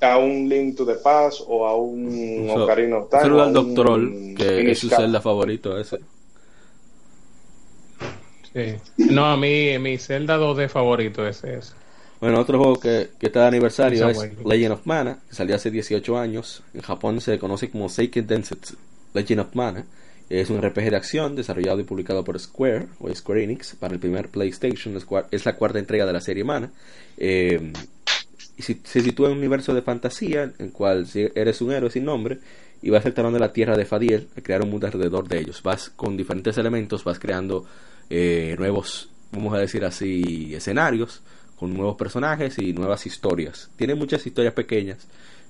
a 0.00 0.18
un 0.18 0.48
Link 0.48 0.76
to 0.76 0.86
the 0.86 0.94
Past 0.94 1.40
o 1.48 1.66
a 1.66 1.74
un 1.76 2.50
Un 2.50 2.50
Ocarina 2.50 2.98
of 2.98 3.04
un 3.04 3.10
Time. 3.10 3.22
saludo 3.22 3.38
o 3.38 3.42
al 3.42 3.48
un 3.48 3.52
doctor, 3.54 4.00
que 4.36 4.70
es 4.70 4.78
su 4.78 4.88
Cap. 4.88 5.00
celda 5.00 5.20
favorito 5.20 5.76
ese. 5.78 5.98
Sí. 8.54 8.74
No, 9.10 9.26
a 9.26 9.36
mí 9.36 9.78
mi 9.78 9.98
Zelda 9.98 10.38
2D 10.38 10.68
favorito 10.68 11.26
es 11.26 11.44
ese. 11.44 11.72
Bueno, 12.20 12.40
otro 12.40 12.58
juego 12.58 12.80
que, 12.80 13.10
que 13.18 13.26
está 13.26 13.42
de 13.42 13.46
aniversario 13.48 14.08
es. 14.08 14.16
Legend 14.44 14.72
of 14.72 14.86
Mana, 14.86 15.18
que 15.28 15.34
salió 15.34 15.54
hace 15.54 15.70
18 15.70 16.18
años. 16.18 16.62
En 16.74 16.80
Japón 16.80 17.20
se 17.20 17.38
conoce 17.38 17.70
como 17.70 17.88
Seiken 17.88 18.26
Densetsu 18.26 18.74
Legend 19.14 19.40
of 19.40 19.54
Mana. 19.54 19.84
Es 20.28 20.50
un 20.50 20.60
RPG 20.60 20.90
de 20.90 20.96
acción 20.96 21.36
desarrollado 21.36 21.80
y 21.80 21.84
publicado 21.84 22.22
por 22.24 22.38
Square 22.38 22.86
o 23.00 23.14
Square 23.14 23.44
Enix 23.44 23.74
para 23.76 23.94
el 23.94 24.00
primer 24.00 24.28
PlayStation. 24.28 24.94
Es 25.30 25.46
la 25.46 25.54
cuarta 25.56 25.78
entrega 25.78 26.04
de 26.06 26.12
la 26.12 26.20
serie 26.20 26.44
Mana. 26.44 26.70
Eh, 27.16 27.72
y 28.56 28.62
si- 28.62 28.80
se 28.84 29.00
sitúa 29.00 29.28
en 29.28 29.32
un 29.34 29.38
universo 29.38 29.72
de 29.72 29.82
fantasía 29.82 30.42
en 30.42 30.54
el 30.58 30.72
cual 30.72 31.06
eres 31.34 31.60
un 31.60 31.70
héroe 31.72 31.90
sin 31.90 32.04
nombre 32.04 32.38
y 32.82 32.90
vas 32.90 33.06
explorando 33.06 33.38
la 33.38 33.52
tierra 33.52 33.76
de 33.76 33.84
Fadiel 33.86 34.28
a 34.36 34.40
crear 34.40 34.62
un 34.62 34.70
mundo 34.70 34.86
alrededor 34.86 35.28
de 35.28 35.38
ellos. 35.38 35.62
Vas 35.62 35.90
con 35.90 36.16
diferentes 36.16 36.58
elementos, 36.58 37.04
vas 37.04 37.18
creando 37.18 37.64
eh, 38.10 38.54
nuevos, 38.58 39.10
vamos 39.32 39.54
a 39.54 39.58
decir 39.58 39.84
así, 39.84 40.54
escenarios 40.54 41.22
con 41.56 41.74
nuevos 41.74 41.96
personajes 41.96 42.58
y 42.58 42.72
nuevas 42.72 43.06
historias. 43.06 43.70
Tiene 43.76 43.94
muchas 43.94 44.26
historias 44.26 44.54
pequeñas 44.54 45.08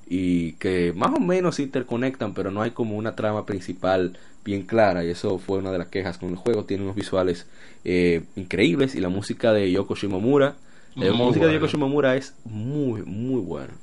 y 0.08 0.52
que 0.54 0.92
más 0.94 1.12
o 1.14 1.20
menos 1.20 1.56
se 1.56 1.62
interconectan, 1.62 2.32
pero 2.32 2.50
no 2.50 2.62
hay 2.62 2.70
como 2.70 2.96
una 2.96 3.14
trama 3.14 3.44
principal 3.44 4.18
bien 4.44 4.62
clara 4.62 5.04
y 5.04 5.10
eso 5.10 5.38
fue 5.38 5.58
una 5.58 5.70
de 5.70 5.78
las 5.78 5.88
quejas 5.88 6.16
con 6.16 6.30
el 6.30 6.36
juego. 6.36 6.64
Tiene 6.64 6.84
unos 6.84 6.96
visuales 6.96 7.46
eh, 7.84 8.22
increíbles 8.36 8.94
y 8.94 9.00
la 9.00 9.10
música 9.10 9.52
de 9.52 9.70
Yoko 9.70 9.94
Shimomura. 9.94 10.56
La 10.96 11.12
Muy 11.12 11.26
música 11.26 11.46
de. 11.46 11.54
Yoko 11.54 11.66
Shimomura 11.66 12.16
es 12.16 12.34
muy, 12.44 13.02
muy 13.02 13.40
buena. 13.40 13.74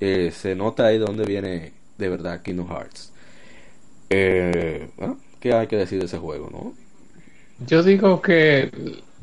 Eh, 0.00 0.30
se 0.32 0.54
nota 0.54 0.86
ahí 0.86 0.98
de 0.98 1.04
dónde 1.04 1.24
viene 1.24 1.72
de 1.96 2.08
verdad 2.08 2.42
Kingdom 2.42 2.68
Hearts. 2.68 3.12
Eh, 4.10 4.90
bueno, 4.96 5.18
¿Qué 5.40 5.54
hay 5.54 5.66
que 5.66 5.76
decir 5.76 5.98
de 5.98 6.04
ese 6.04 6.18
juego, 6.18 6.50
no? 6.50 6.74
Yo 7.66 7.82
digo 7.82 8.22
que 8.22 8.70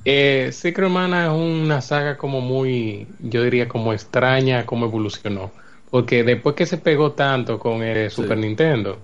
eh, 0.05 0.51
Secret 0.51 0.89
Mana 0.89 1.25
es 1.25 1.31
una 1.31 1.81
saga 1.81 2.17
como 2.17 2.39
muy, 2.39 3.07
yo 3.19 3.43
diría 3.43 3.67
como 3.67 3.93
extraña 3.93 4.65
cómo 4.65 4.85
evolucionó. 4.85 5.51
Porque 5.89 6.23
después 6.23 6.55
que 6.55 6.65
se 6.65 6.77
pegó 6.77 7.13
tanto 7.13 7.59
con 7.59 7.81
el 7.81 8.09
Super 8.11 8.37
Nintendo, 8.37 8.99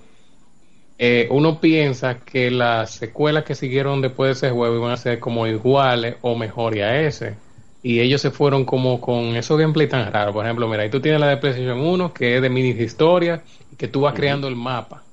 eh, 0.97 1.27
uno 1.31 1.59
piensa 1.59 2.19
que 2.19 2.51
las 2.51 2.91
secuelas 2.91 3.43
que 3.43 3.55
siguieron 3.55 4.01
después 4.01 4.29
de 4.29 4.47
ese 4.47 4.55
juego 4.55 4.77
iban 4.77 4.91
a 4.91 4.97
ser 4.97 5.19
como 5.19 5.47
iguales 5.47 6.15
o 6.21 6.35
mejor 6.35 6.75
a 6.79 7.01
ese. 7.01 7.35
Y 7.81 7.99
ellos 7.99 8.21
se 8.21 8.31
fueron 8.31 8.63
como 8.63 9.01
con 9.01 9.35
esos 9.35 9.59
gameplay 9.59 9.87
tan 9.87 10.11
raros. 10.11 10.33
Por 10.33 10.45
ejemplo, 10.45 10.67
mira, 10.67 10.83
ahí 10.83 10.89
tú 10.89 11.01
tienes 11.01 11.19
la 11.19 11.27
de 11.27 11.37
PlayStation 11.37 11.79
1, 11.79 12.13
que 12.13 12.37
es 12.37 12.41
de 12.41 12.49
mini 12.49 12.69
historia, 12.69 13.41
y 13.71 13.75
que 13.75 13.87
tú 13.87 14.01
vas 14.01 14.13
creando 14.13 14.47
el 14.47 14.55
mapa. 14.55 15.03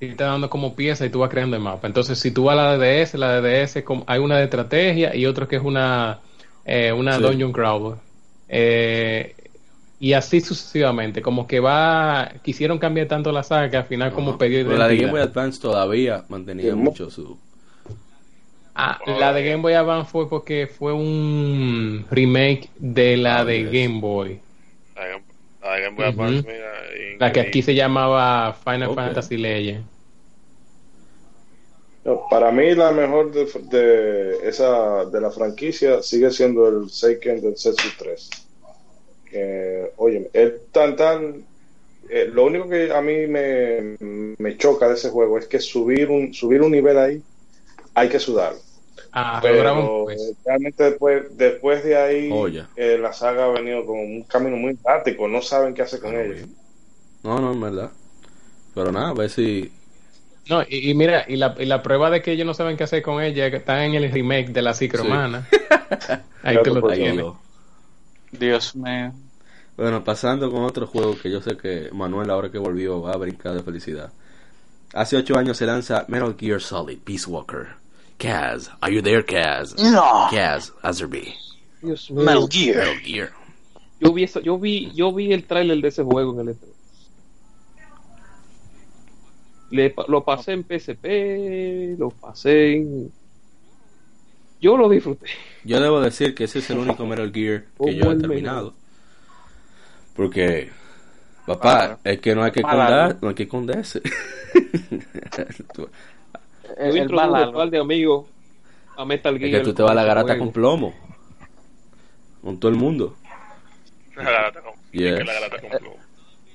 Y 0.00 0.14
te 0.14 0.24
dando 0.24 0.48
como 0.48 0.74
pieza 0.74 1.04
y 1.04 1.10
tú 1.10 1.18
vas 1.18 1.28
creando 1.30 1.56
el 1.56 1.62
mapa. 1.62 1.86
Entonces, 1.86 2.18
si 2.18 2.30
tú 2.30 2.44
vas 2.44 2.54
a 2.58 2.62
la 2.62 2.78
de 2.78 3.00
DS, 3.02 3.18
la 3.18 3.40
de 3.40 3.50
DS 3.66 3.84
como- 3.84 4.04
hay 4.06 4.18
una 4.18 4.38
de 4.38 4.44
estrategia 4.44 5.14
y 5.14 5.26
otra 5.26 5.46
que 5.46 5.56
es 5.56 5.62
una, 5.62 6.20
eh, 6.64 6.90
una 6.92 7.16
Sí. 7.16 7.22
dungeon 7.22 7.52
crawler. 7.52 7.98
Eh, 8.48 9.34
y 9.98 10.14
así 10.14 10.40
sucesivamente. 10.40 11.20
Como 11.20 11.46
que 11.46 11.60
va, 11.60 12.32
quisieron 12.42 12.78
cambiar 12.78 13.08
tanto 13.08 13.30
la 13.30 13.42
saga 13.42 13.68
que 13.70 13.76
al 13.76 13.84
final 13.84 14.12
como 14.12 14.38
perdió 14.38 14.64
Pero 14.64 14.78
la 14.78 14.88
de 14.88 14.96
Game. 14.96 15.10
Boy 15.12 15.20
Advance 15.20 15.60
todavía 15.60 16.24
mantenía 16.30 16.74
mucho 16.74 17.10
su... 17.10 17.38
Ah, 18.74 18.98
la 19.06 19.34
de 19.34 19.44
Game 19.44 19.60
Boy 19.62 19.74
Advance 19.74 20.10
fue 20.10 20.30
porque 20.30 20.66
fue 20.66 20.94
un 20.94 22.06
remake 22.10 22.70
de 22.78 23.18
la 23.18 23.40
Ah, 23.40 23.44
de 23.44 23.64
yes. 23.64 23.72
Game 23.72 24.00
Boy. 24.00 24.40
La 24.96 25.68
la 25.68 25.78
Game 25.80 25.96
Boy. 25.96 26.04
Advance, 26.06 26.42
mira, 26.48 26.69
La 27.20 27.32
que 27.32 27.40
aquí 27.40 27.62
se 27.62 27.74
llamaba 27.74 28.52
Final. 28.54 28.94
Fantasy 28.94 29.36
Legend. 29.36 29.84
No, 32.04 32.22
para 32.30 32.50
mí 32.50 32.74
la 32.74 32.92
mejor 32.92 33.30
de, 33.32 33.44
de 33.68 34.48
esa 34.48 35.04
de 35.04 35.20
la 35.20 35.30
franquicia 35.30 36.02
sigue 36.02 36.30
siendo 36.30 36.66
el 36.68 36.88
Seiken 36.90 37.40
del 37.42 37.56
Setsu 37.58 37.88
3. 37.98 38.30
Que, 39.24 39.92
oye, 39.96 40.30
es 40.32 40.70
tan 40.72 40.96
tan 40.96 41.46
eh, 42.10 42.26
lo 42.32 42.46
único 42.46 42.68
que 42.68 42.92
a 42.92 43.02
mí 43.02 43.26
me, 43.26 43.96
me 44.00 44.56
choca 44.56 44.88
de 44.88 44.94
ese 44.94 45.10
juego 45.10 45.38
es 45.38 45.46
que 45.46 45.60
subir 45.60 46.10
un 46.10 46.32
subir 46.34 46.62
un 46.62 46.72
nivel 46.72 46.98
ahí 46.98 47.22
hay 47.94 48.08
que 48.08 48.18
sudarlo. 48.18 48.60
Ah, 49.12 49.40
Pero 49.42 50.10
eh, 50.10 50.16
realmente 50.44 50.84
después 50.84 51.36
después 51.36 51.84
de 51.84 51.96
ahí 51.96 52.30
Oh, 52.32 52.48
eh, 52.76 52.98
la 52.98 53.12
saga 53.12 53.44
ha 53.46 53.48
venido 53.50 53.84
con 53.84 53.98
un 53.98 54.24
camino 54.24 54.56
muy 54.56 54.78
errático, 54.84 55.28
no 55.28 55.42
saben 55.42 55.74
qué 55.74 55.82
hacer 55.82 56.00
con 56.00 56.16
Ah, 56.16 56.22
ellos. 56.22 56.36
bien. 56.36 56.56
No, 57.22 57.38
no, 57.38 57.52
en 57.52 57.60
verdad. 57.60 57.90
Pero 58.74 58.92
nada, 58.92 59.10
a 59.10 59.14
ver 59.14 59.30
si... 59.30 59.70
No, 60.48 60.62
y, 60.62 60.90
y 60.90 60.94
mira, 60.94 61.24
y 61.28 61.36
la, 61.36 61.54
y 61.58 61.64
la 61.66 61.82
prueba 61.82 62.10
de 62.10 62.22
que 62.22 62.32
ellos 62.32 62.46
no 62.46 62.54
saben 62.54 62.76
qué 62.76 62.84
hacer 62.84 63.02
con 63.02 63.22
ella 63.22 63.46
es 63.46 63.50
que 63.52 63.58
están 63.58 63.80
en 63.82 63.94
el 63.94 64.10
remake 64.10 64.48
de 64.52 64.62
la 64.62 64.74
Secret 64.74 65.02
Sí. 65.02 65.08
Mana. 65.08 65.46
Ahí 66.42 66.54
Claro, 66.56 66.62
te 66.62 66.70
lo 66.70 66.88
tienes. 66.88 67.26
Dios 68.32 68.74
mío. 68.76 69.12
Bueno, 69.76 70.02
pasando 70.04 70.50
con 70.50 70.64
otro 70.64 70.86
juego 70.86 71.16
que 71.20 71.30
yo 71.30 71.40
sé 71.40 71.56
que 71.56 71.88
Manuel 71.92 72.30
ahora 72.30 72.50
que 72.50 72.58
volvió 72.58 73.00
va 73.02 73.12
a 73.12 73.16
brincar 73.16 73.54
de 73.54 73.62
felicidad. 73.62 74.12
Hace 74.92 75.16
ocho 75.16 75.38
años 75.38 75.56
se 75.56 75.66
lanza 75.66 76.04
Metal 76.08 76.34
Gear 76.38 76.60
Solid 76.60 76.98
Peace 76.98 77.28
Walker. 77.28 77.68
Kaz, 78.18 78.70
are 78.80 78.92
you 78.94 79.00
there, 79.02 79.24
Kaz? 79.24 79.74
No. 79.78 80.26
Kaz, 80.30 80.72
Azerby. 80.82 81.32
Dios 81.80 82.10
mío. 82.10 82.24
Metal 82.24 82.48
Gear. 82.50 82.76
Metal 82.78 83.00
Gear. 83.02 83.30
Yo 84.00 84.12
vi, 84.12 84.24
eso- 84.24 84.40
yo 84.40 84.58
vi, 84.58 84.90
yo 84.94 85.12
vi 85.12 85.32
el 85.32 85.44
tráiler 85.44 85.80
de 85.80 85.88
ese 85.88 86.02
juego 86.02 86.38
en 86.40 86.48
el 86.48 86.54
E3. 86.56 86.66
Le 89.70 89.90
pa- 89.90 90.04
lo 90.08 90.24
pasé 90.24 90.52
en 90.52 90.64
PSP, 90.64 91.96
lo 91.98 92.10
pasé 92.10 92.76
en... 92.76 93.12
Yo 94.60 94.76
lo 94.76 94.88
disfruté. 94.88 95.26
Yo 95.64 95.80
debo 95.80 96.00
decir 96.00 96.34
que 96.34 96.44
ese 96.44 96.58
es 96.58 96.68
el 96.70 96.78
único 96.78 97.06
Metal 97.06 97.32
Gear 97.32 97.64
que 97.84 97.94
yo 97.94 98.10
he 98.12 98.16
terminado. 98.16 98.74
Porque, 100.14 100.70
papá, 101.46 101.98
es 102.04 102.20
que 102.20 102.34
no 102.34 102.42
hay 102.42 102.50
que 102.52 102.60
esconder, 102.60 103.16
no 103.22 103.28
hay 103.28 103.34
que. 103.34 103.46
Tú- 105.72 105.88
Yo 106.78 106.84
El, 106.84 107.14
un 107.14 107.70
de 107.70 107.78
amigos 107.78 108.26
a 108.96 109.04
Metal 109.04 109.34
es 109.36 109.40
Gear. 109.40 109.52
que 109.52 109.64
tú 109.64 109.72
te 109.74 109.82
vas 109.82 109.92
a 109.92 109.94
la 109.94 110.04
garata 110.04 110.28
juego. 110.28 110.44
con 110.44 110.52
plomo. 110.52 110.94
Con 112.42 112.58
todo 112.60 112.70
el 112.70 112.76
mundo. 112.76 113.16
La 114.16 114.24
garata 114.24 114.60
con- 114.60 114.72
Yes. 114.92 115.18
que 115.18 115.24
la 115.24 115.32
garata 115.32 115.60
con 115.60 115.70
plomo. 115.78 115.96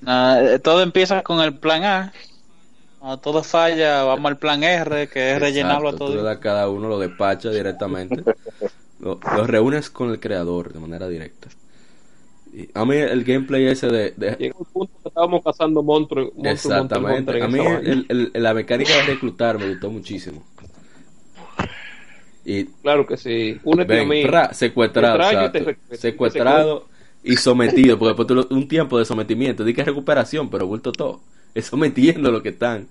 Ah, 0.06 0.40
eh, 0.42 0.60
todo 0.60 0.82
empieza 0.84 1.22
con 1.24 1.40
el 1.42 1.58
plan 1.58 1.84
A. 1.84 2.14
Cuando 3.06 3.22
todo 3.22 3.44
falla, 3.44 4.04
vamos 4.04 4.32
al 4.32 4.40
plan 4.40 4.64
R, 4.64 5.08
que 5.10 5.34
es 5.34 5.40
rellenarlo 5.40 5.90
a 5.90 5.92
Exacto, 5.92 6.06
Tú 6.08 6.14
le 6.14 6.16
todo. 6.16 6.24
das 6.24 6.38
a 6.38 6.40
cada 6.40 6.70
uno, 6.70 6.88
lo 6.90 6.98
despacha 6.98 7.52
directamente. 7.52 8.24
lo, 9.00 9.20
lo 9.36 9.46
reúnes 9.46 9.92
con 9.92 10.10
el 10.10 10.20
creador 10.20 10.74
de 10.74 10.80
manera 10.80 11.08
directa. 11.08 11.50
Y 12.52 12.68
a 12.74 12.84
mí 12.84 12.96
el 12.96 13.24
gameplay 13.24 13.68
ese 13.68 13.88
de... 13.88 14.14
de- 14.18 14.36
Llegó 14.40 14.62
el 14.62 14.66
punto 14.72 14.94
que 15.04 15.10
estábamos 15.10 15.44
cazando 15.44 15.84
monstruos. 15.84 16.32
exactamente. 16.44 17.44
A 17.44 17.48
mí 17.48 17.60
el- 17.60 18.32
la 18.34 18.54
mecánica 18.56 18.96
de 18.96 19.04
reclutar 19.04 19.60
me 19.60 19.70
gustó 19.70 19.92
muchísimo. 19.92 20.44
Y 22.44 22.66
Claro 22.82 23.06
que 23.06 23.18
sí. 23.18 23.60
Únete 23.64 23.94
a 23.94 23.98
ven, 23.98 24.10
mí. 24.10 24.24
fra, 24.24 24.54
secuestrado, 24.54 25.14
Te 25.18 25.20
traigo 25.20 25.42
y 25.44 25.46
exacto. 25.46 25.52
te 25.52 25.66
respeto. 25.66 26.02
secuestrado 26.02 26.88
y 27.24 27.38
sometido, 27.38 27.98
porque 28.00 28.16
después 28.24 28.48
un 28.52 28.68
tiempo 28.68 29.00
de 29.00 29.06
sometimiento, 29.06 29.64
di 29.64 29.74
que 29.74 29.82
es 29.82 29.88
recuperación, 29.88 30.50
pero 30.50 30.68
vuelto 30.68 30.92
todo, 30.92 31.22
es 31.56 31.66
sometiendo 31.66 32.32
lo 32.32 32.44
que 32.44 32.50
están. 32.50 32.88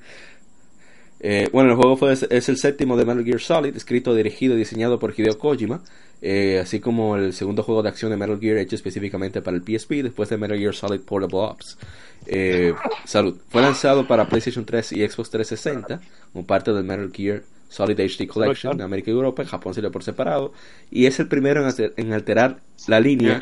Eh, 1.21 1.49
bueno, 1.53 1.71
el 1.71 1.77
juego 1.77 1.97
fue, 1.97 2.13
es 2.13 2.49
el 2.49 2.57
séptimo 2.59 2.97
de 2.97 3.05
Metal 3.07 3.25
Gear 3.25 3.41
Solid, 3.41 3.75
escrito, 3.77 4.15
dirigido 4.15 4.55
y 4.55 4.59
diseñado 4.59 4.99
por 4.99 5.15
Hideo 5.19 5.39
Kojima, 5.39 5.83
eh, 6.21 6.59
así 6.63 6.81
como 6.81 7.17
el 7.17 7.33
segundo 7.33 7.63
juego 7.63 7.83
de 7.83 7.89
acción 7.89 8.11
de 8.11 8.17
Metal 8.19 8.39
Gear 8.39 8.59
hecho 8.59 8.77
específicamente 8.77 9.41
para 9.41 9.57
el 9.57 9.63
PSP, 9.63 10.03
después 10.03 10.29
de 10.29 10.37
Metal 10.37 10.59
Gear 10.59 10.75
Solid 10.75 11.01
Portable 11.01 11.39
Ops. 11.39 11.79
Eh, 12.27 12.75
salud. 13.07 13.39
Fue 13.49 13.63
lanzado 13.63 14.07
para 14.07 14.29
PlayStation 14.29 14.65
3 14.67 14.93
y 14.93 15.09
Xbox 15.09 15.31
360, 15.31 16.01
como 16.33 16.47
parte 16.47 16.73
del 16.73 16.85
Metal 16.85 17.11
Gear 17.15 17.43
Solid 17.71 17.99
HD 17.99 18.27
Collection 18.27 18.73
en 18.75 18.83
América 18.83 19.11
y 19.11 19.15
Europa, 19.15 19.43
en 19.43 19.49
Japón 19.49 19.73
salió 19.75 19.91
por 19.91 20.03
separado, 20.05 20.53
y 20.91 21.07
es 21.07 21.19
el 21.21 21.29
primero 21.29 21.63
en, 21.63 21.67
hacer- 21.69 21.95
en 21.97 22.13
alterar 22.13 22.59
la 22.87 23.01
línea 23.01 23.39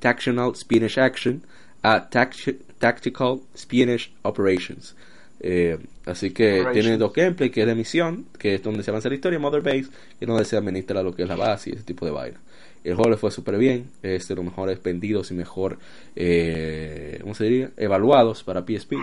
Tactional 0.00 0.54
Spanish 0.56 0.98
Action 0.98 1.42
a 1.82 2.08
Tact- 2.10 2.56
Tactical 2.78 3.40
Spanish 3.56 4.12
Operations. 4.22 4.94
Eh, 5.42 5.78
así 6.06 6.30
que 6.32 6.60
Operations. 6.60 6.72
tiene 6.84 6.98
dos 6.98 7.12
gameplay, 7.12 7.50
que 7.50 7.60
es 7.62 7.66
de 7.66 7.74
misión, 7.74 8.26
que 8.38 8.56
es 8.56 8.62
donde 8.62 8.82
se 8.82 8.90
avanza 8.90 9.08
la 9.08 9.14
historia, 9.14 9.38
Mother 9.38 9.62
Base, 9.62 9.86
y 10.20 10.26
donde 10.26 10.44
se 10.44 10.56
administra 10.56 11.02
lo 11.02 11.14
que 11.14 11.22
es 11.22 11.28
la 11.28 11.36
base 11.36 11.70
y 11.70 11.72
ese 11.74 11.82
tipo 11.84 12.04
de 12.04 12.12
vaina. 12.12 12.38
El 12.84 12.94
juego 12.94 13.10
le 13.10 13.16
fue 13.18 13.30
súper 13.30 13.58
bien, 13.58 13.90
es 14.02 14.26
de 14.28 14.34
los 14.34 14.44
mejores 14.44 14.82
vendidos 14.82 15.30
y 15.30 15.34
mejor, 15.34 15.78
eh, 16.16 17.18
¿cómo 17.20 17.34
se 17.34 17.44
diría? 17.44 17.70
Evaluados 17.76 18.42
para 18.42 18.62
PSP. 18.64 18.94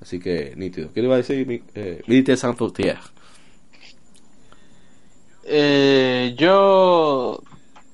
Así 0.00 0.20
que, 0.20 0.52
nítido. 0.56 0.92
¿Qué 0.92 1.00
le 1.00 1.06
iba 1.06 1.14
a 1.14 1.18
decir? 1.18 1.62
Eh. 1.74 2.02
Eh, 5.44 6.34
yo 6.36 7.40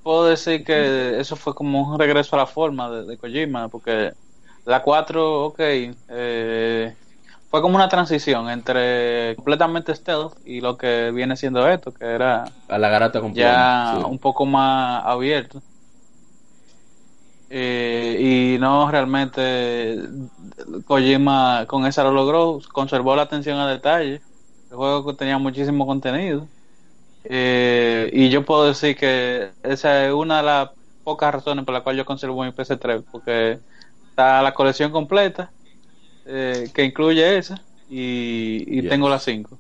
puedo 0.03 0.27
decir 0.27 0.65
que 0.65 1.19
eso 1.21 1.37
fue 1.37 1.55
como 1.55 1.93
un 1.93 1.99
regreso 1.99 2.35
a 2.37 2.41
la 2.41 2.47
forma 2.47 2.91
de, 2.91 3.05
de 3.07 3.17
Kojima, 3.19 3.69
porque 3.69 4.13
la 4.65 4.83
4, 4.83 5.47
ok, 5.47 5.59
eh, 5.59 6.95
fue 7.51 7.61
como 7.61 7.77
una 7.77 7.89
transición 7.89 8.49
entre 8.49 9.35
completamente 9.37 9.95
stealth 9.95 10.35
y 10.45 10.61
lo 10.61 10.79
que 10.79 11.11
viene 11.11 11.37
siendo 11.37 11.69
esto, 11.69 11.93
que 11.93 12.05
era 12.07 12.45
A 12.69 12.79
la 12.79 12.89
garata 12.89 13.21
con 13.21 13.35
ya 13.35 13.97
sí. 13.99 14.05
un 14.09 14.19
poco 14.19 14.47
más 14.47 15.05
abierto. 15.05 15.61
Eh, 17.55 18.55
y 18.57 18.59
no 18.59 18.91
realmente 18.91 19.99
Kojima 20.87 21.67
con 21.67 21.85
esa 21.85 22.03
lo 22.05 22.13
logró, 22.13 22.61
conservó 22.73 23.15
la 23.15 23.23
atención 23.23 23.59
a 23.59 23.69
detalle. 23.69 24.23
El 24.71 24.77
juego 24.77 25.15
tenía 25.15 25.37
muchísimo 25.37 25.87
contenido. 25.87 26.47
Eh, 27.25 28.09
y 28.15 28.31
yo 28.31 28.47
puedo 28.47 28.65
decir 28.67 28.97
que 28.97 29.51
esa 29.63 30.07
es 30.07 30.13
una 30.15 30.39
de 30.39 30.43
las 30.45 30.71
pocas 31.05 31.35
razones 31.35 31.65
por 31.67 31.75
las 31.75 31.83
cuales 31.83 31.99
yo 31.99 32.07
conservo 32.07 32.43
mi 32.43 32.53
PC3, 32.53 33.05
porque 33.11 33.59
está 34.13 34.43
la 34.43 34.55
colección 34.55 34.93
completa, 34.93 35.51
eh, 36.27 36.71
que 36.75 36.85
incluye 36.85 37.39
esa, 37.39 37.63
y, 37.89 38.65
y 38.69 38.83
Yes. 38.83 38.89
tengo 38.89 39.09
las 39.09 39.25
5. 39.25 39.59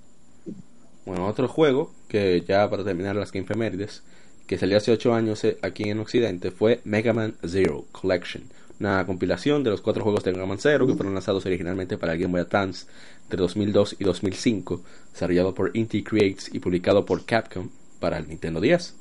Bueno, 1.05 1.27
otro 1.27 1.49
juego 1.49 1.93
que 2.09 2.43
ya 2.47 2.69
para 2.71 2.85
terminar 2.85 3.17
las 3.17 3.33
Game 3.33 3.45
Efemérides, 3.45 4.03
que 4.47 4.59
salió 4.59 4.77
hace 4.77 4.93
8 4.93 5.15
años 5.15 5.43
eh, 5.45 5.59
aquí 5.63 5.85
en 5.89 5.99
Occidente, 6.01 6.51
fue 6.51 6.81
Mega 6.85 7.13
Man 7.13 7.35
Zero 7.47 7.87
Collection, 7.93 8.45
una 8.79 9.05
compilación 9.07 9.63
de 9.65 9.71
los 9.71 9.81
cuatro 9.81 10.03
juegos 10.05 10.25
de 10.25 10.33
Mega 10.33 10.47
Man 10.47 10.59
Zero 10.59 10.87
que 10.87 10.95
fueron 10.95 11.15
lanzados 11.15 11.47
originalmente 11.47 11.99
para 11.99 12.13
el 12.15 12.19
Game 12.21 12.33
Boy 12.33 12.41
Advance 12.43 12.87
entre 13.25 13.39
2002 13.41 13.97
y 13.99 14.05
2005, 14.05 14.83
desarrollado 15.13 15.55
por 15.55 15.71
Inti 15.77 16.03
Creates 16.03 16.51
y 16.53 16.59
publicado 16.61 17.05
por 17.07 17.25
Capcom 17.25 17.71
para 18.01 18.19
el 18.19 18.29
Nintendo 18.29 18.61
10. 18.61 18.95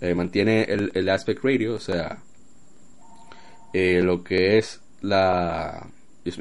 Eh, 0.00 0.14
mantiene 0.14 0.64
el, 0.64 0.90
el 0.94 1.08
aspect 1.08 1.44
ratio, 1.44 1.74
o 1.74 1.78
sea, 1.80 2.18
eh, 3.72 4.00
lo 4.02 4.22
que 4.24 4.58
es 4.58 4.80
la 5.00 5.86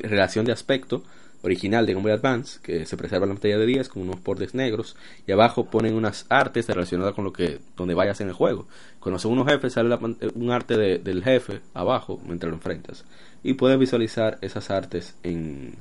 relación 0.04 0.46
de 0.46 0.52
aspecto 0.52 1.04
original 1.44 1.88
de 1.88 1.94
Game 1.94 2.04
Boy 2.04 2.12
Advance, 2.12 2.60
que 2.62 2.86
se 2.86 2.96
preserva 2.98 3.26
en 3.26 3.30
la 3.30 3.36
pantalla 3.36 3.58
de 3.58 3.66
10 3.66 3.90
con 3.90 4.04
unos 4.04 4.22
bordes 4.24 4.54
negros 4.54 4.96
y 5.26 5.32
abajo 5.32 5.66
ponen 5.66 5.96
unas 5.96 6.28
artes 6.30 6.68
relacionadas 6.68 7.16
con 7.16 7.24
lo 7.24 7.34
que 7.34 7.58
donde 7.76 7.96
vayas 7.96 8.22
en 8.22 8.28
el 8.28 8.34
juego. 8.34 8.68
Cuando 9.00 9.18
son 9.18 9.32
unos 9.32 9.48
jefes 9.48 9.74
sale 9.74 9.92
eh, 9.96 10.30
un 10.36 10.52
arte 10.52 10.78
de- 10.78 11.00
del 11.00 11.24
jefe 11.24 11.62
abajo 11.74 12.22
mientras 12.28 12.50
lo 12.52 12.58
enfrentas 12.58 13.06
y 13.44 13.56
puedes 13.56 13.80
visualizar 13.80 14.38
esas 14.42 14.70
artes 14.70 15.16
en, 15.24 15.74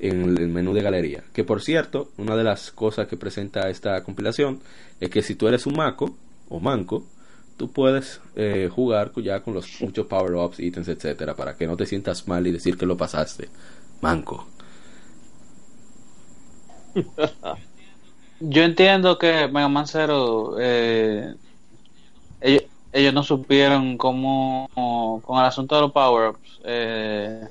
en 0.00 0.36
el 0.36 0.48
menú 0.48 0.74
de 0.74 0.82
galería. 0.82 1.24
Que 1.32 1.44
por 1.44 1.62
cierto, 1.62 2.10
una 2.18 2.36
de 2.36 2.44
las 2.44 2.70
cosas 2.70 3.08
que 3.08 3.16
presenta 3.16 3.70
esta 3.70 4.02
compilación 4.04 4.60
es 5.00 5.08
que 5.08 5.22
si 5.22 5.34
tú 5.34 5.48
eres 5.48 5.64
un 5.64 5.76
maco 5.76 6.14
o 6.50 6.60
manco, 6.60 7.06
tú 7.60 7.70
puedes 7.70 8.22
eh, 8.36 8.70
jugar 8.74 9.12
ya 9.16 9.40
con 9.40 9.52
los 9.52 9.82
muchos 9.82 10.06
power-ups, 10.06 10.60
ítems, 10.60 10.88
etcétera, 10.88 11.36
para 11.36 11.54
que 11.54 11.66
no 11.66 11.76
te 11.76 11.84
sientas 11.84 12.26
mal 12.26 12.46
y 12.46 12.52
decir 12.52 12.78
que 12.78 12.86
lo 12.86 12.96
pasaste. 12.96 13.50
Manco. 14.00 14.46
Yo 18.40 18.62
entiendo 18.62 19.18
que 19.18 19.46
Mega 19.48 19.68
Man 19.68 19.86
Zero, 19.86 20.56
eh, 20.58 21.34
ellos, 22.40 22.62
ellos 22.92 23.12
no 23.12 23.22
supieron 23.22 23.98
cómo, 23.98 25.20
con 25.22 25.38
el 25.38 25.44
asunto 25.44 25.74
de 25.74 25.82
los 25.82 25.92
power-ups, 25.92 26.60
eh, 26.64 27.46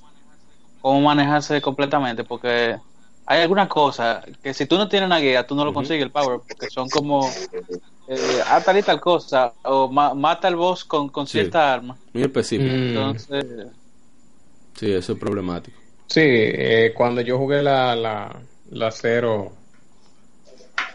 cómo 0.82 1.02
manejarse 1.02 1.62
completamente, 1.62 2.24
porque 2.24 2.78
hay 3.28 3.42
algunas 3.42 3.68
cosas 3.68 4.26
que 4.42 4.56
si 4.56 4.66
tú 4.66 4.76
no 4.76 4.90
tienes 4.90 5.06
una 5.06 5.20
guía, 5.20 5.46
tú 5.46 5.54
no 5.54 5.64
lo 5.64 5.72
consigues 5.72 6.02
el 6.02 6.10
power, 6.10 6.40
porque 6.48 6.68
son 6.72 6.90
como, 6.90 7.30
eh, 8.10 8.42
ah, 8.48 8.62
tal 8.66 8.78
y 8.78 8.84
tal 8.84 9.00
cosa, 9.00 9.54
o 9.64 9.88
ma- 9.90 10.14
mata 10.14 10.48
al 10.48 10.56
boss 10.56 10.84
con, 10.84 11.10
con 11.10 11.28
Sí. 11.28 11.34
cierta 11.40 11.74
arma. 11.74 11.96
Muy 12.14 12.24
específico. 12.24 12.74
Mm. 12.74 12.88
Entonces, 12.90 13.46
Sí, 14.76 14.92
eso 14.92 15.14
es 15.14 15.20
problemático. 15.20 15.78
Sí, 16.08 16.22
eh, 16.24 16.94
cuando 16.96 17.22
yo 17.22 17.38
jugué 17.38 17.62
la, 17.62 17.96
la, 17.96 18.36
la 18.72 18.92
cero, 18.92 19.52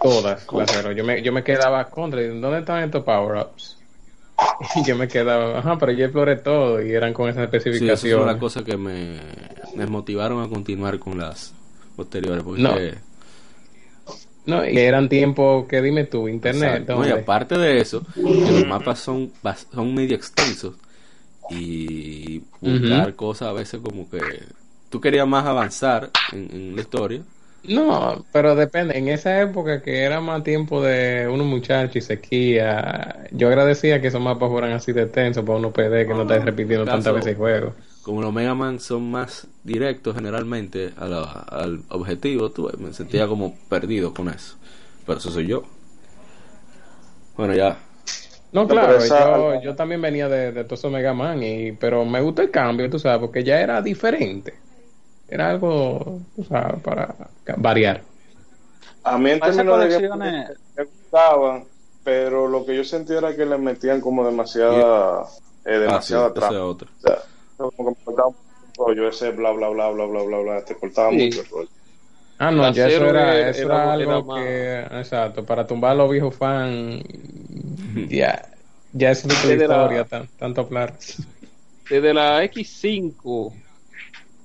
todas, 0.02 0.46
la 0.52 0.66
cero, 0.66 0.92
yo 0.92 1.04
me, 1.04 1.22
yo 1.22 1.32
me 1.32 1.42
quedaba 1.44 1.84
contra, 1.88 2.20
¿dónde 2.22 2.58
están 2.60 2.82
estos 2.84 3.04
power-ups? 3.04 3.78
Y 4.76 4.84
yo 4.84 4.96
me 4.96 5.06
quedaba, 5.08 5.58
ajá, 5.58 5.78
pero 5.78 5.92
yo 5.92 6.04
exploré 6.06 6.36
todo 6.36 6.82
y 6.82 6.92
eran 6.92 7.12
con 7.12 7.28
esas 7.28 7.48
Sí, 7.50 7.56
esas 7.56 7.60
son 7.60 7.70
especificaciones. 7.70 8.26
las 8.26 8.36
cosas 8.36 8.62
que 8.64 8.76
me, 8.76 9.20
me 9.76 9.86
motivaron 9.86 10.42
a 10.42 10.48
continuar 10.48 10.98
con 10.98 11.18
las 11.18 11.54
posteriores. 11.96 12.42
Porque 12.42 12.62
No. 12.62 12.74
No, 14.46 14.64
y 14.68 14.78
eran 14.78 15.08
tiempos 15.08 15.66
que 15.66 15.80
dime 15.80 16.04
tú, 16.04 16.28
internet. 16.28 16.84
No, 16.88 17.06
y 17.06 17.10
aparte 17.10 17.56
de 17.56 17.80
eso, 17.80 18.06
que 18.42 18.52
los 18.52 18.64
mapas 18.64 18.98
son, 19.00 19.32
son 19.72 19.94
medio 19.94 20.14
extensos 20.16 20.74
y 21.48 22.40
buscar 22.60 23.14
cosas 23.16 23.48
a 23.48 23.52
veces 23.52 23.80
como 23.82 24.08
que 24.08 24.42
tú 24.90 25.00
querías 25.00 25.26
más 25.26 25.46
avanzar 25.46 26.10
en, 26.32 26.50
en 26.52 26.74
la 26.76 26.82
historia. 26.82 27.22
No, 27.62 28.26
pero 28.30 28.54
depende. 28.54 28.98
En 28.98 29.08
esa 29.08 29.40
época 29.40 29.80
que 29.82 30.02
era 30.02 30.20
más 30.20 30.42
tiempo 30.44 30.82
de 30.82 31.26
unos 31.28 31.46
muchachos 31.46 31.96
y 31.96 32.00
sequía, 32.02 33.26
yo 33.32 33.48
agradecía 33.48 34.00
que 34.02 34.08
esos 34.08 34.20
mapas 34.20 34.50
fueran 34.50 34.72
así 34.72 34.92
de 34.92 35.02
extensos 35.02 35.44
para 35.44 35.58
uno 35.58 35.72
perder, 35.72 36.06
que 36.06 36.12
no 36.14 36.22
estés 36.22 36.44
repitiendo 36.44 36.84
Caso- 36.84 36.96
tantas 36.96 37.14
veces 37.14 37.32
el 37.32 37.36
juego. 37.38 37.74
Como 38.04 38.20
los 38.20 38.32
Mega 38.32 38.54
Man 38.54 38.80
son 38.80 39.10
más 39.10 39.46
directos 39.64 40.14
generalmente 40.14 40.92
a 40.98 41.06
la- 41.06 41.22
al 41.48 41.82
objetivo, 41.88 42.50
tú 42.50 42.70
me 42.78 42.92
sentía 42.92 43.26
como 43.26 43.56
perdido 43.70 44.12
con 44.12 44.28
eso. 44.28 44.56
Pero 45.06 45.18
eso 45.18 45.30
soy 45.30 45.46
yo. 45.46 45.62
Bueno, 47.36 47.54
ya. 47.54 47.78
No, 48.52 48.68
claro, 48.68 48.98
yo, 49.56 49.62
yo 49.62 49.74
también 49.74 50.00
venía 50.00 50.28
de, 50.28 50.52
de 50.52 50.64
todo 50.64 50.74
eso 50.74 50.90
Mega 50.90 51.12
Man, 51.14 51.42
y, 51.42 51.72
pero 51.72 52.04
me 52.04 52.20
gustó 52.20 52.42
el 52.42 52.50
cambio, 52.50 52.88
tú 52.88 52.98
sabes, 52.98 53.18
porque 53.20 53.42
ya 53.42 53.60
era 53.60 53.82
diferente. 53.82 54.54
Era 55.26 55.50
algo, 55.50 56.20
tú 56.36 56.44
sabes, 56.44 56.80
para 56.82 57.14
variar. 57.56 58.02
A 59.02 59.18
mí 59.18 59.30
en 59.30 59.40
términos 59.40 59.74
colecciones- 59.74 60.50
me 60.76 60.84
gustaban, 60.84 61.64
pero 62.04 62.46
lo 62.48 62.64
que 62.64 62.76
yo 62.76 62.84
sentía 62.84 63.18
era 63.18 63.34
que 63.34 63.44
le 63.46 63.58
metían 63.58 64.00
como 64.00 64.24
demasiada, 64.24 65.24
eh, 65.64 65.86
Ah, 65.88 66.00
sí, 66.02 66.12
demasiada 66.14 66.64
como 67.56 67.94
que 67.94 68.12
rollo, 68.76 69.08
ese 69.08 69.30
bla 69.30 69.52
bla 69.52 69.68
bla 69.68 69.90
bla 69.90 70.06
bla 70.06 70.22
bla 70.22 70.38
bla, 70.40 70.64
te 70.64 70.76
cortaba 70.76 71.10
Sí. 71.10 71.16
mucho 71.26 71.40
el 71.40 71.46
rollo. 71.48 71.68
Ah, 72.38 72.50
no, 72.50 72.62
La 72.62 72.72
ya 72.72 72.88
eso 72.88 73.06
era, 73.06 73.38
era- 73.38 73.50
eso 73.50 73.62
era- 73.66 73.76
era 73.94 74.02
era 74.02 74.16
algo 74.16 74.24
más- 74.24 74.44
que, 74.44 74.80
exacto, 75.00 75.46
para 75.46 75.66
tumbar 75.66 75.92
a 75.92 75.94
los 75.94 76.10
viejos 76.10 76.34
fans, 76.34 77.02
ya, 78.08 78.50
ya 78.92 79.10
es 79.12 79.24
otra 79.24 79.44
la- 79.46 79.54
historia, 79.54 80.04
tan- 80.04 80.28
tanto 80.36 80.62
hablar. 80.62 80.98
Desde 81.88 82.12
la 82.14 82.42
X5 82.44 83.52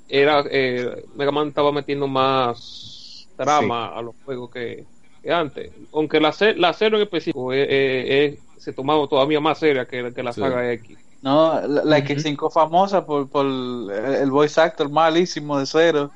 era 0.08 0.44
eh, 0.52 1.06
Mega 1.16 1.32
Man 1.32 1.48
estaba 1.50 1.72
metiendo 1.72 2.08
más 2.08 3.28
trama 3.36 3.88
a 3.98 4.02
los 4.02 4.16
juegos 4.24 4.52
que, 4.52 4.86
que 5.24 5.32
antes. 5.32 5.72
Aunque 5.94 6.20
la, 6.20 6.34
la 6.58 6.74
cero 6.74 6.98
en 6.98 7.04
específico 7.04 7.54
eh, 7.54 7.64
eh, 7.64 8.26
eh, 8.26 8.40
se 8.58 8.74
tomaba 8.74 9.08
todavía 9.08 9.40
más 9.40 9.58
seria 9.58 9.86
que, 9.86 10.14
que 10.14 10.24
la 10.24 10.34
Sí. 10.34 10.42
saga 10.42 10.70
X. 10.74 10.98
no, 11.22 11.62
la, 11.68 11.84
la 11.86 11.98
X5 11.98 12.50
famosa 12.50 13.06
por, 13.06 13.30
por 13.30 13.46
el, 13.46 13.90
el 13.92 14.32
voice 14.32 14.60
actor 14.62 14.90
malísimo 14.90 15.60
de 15.60 15.66
cero. 15.66 16.14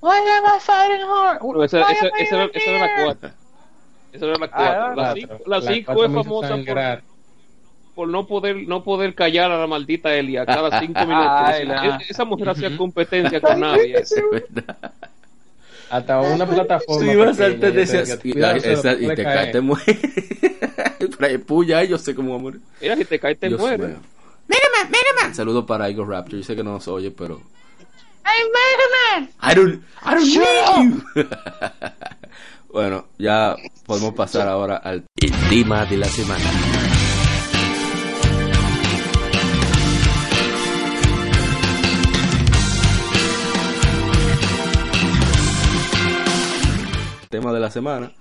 Why 0.00 0.18
am 0.18 0.44
I 0.46 0.58
fighting 0.60 1.06
hard? 1.06 1.38
No, 1.40 1.62
esa, 1.64 1.82
Why 1.82 1.84
esa, 1.92 2.06
am 2.06 2.10
I 2.14 2.24
esa, 2.24 2.34
era, 2.36 2.50
esa 2.54 2.70
era 2.70 2.78
la 2.78 2.88
cuarta. 2.90 3.38
Esa 4.12 4.26
era 4.26 4.38
la 4.38 4.48
Ah, 4.50 4.52
cuarta. 4.52 4.94
la 4.94 5.06
cinco, 5.06 5.42
la 5.46 5.60
La 5.60 5.62
cinco 5.62 6.08
famosa 6.10 6.58
por, 6.64 6.78
por 7.94 8.08
no 8.08 8.26
poder 8.26 8.66
no 8.68 8.84
poder 8.84 9.14
callar 9.14 9.50
a 9.50 9.58
la 9.58 9.66
maldita 9.66 10.14
Elia 10.14 10.46
cada 10.48 10.72
cinco 10.72 11.06
minutos. 11.06 11.60
Ay, 11.60 11.66
Es- 11.80 11.96
esa 12.10 12.24
mujer 12.24 12.50
hacía 12.50 12.74
competencia 12.74 13.42
con 13.42 13.60
nadie. 13.60 14.10
Hasta 15.90 16.20
una 16.20 16.46
plataforma. 16.46 17.10
Sí, 17.12 17.16
vas 17.16 17.40
a 17.40 17.44
te 17.48 17.58
yo 17.58 17.72
decía- 17.72 18.00
decía, 18.00 18.18
y, 18.22 18.32
"Cuidado, 18.32 18.54
ay, 18.54 18.60
te 19.16 19.22
caer". 19.22 19.24
caes, 19.24 19.52
te 19.52 19.60
mueres. 19.60 19.98
Puya, 21.46 21.84
yo 21.84 21.98
sé 21.98 22.14
cómo 22.14 22.32
va 22.32 22.36
a 22.36 22.42
morir. 22.42 22.60
Mira, 22.80 22.96
si 22.96 23.04
te 23.04 23.18
caes 23.18 23.38
te 23.38 23.48
mueres. 23.50 23.88
mío. 23.88 23.96
Un 25.26 25.34
saludo 25.34 25.66
para 25.66 25.90
Igor 25.90 26.08
Raptor. 26.08 26.38
Yo 26.38 26.42
sé 26.44 26.56
que 26.56 26.62
no 26.62 26.72
nos 26.72 26.88
oye, 26.88 27.10
pero. 27.10 27.40
Hey, 28.24 28.44
Mega 28.46 29.26
Man! 29.26 29.30
I 29.42 29.54
don't, 29.54 29.82
I 30.04 30.14
don't 30.14 30.26
need 31.14 31.24
you. 31.24 31.28
bueno, 32.72 33.06
ya 33.18 33.56
podemos 33.86 34.14
pasar 34.14 34.48
ahora 34.48 34.76
al 34.78 35.04
El 35.16 35.32
tema 35.50 35.84
de 35.86 35.96
la 35.98 36.06
semana. 36.08 36.44
Tema 47.38 47.52
de 47.52 47.60
la 47.60 47.70
semana. 47.70 48.12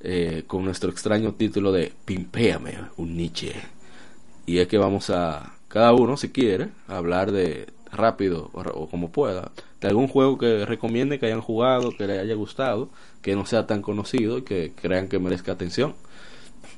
eh, 0.00 0.44
con 0.46 0.64
nuestro 0.64 0.90
extraño 0.90 1.34
título 1.34 1.72
de 1.72 1.92
Pimpéame, 2.04 2.78
un 2.98 3.16
Nietzsche. 3.16 3.54
Y 4.46 4.58
es 4.58 4.68
que 4.68 4.78
vamos 4.78 5.10
a, 5.10 5.54
cada 5.68 5.92
uno, 5.94 6.16
si 6.16 6.30
quiere, 6.30 6.70
hablar 6.88 7.32
de 7.32 7.68
rápido 7.92 8.50
o, 8.52 8.60
o 8.62 8.88
como 8.90 9.10
pueda, 9.10 9.52
de 9.80 9.88
algún 9.88 10.08
juego 10.08 10.38
que 10.38 10.66
recomiende 10.66 11.18
que 11.18 11.26
hayan 11.26 11.40
jugado, 11.40 11.96
que 11.96 12.06
les 12.06 12.20
haya 12.20 12.34
gustado, 12.34 12.90
que 13.22 13.34
no 13.34 13.46
sea 13.46 13.66
tan 13.66 13.82
conocido 13.82 14.38
y 14.38 14.42
que 14.42 14.72
crean 14.74 15.08
que 15.08 15.18
merezca 15.18 15.52
atención. 15.52 15.96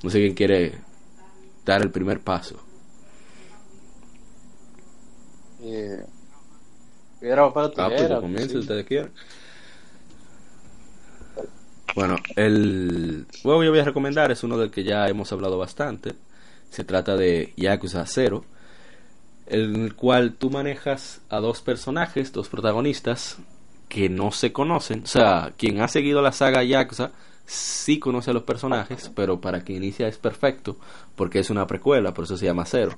No 0.02 0.10
sé 0.10 0.20
quién 0.20 0.34
quiere 0.34 0.84
dar 1.64 1.82
el 1.82 1.90
primer 1.90 2.20
paso. 2.20 2.56
Eh, 5.60 6.06
papel 7.74 8.12
o 8.12 8.16
Ah, 8.16 8.20
pues 8.20 8.20
comienzo, 8.20 8.58
sí. 8.58 8.58
ustedes. 8.58 8.86
Bueno, 11.98 12.14
el 12.36 13.26
juego 13.42 13.58
que 13.58 13.66
yo 13.66 13.72
voy 13.72 13.80
a 13.80 13.84
recomendar 13.84 14.30
es 14.30 14.44
uno 14.44 14.56
del 14.56 14.70
que 14.70 14.84
ya 14.84 15.08
hemos 15.08 15.32
hablado 15.32 15.58
bastante. 15.58 16.14
Se 16.70 16.84
trata 16.84 17.16
de 17.16 17.52
Yakuza 17.56 18.06
0. 18.06 18.44
en 19.48 19.74
el 19.74 19.96
cual 19.96 20.34
tú 20.34 20.48
manejas 20.48 21.22
a 21.28 21.40
dos 21.40 21.60
personajes, 21.60 22.30
dos 22.32 22.48
protagonistas, 22.48 23.38
que 23.88 24.08
no 24.08 24.30
se 24.30 24.52
conocen. 24.52 25.02
O 25.02 25.06
sea, 25.08 25.52
quien 25.56 25.80
ha 25.80 25.88
seguido 25.88 26.22
la 26.22 26.30
saga 26.30 26.62
Yakuza 26.62 27.10
sí 27.46 27.98
conoce 27.98 28.30
a 28.30 28.34
los 28.34 28.44
personajes, 28.44 29.10
pero 29.16 29.40
para 29.40 29.62
quien 29.62 29.82
inicia 29.82 30.06
es 30.06 30.18
perfecto, 30.18 30.76
porque 31.16 31.40
es 31.40 31.50
una 31.50 31.66
precuela, 31.66 32.14
por 32.14 32.26
eso 32.26 32.36
se 32.36 32.46
llama 32.46 32.64
Cero, 32.64 32.96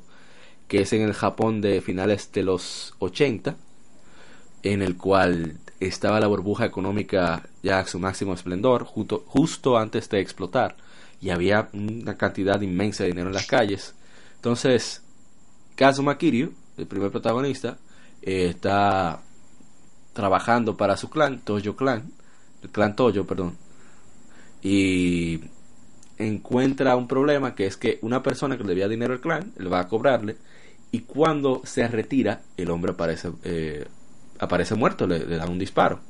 que 0.68 0.82
es 0.82 0.93
en 0.93 1.01
el 1.01 1.14
Japón 1.14 1.62
de 1.62 1.81
finales 1.81 2.31
de 2.32 2.43
los 2.43 2.94
80, 2.98 3.56
en 4.62 4.82
el 4.82 4.98
cual 4.98 5.59
estaba 5.81 6.20
la 6.20 6.27
burbuja 6.27 6.66
económica 6.66 7.43
ya 7.62 7.78
a 7.81 7.86
su 7.86 7.98
máximo 7.98 8.35
esplendor, 8.35 8.85
justo, 8.85 9.24
justo 9.27 9.78
antes 9.78 10.09
de 10.11 10.20
explotar, 10.20 10.77
y 11.20 11.31
había 11.31 11.69
una 11.73 12.16
cantidad 12.16 12.61
inmensa 12.61 13.02
de 13.02 13.11
dinero 13.11 13.28
en 13.28 13.35
las 13.35 13.47
calles. 13.47 13.94
Entonces, 14.36 15.02
Kazuma 15.74 16.19
Kiryu, 16.19 16.52
el 16.77 16.86
primer 16.86 17.11
protagonista, 17.11 17.78
eh, 18.23 18.48
está 18.51 19.23
trabajando 20.12 20.77
para 20.77 20.97
su 20.97 21.09
clan, 21.09 21.40
Toyo 21.40 21.77
Clan, 21.77 22.12
el 22.62 22.69
clan 22.69 22.94
Toyo, 22.94 23.27
perdón, 23.27 23.57
y 24.62 25.40
encuentra 26.19 26.97
un 26.97 27.09
problema 27.09 27.55
que 27.55 27.66
es 27.66 27.78
que 27.78 27.98
una 28.02 28.23
persona 28.23 28.59
que 28.59 28.65
le 28.65 28.70
debía 28.70 28.89
dinero 28.89 29.15
al 29.15 29.20
clan, 29.20 29.52
le 29.57 29.70
va 29.70 29.81
a 29.81 29.89
cobrarle, 29.89 30.36
y 30.93 31.01
cuando 31.01 31.62
se 31.65 31.86
retira, 31.89 32.43
el 32.57 32.70
hombre 32.70 32.93
aparece, 32.93 33.31
eh, 33.44 33.86
aparece 34.41 34.75
muerto, 34.75 35.07
le, 35.07 35.21
le 35.27 35.37
dan 35.37 35.51
un 35.51 35.59
disparo. 35.59 36.01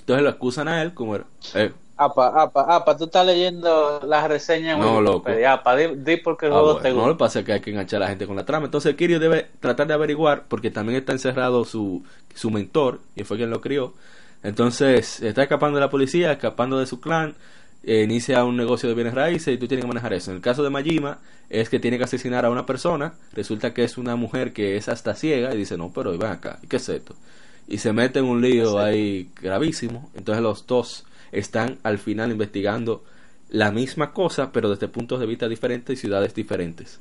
Entonces 0.00 0.22
lo 0.22 0.30
acusan 0.30 0.68
a 0.68 0.82
él 0.82 0.94
como... 0.94 1.16
Eh, 1.54 1.72
Apa, 1.96 2.26
apa, 2.42 2.62
apa, 2.76 2.96
tú 2.96 3.04
estás 3.04 3.24
leyendo 3.26 4.00
las 4.04 4.26
reseñas 4.28 4.80
en 4.80 4.80
No, 4.80 5.00
loco. 5.00 5.30
Wikipedia. 5.30 5.52
Apa, 5.52 5.76
di, 5.76 5.86
di 5.96 6.16
porque 6.16 6.46
el 6.46 6.52
Ah, 6.52 6.56
juego 6.56 6.74
bueno, 6.74 6.80
te 6.80 6.92
no 6.94 6.94
gusta. 6.94 7.06
lo 7.06 7.16
pasa 7.16 7.44
que 7.44 7.52
hay 7.52 7.60
que 7.60 7.70
enganchar 7.70 7.98
a 8.02 8.04
la 8.06 8.08
gente 8.10 8.26
con 8.26 8.36
la 8.36 8.44
trama. 8.44 8.66
Entonces 8.66 8.94
Kirio 8.96 9.20
debe 9.20 9.50
tratar 9.60 9.86
de 9.86 9.94
averiguar, 9.94 10.44
porque 10.48 10.70
también 10.70 10.98
está 10.98 11.12
encerrado 11.12 11.64
su, 11.64 12.04
su 12.34 12.50
mentor, 12.50 13.00
y 13.14 13.24
fue 13.24 13.36
quien 13.36 13.50
lo 13.50 13.60
crió. 13.60 13.94
Entonces 14.42 15.20
está 15.22 15.42
escapando 15.42 15.76
de 15.76 15.80
la 15.84 15.90
policía, 15.90 16.32
escapando 16.32 16.78
de 16.78 16.86
su 16.86 17.00
clan, 17.00 17.34
eh, 17.84 18.02
inicia 18.02 18.44
un 18.44 18.56
negocio 18.56 18.88
de 18.88 18.94
bienes 18.94 19.14
raíces 19.14 19.54
y 19.54 19.58
tú 19.58 19.66
tienes 19.68 19.84
que 19.84 19.88
manejar 19.88 20.12
eso. 20.12 20.30
En 20.30 20.36
el 20.36 20.42
caso 20.42 20.62
de 20.62 20.70
Majima 20.70 21.18
es 21.50 21.68
que 21.68 21.78
tiene 21.80 21.98
que 21.98 22.04
asesinar 22.04 22.44
a 22.44 22.50
una 22.50 22.64
persona, 22.66 23.14
resulta 23.32 23.74
que 23.74 23.84
es 23.84 23.98
una 23.98 24.16
mujer 24.16 24.52
que 24.52 24.76
es 24.76 24.88
hasta 24.88 25.14
ciega 25.14 25.54
y 25.54 25.58
dice, 25.58 25.76
no, 25.76 25.92
pero 25.92 26.16
ven 26.16 26.30
acá, 26.30 26.58
¿y 26.62 26.66
qué 26.66 26.76
es 26.76 26.88
esto? 26.88 27.14
Y 27.68 27.78
se 27.78 27.92
mete 27.92 28.18
en 28.20 28.26
un 28.26 28.40
lío 28.40 28.78
ahí 28.78 29.30
gravísimo. 29.40 30.10
Entonces 30.14 30.42
los 30.42 30.66
dos 30.66 31.04
están 31.30 31.78
al 31.82 31.98
final 31.98 32.30
investigando 32.32 33.04
la 33.50 33.70
misma 33.70 34.12
cosa, 34.12 34.50
pero 34.52 34.70
desde 34.70 34.88
puntos 34.88 35.20
de 35.20 35.26
vista 35.26 35.48
diferentes 35.48 35.98
y 35.98 36.00
ciudades 36.00 36.34
diferentes. 36.34 37.00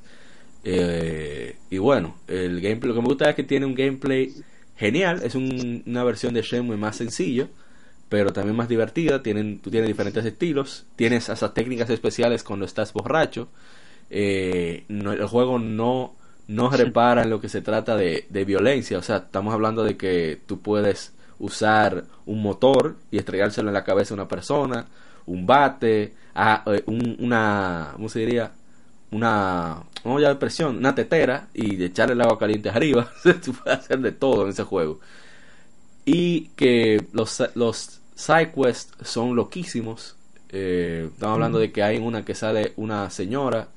Eh, 0.63 1.55
y 1.69 1.77
bueno, 1.77 2.15
el 2.27 2.61
gameplay, 2.61 2.89
lo 2.89 2.95
que 2.95 3.01
me 3.01 3.07
gusta 3.07 3.29
es 3.29 3.35
que 3.35 3.43
tiene 3.43 3.65
un 3.65 3.73
gameplay 3.75 4.33
genial, 4.77 5.21
es 5.23 5.35
un- 5.35 5.83
una 5.85 6.03
versión 6.03 6.33
de 6.33 6.41
Shenmue 6.41 6.77
más 6.77 6.97
sencillo, 6.97 7.47
pero 8.11 8.33
también 8.33 8.57
más 8.57 8.69
divertida, 8.69 9.23
tienen, 9.23 9.61
tú 9.61 9.71
tienes 9.71 9.89
diferentes 9.89 10.25
estilos, 10.25 10.85
tienes 10.97 11.29
esas 11.29 11.55
técnicas 11.55 11.89
especiales 11.91 12.43
cuando 12.43 12.67
estás 12.67 12.93
borracho, 12.93 13.49
eh, 14.09 14.85
no- 14.89 15.13
el 15.13 15.25
juego 15.27 15.59
no, 15.59 16.15
no 16.47 16.69
repara 16.69 17.23
en 17.23 17.29
lo 17.29 17.41
que 17.41 17.49
se 17.49 17.61
trata 17.61 17.95
de, 17.97 18.27
de 18.29 18.45
violencia, 18.45 18.97
o 18.97 19.01
sea, 19.03 19.17
estamos 19.17 19.53
hablando 19.53 19.83
de 19.83 19.97
que 19.97 20.39
tú 20.45 20.61
puedes 20.61 21.13
usar 21.39 22.05
un 22.25 22.41
motor 22.43 22.97
y 23.11 23.17
estrellárselo 23.17 23.69
en 23.69 23.73
la 23.75 23.83
cabeza 23.83 24.13
a 24.13 24.15
una 24.15 24.27
persona, 24.27 24.87
un 25.25 25.45
bate, 25.47 26.13
a- 26.35 26.63
eh, 26.67 26.83
un- 26.87 27.17
una, 27.19 27.91
¿cómo 27.95 28.09
se 28.09 28.19
diría? 28.19 28.51
Una, 29.11 29.83
vamos 30.05 30.23
a 30.23 30.39
presión, 30.39 30.77
una 30.77 30.95
tetera 30.95 31.47
y 31.53 31.83
echarle 31.83 32.13
el 32.13 32.21
agua 32.21 32.39
caliente 32.39 32.69
arriba, 32.69 33.09
tú 33.43 33.53
puedes 33.53 33.79
hacer 33.79 33.99
de 33.99 34.11
todo 34.13 34.43
en 34.43 34.49
ese 34.51 34.63
juego. 34.63 34.99
Y 36.05 36.47
que 36.55 37.05
los, 37.13 37.43
los 37.55 38.00
side 38.15 38.51
quests 38.51 38.93
son 39.03 39.35
loquísimos. 39.35 40.15
Eh, 40.49 41.09
estamos 41.11 41.35
hablando 41.35 41.59
de 41.59 41.71
que 41.71 41.81
hay 41.83 41.97
una 41.97 42.25
que 42.25 42.35
sale 42.35 42.73
una 42.75 43.09
señora 43.09 43.69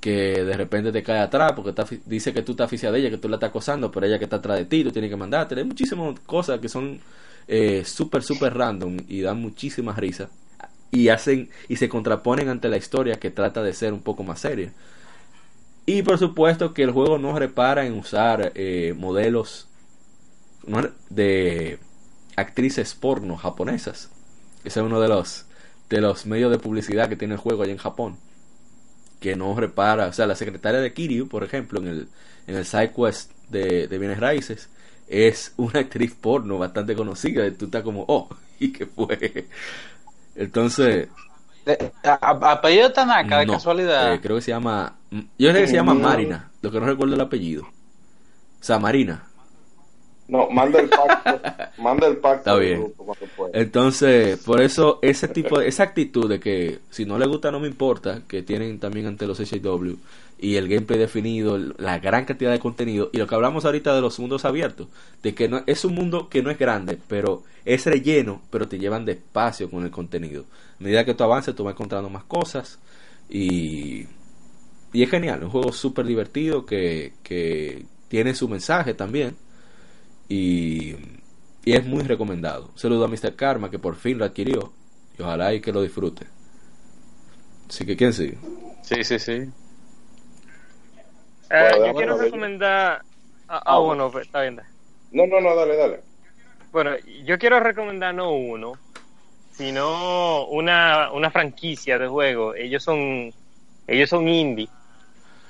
que 0.00 0.42
de 0.44 0.56
repente 0.56 0.90
te 0.90 1.02
cae 1.02 1.20
atrás 1.20 1.52
porque 1.54 1.70
está, 1.70 1.86
dice 2.06 2.32
que 2.32 2.42
tú 2.42 2.52
estás 2.52 2.66
aficiada 2.66 2.94
de 2.94 3.00
ella, 3.00 3.10
que 3.10 3.18
tú 3.18 3.28
la 3.28 3.36
estás 3.36 3.50
acosando, 3.50 3.90
pero 3.92 4.04
ella 4.04 4.18
que 4.18 4.24
está 4.24 4.36
atrás 4.36 4.58
de 4.58 4.64
ti, 4.64 4.82
tú 4.82 4.90
tienes 4.90 5.10
que 5.10 5.16
mandarte. 5.16 5.54
Hay 5.54 5.64
muchísimas 5.64 6.18
cosas 6.20 6.58
que 6.58 6.68
son 6.68 7.00
eh, 7.46 7.84
súper, 7.84 8.22
súper 8.22 8.52
random 8.54 8.96
y 9.08 9.20
dan 9.20 9.40
muchísimas 9.40 9.96
risas. 9.96 10.28
Y 10.90 11.08
hacen 11.08 11.50
y 11.68 11.76
se 11.76 11.88
contraponen 11.88 12.48
ante 12.48 12.68
la 12.68 12.76
historia 12.76 13.20
que 13.20 13.30
trata 13.30 13.62
de 13.62 13.72
ser 13.72 13.92
un 13.92 14.02
poco 14.02 14.24
más 14.24 14.40
seria. 14.40 14.72
Y 15.86 16.02
por 16.02 16.18
supuesto 16.18 16.74
que 16.74 16.82
el 16.82 16.90
juego 16.90 17.18
no 17.18 17.38
repara 17.38 17.86
en 17.86 17.94
usar 17.94 18.52
eh, 18.54 18.94
modelos 18.96 19.68
de 21.10 21.78
actrices 22.36 22.94
porno 22.94 23.36
japonesas. 23.36 24.10
Ese 24.64 24.80
es 24.80 24.86
uno 24.86 25.00
de 25.00 25.08
los 25.08 25.46
de 25.90 26.00
los 26.00 26.24
medios 26.26 26.50
de 26.50 26.58
publicidad 26.58 27.08
que 27.08 27.16
tiene 27.16 27.34
el 27.34 27.40
juego 27.40 27.62
allá 27.62 27.72
en 27.72 27.78
Japón. 27.78 28.16
Que 29.20 29.36
no 29.36 29.54
repara, 29.54 30.06
o 30.08 30.12
sea, 30.12 30.26
la 30.26 30.34
secretaria 30.36 30.80
de 30.80 30.92
Kiryu, 30.92 31.28
por 31.28 31.44
ejemplo, 31.44 31.78
en 31.80 31.86
el, 31.86 32.08
en 32.46 32.56
el 32.56 32.64
side 32.64 32.92
quest 32.92 33.30
de, 33.50 33.86
de 33.86 33.98
bienes 33.98 34.18
raíces, 34.18 34.68
es 35.06 35.54
una 35.58 35.80
actriz 35.80 36.14
porno 36.14 36.58
bastante 36.58 36.96
conocida. 36.96 37.46
Y 37.46 37.52
tú 37.52 37.66
estás 37.66 37.82
como, 37.84 38.04
oh, 38.08 38.28
¿y 38.58 38.72
qué 38.72 38.86
fue? 38.86 39.46
Entonces, 40.34 41.08
a- 42.04 42.52
Apellido 42.52 42.92
Tanaka, 42.92 43.38
de 43.38 43.46
no, 43.46 43.52
casualidad. 43.54 44.14
eh, 44.14 44.20
creo 44.20 44.36
que 44.36 44.42
se 44.42 44.50
llama. 44.50 44.96
Yo 45.10 45.50
creo 45.50 45.62
que 45.62 45.68
se 45.68 45.74
llama 45.74 45.94
Marina, 45.94 46.50
lo 46.62 46.70
que 46.70 46.80
no 46.80 46.86
recuerdo 46.86 47.14
el 47.14 47.20
apellido. 47.20 47.64
O 47.64 48.64
sea, 48.64 48.78
Marina. 48.78 49.24
No, 50.32 50.48
manda 50.48 50.80
el 50.80 50.88
pacto. 50.88 51.40
manda 51.82 52.06
el 52.06 52.16
pacto. 52.16 52.38
Está 52.38 52.56
bien. 52.56 52.94
Entonces, 53.52 54.42
por 54.42 54.62
eso 54.62 54.98
ese 55.02 55.28
tipo, 55.28 55.58
de, 55.58 55.68
esa 55.68 55.82
actitud 55.82 56.26
de 56.26 56.40
que 56.40 56.78
si 56.88 57.04
no 57.04 57.18
le 57.18 57.26
gusta 57.26 57.50
no 57.50 57.60
me 57.60 57.68
importa, 57.68 58.22
que 58.26 58.42
tienen 58.42 58.80
también 58.80 59.04
ante 59.04 59.26
los 59.26 59.38
HW 59.38 59.94
y 60.38 60.56
el 60.56 60.70
gameplay 60.70 60.98
definido, 60.98 61.58
la 61.58 61.98
gran 61.98 62.24
cantidad 62.24 62.50
de 62.50 62.60
contenido 62.60 63.10
y 63.12 63.18
lo 63.18 63.26
que 63.26 63.34
hablamos 63.34 63.66
ahorita 63.66 63.94
de 63.94 64.00
los 64.00 64.18
mundos 64.20 64.46
abiertos, 64.46 64.88
de 65.22 65.34
que 65.34 65.50
no, 65.50 65.64
es 65.66 65.84
un 65.84 65.94
mundo 65.94 66.30
que 66.30 66.42
no 66.42 66.50
es 66.50 66.58
grande, 66.58 66.98
pero 67.08 67.42
es 67.66 67.84
relleno, 67.84 68.40
pero 68.50 68.66
te 68.66 68.78
llevan 68.78 69.04
despacio 69.04 69.68
con 69.70 69.84
el 69.84 69.90
contenido. 69.90 70.46
A 70.80 70.82
medida 70.82 71.04
que 71.04 71.12
tú 71.12 71.24
avances, 71.24 71.54
tú 71.54 71.62
vas 71.62 71.74
encontrando 71.74 72.08
más 72.08 72.24
cosas 72.24 72.78
y, 73.28 74.06
y 74.94 75.02
es 75.02 75.10
genial, 75.10 75.44
un 75.44 75.50
juego 75.50 75.72
súper 75.72 76.06
divertido 76.06 76.64
que, 76.64 77.12
que 77.22 77.84
tiene 78.08 78.34
su 78.34 78.48
mensaje 78.48 78.94
también 78.94 79.36
y, 80.28 80.94
y 81.64 81.74
es 81.74 81.84
muy 81.86 82.02
recomendado. 82.04 82.70
Un 82.72 82.78
saludo 82.78 83.04
a 83.04 83.08
Mr. 83.08 83.36
Karma 83.36 83.70
que 83.70 83.78
por 83.78 83.96
fin 83.96 84.18
lo 84.18 84.24
adquirió 84.24 84.72
y 85.18 85.22
ojalá 85.22 85.54
y 85.54 85.60
que 85.60 85.72
lo 85.72 85.82
disfrute. 85.82 86.26
Así 87.68 87.86
que, 87.86 87.96
¿quién 87.96 88.12
sigue? 88.12 88.38
Sí, 88.80 89.04
sí, 89.04 89.18
sí. 89.18 89.52
Eh, 91.50 91.70
Bueno, 91.70 91.78
yo 91.84 91.94
quiero 91.94 92.14
bueno. 92.14 92.16
recomendar. 92.16 93.04
Ah, 93.48 93.62
Ah, 93.64 93.76
ah, 93.76 93.78
bueno, 93.78 94.10
está 94.20 94.42
bien. 94.42 94.60
No, 95.12 95.26
no, 95.26 95.40
no, 95.40 95.54
dale, 95.54 95.76
dale. 95.76 96.04
Bueno, 96.70 96.92
yo 97.24 97.38
quiero 97.38 97.60
recomendar 97.60 98.14
no 98.14 98.32
uno, 98.32 98.80
sino 99.50 100.46
una, 100.48 101.12
una 101.12 101.30
franquicia 101.30 101.98
de 101.98 102.08
juego. 102.08 102.54
Ellos 102.54 102.84
son, 102.84 103.32
ellos 103.86 104.10
son 104.10 104.28
indie. 104.28 104.72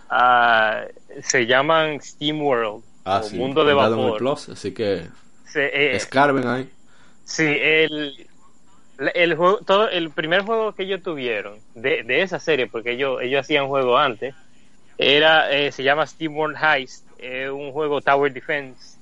Ah, 0.09 0.85
se 1.23 1.47
llaman 1.47 2.01
Steam 2.03 2.43
World. 2.43 2.85
Ah, 3.05 3.21
o 3.21 3.29
sí, 3.29 3.39
Mundo 3.39 3.65
de 3.65 3.75
Vapor. 3.75 4.19
Plus, 4.19 4.49
así 4.49 4.73
que 4.73 5.09
Se- 5.45 5.71
eh, 5.73 5.97
escarben 5.97 6.47
ahí. 6.47 6.71
Sí, 7.25 7.45
el, 7.45 8.15
el 9.15 9.37
juego, 9.37 9.59
todo, 9.65 9.89
el 9.89 10.13
primer 10.13 10.43
juego 10.43 10.75
que 10.75 10.85
ellos 10.85 11.03
tuvieron 11.03 11.61
de, 11.75 12.03
de 12.05 12.23
esa 12.23 12.39
serie, 12.39 12.69
porque 12.69 12.93
ellos, 12.93 13.21
ellos 13.23 13.41
hacían 13.41 13.69
juego 13.69 13.99
antes, 13.99 14.35
era, 14.99 15.51
eh, 15.53 15.73
se 15.73 15.83
llama 15.85 16.07
Steam 16.07 16.37
World 16.37 16.57
Heist, 16.63 17.07
es 17.19 17.51
un 17.51 17.73
juego 17.73 18.03
Tower 18.03 18.33
Defense. 18.33 18.99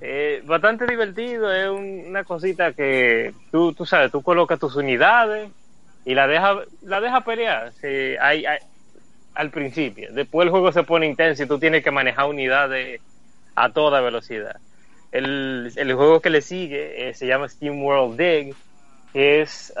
Eh, 0.00 0.42
bastante 0.44 0.86
divertido, 0.86 1.52
es 1.52 1.68
un- 1.70 2.06
una 2.08 2.24
cosita 2.24 2.72
que 2.74 3.34
tú, 3.50 3.74
tú 3.74 3.86
sabes, 3.86 4.12
tú 4.12 4.22
colocas 4.22 4.58
tus 4.58 4.76
unidades 4.76 5.52
y 6.04 6.14
la 6.14 6.26
dejas 6.28 6.58
la 6.82 7.00
deja 7.00 7.22
pelear 7.24 7.72
sí, 7.74 7.86
hay, 8.20 8.46
hay- 8.46 8.58
al 9.34 9.50
principio. 9.50 10.08
Después 10.12 10.46
el 10.46 10.50
juego 10.50 10.72
se 10.72 10.84
pone 10.84 11.06
intenso 11.06 11.42
y 11.44 11.48
tú 11.48 11.58
tienes 11.58 11.82
que 11.84 11.90
manejar 11.90 12.26
unidades 12.26 13.02
a 13.54 13.72
toda 13.72 14.00
velocidad. 14.00 14.56
El, 15.12 15.72
el 15.74 15.94
juego 15.94 16.20
que 16.20 16.30
le 16.30 16.40
sigue 16.40 17.08
eh, 17.08 17.14
se 17.14 17.26
llama 17.26 17.48
Steam 17.48 17.82
World 17.82 18.18
Dig, 18.18 18.54
que 19.12 19.42
es, 19.42 19.72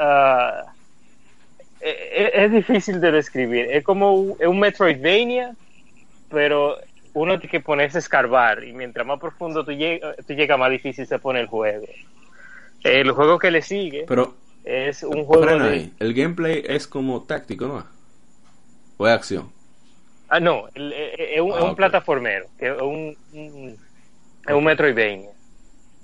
e- 1.80 2.30
es, 2.34 2.52
difícil 2.52 3.00
de 3.00 3.12
describir. 3.12 3.70
Es 3.70 3.84
como 3.84 4.14
un, 4.14 4.36
es 4.40 4.48
un 4.48 4.58
Metroidvania, 4.58 5.54
pero 6.28 6.76
uno 7.14 7.38
tiene 7.38 7.50
que 7.50 7.60
ponerse 7.60 7.98
a 7.98 8.00
escarbar 8.00 8.64
y 8.64 8.72
mientras 8.72 9.06
más 9.06 9.20
profundo 9.20 9.64
tú, 9.64 9.72
lleg- 9.72 10.00
tú 10.26 10.34
llegas, 10.34 10.58
más 10.58 10.70
difícil 10.70 11.06
se 11.06 11.18
pone 11.18 11.40
el 11.40 11.46
juego. 11.46 11.86
El 12.82 13.10
juego 13.12 13.38
que 13.38 13.50
le 13.50 13.62
sigue 13.62 14.04
Pero, 14.08 14.34
es 14.64 15.02
un 15.02 15.24
juego 15.24 15.58
de... 15.58 15.90
El 15.98 16.14
gameplay 16.14 16.62
es 16.66 16.86
como 16.86 17.22
táctico, 17.22 17.66
¿no? 17.66 17.86
O 18.96 19.06
es 19.06 19.14
acción. 19.14 19.52
Ah, 20.30 20.40
no, 20.40 20.68
eh, 20.68 20.72
eh, 21.18 21.34
es 21.36 21.40
un, 21.40 21.50
Ah, 21.50 21.56
es 21.58 21.62
un 21.62 21.72
ok. 21.72 21.76
plataformero, 21.76 22.52
es 22.58 22.72
un, 22.80 23.18
un, 23.32 23.82
es 24.46 24.54
un 24.54 24.64
Metroidvania. 24.64 25.32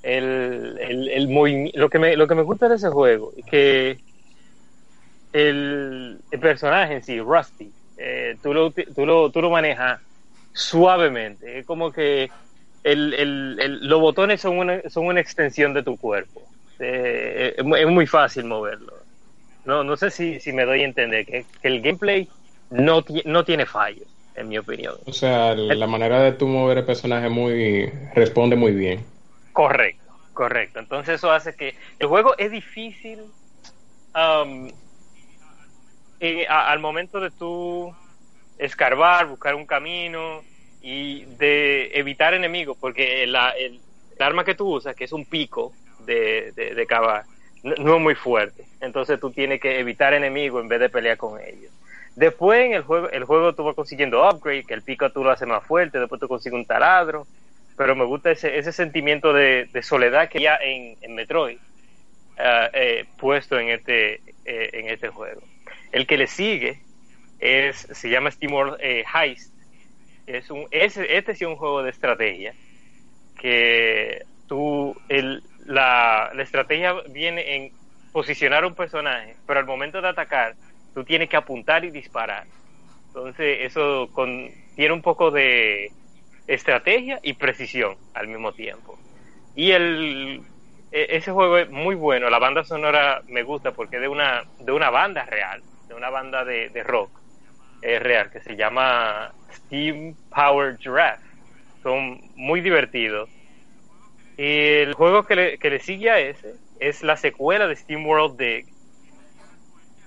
El, 0.02 0.78
el, 0.80 1.10
el 1.10 1.72
lo, 1.74 1.90
que 1.90 1.98
me, 2.00 2.16
lo 2.16 2.28
que 2.28 2.36
me 2.36 2.42
gusta 2.42 2.68
de 2.68 2.76
ese 2.76 2.90
juego 2.90 3.32
es 3.36 3.44
que 3.46 4.02
el, 5.32 6.24
el 6.30 6.40
personaje 6.40 6.94
en 6.94 7.02
sí, 7.02 7.20
Rusty, 7.20 7.74
eh, 7.96 8.38
tú, 8.42 8.54
lo, 8.54 8.72
tú, 8.72 9.06
lo, 9.06 9.30
tú 9.30 9.42
lo 9.42 9.50
manejas 9.50 10.00
suavemente. 10.52 11.58
Es 11.60 11.66
como 11.66 11.92
que 11.92 12.34
el, 12.82 13.14
el, 13.14 13.58
el- 13.60 13.88
los 13.88 14.00
botones 14.00 14.40
son 14.40 14.58
una, 14.58 14.82
son 14.88 15.06
una 15.06 15.20
extensión 15.20 15.74
de 15.74 15.82
tu 15.82 15.98
cuerpo. 15.98 16.54
Eh, 16.78 17.54
es, 17.58 17.64
mu- 17.64 17.76
es 17.76 17.86
muy 17.88 18.06
fácil 18.06 18.44
moverlo. 18.44 19.06
No, 19.64 19.84
no 19.84 19.96
sé 19.98 20.10
si, 20.10 20.40
si 20.40 20.52
me 20.54 20.64
doy 20.66 20.82
a 20.82 20.86
entender 20.86 21.26
que, 21.26 21.48
que 21.60 21.68
el 21.68 21.82
gameplay 21.82 22.32
no, 22.70 23.04
no 23.26 23.44
tiene 23.46 23.66
fallos, 23.66 24.08
en 24.36 24.48
mi 24.48 24.58
opinión. 24.58 24.94
O 25.06 25.12
sea, 25.12 25.54
la 25.54 25.86
manera 25.86 26.20
de 26.22 26.32
tú 26.32 26.46
mover 26.46 26.78
el 26.78 26.84
personaje 26.84 27.28
muy 27.28 27.86
responde 28.14 28.56
muy 28.56 28.72
bien. 28.72 29.04
Correcto, 29.52 30.12
correcto. 30.32 30.78
Entonces 30.80 31.16
eso 31.16 31.30
hace 31.32 31.54
que 31.54 31.74
el 31.98 32.06
juego 32.06 32.34
es 32.36 32.50
difícil 32.50 33.20
um, 34.14 34.70
a- 36.48 36.70
al 36.72 36.78
momento 36.80 37.20
de 37.20 37.30
tú 37.30 37.94
escarbar, 38.58 39.26
buscar 39.26 39.54
un 39.54 39.66
camino 39.66 40.42
y 40.82 41.24
de 41.24 41.90
evitar 41.94 42.34
enemigos, 42.34 42.76
porque 42.80 43.26
la- 43.26 43.50
el, 43.50 43.80
el 44.16 44.22
arma 44.22 44.44
que 44.44 44.54
tú 44.54 44.74
usas, 44.74 44.94
que 44.94 45.04
es 45.04 45.12
un 45.12 45.24
pico 45.24 45.72
de, 46.00 46.52
de, 46.52 46.74
de 46.74 46.86
cavar, 46.86 47.24
no, 47.62 47.74
no 47.76 47.96
es 47.96 48.02
muy 48.02 48.14
fuerte. 48.14 48.64
Entonces 48.80 49.18
tú 49.20 49.30
tienes 49.30 49.60
que 49.60 49.78
evitar 49.78 50.14
enemigos 50.14 50.62
en 50.62 50.68
vez 50.68 50.80
de 50.80 50.88
pelear 50.88 51.16
con 51.16 51.40
ellos. 51.40 51.72
Después 52.16 52.64
en 52.64 52.72
el 52.72 52.82
juego, 52.82 53.10
el 53.10 53.24
juego 53.24 53.54
tú 53.54 53.62
vas 53.62 53.76
consiguiendo 53.76 54.26
upgrade, 54.26 54.64
que 54.64 54.72
el 54.72 54.80
pico 54.82 55.10
tú 55.10 55.22
lo 55.22 55.30
haces 55.30 55.46
más 55.46 55.62
fuerte, 55.64 56.00
después 56.00 56.18
tú 56.18 56.26
consigues 56.26 56.58
un 56.58 56.64
taladro, 56.64 57.26
pero 57.76 57.94
me 57.94 58.06
gusta 58.06 58.30
ese, 58.30 58.58
ese 58.58 58.72
sentimiento 58.72 59.34
de, 59.34 59.68
de 59.70 59.82
soledad 59.82 60.30
que 60.30 60.40
ya 60.40 60.56
en, 60.56 60.96
en 61.02 61.14
Metroid 61.14 61.58
ah, 62.38 62.70
eh, 62.72 63.04
puesto 63.18 63.58
en 63.58 63.68
este, 63.68 64.14
eh, 64.46 64.70
en 64.72 64.88
este 64.88 65.08
juego. 65.08 65.42
El 65.92 66.06
que 66.06 66.16
le 66.16 66.26
sigue 66.26 66.80
es, 67.38 67.76
se 67.76 68.08
llama 68.08 68.30
SteamWorld 68.30 68.78
eh, 68.80 69.04
Heist. 69.14 69.52
Es 70.26 70.50
un, 70.50 70.66
ese, 70.70 71.18
este 71.18 71.32
es 71.32 71.42
un 71.42 71.56
juego 71.56 71.82
de 71.82 71.90
estrategia 71.90 72.54
que 73.38 74.22
tú, 74.48 74.96
el, 75.10 75.42
la, 75.66 76.30
la 76.34 76.42
estrategia 76.42 76.94
viene 77.10 77.56
en 77.56 77.72
posicionar 78.12 78.64
un 78.64 78.74
personaje, 78.74 79.36
pero 79.46 79.60
al 79.60 79.66
momento 79.66 80.00
de 80.00 80.08
atacar, 80.08 80.54
tú 80.96 81.04
tienes 81.04 81.28
que 81.28 81.36
apuntar 81.36 81.84
y 81.84 81.90
disparar. 81.90 82.46
Entonces, 83.08 83.58
eso 83.60 84.08
con, 84.14 84.48
tiene 84.74 84.94
un 84.94 85.02
poco 85.02 85.30
de 85.30 85.92
estrategia 86.46 87.20
y 87.22 87.34
precisión 87.34 87.98
al 88.14 88.28
mismo 88.28 88.54
tiempo. 88.54 88.98
Y 89.54 89.72
el, 89.72 90.40
e- 90.90 91.06
ese 91.10 91.32
juego 91.32 91.58
es 91.58 91.68
muy 91.68 91.96
bueno. 91.96 92.30
La 92.30 92.38
banda 92.38 92.64
sonora 92.64 93.20
me 93.28 93.42
gusta 93.42 93.72
porque 93.72 93.96
es 93.96 94.02
de 94.02 94.08
una, 94.08 94.42
de 94.58 94.72
una 94.72 94.88
banda 94.88 95.26
real, 95.26 95.62
de 95.86 95.94
una 95.94 96.08
banda 96.08 96.46
de, 96.46 96.70
de 96.70 96.82
rock 96.82 97.10
eh, 97.82 97.98
real 97.98 98.30
que 98.30 98.40
se 98.40 98.56
llama 98.56 99.34
Steam 99.52 100.16
Power 100.30 100.78
Giraffe. 100.78 101.22
Son 101.82 102.18
muy 102.36 102.62
divertidos. 102.62 103.28
Y 104.38 104.78
el 104.80 104.94
juego 104.94 105.24
que 105.26 105.36
le, 105.36 105.58
que 105.58 105.68
le 105.68 105.78
sigue 105.80 106.10
a 106.10 106.20
ese 106.20 106.54
es 106.80 107.02
la 107.02 107.18
secuela 107.18 107.66
de 107.66 107.76
Steam 107.76 108.06
World 108.06 108.38
Dig. 108.38 108.75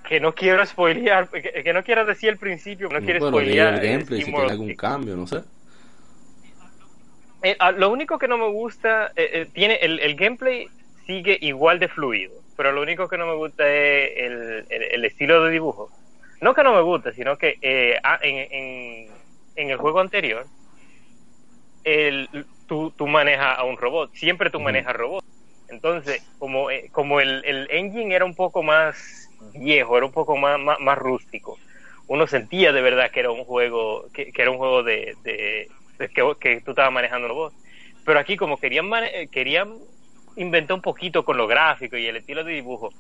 Que 0.09 0.19
no 0.19 0.33
quiero 0.33 0.65
spoilear, 0.65 1.29
que, 1.29 1.41
que 1.63 1.71
no 1.71 1.83
quiero 1.83 2.03
decir 2.03 2.31
al 2.31 2.37
principio, 2.37 2.89
no 2.89 2.99
quiero 2.99 3.19
bueno, 3.19 3.37
diga 3.39 3.67
spoilear. 3.67 3.85
el 3.85 3.89
gameplay, 3.91 4.21
si 4.23 4.33
algún 4.35 4.75
cambio, 4.75 5.15
no 5.15 5.27
sé. 5.27 5.43
Eh, 7.43 7.55
ah, 7.59 7.71
lo 7.71 7.91
único 7.91 8.17
que 8.17 8.27
no 8.27 8.37
me 8.39 8.47
gusta, 8.49 9.11
eh, 9.15 9.29
eh, 9.33 9.47
tiene 9.53 9.75
el, 9.75 9.99
el 9.99 10.15
gameplay 10.15 10.67
sigue 11.05 11.37
igual 11.41 11.77
de 11.79 11.87
fluido, 11.87 12.33
pero 12.57 12.71
lo 12.71 12.81
único 12.81 13.07
que 13.07 13.17
no 13.19 13.27
me 13.27 13.35
gusta 13.35 13.63
es 13.69 14.11
el, 14.17 14.65
el- 14.69 14.83
el 14.91 15.05
estilo 15.05 15.43
de 15.43 15.51
dibujo. 15.51 15.91
No 16.41 16.53
que 16.55 16.63
no 16.63 16.73
me 16.73 16.81
guste, 16.81 17.13
sino 17.13 17.37
que 17.37 17.57
eh, 17.61 17.99
ah, 18.03 18.17
en, 18.21 18.35
en, 18.51 19.11
en 19.55 19.69
el 19.69 19.77
juego 19.77 19.99
anterior, 19.99 20.47
el, 21.83 22.27
tú, 22.67 22.91
tú 22.97 23.07
manejas 23.07 23.59
a 23.59 23.63
un 23.63 23.77
robot, 23.77 24.11
siempre 24.13 24.49
tú 24.49 24.59
manejas 24.59 24.95
robots. 24.95 25.23
Entonces, 25.67 26.21
como, 26.39 26.71
eh, 26.71 26.89
como 26.91 27.19
el, 27.21 27.43
el 27.45 27.67
engine 27.69 28.15
era 28.15 28.25
un 28.25 28.33
poco 28.35 28.63
más 28.63 29.28
viejo, 29.53 29.97
era 29.97 30.05
un 30.05 30.11
poco 30.13 30.37
más, 30.37 30.59
más, 30.59 30.79
más 30.79 30.97
rústico, 30.97 31.61
uno 32.07 32.27
sentía 32.27 32.71
de 32.73 32.81
verdad 32.81 33.11
que 33.11 33.19
era 33.21 33.31
un 33.31 33.45
juego, 33.45 34.09
que, 34.13 34.31
que 34.31 34.41
era 34.41 34.51
un 34.51 34.57
juego 34.57 34.83
de, 34.83 35.17
de- 35.23 35.71
de 35.99 36.09
que, 36.09 36.23
que 36.39 36.61
tú 36.61 36.71
estabas 36.71 36.91
manejando 36.93 37.27
robot. 37.27 37.53
Pero 38.03 38.19
aquí 38.19 38.37
como 38.37 38.57
querían 38.59 38.89
querían 39.31 39.77
inventar 40.35 40.75
un 40.75 40.81
poquito 40.81 41.23
con 41.25 41.37
lo 41.37 41.47
gráfico 41.47 41.97
y 41.97 42.07
el 42.07 42.17
estilo 42.17 42.43
de 42.43 42.53
dibujo, 42.53 42.95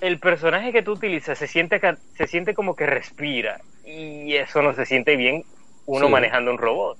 el 0.00 0.18
personaje 0.20 0.72
que 0.72 0.82
tú 0.82 0.92
utilizas 0.92 1.38
se 1.38 1.46
siente 1.46 1.80
se 2.14 2.26
siente 2.26 2.54
como 2.54 2.76
que 2.76 2.86
respira 2.86 3.60
y 3.82 4.34
eso 4.36 4.62
no 4.62 4.74
se 4.74 4.86
siente 4.86 5.16
bien 5.16 5.42
uno 5.86 6.08
Sí. 6.08 6.12
manejando 6.12 6.50
un 6.50 6.58
robot. 6.58 6.98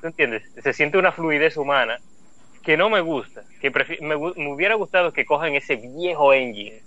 ¿Tú 0.00 0.08
entiendes? 0.08 0.44
Se 0.62 0.72
siente 0.72 0.98
una 0.98 1.12
fluidez 1.12 1.56
humana 1.56 1.98
que 2.62 2.76
no 2.76 2.90
me 2.90 3.00
gusta, 3.02 3.44
que 3.60 3.70
me, 4.00 4.16
me 4.18 4.52
hubiera 4.52 4.76
gustado 4.76 5.12
que 5.12 5.26
cojan 5.26 5.54
ese 5.54 5.76
viejo 5.76 6.34
engine 6.34 6.82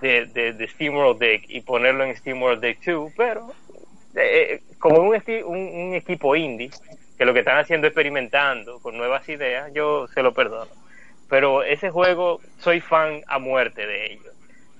de, 0.00 0.26
de, 0.26 0.52
de 0.52 0.68
SteamWorld 0.68 1.20
Dig 1.20 1.44
y 1.48 1.60
ponerlo 1.60 2.04
en 2.04 2.16
SteamWorld 2.16 2.60
Dig 2.62 2.78
2, 2.84 3.12
pero 3.16 3.52
eh, 4.16 4.62
como 4.78 5.00
un, 5.00 5.20
un, 5.46 5.94
equipo 5.94 6.36
indie 6.36 6.70
que 7.18 7.24
lo 7.24 7.32
que 7.32 7.40
están 7.40 7.58
haciendo 7.58 7.86
experimentando 7.86 8.80
con 8.80 8.96
nuevas 8.96 9.28
ideas, 9.28 9.72
yo 9.72 10.06
se 10.08 10.22
lo 10.22 10.32
perdono. 10.32 10.70
Pero 11.28 11.62
ese 11.62 11.90
juego 11.90 12.40
soy 12.58 12.80
fan 12.80 13.22
a 13.26 13.38
muerte 13.38 13.86
de 13.86 14.12
ellos. 14.12 14.34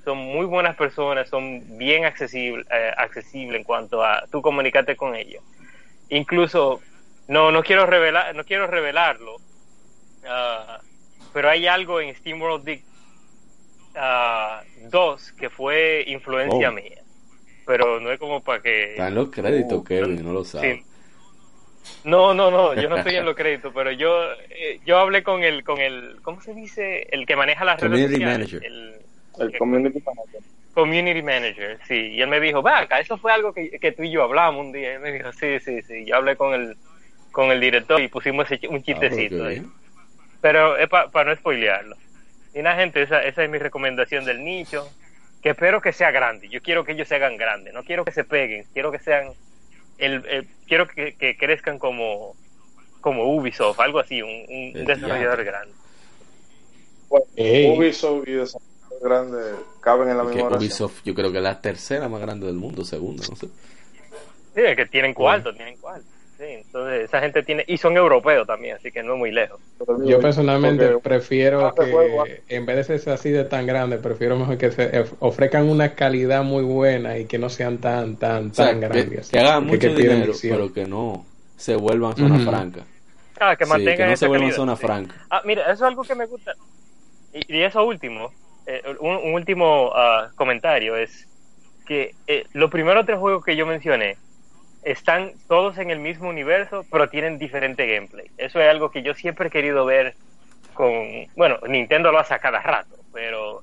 Son 0.04 0.18
muy 0.18 0.44
buenas 0.44 0.76
personas, 0.76 1.28
son 1.28 1.78
bien 1.78 2.04
accesibles 2.04 2.66
accesible 2.96 3.56
en 3.56 3.64
cuanto 3.64 4.04
a 4.04 4.24
tú 4.30 4.42
comunicarte 4.42 4.96
con 4.96 5.16
ellos. 5.16 5.42
Incluso 6.10 6.80
no 7.26 7.50
no 7.50 7.62
quiero 7.62 7.86
revelar 7.86 8.34
no 8.34 8.44
quiero 8.44 8.66
revelarlo, 8.66 9.36
ah, 10.28 10.80
pero 11.32 11.48
hay 11.48 11.66
algo 11.66 12.00
en 12.00 12.14
SteamWorld 12.14 12.64
Dig 12.64 12.84
ah, 13.94 14.62
2 14.90 15.32
que 15.32 15.50
fue 15.50 16.04
influencia 16.06 16.68
Oh. 16.70 16.72
mía. 16.72 17.00
Pero 17.66 17.98
no 18.00 18.10
es 18.12 18.18
como 18.18 18.42
para 18.42 18.60
que 18.60 18.90
Están 18.90 19.14
los 19.14 19.30
créditos, 19.30 19.78
Uh, 19.80 19.84
Kevin, 19.84 20.22
no 20.24 20.32
lo 20.32 20.44
sabes. 20.44 20.76
Sí. 20.78 20.84
No, 22.04 22.34
no, 22.34 22.50
no, 22.50 22.74
yo 22.74 22.88
no 22.88 22.96
estoy 22.96 23.16
en 23.16 23.24
los 23.24 23.34
créditos, 23.34 23.72
pero 23.74 23.90
yo 23.92 24.30
eh, 24.50 24.80
yo 24.84 24.98
hablé 24.98 25.22
con 25.22 25.42
el 25.42 25.64
con 25.64 25.78
el 25.80 26.18
¿cómo 26.22 26.40
se 26.40 26.54
dice? 26.54 27.06
El 27.10 27.26
que 27.26 27.36
maneja 27.36 27.64
las 27.64 27.80
redes 27.80 28.10
sociales, 28.10 28.52
manager. 28.52 28.64
el 28.64 29.00
El 29.38 29.58
community 29.58 30.02
manager. 30.04 30.40
community 30.74 31.22
manager, 31.22 31.78
sí, 31.86 31.94
y 32.12 32.20
él 32.22 32.28
me 32.28 32.40
dijo, 32.40 32.62
"Va, 32.62 32.80
acá, 32.80 33.00
eso 33.00 33.16
fue 33.16 33.32
algo 33.32 33.52
que, 33.52 33.70
que 33.78 33.92
tú 33.92 34.02
y 34.02 34.10
yo 34.10 34.22
hablamos 34.22 34.64
un 34.66 34.72
día." 34.72 34.92
Y 34.92 34.94
él 34.96 35.00
me 35.00 35.12
dijo, 35.12 35.32
"Sí, 35.32 35.58
sí, 35.60 35.80
sí." 35.82 36.04
Yo 36.06 36.16
hablé 36.16 36.36
con 36.36 36.52
el 36.54 36.76
con 37.32 37.50
el 37.50 37.60
director 37.60 38.00
y 38.00 38.08
pusimos 38.08 38.50
ese, 38.50 38.66
un 38.68 38.76
Ah, 38.76 38.82
pero 38.84 39.00
chistecito 39.00 39.44
ahí. 39.44 39.62
Pero 40.40 40.76
es 40.76 40.88
para 40.88 41.24
no 41.24 41.36
spoilearlo. 41.36 41.96
Y 42.54 42.62
nada, 42.62 42.76
gente, 42.76 43.02
esa, 43.02 43.22
esa 43.22 43.42
es 43.44 43.50
mi 43.50 43.58
recomendación 43.58 44.24
del 44.24 44.42
nicho. 44.44 44.88
Que 45.42 45.50
espero 45.50 45.80
que 45.82 45.92
sea 45.92 46.10
grande. 46.10 46.48
Yo 46.48 46.62
quiero 46.62 46.84
que 46.84 46.92
ellos 46.92 47.06
se 47.08 47.16
hagan 47.16 47.36
grandes. 47.36 47.74
No 47.74 47.82
quiero 47.84 48.04
que 48.04 48.12
se 48.12 48.24
peguen. 48.24 48.64
Quiero 48.72 48.90
que 48.90 48.98
sean. 48.98 49.28
El, 49.98 50.24
el- 50.26 50.48
quiero 50.66 50.86
que, 50.88 51.14
que 51.14 51.36
crezcan 51.36 51.78
como 51.78 52.34
como 53.00 53.24
Ubisoft, 53.36 53.78
algo 53.80 53.98
así, 53.98 54.22
un, 54.22 54.72
desarrollador 54.72 55.42
diablo. 55.42 55.44
grande. 55.44 55.74
Bueno. 57.10 57.74
Ubisoft 57.76 58.26
y 58.26 58.32
desarrolladores 58.32 59.02
grandes 59.02 59.54
caben 59.80 60.08
en 60.08 60.16
la 60.16 60.22
Porque 60.22 60.36
misma 60.36 60.48
oración. 60.48 60.66
Ubisoft 60.70 61.02
yo 61.04 61.14
creo 61.14 61.30
que 61.30 61.36
es 61.38 61.44
la 61.44 61.60
tercera 61.60 62.08
más 62.08 62.22
grande 62.22 62.46
del 62.46 62.54
mundo, 62.56 62.82
segunda, 62.84 63.22
no 63.28 63.36
sé. 63.36 63.46
Sí, 64.54 64.60
es 64.62 64.76
que 64.76 64.86
tienen 64.86 65.12
cuarto, 65.12 65.52
tienen 65.54 65.76
cuarto. 65.76 66.06
Sí, 66.36 66.44
entonces 66.44 67.04
esa 67.04 67.20
gente 67.20 67.42
tiene. 67.42 67.64
Y 67.68 67.76
son 67.76 67.96
europeos 67.96 68.46
también, 68.46 68.76
así 68.76 68.90
que 68.90 69.02
no 69.02 69.12
es 69.14 69.18
muy 69.18 69.30
lejos. 69.30 69.60
Yo 70.04 70.20
personalmente 70.20 70.88
porque- 70.88 71.08
prefiero 71.08 71.68
este 71.68 71.90
juego- 71.90 72.24
que, 72.24 72.42
en 72.48 72.66
vez 72.66 72.88
de 72.88 72.98
ser 72.98 73.14
así 73.14 73.30
de 73.30 73.44
tan 73.44 73.66
grande, 73.66 73.98
prefiero 73.98 74.36
mejor 74.36 74.58
que 74.58 74.70
se 74.72 74.98
of- 75.00 75.14
ofrezcan 75.20 75.68
una 75.68 75.94
calidad 75.94 76.42
muy 76.42 76.64
buena 76.64 77.18
y 77.18 77.26
que 77.26 77.38
no 77.38 77.48
sean 77.48 77.78
tan, 77.78 78.16
tan, 78.16 78.50
O 78.50 78.54
sea, 78.54 78.66
tan 78.66 78.80
que, 78.80 78.88
grandes. 78.88 79.30
que 79.30 79.38
hagan 79.38 79.66
Porque 79.68 79.88
mucho 79.90 80.00
dinero, 80.00 80.32
pero 80.42 80.72
que 80.72 80.84
no 80.86 81.24
se 81.56 81.76
vuelvan 81.76 82.16
zona 82.16 82.38
franca. 82.40 82.80
Ah, 83.40 83.56
que 83.56 83.64
Sí, 83.64 83.70
mantengan 83.70 83.96
que 83.96 84.04
no 84.06 84.12
esa 84.12 84.16
se 84.20 84.26
vuelvan 84.28 84.48
calidad, 84.48 84.56
zona 84.56 84.76
sí. 84.76 84.86
franca. 84.86 85.14
Ah, 85.30 85.42
mira, 85.44 85.62
eso 85.62 85.72
es 85.72 85.82
algo 85.82 86.02
que 86.02 86.14
me 86.14 86.26
gusta. 86.26 86.54
Y, 87.32 87.56
y 87.58 87.62
eso 87.62 87.84
último, 87.84 88.30
eh, 88.66 88.82
un, 89.00 89.16
un 89.16 89.34
último 89.34 89.92
ah, 89.94 90.30
comentario 90.36 90.96
es 90.96 91.28
que 91.86 92.12
eh, 92.26 92.44
los 92.54 92.70
primeros 92.70 93.04
tres 93.06 93.18
juegos 93.18 93.44
que 93.44 93.56
yo 93.56 93.66
mencioné 93.66 94.16
están 94.84 95.32
todos 95.48 95.78
en 95.78 95.90
el 95.90 95.98
mismo 95.98 96.28
universo, 96.28 96.84
pero 96.90 97.08
tienen 97.08 97.38
diferente 97.38 97.86
gameplay. 97.86 98.26
Eso 98.36 98.60
es 98.60 98.68
algo 98.68 98.90
que 98.90 99.02
yo 99.02 99.14
siempre 99.14 99.48
he 99.48 99.50
querido 99.50 99.84
ver 99.84 100.14
con... 100.74 100.92
Bueno, 101.36 101.58
Nintendo 101.66 102.12
lo 102.12 102.18
hace 102.18 102.34
a 102.34 102.38
cada 102.38 102.60
rato, 102.60 102.96
pero 103.12 103.62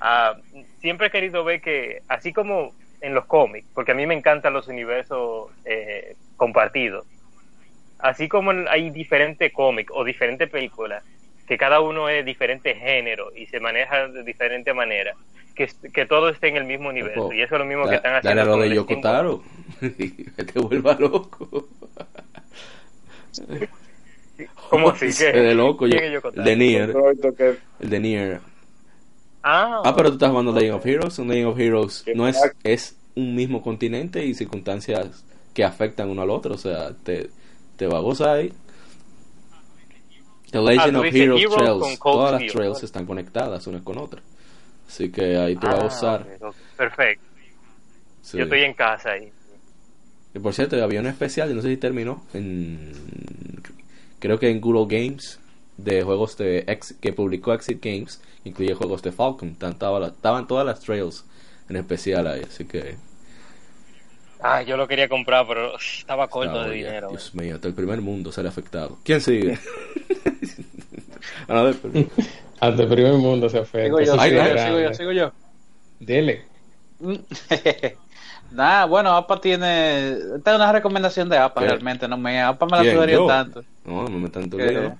ah, 0.00 0.36
siempre 0.80 1.06
he 1.06 1.10
querido 1.10 1.44
ver 1.44 1.60
que, 1.60 2.02
así 2.08 2.32
como 2.32 2.72
en 3.00 3.14
los 3.14 3.26
cómics, 3.26 3.68
porque 3.74 3.92
a 3.92 3.94
mí 3.94 4.06
me 4.06 4.14
encantan 4.14 4.52
los 4.52 4.68
universos 4.68 5.50
eh, 5.64 6.16
compartidos. 6.36 7.06
Así 7.98 8.28
como 8.28 8.50
hay 8.68 8.90
diferentes 8.90 9.52
cómics 9.52 9.92
o 9.94 10.04
diferentes 10.04 10.50
películas, 10.50 11.02
que 11.46 11.56
cada 11.56 11.80
uno 11.80 12.08
es 12.08 12.24
diferente 12.24 12.74
género 12.74 13.30
y 13.34 13.46
se 13.46 13.60
maneja 13.60 14.08
de 14.08 14.24
diferente 14.24 14.74
manera, 14.74 15.14
que, 15.56 15.68
que 15.92 16.06
todo 16.06 16.28
esté 16.28 16.48
en 16.48 16.56
el 16.58 16.64
mismo 16.64 16.90
universo. 16.90 17.22
Ojo, 17.24 17.32
Y 17.32 17.42
eso 17.42 17.54
es 17.56 17.58
lo 17.58 17.64
mismo 17.66 17.84
que 17.84 17.90
Da- 17.90 17.96
están 17.96 18.12
Dale 18.22 18.28
haciendo 18.40 18.52
a 18.52 18.56
lo 18.56 18.62
de 18.62 18.68
el 18.68 18.74
Yoko 18.74 18.94
Steamboat. 18.94 19.14
Taro. 19.14 19.42
que 20.36 20.44
te 20.44 20.58
vuelva 20.60 20.94
loco. 20.94 21.68
¿Cómo 24.70 24.90
así? 24.90 25.06
¿Qué? 25.16 25.32
de 25.32 25.54
loco. 25.54 25.86
¿Quién 25.86 26.12
yo- 26.12 26.20
el 26.34 26.44
de 26.44 26.56
Nier. 26.56 26.94
Que 27.36 27.56
El 27.80 27.90
de 27.90 28.00
Nier. 28.00 28.40
Ah, 29.42 29.80
Ah, 29.84 29.94
pero 29.96 30.08
tú 30.10 30.14
estás 30.14 30.30
jugando 30.30 30.52
Legend 30.52 30.74
of 30.74 30.86
Heroes. 30.86 31.18
Un 31.18 31.28
Legend 31.28 31.46
of 31.48 31.58
Heroes 31.58 32.04
no 32.14 32.28
es, 32.28 32.36
es 32.64 32.96
un 33.14 33.34
mismo 33.34 33.62
continente 33.62 34.24
y 34.24 34.34
circunstancias 34.34 35.24
que 35.54 35.64
afectan 35.64 36.10
uno 36.10 36.22
al 36.22 36.30
otro. 36.30 36.54
O 36.54 36.58
sea, 36.58 36.90
te, 37.02 37.30
te 37.76 37.86
va 37.86 37.98
a 37.98 38.00
gozar 38.00 38.36
ahí. 38.36 38.52
The 40.50 40.60
Legend 40.60 40.96
Ah, 40.96 41.00
of 41.00 41.06
Heroes 41.06 41.42
Heroes 41.42 41.54
Trails. 41.56 41.98
Todas 42.00 42.32
las 42.42 42.52
trails 42.52 42.82
están 42.82 43.06
conectadas 43.06 43.66
unas 43.68 43.82
con 43.82 43.98
otras. 43.98 44.22
Así 44.86 45.10
que 45.10 45.36
ahí 45.36 45.58
a 45.60 45.70
ah, 45.70 45.82
gozar. 45.82 46.22
ok, 46.22 46.42
ok. 46.42 46.56
Perfecto. 46.76 47.24
Sí. 48.22 48.38
Yo 48.38 48.44
estoy 48.44 48.62
en 48.62 48.74
casa 48.74 49.10
ahí. 49.12 49.32
Y 50.34 50.38
por 50.38 50.52
cierto, 50.52 50.82
había 50.82 51.00
un 51.00 51.06
especial, 51.06 51.48
yo 51.48 51.54
no 51.54 51.62
sé 51.62 51.68
si 51.68 51.76
terminó, 51.76 52.24
en, 52.34 52.92
creo 54.18 54.38
que 54.38 54.50
en 54.50 54.60
Google 54.60 54.86
Games, 54.94 55.40
de 55.76 56.02
juegos 56.02 56.36
de 56.36 56.64
Ex- 56.66 56.94
que 57.00 57.12
publicó 57.12 57.54
Exit 57.54 57.82
Games, 57.82 58.20
incluye 58.44 58.74
juegos 58.74 59.02
de 59.02 59.12
Falcon. 59.12 59.56
Estaba 59.58 60.06
Estaban 60.08 60.46
todas 60.46 60.66
las 60.66 60.80
trails 60.80 61.24
en 61.68 61.76
especial 61.76 62.26
ahí, 62.26 62.42
así 62.42 62.64
que... 62.64 62.96
Ah, 64.40 64.60
yo 64.62 64.76
lo 64.76 64.86
quería 64.86 65.08
comprar, 65.08 65.46
pero 65.46 65.76
estaba 65.78 66.28
corto 66.28 66.50
estaba 66.50 66.68
de 66.68 66.74
dinero. 66.74 67.08
Dios 67.08 67.34
mío, 67.34 67.54
hasta 67.54 67.68
el 67.68 67.74
primer 67.74 68.02
mundo 68.02 68.30
sale 68.30 68.48
afectado. 68.48 68.98
¿Quién 69.02 69.20
sigue? 69.20 69.58
Hasta 72.68 72.82
el 72.82 72.88
primer 72.88 73.14
mundo 73.14 73.48
se 73.48 73.58
afecta. 73.58 73.84
Sigo 73.86 74.00
yo, 74.00 74.12
sigo 74.18 74.42
es 74.42 74.48
yo, 74.48 74.54
no. 74.54 74.66
sigo 74.66 74.80
yo, 74.80 74.94
sigo 74.94 75.12
yo. 75.12 75.32
Dele. 76.00 76.44
Nada, 78.50 78.84
bueno, 78.86 79.16
APA 79.16 79.40
tiene. 79.40 80.12
Esta 80.36 80.50
es 80.52 80.56
una 80.56 80.72
recomendación 80.72 81.28
de 81.28 81.38
APA 81.38 81.60
¿Qué? 81.60 81.66
realmente, 81.68 82.08
no 82.08 82.16
me. 82.16 82.40
APA 82.40 82.66
me 82.66 82.76
la 82.84 83.06
¿Yo? 83.06 83.26
tanto. 83.26 83.62
No, 83.84 84.08
no 84.08 84.18
me 84.18 84.28
tu 84.30 84.56
que- 84.56 84.92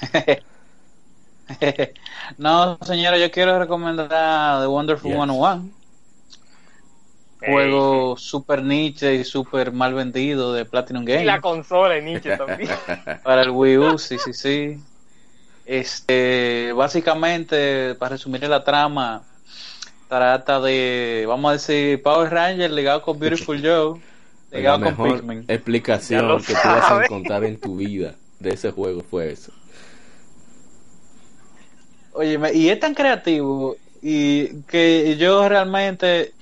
no, 2.38 2.78
señora, 2.82 3.18
yo 3.18 3.30
quiero 3.30 3.58
recomendar 3.58 4.60
The 4.60 4.66
Wonderful 4.66 5.10
Yes. 5.10 5.16
101. 5.18 5.70
Ey, 7.42 7.52
Juego 7.52 8.16
super 8.18 8.62
niche 8.62 9.14
y 9.14 9.24
super 9.24 9.72
mal 9.72 9.94
vendido 9.94 10.52
de 10.52 10.64
Platinum 10.66 11.02
Y 11.04 11.06
Games. 11.06 11.24
la 11.26 11.40
consola 11.40 11.94
de 11.94 12.02
Nietzsche 12.02 12.36
también. 12.36 12.70
Para 13.24 13.42
el 13.42 13.50
Wii 13.50 13.78
U, 13.78 13.98
sí, 13.98 14.18
sí, 14.18 14.32
sí. 14.34 14.78
Este, 15.70 16.72
básicamente, 16.72 17.94
para 17.94 18.16
resumir 18.16 18.42
la 18.48 18.64
trama, 18.64 19.22
trata 20.08 20.60
de, 20.60 21.24
vamos 21.28 21.48
a 21.48 21.52
decir, 21.52 22.02
Power 22.02 22.28
Ranger 22.28 22.72
ligado 22.72 23.00
con 23.02 23.20
Beautiful 23.20 23.62
Joe, 23.62 24.00
la 24.50 24.58
ligado 24.58 24.80
con 24.80 24.88
mejor 24.88 25.20
Pikmin. 25.20 25.44
explicación 25.46 26.42
que 26.42 26.54
tú 26.54 26.58
vas 26.64 26.90
a 26.90 27.04
encontrar 27.04 27.44
en 27.44 27.60
tu 27.60 27.76
vida 27.76 28.16
de 28.40 28.50
ese 28.50 28.72
juego 28.72 29.04
fue 29.08 29.30
eso. 29.30 29.52
Oye, 32.14 32.36
y 32.52 32.68
es 32.68 32.80
tan 32.80 32.92
creativo 32.92 33.76
y 34.02 34.62
que 34.62 35.16
yo 35.18 35.48
realmente, 35.48 36.32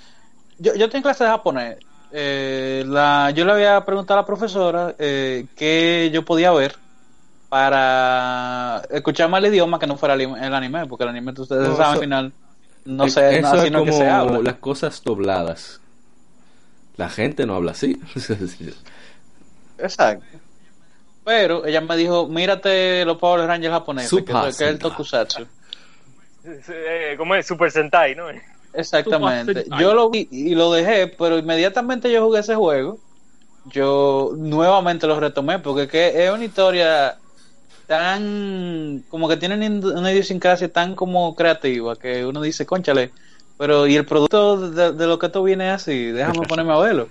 yo, 0.58 0.74
yo 0.74 0.88
tengo 0.88 1.02
clase 1.02 1.24
de 1.24 1.30
japonés. 1.30 1.76
Eh, 2.12 2.82
la, 2.86 3.30
yo 3.32 3.44
le 3.44 3.52
había 3.52 3.84
preguntado 3.84 4.20
a 4.20 4.22
la 4.22 4.26
profesora 4.26 4.94
eh, 4.98 5.44
qué 5.54 6.08
yo 6.14 6.24
podía 6.24 6.50
ver 6.50 6.87
para 7.48 8.82
escuchar 8.90 9.28
más 9.30 9.42
el 9.42 9.52
idioma 9.52 9.78
que 9.78 9.86
no 9.86 9.96
fuera 9.96 10.14
el, 10.14 10.54
anime, 10.54 10.86
porque 10.86 11.04
el 11.04 11.10
anime, 11.10 11.32
ustedes 11.36 11.68
No, 11.68 11.76
saben, 11.76 11.92
al 11.94 12.00
final, 12.00 12.32
no 12.84 13.04
Eh, 13.04 13.10
sé, 13.10 13.38
eso 13.38 13.48
así 13.48 13.66
es 13.66 13.72
no 13.72 13.78
es 13.78 13.84
que 13.84 13.90
como 13.90 13.98
se 13.98 14.08
habla. 14.08 14.38
las 14.40 14.56
cosas 14.56 15.02
dobladas. 15.02 15.80
La 16.96 17.08
gente 17.08 17.46
no 17.46 17.54
habla 17.54 17.72
así. 17.72 18.00
Exacto. 19.78 20.24
Pero 21.24 21.64
ella 21.66 21.80
me 21.80 21.96
dijo, 21.96 22.26
mírate 22.26 23.04
los 23.04 23.18
Power 23.18 23.46
Rangers 23.46 23.72
japoneses, 23.72 24.24
que, 24.24 24.48
es 24.48 24.60
el 24.60 24.78
tokusatsu. 24.78 25.46
Eh, 26.44 27.14
¿Cómo 27.18 27.34
es? 27.34 27.46
Super 27.46 27.70
Sentai, 27.70 28.14
¿no? 28.14 28.24
Exactamente. 28.72 29.66
Yo 29.78 29.94
lo 29.94 30.10
vi 30.10 30.28
y 30.30 30.54
lo 30.54 30.72
dejé, 30.72 31.06
pero 31.06 31.38
inmediatamente 31.38 32.10
yo 32.10 32.24
jugué 32.24 32.40
ese 32.40 32.54
juego, 32.54 32.98
yo 33.66 34.32
nuevamente 34.36 35.06
lo 35.06 35.20
retomé, 35.20 35.58
porque 35.58 35.82
es 35.82 35.88
que 35.88 36.24
es 36.26 36.32
una 36.32 36.44
historia 36.44 37.18
tan, 37.88 39.04
como 39.08 39.28
que 39.28 39.38
tiene 39.38 39.56
una 39.80 40.12
idiosincrasia 40.12 40.70
tan 40.72 40.94
como 40.94 41.34
creativa, 41.34 41.96
que 41.98 42.24
uno 42.26 42.42
dice, 42.42 42.66
conchale, 42.66 43.12
pero 43.56 43.86
y 43.88 43.96
el 43.96 44.06
producto 44.06 44.70
de, 44.70 44.92
de 44.92 45.06
lo 45.06 45.18
que 45.18 45.26
esto 45.26 45.42
viene 45.42 45.70
así, 45.70 46.12
déjame 46.12 46.46
ponerme 46.46 46.74
a 46.74 46.78
verlo. 46.78 47.08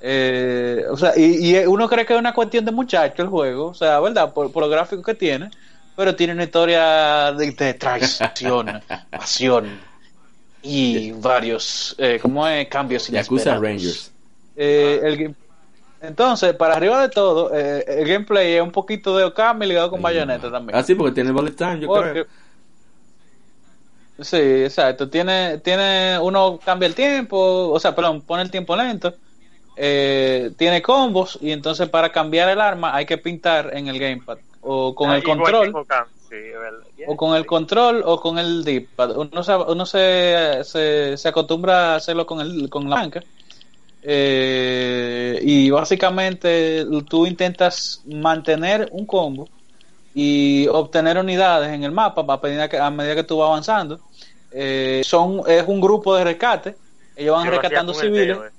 Eh, 0.00 0.84
o 0.90 0.96
sea, 0.96 1.12
y, 1.16 1.56
y 1.56 1.66
uno 1.66 1.88
cree 1.88 2.04
que 2.06 2.12
es 2.14 2.18
una 2.20 2.34
cuestión 2.34 2.64
de 2.64 2.72
muchacho 2.72 3.22
el 3.22 3.28
juego, 3.28 3.68
o 3.68 3.74
sea, 3.74 4.00
¿verdad? 4.00 4.32
Por, 4.34 4.52
por 4.52 4.62
lo 4.64 4.68
gráfico 4.68 5.02
que 5.02 5.14
tiene, 5.14 5.50
pero 5.96 6.14
tiene 6.16 6.34
una 6.34 6.44
historia 6.44 7.32
de, 7.32 7.52
de 7.52 7.74
traición, 7.74 8.82
pasión 9.10 9.80
y 10.62 11.12
varios, 11.12 11.94
eh, 11.98 12.18
¿cómo 12.22 12.46
es? 12.46 12.68
Cambios 12.68 13.08
Yakuza. 13.08 13.58
Rangers. 13.58 14.12
Eh, 14.56 15.00
el 15.02 15.16
game- 15.16 15.34
entonces, 16.02 16.54
para 16.54 16.74
arriba 16.74 17.00
de 17.00 17.08
todo, 17.08 17.50
eh, 17.54 17.84
el 17.86 18.06
gameplay 18.08 18.54
es 18.54 18.62
un 18.62 18.72
poquito 18.72 19.16
de 19.16 19.24
Okami 19.24 19.66
ligado 19.66 19.90
con 19.90 20.02
Bayonetta 20.02 20.50
también. 20.50 20.78
Ah, 20.78 20.82
sí, 20.82 20.94
porque 20.94 21.12
tiene 21.14 21.30
bullet 21.32 21.52
time, 21.52 21.80
yo 21.80 21.86
Porque- 21.86 22.10
creo. 22.10 22.26
Sí, 24.20 24.36
exacto. 24.36 25.08
Tiene, 25.08 25.58
tiene, 25.58 26.18
uno 26.20 26.58
cambia 26.64 26.86
el 26.86 26.94
tiempo, 26.94 27.70
o 27.70 27.80
sea, 27.80 27.94
perdón, 27.94 28.20
pone 28.22 28.42
el 28.42 28.50
tiempo 28.50 28.76
lento. 28.76 29.14
eh, 29.74 30.50
tiene 30.58 30.82
combos 30.82 31.38
y 31.40 31.50
entonces 31.50 31.88
para 31.88 32.12
cambiar 32.12 32.50
el 32.50 32.60
arma 32.60 32.94
hay 32.94 33.06
que 33.06 33.16
pintar 33.16 33.70
en 33.74 33.88
el 33.88 33.98
gamepad 33.98 34.36
o 34.60 34.94
con 34.94 35.08
Ah, 35.10 35.16
el 35.16 35.22
control 35.24 35.72
sí, 36.28 36.36
o 37.06 37.16
con 37.16 37.34
el 37.34 37.46
control 37.46 38.02
o 38.04 38.20
con 38.20 38.38
el 38.38 38.64
D-pad. 38.64 39.16
Uno, 39.16 39.42
se, 39.42 39.56
uno 39.56 39.86
se, 39.86 40.58
se, 40.64 41.16
se 41.16 41.28
acostumbra 41.28 41.94
a 41.94 41.96
hacerlo 41.96 42.26
con, 42.26 42.42
el, 42.42 42.68
con 42.68 42.88
la 42.90 42.96
banca. 42.96 43.22
Eh, 44.02 45.38
y 45.42 45.70
básicamente 45.70 46.84
tú 47.08 47.24
intentas 47.26 48.02
mantener 48.04 48.88
un 48.90 49.06
combo 49.06 49.48
y 50.14 50.66
obtener 50.68 51.18
unidades 51.18 51.70
en 51.70 51.84
el 51.84 51.92
mapa 51.92 52.24
a 52.28 52.40
medida 52.42 52.68
que, 52.68 52.78
a 52.78 52.90
medida 52.90 53.14
que 53.14 53.24
tú 53.24 53.38
vas 53.38 53.48
avanzando. 53.48 54.00
Eh, 54.50 55.02
son, 55.04 55.42
es 55.46 55.66
un 55.66 55.80
grupo 55.80 56.14
de 56.14 56.24
rescate. 56.24 56.74
Ellos 57.16 57.36
van 57.36 57.48
rescatando 57.48 57.94
civiles 57.94 58.36
eh. 58.38 58.50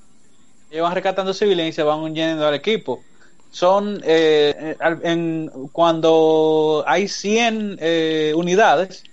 ellos 0.71 0.83
van 0.83 0.93
rescatando 0.93 1.33
civiles 1.33 1.69
y 1.69 1.71
se 1.71 1.83
van 1.83 1.99
uniendo 1.99 2.47
al 2.47 2.55
equipo. 2.55 3.01
Son, 3.51 4.01
eh, 4.03 4.75
en, 5.03 5.51
cuando 5.71 6.83
hay 6.87 7.07
100 7.07 7.77
eh, 7.79 8.33
unidades, 8.35 9.03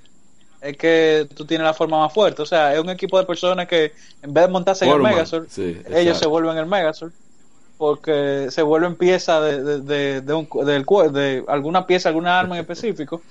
es 0.61 0.77
que 0.77 1.29
tú 1.35 1.47
tienes 1.47 1.65
la 1.67 1.75
forma 1.75 1.99
más 2.01 2.13
fuerte. 2.13 2.43
O 2.43 2.47
sea, 2.47 2.75
es 2.75 2.81
un 2.81 2.91
equipo 2.91 3.19
de 3.19 3.27
personas 3.27 3.67
que 3.69 3.93
en 4.23 4.33
vez 4.35 4.47
de 4.47 4.53
montarse 4.53 4.85
en 4.87 4.93
el 4.93 4.99
Megazord, 5.01 5.49
sí, 5.49 5.83
ellos 5.91 6.17
exacto. 6.17 6.19
se 6.19 6.27
vuelven 6.27 6.57
el 6.59 6.67
Megazord 6.67 7.13
porque 7.77 8.49
se 8.51 8.63
vuelven 8.63 8.97
pieza 8.97 9.41
de, 9.41 9.63
de, 9.65 9.81
de, 9.81 10.21
de 10.23 10.35
un, 10.35 10.49
alguna 11.49 11.87
pieza, 11.87 12.09
alguna 12.11 12.39
arma 12.41 12.57
en 12.57 12.61
específico. 12.63 13.23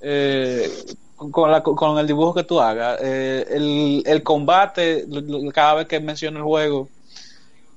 eh, 0.00 0.68
con, 1.16 1.50
la- 1.50 1.62
con 1.62 1.98
el 1.98 2.06
dibujo 2.06 2.34
que 2.34 2.44
tú 2.44 2.60
hagas. 2.60 2.98
Eh, 3.02 3.46
el, 3.50 4.02
el 4.06 4.22
combate, 4.22 5.06
cada 5.54 5.74
vez 5.74 5.86
que 5.88 6.00
menciono 6.00 6.38
el 6.38 6.44
juego, 6.44 6.88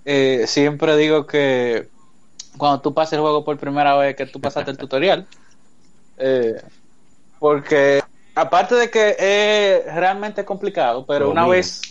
eh, 0.06 0.46
siempre 0.48 0.98
digo 0.98 1.26
que 1.28 1.90
cuando 2.58 2.82
tú 2.82 2.94
pases 2.94 3.14
el 3.14 3.22
juego 3.22 3.44
por 3.46 3.58
primera 3.60 3.96
vez, 3.98 4.16
que 4.16 4.28
tú 4.28 4.42
pasaste 4.42 4.72
el 4.72 4.78
tutorial, 4.78 5.28
eh, 6.18 6.56
porque 7.40 8.02
aparte 8.36 8.76
de 8.76 8.90
que 8.90 9.16
es 9.20 9.96
realmente 9.96 10.46
complicado, 10.46 11.06
pero 11.06 11.26
Lo 11.26 11.32
una 11.32 11.42
domina. 11.42 11.58
vez 11.58 11.82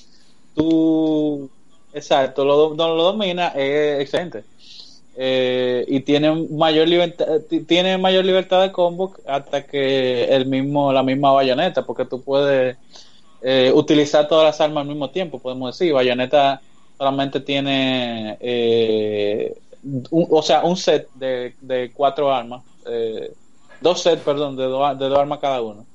tú, 0.55 1.51
exacto, 1.93 2.45
lo, 2.45 2.75
do- 2.75 2.75
lo 2.97 3.03
dominas, 3.05 3.55
es 3.57 4.01
excelente. 4.01 4.45
Eh, 5.15 5.85
y 5.89 6.01
tiene 6.01 6.31
mayor 6.51 6.89
libertad 6.89 7.27
tiene 7.67 7.99
mayor 7.99 8.25
libertad 8.25 8.62
de 8.62 8.71
combo 8.73 9.12
hasta 9.27 9.67
que 9.67 10.25
el 10.25 10.47
mismo 10.47 10.93
la 10.93 11.03
misma 11.03 11.33
bayoneta 11.33 11.85
porque 11.85 12.05
tú 12.05 12.23
puedes 12.23 12.79
eh, 13.41 13.73
utilizar 13.75 14.29
todas 14.29 14.45
las 14.47 14.61
armas 14.61 14.83
al 14.83 14.89
mismo 14.89 15.11
tiempo 15.11 15.41
podemos 15.41 15.77
decir 15.79 15.93
bayoneta 15.93 16.62
solamente 16.97 17.41
tiene 17.41 18.39
eh, 18.41 19.55
un- 20.11 20.29
o 20.31 20.43
sea 20.43 20.65
un 20.65 20.77
set 20.77 21.11
de, 21.15 21.57
de 21.61 21.93
cuatro 21.93 22.33
armas 22.33 22.65
eh, 22.87 23.35
dos 23.81 24.03
sets 24.03 24.23
perdón 24.23 24.57
de 24.57 24.65
dos, 24.65 24.99
de 24.99 25.09
dos 25.09 25.19
armas 25.19 25.41
cada 25.41 25.61
uno 25.62 25.90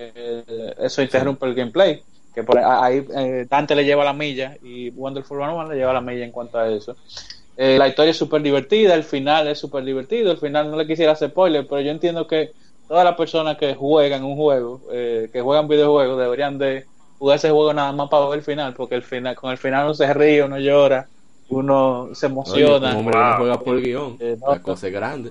Eh, 0.00 0.74
eso 0.78 1.02
interrumpe 1.02 1.46
el 1.46 1.54
gameplay 1.54 2.02
que 2.34 2.42
por 2.44 2.58
ahí 2.58 3.06
eh, 3.16 3.46
Dante 3.48 3.74
le 3.74 3.84
lleva 3.84 4.04
la 4.04 4.12
milla 4.12 4.56
y 4.62 4.90
Wonderful 4.90 5.38
101 5.38 5.68
le 5.70 5.76
lleva 5.76 5.92
la 5.92 6.00
milla 6.00 6.24
en 6.24 6.30
cuanto 6.30 6.58
a 6.58 6.68
eso. 6.68 6.96
Eh, 7.56 7.76
la 7.78 7.88
historia 7.88 8.12
es 8.12 8.16
súper 8.16 8.40
divertida, 8.42 8.94
el 8.94 9.04
final 9.04 9.48
es 9.48 9.58
súper 9.58 9.84
divertido, 9.84 10.30
el 10.30 10.38
final 10.38 10.70
no 10.70 10.76
le 10.76 10.86
quisiera 10.86 11.12
hacer 11.12 11.30
spoiler, 11.30 11.66
pero 11.66 11.80
yo 11.80 11.90
entiendo 11.90 12.26
que 12.26 12.52
todas 12.88 13.04
las 13.04 13.16
personas 13.16 13.58
que 13.58 13.74
juegan 13.74 14.24
un 14.24 14.36
juego, 14.36 14.80
eh, 14.92 15.28
que 15.32 15.40
juegan 15.40 15.68
videojuegos, 15.68 16.18
deberían 16.18 16.56
de 16.56 16.86
jugar 17.18 17.36
ese 17.36 17.50
juego 17.50 17.74
nada 17.74 17.92
más 17.92 18.08
para 18.08 18.26
ver 18.28 18.38
el 18.38 18.44
final, 18.44 18.72
porque 18.74 18.94
el 18.94 19.02
final, 19.02 19.34
con 19.34 19.50
el 19.50 19.58
final 19.58 19.84
uno 19.84 19.94
se 19.94 20.14
ríe, 20.14 20.42
uno 20.42 20.58
llora, 20.58 21.06
uno 21.50 22.10
se 22.14 22.26
Oye, 22.26 22.32
emociona. 22.32 22.90
un 22.92 22.96
hombre 22.96 23.18
no 23.18 23.36
juega 23.36 23.60
por 23.60 23.76
el 23.76 23.82
guion. 23.82 24.16
Eh, 24.20 24.38
no, 24.40 24.52
la 24.52 24.62
cosa 24.62 24.86
es 24.86 24.92
grande. 24.92 25.30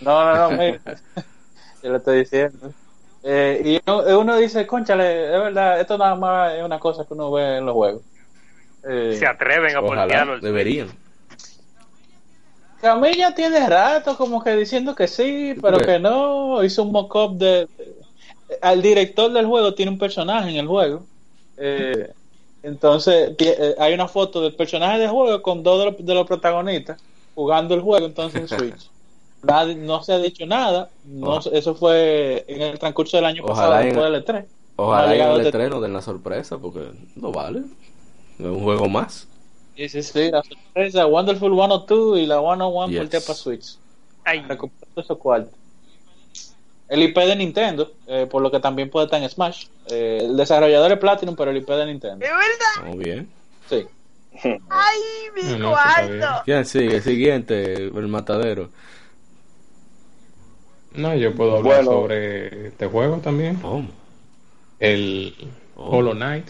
No, 0.00 0.24
no, 0.24 0.50
no, 0.50 0.56
mira, 0.58 0.80
yo 1.82 1.90
le 1.90 1.96
estoy 1.96 2.18
diciendo. 2.18 2.72
Eh, 3.22 3.62
y 3.84 3.90
uno, 3.90 4.18
uno 4.20 4.36
dice, 4.36 4.66
conchale, 4.66 5.24
es 5.26 5.30
verdad, 5.42 5.80
esto 5.80 5.98
nada 5.98 6.14
más 6.14 6.54
es 6.54 6.64
una 6.64 6.78
cosa 6.78 7.04
que 7.04 7.14
uno 7.14 7.30
ve 7.30 7.58
en 7.58 7.66
los 7.66 7.74
juegos. 7.74 8.02
Eh, 8.88 9.16
Se 9.18 9.26
atreven 9.26 9.76
a 9.76 9.80
Ojalá, 9.80 10.02
portearlo. 10.02 10.40
deberían. 10.40 10.88
Camilla 12.80 13.34
tiene 13.34 13.68
rato 13.68 14.16
como 14.16 14.42
que 14.42 14.56
diciendo 14.56 14.94
que 14.94 15.06
sí, 15.06 15.54
pero 15.60 15.78
¿Qué? 15.78 15.84
que 15.84 15.98
no. 15.98 16.64
Hizo 16.64 16.82
un 16.82 16.92
mock-up 16.92 17.36
de... 17.36 17.68
Al 18.62 18.80
director 18.80 19.30
del 19.32 19.46
juego 19.46 19.74
tiene 19.74 19.92
un 19.92 19.98
personaje 19.98 20.48
en 20.50 20.56
el 20.56 20.66
juego. 20.66 21.04
Eh, 21.58 22.10
entonces, 22.62 23.32
eh, 23.38 23.74
hay 23.78 23.92
una 23.94 24.08
foto 24.08 24.40
del 24.42 24.54
personaje 24.54 24.98
del 24.98 25.10
juego 25.10 25.42
con 25.42 25.62
dos 25.62 25.78
de 25.78 25.90
los, 25.90 26.04
de 26.06 26.14
los 26.14 26.26
protagonistas 26.26 27.00
jugando 27.34 27.74
el 27.74 27.80
juego 27.80 28.06
entonces 28.06 28.50
en 28.50 28.58
Switch. 28.58 28.90
Nadie- 29.42 29.74
no 29.76 30.02
se 30.02 30.12
ha 30.12 30.18
dicho 30.18 30.44
nada. 30.46 30.90
No, 31.04 31.38
eso 31.38 31.74
fue 31.74 32.44
en 32.48 32.60
el 32.62 32.78
transcurso 32.78 33.16
del 33.16 33.26
año 33.26 33.42
Ojalá 33.44 33.56
pasado, 33.56 33.80
en- 33.80 33.86
después 33.88 34.12
del 34.12 34.24
E3. 34.24 34.46
Ojalá 34.76 35.06
No 35.08 35.12
en 35.14 35.20
el 35.20 35.36
este- 35.36 35.48
estreno 35.48 35.80
den 35.80 35.92
la 35.92 36.02
sorpresa, 36.02 36.58
porque 36.58 36.90
no 37.16 37.32
vale. 37.32 37.60
Es 38.38 38.46
un 38.46 38.62
juego 38.62 38.88
más. 38.88 39.26
Sí, 39.76 39.88
sí, 39.88 40.02
sí, 40.02 40.30
la 40.30 40.42
sorpresa. 40.42 41.06
Wonderful 41.06 41.52
102 41.54 42.18
y 42.18 42.26
la 42.26 42.40
101 42.40 42.88
Yes. 42.88 42.98
voltea 42.98 43.20
para 43.20 43.34
Switch. 43.34 43.76
Ay, 44.24 44.42
recuperando 44.46 45.00
esos 45.00 45.18
cuartos. 45.18 45.54
El 46.88 47.02
IP 47.02 47.18
de 47.24 47.36
Nintendo, 47.36 47.92
eh, 48.08 48.26
por 48.28 48.42
lo 48.42 48.50
que 48.50 48.58
también 48.58 48.90
puede 48.90 49.06
estar 49.06 49.22
en 49.22 49.28
Smash. 49.30 49.66
Eh, 49.90 50.18
el 50.22 50.36
desarrollador 50.36 50.90
es 50.92 50.98
Platinum, 50.98 51.36
pero 51.36 51.50
el 51.52 51.58
IP 51.58 51.68
de 51.76 51.86
Nintendo. 51.86 52.24
es 52.24 52.30
verdad. 52.32 52.94
Muy 52.94 53.04
bien. 53.04 53.30
Sí. 53.68 53.86
Ay, 54.42 54.98
mi 55.36 55.42
No, 55.52 55.58
no, 55.58 55.70
cuarto. 55.70 56.42
¿Quién 56.44 56.64
sigue? 56.64 56.96
El 56.96 57.02
siguiente, 57.02 57.74
el 57.74 58.08
matadero. 58.08 58.70
No, 60.94 61.14
yo 61.14 61.34
puedo 61.34 61.58
hablar 61.58 61.84
Bueno. 61.84 61.90
sobre 61.92 62.68
este 62.68 62.86
juego 62.86 63.18
también. 63.18 63.56
¿Cómo? 63.56 63.88
El 64.78 65.34
Oh. 65.76 65.98
Hollow 65.98 66.14
Knight. 66.14 66.46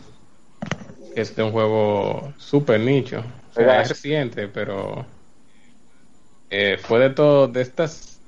que 1.14 1.20
Este 1.20 1.40
es 1.42 1.46
un 1.46 1.52
juego 1.52 2.32
súper 2.38 2.80
nicho. 2.80 3.22
O 3.50 3.54
sea, 3.54 3.82
es 3.82 3.88
reciente, 3.90 4.48
pero 4.48 5.04
eh, 6.50 6.78
fue 6.80 7.00
de 7.00 7.10
todo, 7.10 7.48
de 7.48 7.60
estas 7.62 8.18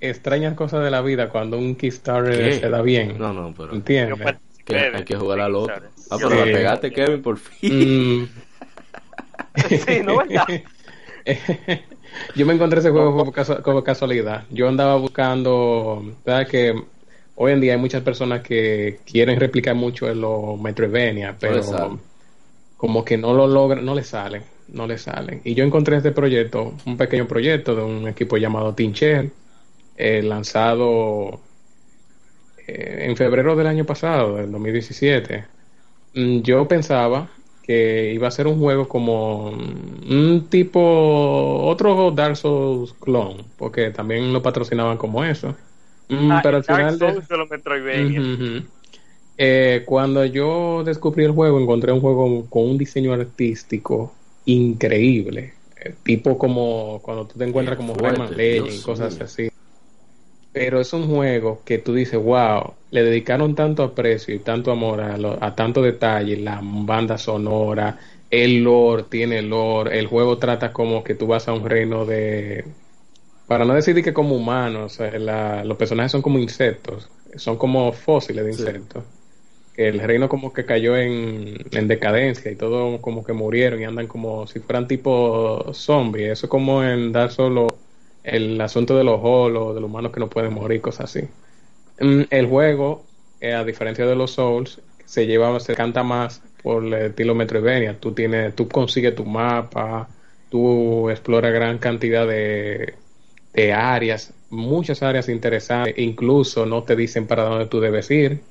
extrañas 0.00 0.54
cosas 0.54 0.82
de 0.84 0.90
la 0.90 1.00
vida 1.02 1.28
cuando 1.30 1.58
un 1.58 1.74
Kickstarter 1.74 2.36
¿Qué? 2.50 2.60
se 2.60 2.68
da 2.68 2.82
bien. 2.82 3.16
No, 3.18 3.32
no, 3.32 3.54
pero 3.56 3.72
¿Entiendes? 3.74 4.36
que 4.64 4.76
hay 4.76 5.04
que 5.04 5.16
jugar 5.16 5.40
al 5.40 5.54
otro. 5.56 5.74
Ah, 6.10 6.16
pero 6.18 6.30
Sí. 6.30 6.36
la 6.36 6.44
pegaste, 6.44 6.92
Kevin, 6.92 7.22
por 7.22 7.38
fin. 7.38 8.22
Mm. 8.22 8.28
Sí, 9.68 10.00
¿no, 10.04 10.16
verdad? 10.18 10.46
Yo 12.34 12.46
me 12.46 12.54
encontré 12.54 12.80
ese 12.80 12.90
juego 12.90 13.16
como, 13.16 13.32
casu- 13.32 13.62
como 13.62 13.82
casualidad. 13.84 14.44
Yo 14.50 14.68
andaba 14.68 14.96
buscando, 14.96 16.02
¿sabes 16.24 16.48
que 16.48 16.74
Hoy 17.42 17.52
en 17.52 17.60
día 17.62 17.72
hay 17.72 17.78
muchas 17.78 18.02
personas 18.02 18.42
que 18.42 19.00
quieren 19.06 19.40
replicar 19.40 19.74
mucho 19.74 20.10
en 20.10 20.20
los 20.20 20.60
Metroidvania, 20.60 21.38
pero 21.40 21.98
como 22.76 23.04
que 23.04 23.16
no 23.16 23.34
lo 23.34 23.46
logran, 23.46 23.84
no 23.84 23.94
le 23.94 24.04
salen, 24.04 24.44
no 24.68 24.86
le 24.86 24.98
salen. 24.98 25.40
Y 25.44 25.54
yo 25.54 25.64
encontré 25.64 25.96
este 25.96 26.12
proyecto, 26.12 26.74
un 26.84 26.96
pequeño 26.98 27.26
proyecto 27.26 27.74
de 27.74 27.82
un 27.82 28.08
equipo 28.08 28.36
llamado 28.36 28.74
Shell, 28.76 29.32
eh, 29.96 30.22
lanzado 30.22 31.40
eh, 32.66 33.06
en 33.08 33.16
febrero 33.16 33.56
del 33.56 33.66
año 33.66 33.84
pasado, 33.86 34.36
del 34.36 34.50
2017. 34.52 35.44
Mm, 36.14 36.40
Yo 36.42 36.66
pensaba 36.68 37.28
que 37.70 38.12
iba 38.12 38.26
a 38.26 38.30
ser 38.32 38.48
un 38.48 38.58
juego 38.58 38.88
como 38.88 39.52
mm, 39.52 40.10
un 40.12 40.46
tipo, 40.50 40.80
otro 41.62 42.10
Dark 42.10 42.36
Souls 42.36 42.92
clone, 43.00 43.44
porque 43.56 43.90
también 43.90 44.32
lo 44.32 44.42
patrocinaban 44.42 44.96
como 44.96 45.22
eso. 45.24 45.54
Mm, 46.08 46.32
Ah, 46.32 46.40
pero 46.42 46.56
al 46.56 46.64
final... 46.64 46.98
Dark 46.98 47.12
de- 47.12 47.12
Souls. 47.12 47.28
Eh, 49.38 49.84
cuando 49.86 50.24
yo 50.24 50.82
descubrí 50.84 51.24
el 51.24 51.30
juego, 51.30 51.60
encontré 51.60 51.92
un 51.92 52.00
juego 52.00 52.46
con 52.50 52.64
un 52.70 52.76
diseño 52.76 53.12
artístico 53.12 54.12
increíble. 54.46 55.54
Eh, 55.82 55.94
tipo 56.02 56.36
como 56.36 57.00
cuando 57.02 57.26
tú 57.26 57.38
te 57.38 57.44
encuentras 57.44 57.76
como 57.76 57.94
Rayman 57.94 58.36
Legend 58.36 58.82
cosas 58.82 59.14
mío. 59.14 59.24
así. 59.24 59.48
Pero 60.52 60.80
es 60.80 60.92
un 60.92 61.06
juego 61.08 61.62
que 61.64 61.78
tú 61.78 61.94
dices, 61.94 62.20
wow, 62.20 62.74
le 62.90 63.04
dedicaron 63.04 63.54
tanto 63.54 63.84
aprecio 63.84 64.34
y 64.34 64.40
tanto 64.40 64.72
amor 64.72 65.00
a, 65.00 65.16
lo- 65.16 65.42
a 65.42 65.54
tanto 65.54 65.80
detalle, 65.82 66.36
la 66.38 66.60
banda 66.62 67.18
sonora, 67.18 67.98
el 68.30 68.64
lore, 68.64 69.04
tiene 69.04 69.42
lore, 69.42 69.96
el 69.98 70.06
juego 70.08 70.38
trata 70.38 70.72
como 70.72 71.04
que 71.04 71.14
tú 71.14 71.26
vas 71.28 71.46
a 71.48 71.52
un 71.52 71.64
reino 71.68 72.04
de, 72.04 72.64
para 73.46 73.64
no 73.66 73.74
decir 73.74 74.02
que 74.04 74.14
como 74.14 74.36
humanos, 74.36 74.98
la- 75.00 75.64
los 75.64 75.76
personajes 75.78 76.12
son 76.12 76.22
como 76.22 76.38
insectos, 76.38 77.12
son 77.36 77.58
como 77.58 77.92
fósiles 77.92 78.44
de 78.44 78.52
insectos. 78.52 79.04
El 79.74 80.00
reino 80.00 80.28
como 80.28 80.52
que 80.52 80.66
cayó 80.66 80.96
en, 80.96 81.56
en 81.72 81.88
decadencia 81.88 82.50
y 82.50 82.56
todo 82.56 83.00
como 83.00 83.24
que 83.24 83.32
murieron 83.32 83.80
y 83.80 83.84
andan 83.84 84.08
como 84.08 84.46
si 84.46 84.60
fueran 84.60 84.86
tipo 84.88 85.72
zombies. 85.72 86.32
Eso 86.32 86.48
como 86.48 86.84
en 86.84 87.12
dar 87.12 87.30
solo 87.30 87.66
el 88.22 88.60
asunto 88.60 88.96
de 88.96 89.04
los 89.04 89.20
holos, 89.22 89.74
de 89.74 89.80
los 89.80 89.88
humanos 89.90 90.12
que 90.12 90.20
no 90.20 90.28
pueden 90.30 90.52
morir, 90.54 90.80
cosas 90.80 91.06
así. 91.16 91.28
Mm, 92.00 92.22
El 92.30 92.46
juego, 92.48 93.10
eh, 93.40 93.54
a 93.54 93.64
diferencia 93.64 94.06
de 94.06 94.16
los 94.16 94.32
Souls, 94.32 94.82
se 95.04 95.26
lleva, 95.26 95.58
se 95.60 95.74
canta 95.74 96.02
más 96.02 96.42
por 96.62 96.84
el 96.84 96.94
estilo 96.94 97.34
Metroidvania. 97.34 98.00
Tú 98.00 98.14
tienes, 98.14 98.54
tú 98.56 98.70
consigues 98.70 99.14
tu 99.14 99.24
mapa, 99.26 100.16
tú 100.48 101.10
exploras 101.10 101.52
gran 101.52 101.78
cantidad 101.78 102.26
de, 102.26 103.00
de 103.52 103.72
áreas, 103.72 104.34
muchas 104.50 105.02
áreas 105.02 105.28
interesantes, 105.28 105.94
incluso 105.98 106.66
no 106.66 106.84
te 106.84 106.96
dicen 106.96 107.26
para 107.26 107.44
dónde 107.44 107.66
tú 107.66 107.80
debes 107.80 108.10
ir. 108.10 108.46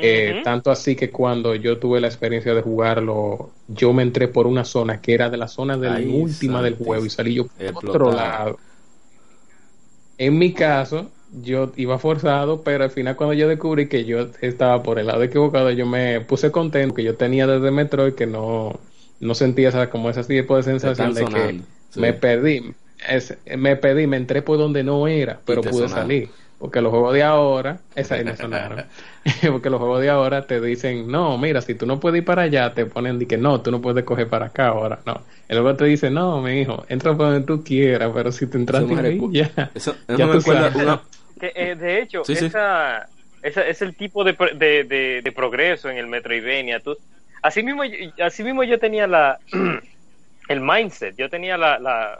Eh, 0.00 0.40
tanto 0.42 0.70
así 0.70 0.94
que 0.94 1.10
cuando 1.10 1.54
yo 1.54 1.78
tuve 1.78 2.00
la 2.00 2.08
experiencia 2.08 2.54
de 2.54 2.60
jugarlo, 2.62 3.56
yo 3.66 3.92
me 3.94 4.02
entré 4.02 4.28
por 4.28 4.46
una 4.46 4.64
zona 4.64 5.00
que 5.00 5.14
era 5.14 5.30
de 5.30 5.38
la 5.38 5.48
zona 5.48 5.78
de 5.78 5.90
la 5.90 6.00
Ay, 6.00 6.06
última 6.06 6.62
del 6.62 6.76
juego 6.76 7.06
y 7.06 7.10
salí 7.10 7.34
yo 7.34 7.46
por 7.72 7.86
otro 7.90 8.12
lado. 8.12 8.60
En 10.18 10.38
mi 10.38 10.54
caso, 10.54 11.12
yo 11.28 11.72
iba 11.76 11.98
forzado, 11.98 12.62
pero 12.64 12.84
al 12.84 12.90
final 12.90 13.16
cuando 13.16 13.34
yo 13.34 13.48
descubrí 13.48 13.88
que 13.88 14.04
yo 14.04 14.28
estaba 14.40 14.82
por 14.82 14.98
el 14.98 15.06
lado 15.08 15.22
equivocado, 15.22 15.70
yo 15.70 15.86
me 15.86 16.20
puse 16.22 16.50
contento 16.50 16.94
que 16.94 17.04
yo 17.04 17.16
tenía 17.16 17.46
desde 17.46 17.70
Metroid 17.70 18.14
que 18.14 18.26
no, 18.26 18.80
no 19.20 19.34
sentía 19.34 19.68
esa, 19.68 19.90
como 19.90 20.08
ese 20.10 20.24
tipo 20.24 20.56
de 20.56 20.62
sensación 20.62 21.14
de 21.14 21.28
que. 21.28 21.60
Sí. 21.90 22.00
me 22.00 22.12
perdí. 22.14 22.74
Es- 23.08 23.36
me 23.56 23.76
pedí, 23.76 24.06
me 24.06 24.16
entré 24.16 24.40
por 24.42 24.56
donde 24.58 24.82
no 24.82 25.06
era, 25.06 25.42
pero 25.44 25.60
pude 25.62 25.88
salir. 25.88 26.30
Porque 26.58 26.80
los 26.80 26.90
juegos 26.90 27.12
de 27.14 27.22
ahora, 27.22 27.84
esa 27.94 28.14
ahí 28.16 28.24
me 28.24 28.36
sonaron. 28.36 28.84
Porque 29.50 29.70
los 29.70 29.78
juegos 29.80 30.00
de 30.00 30.10
ahora 30.10 30.46
te 30.46 30.60
dicen, 30.60 31.08
no, 31.08 31.36
mira, 31.38 31.60
si 31.60 31.74
tú 31.74 31.86
no 31.86 32.00
puedes 32.00 32.18
ir 32.20 32.24
para 32.24 32.42
allá, 32.42 32.74
te 32.74 32.86
ponen 32.86 33.18
de 33.18 33.26
que 33.26 33.36
no, 33.36 33.62
tú 33.62 33.70
no 33.70 33.80
puedes 33.80 34.04
coger 34.04 34.28
para 34.28 34.46
acá 34.46 34.68
ahora. 34.68 35.02
No. 35.06 35.26
El 35.48 35.58
juego 35.60 35.76
te 35.76 35.84
dice, 35.84 36.10
no, 36.10 36.40
mi 36.42 36.60
hijo, 36.60 36.84
entra 36.88 37.16
por 37.16 37.26
donde 37.26 37.46
tú 37.46 37.62
quieras, 37.64 38.10
pero 38.14 38.32
si 38.32 38.46
te 38.48 38.56
entraste 38.58 38.94
ahí, 39.06 39.26
ya. 39.32 39.70
Eso, 39.74 40.04
Ya 40.14 40.24
eso 40.24 40.28
me 40.28 40.32
tú 40.32 40.40
recuerda 40.40 40.70
sabes. 40.74 40.74
una, 40.74 41.02
Que, 41.38 41.52
eh, 41.54 41.76
de 41.76 42.00
hecho, 42.00 42.28
Sí, 42.28 42.36
sí. 42.36 42.50
esa, 42.50 43.10
esa 43.42 43.66
es 43.66 43.82
el 43.82 43.96
tipo 43.96 44.24
de, 44.24 44.32
de, 44.56 44.84
de, 44.84 45.20
de 45.22 45.32
progreso 45.32 45.90
en 45.90 45.98
el 45.98 46.06
Metroidvania. 46.06 46.80
Tú, 46.80 46.96
así, 47.42 47.62
mismo, 47.62 47.84
yo- 47.84 48.24
así 48.24 48.42
mismo 48.44 48.64
yo 48.64 48.78
tenía 48.78 49.06
la 49.06 49.40
el 50.48 50.60
mindset, 50.60 51.16
yo 51.18 51.28
tenía 51.30 51.56
la, 51.58 51.78
la, 51.78 52.18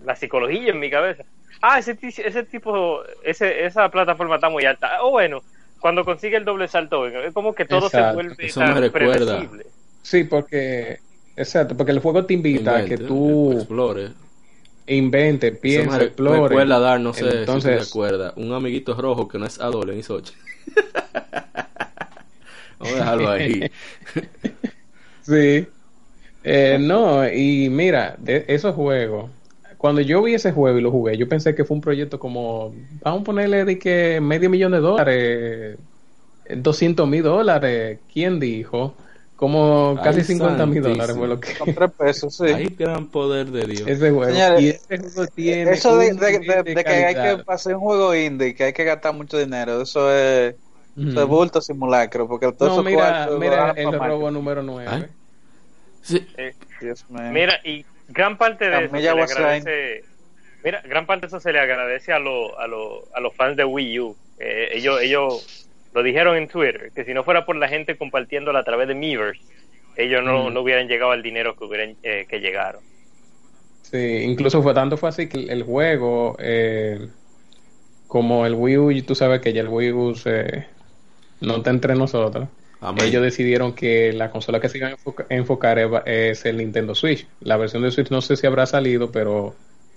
la 0.00 0.16
psicología 0.16 0.70
en 0.70 0.80
mi 0.80 0.90
cabeza. 0.90 1.24
Ah, 1.62 1.78
ese, 1.78 1.96
ese 2.02 2.42
tipo, 2.42 3.00
ese, 3.22 3.64
esa 3.64 3.88
plataforma 3.88 4.34
está 4.34 4.48
muy 4.50 4.64
alta. 4.64 5.02
O 5.02 5.10
bueno, 5.12 5.42
cuando 5.80 6.04
consigue 6.04 6.36
el 6.36 6.44
doble 6.44 6.66
salto, 6.68 7.06
es 7.06 7.32
como 7.32 7.54
que 7.54 7.64
todo 7.64 7.86
Exacto. 7.86 8.08
se 8.08 8.14
vuelve 8.14 8.46
Eso 8.46 8.60
me 8.60 8.66
tan 8.66 8.80
recuerda. 8.82 9.36
predecible. 9.36 9.66
Sí, 10.02 10.24
porque, 10.24 10.98
exacto, 11.36 11.76
porque 11.76 11.92
el 11.92 12.00
juego 12.00 12.24
te 12.26 12.34
invita 12.34 12.72
a 12.76 12.78
que 12.78 12.94
invente, 12.94 13.04
tú 13.06 13.52
explore. 13.52 14.08
inventes, 14.88 15.50
Eso 15.52 15.54
me 15.54 15.60
pienses, 15.60 15.98
re- 15.98 16.04
explores. 16.06 16.42
me 16.42 16.48
recuerda 16.48 16.78
dar, 16.80 16.98
no 17.00 17.14
sé 17.14 17.30
si 17.30 17.36
Entonces- 17.38 17.78
te 17.78 17.84
recuerda, 17.84 18.32
un 18.36 18.52
amiguito 18.52 18.94
rojo 19.00 19.28
que 19.28 19.38
no 19.38 19.46
es 19.46 19.60
Adol 19.60 19.90
en 19.90 20.02
Sochi. 20.02 20.34
Vamos 22.78 22.94
a 22.94 22.98
dejarlo 22.98 23.30
ahí. 23.30 23.70
Sí. 25.22 25.66
Eh, 26.44 26.78
no, 26.80 27.28
y 27.28 27.68
mira, 27.70 28.16
de 28.18 28.44
esos 28.48 28.74
juegos, 28.74 29.30
cuando 29.82 30.00
yo 30.00 30.22
vi 30.22 30.34
ese 30.34 30.52
juego 30.52 30.78
y 30.78 30.82
lo 30.82 30.92
jugué, 30.92 31.16
yo 31.18 31.28
pensé 31.28 31.54
que 31.56 31.64
fue 31.64 31.74
un 31.74 31.80
proyecto 31.80 32.18
como, 32.20 32.72
vamos 33.02 33.22
a 33.22 33.24
ponerle 33.24 33.64
de 33.64 33.78
que 33.80 34.20
medio 34.20 34.48
millón 34.48 34.72
de 34.72 34.78
dólares, 34.78 35.78
200 36.56 37.08
mil 37.08 37.22
dólares. 37.24 38.00
¿Quién 38.12 38.38
dijo? 38.38 38.96
Como 39.36 39.96
Ay, 39.96 40.04
casi 40.04 40.22
50 40.22 40.66
mil 40.66 40.82
dólares 40.82 41.16
fue 41.16 41.26
lo 41.28 41.40
que 41.40 41.52
Con 41.58 41.74
tres 41.74 41.90
pesos, 41.98 42.36
sí. 42.36 42.44
Hay 42.44 42.68
gran 42.68 43.10
poder 43.10 43.50
de 43.50 43.66
Dios. 43.66 43.88
ese 43.90 44.10
juego. 44.12 44.32
Señores, 44.32 44.62
y 44.62 44.68
ese 44.68 44.98
juego 44.98 45.26
tiene 45.34 45.72
Eso 45.72 45.98
de, 45.98 46.14
de- 46.64 46.84
que 46.84 46.92
hay 46.92 47.14
que 47.16 47.38
pasar 47.44 47.74
un 47.74 47.80
juego 47.80 48.14
indie, 48.14 48.54
que 48.54 48.64
hay 48.64 48.72
que 48.72 48.84
gastar 48.84 49.14
mucho 49.14 49.36
dinero, 49.38 49.82
eso 49.82 50.12
es, 50.14 50.54
eso 50.54 51.22
es 51.22 51.26
bulto 51.26 51.60
simulacro, 51.60 52.28
porque 52.28 52.52
todo 52.52 52.68
No, 52.68 52.74
eso 52.74 52.82
mira, 52.84 53.28
mira 53.36 53.70
el 53.76 53.92
robo 53.92 54.30
número 54.30 54.62
9. 54.62 54.88
Ay. 54.90 55.06
Sí, 56.02 56.20
Dios 56.80 57.04
mío. 57.08 57.20
Mira, 57.32 57.60
y 57.64 57.84
gran 58.08 58.36
parte 58.38 58.68
de 58.68 58.84
eso 58.84 58.94
se 58.96 59.02
le 59.02 59.22
agradece. 59.22 60.04
Mira, 60.64 60.80
gran 60.82 61.06
parte 61.06 61.22
de 61.22 61.26
eso 61.28 61.40
se 61.40 61.52
le 61.52 61.58
agradece 61.60 62.12
a, 62.12 62.18
lo- 62.18 62.58
a, 62.58 62.66
lo- 62.66 63.04
a 63.14 63.20
los 63.20 63.34
fans 63.34 63.56
de 63.56 63.64
Wii 63.64 64.00
U. 64.00 64.16
Eh, 64.38 64.68
ellos, 64.72 65.00
ellos 65.00 65.68
lo 65.92 66.02
dijeron 66.02 66.36
en 66.36 66.48
Twitter, 66.48 66.90
que 66.94 67.04
si 67.04 67.12
no 67.14 67.24
fuera 67.24 67.44
por 67.44 67.56
la 67.56 67.68
gente 67.68 67.96
compartiéndola 67.96 68.60
a 68.60 68.64
través 68.64 68.88
de 68.88 68.94
Miiverse, 68.94 69.40
ellos 69.96 70.22
no, 70.24 70.48
Mm. 70.50 70.54
no 70.54 70.60
hubieran 70.62 70.88
llegado 70.88 71.10
al 71.12 71.22
dinero 71.22 71.54
que 71.56 71.64
hubieran 71.64 71.96
eh, 72.02 72.26
que 72.28 72.40
llegaron. 72.40 72.80
Sí, 73.82 73.98
incluso 74.24 74.62
fue 74.62 74.72
tanto 74.72 74.96
fue 74.96 75.08
así 75.10 75.28
que 75.28 75.38
el 75.52 75.64
juego, 75.64 76.36
eh, 76.38 77.08
como 78.06 78.46
el 78.46 78.54
Wii 78.54 78.76
U, 78.78 78.90
y 78.90 79.02
tú 79.02 79.14
sabes 79.14 79.40
que 79.40 79.52
ya 79.52 79.60
el 79.62 79.68
Wii 79.68 79.92
U 79.92 80.14
se, 80.14 80.66
no 81.40 81.56
está 81.56 81.70
entre 81.70 81.94
nosotros. 81.94 82.48
Amén. 82.82 83.06
Ellos 83.06 83.22
decidieron 83.22 83.72
que 83.74 84.12
la 84.12 84.30
consola 84.30 84.60
que 84.60 84.68
se 84.68 84.78
iban 84.78 84.90
a 84.92 84.96
enfoca- 84.96 85.26
enfocar 85.28 85.78
es, 86.06 86.44
el 86.44 86.56
Nintendo 86.58 86.94
Switch. 86.94 87.26
La 87.40 87.56
versión 87.56 87.82
de 87.82 87.90
Switch 87.90 88.10
no 88.10 88.20
sé 88.20 88.36
si 88.36 88.46
habrá 88.46 88.66
salido, 88.66 89.10
pero 89.10 89.54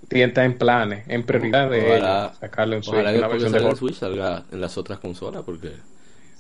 está 0.10 0.46
en 0.46 0.58
planes, 0.58 1.04
en 1.08 1.24
prioridad 1.24 1.70
de 1.70 1.80
Ojalá- 1.86 2.26
ellos, 2.28 2.38
sacarlo 2.40 2.76
en 2.76 2.84
Switch, 2.84 2.94
Ojalá 2.96 3.12
que 3.12 3.18
una 3.18 3.28
versión 3.28 3.52
de 3.52 3.60
salga. 3.60 3.76
Switch 3.76 3.96
salga 3.96 4.44
en 4.52 4.62
las 4.62 4.78
otras 4.78 5.00
consolas 5.00 5.44
porque 5.44 5.72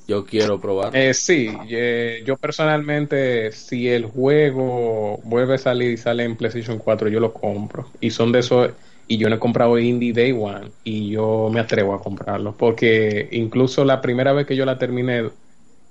yo 0.07 0.23
quiero 0.25 0.61
probar. 0.61 0.95
Eh, 0.95 1.13
sí, 1.15 1.49
eh, 1.69 2.21
yo 2.25 2.37
personalmente, 2.37 3.51
si 3.51 3.89
el 3.89 4.05
juego 4.05 5.19
vuelve 5.23 5.55
a 5.55 5.57
salir 5.57 5.91
y 5.91 5.97
sale 5.97 6.23
en 6.23 6.35
PlayStation 6.35 6.77
4, 6.77 7.09
yo 7.09 7.19
lo 7.19 7.33
compro. 7.33 7.89
Y 7.99 8.11
son 8.11 8.31
de 8.31 8.39
esos, 8.39 8.69
y 9.07 9.17
yo 9.17 9.29
no 9.29 9.35
he 9.35 9.39
comprado 9.39 9.79
Indie 9.79 10.13
Day 10.13 10.31
One, 10.31 10.71
y 10.83 11.09
yo 11.09 11.49
me 11.51 11.59
atrevo 11.59 11.93
a 11.95 12.01
comprarlo, 12.01 12.55
porque 12.55 13.27
incluso 13.31 13.83
la 13.83 13.99
primera 14.01 14.31
vez 14.33 14.45
que 14.45 14.55
yo 14.55 14.65
la 14.65 14.77
terminé, 14.77 15.29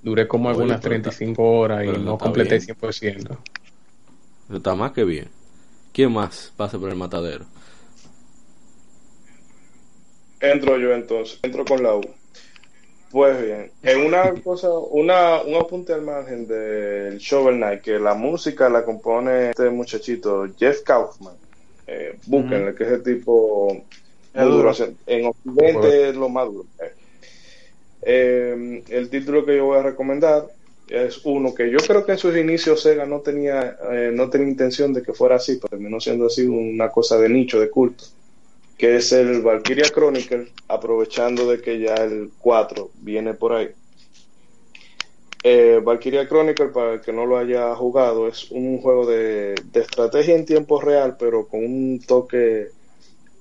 duré 0.05 0.29
como 0.29 0.49
Oye, 0.49 0.59
algunas 0.59 0.81
pero 0.81 0.95
está- 0.95 1.11
35 1.11 1.43
horas 1.59 1.85
y 1.85 1.87
pero 1.89 1.99
no 1.99 2.19
completé 2.19 2.59
bien. 2.59 2.77
100%. 2.79 3.39
Eso 4.49 4.57
Está 4.57 4.75
más 4.77 4.93
que 4.93 5.05
bien. 5.05 5.29
¿Quién 5.93 6.13
más 6.13 6.53
pasa 6.57 6.79
por 6.79 6.91
el 6.91 6.97
matadero? 6.97 7.47
Entro 10.41 10.79
yo 10.79 10.93
entonces, 10.93 11.39
entro 11.43 11.65
con 11.65 11.83
la 11.83 11.97
U. 11.97 12.03
Pues 13.11 13.41
bien, 13.43 13.71
en 13.83 14.01
una 14.07 14.35
cosa, 14.43 14.69
una, 14.71 15.41
un 15.43 15.55
apunte 15.55 15.93
al 15.93 16.03
margen 16.03 16.47
del 16.49 17.19
Shovel 17.19 17.57
Knight, 17.57 17.81
que 17.81 17.99
la 17.99 18.15
música 18.15 18.69
la 18.69 18.85
compone 18.85 19.51
este 19.51 19.71
muchachito 19.71 20.47
Jeff 20.59 20.83
Kaufman. 20.83 21.35
Eh, 21.87 22.19
búsquenle, 22.27 22.75
que 22.75 22.83
es 22.85 22.91
el 22.91 23.03
tipo 23.03 23.73
Es 24.35 24.45
duro. 24.45 24.73
En 25.07 25.27
Occidente 25.27 26.09
es 26.11 26.17
lo 26.17 26.29
más 26.29 26.47
duro. 26.47 26.67
Eh, 26.83 26.93
eh, 28.07 28.83
el 28.89 29.11
título 29.11 29.45
que 29.45 29.57
yo 29.57 29.67
voy 29.67 29.79
a 29.79 29.83
recomendar 29.83 30.47
es 30.89 31.25
uno 31.25 31.55
que 31.55 31.71
yo 31.71 31.79
creo 31.79 32.05
que 32.05 32.13
en 32.13 32.19
sus 32.19 32.37
inicios 32.37 32.83
Sega 32.83 33.07
no 33.07 33.21
tenía, 33.21 33.77
eh, 33.93 34.11
no 34.13 34.29
tenía 34.29 34.49
intención 34.49 34.93
de 34.93 35.03
que 35.03 35.15
fuera 35.15 35.37
así, 35.37 35.57
pero 35.57 35.71
terminó 35.71 36.01
siendo 36.01 36.27
así 36.27 36.47
una 36.47 36.91
cosa 36.91 37.19
de 37.19 37.29
nicho, 37.29 37.59
de 37.59 37.71
culto 37.71 38.05
que 38.77 38.97
es 38.97 39.13
el 39.13 39.41
Valkyria 39.43 39.89
Chronicle, 39.91 40.49
aprovechando 40.69 41.49
de 41.49 41.61
que 41.61 41.79
ya 41.79 41.95
el 41.95 42.31
4 42.39 42.91
viene 43.01 43.35
por 43.35 43.53
ahí. 43.53 43.69
Eh, 45.43 45.81
Valkyria 45.83 46.27
Chronicle, 46.27 46.69
para 46.69 46.95
el 46.95 47.01
que 47.01 47.13
no 47.13 47.27
lo 47.27 47.37
haya 47.39 47.75
jugado, 47.77 48.27
es 48.27 48.51
un 48.51 48.81
juego 48.81 49.07
de, 49.07 49.55
de 49.73 49.81
estrategia 49.81 50.35
en 50.35 50.47
tiempo 50.47 50.81
real, 50.81 51.17
pero 51.19 51.47
con 51.47 51.65
un 51.65 52.01
toque, 52.01 52.69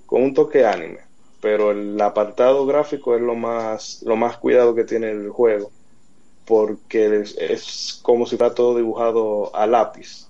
con 0.05 0.21
un 0.21 0.33
toque 0.33 0.65
anime. 0.65 0.99
Pero 1.43 1.71
el 1.71 1.99
apartado 1.99 2.65
gráfico 2.65 3.17
es 3.17 3.21
lo 3.21 3.35
más, 3.35 4.01
lo 4.03 4.15
más 4.15 4.37
cuidado 4.37 4.73
que 4.73 4.85
tiene 4.85 5.11
el 5.11 5.29
juego, 5.29 5.71
porque 6.45 7.21
es, 7.37 7.99
como 8.01 8.25
si 8.25 8.37
fuera 8.37 8.55
todo 8.55 8.77
dibujado 8.77 9.53
a 9.53 9.67
lápiz, 9.67 10.29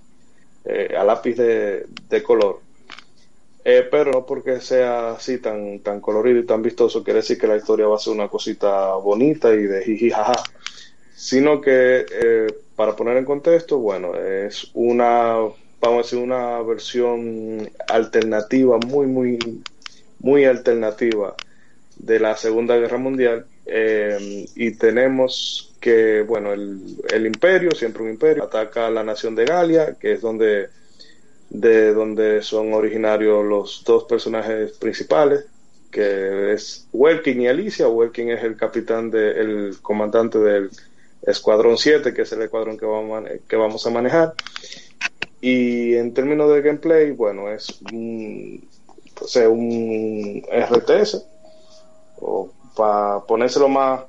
eh, 0.64 0.92
a 0.98 1.04
lápiz 1.04 1.36
de, 1.36 1.86
de 2.08 2.22
color. 2.24 2.58
Eh, 3.64 3.86
pero 3.88 4.10
no 4.10 4.26
porque 4.26 4.60
sea 4.60 5.12
así 5.12 5.38
tan, 5.38 5.78
tan 5.78 6.00
colorido 6.00 6.40
y 6.40 6.46
tan 6.46 6.62
vistoso, 6.62 7.04
quiere 7.04 7.20
decir 7.20 7.38
que 7.38 7.46
la 7.46 7.58
historia 7.58 7.86
va 7.86 7.94
a 7.94 8.00
ser 8.00 8.12
una 8.12 8.26
cosita 8.26 8.96
bonita 8.96 9.54
y 9.54 9.62
de 9.62 9.84
jiji 9.84 10.10
jaja. 10.10 10.42
Sino 11.14 11.60
que, 11.60 12.06
eh, 12.10 12.46
para 12.74 12.96
poner 12.96 13.18
en 13.18 13.24
contexto, 13.24 13.78
bueno, 13.78 14.16
es 14.16 14.68
una, 14.74 15.34
vamos 15.80 15.94
a 15.94 15.96
decir, 15.98 16.18
una 16.18 16.60
versión 16.62 17.70
alternativa, 17.86 18.78
muy, 18.78 19.06
muy, 19.06 19.62
muy 20.24 20.46
alternativa 20.46 21.34
de 21.96 22.18
la 22.18 22.36
Segunda 22.36 22.76
Guerra 22.76 22.98
Mundial. 22.98 23.46
eh, 23.66 24.46
y 24.56 24.72
tenemos 24.72 25.74
que, 25.80 26.22
bueno, 26.22 26.52
el, 26.52 26.80
el 27.12 27.26
imperio, 27.26 27.70
siempre 27.72 28.02
un 28.02 28.10
imperio, 28.10 28.44
ataca 28.44 28.86
a 28.86 28.90
la 28.90 29.04
nación 29.04 29.34
de 29.34 29.44
Galia, 29.44 29.96
que 30.00 30.12
es 30.14 30.20
donde 30.20 30.68
de 31.50 31.94
donde 31.94 32.42
son 32.42 32.72
originarios 32.74 33.44
los 33.44 33.84
dos 33.84 34.04
personajes 34.04 34.72
principales, 34.72 35.44
que 35.90 36.52
es 36.52 36.88
Welkin 36.92 37.42
y 37.42 37.46
Alicia. 37.46 37.88
Welkin 37.88 38.30
es 38.30 38.42
el 38.42 38.56
capitán, 38.56 39.10
de, 39.10 39.30
el 39.40 39.76
comandante 39.80 40.38
del 40.38 40.70
Escuadrón 41.22 41.78
7, 41.78 42.12
que 42.12 42.22
es 42.22 42.32
el 42.32 42.42
escuadrón 42.42 42.76
que 42.76 42.86
vamos, 42.86 43.24
que 43.46 43.56
vamos 43.56 43.86
a 43.86 43.90
manejar. 43.90 44.34
Y 45.40 45.94
en 45.94 46.12
términos 46.12 46.52
de 46.52 46.62
gameplay, 46.62 47.12
bueno, 47.12 47.48
es 47.48 47.80
un, 47.92 48.66
o 49.20 49.26
sea, 49.28 49.48
un 49.48 50.42
RTS, 50.50 51.26
o 52.16 52.52
para 52.74 53.20
ponérselo 53.26 53.68
más 53.68 54.02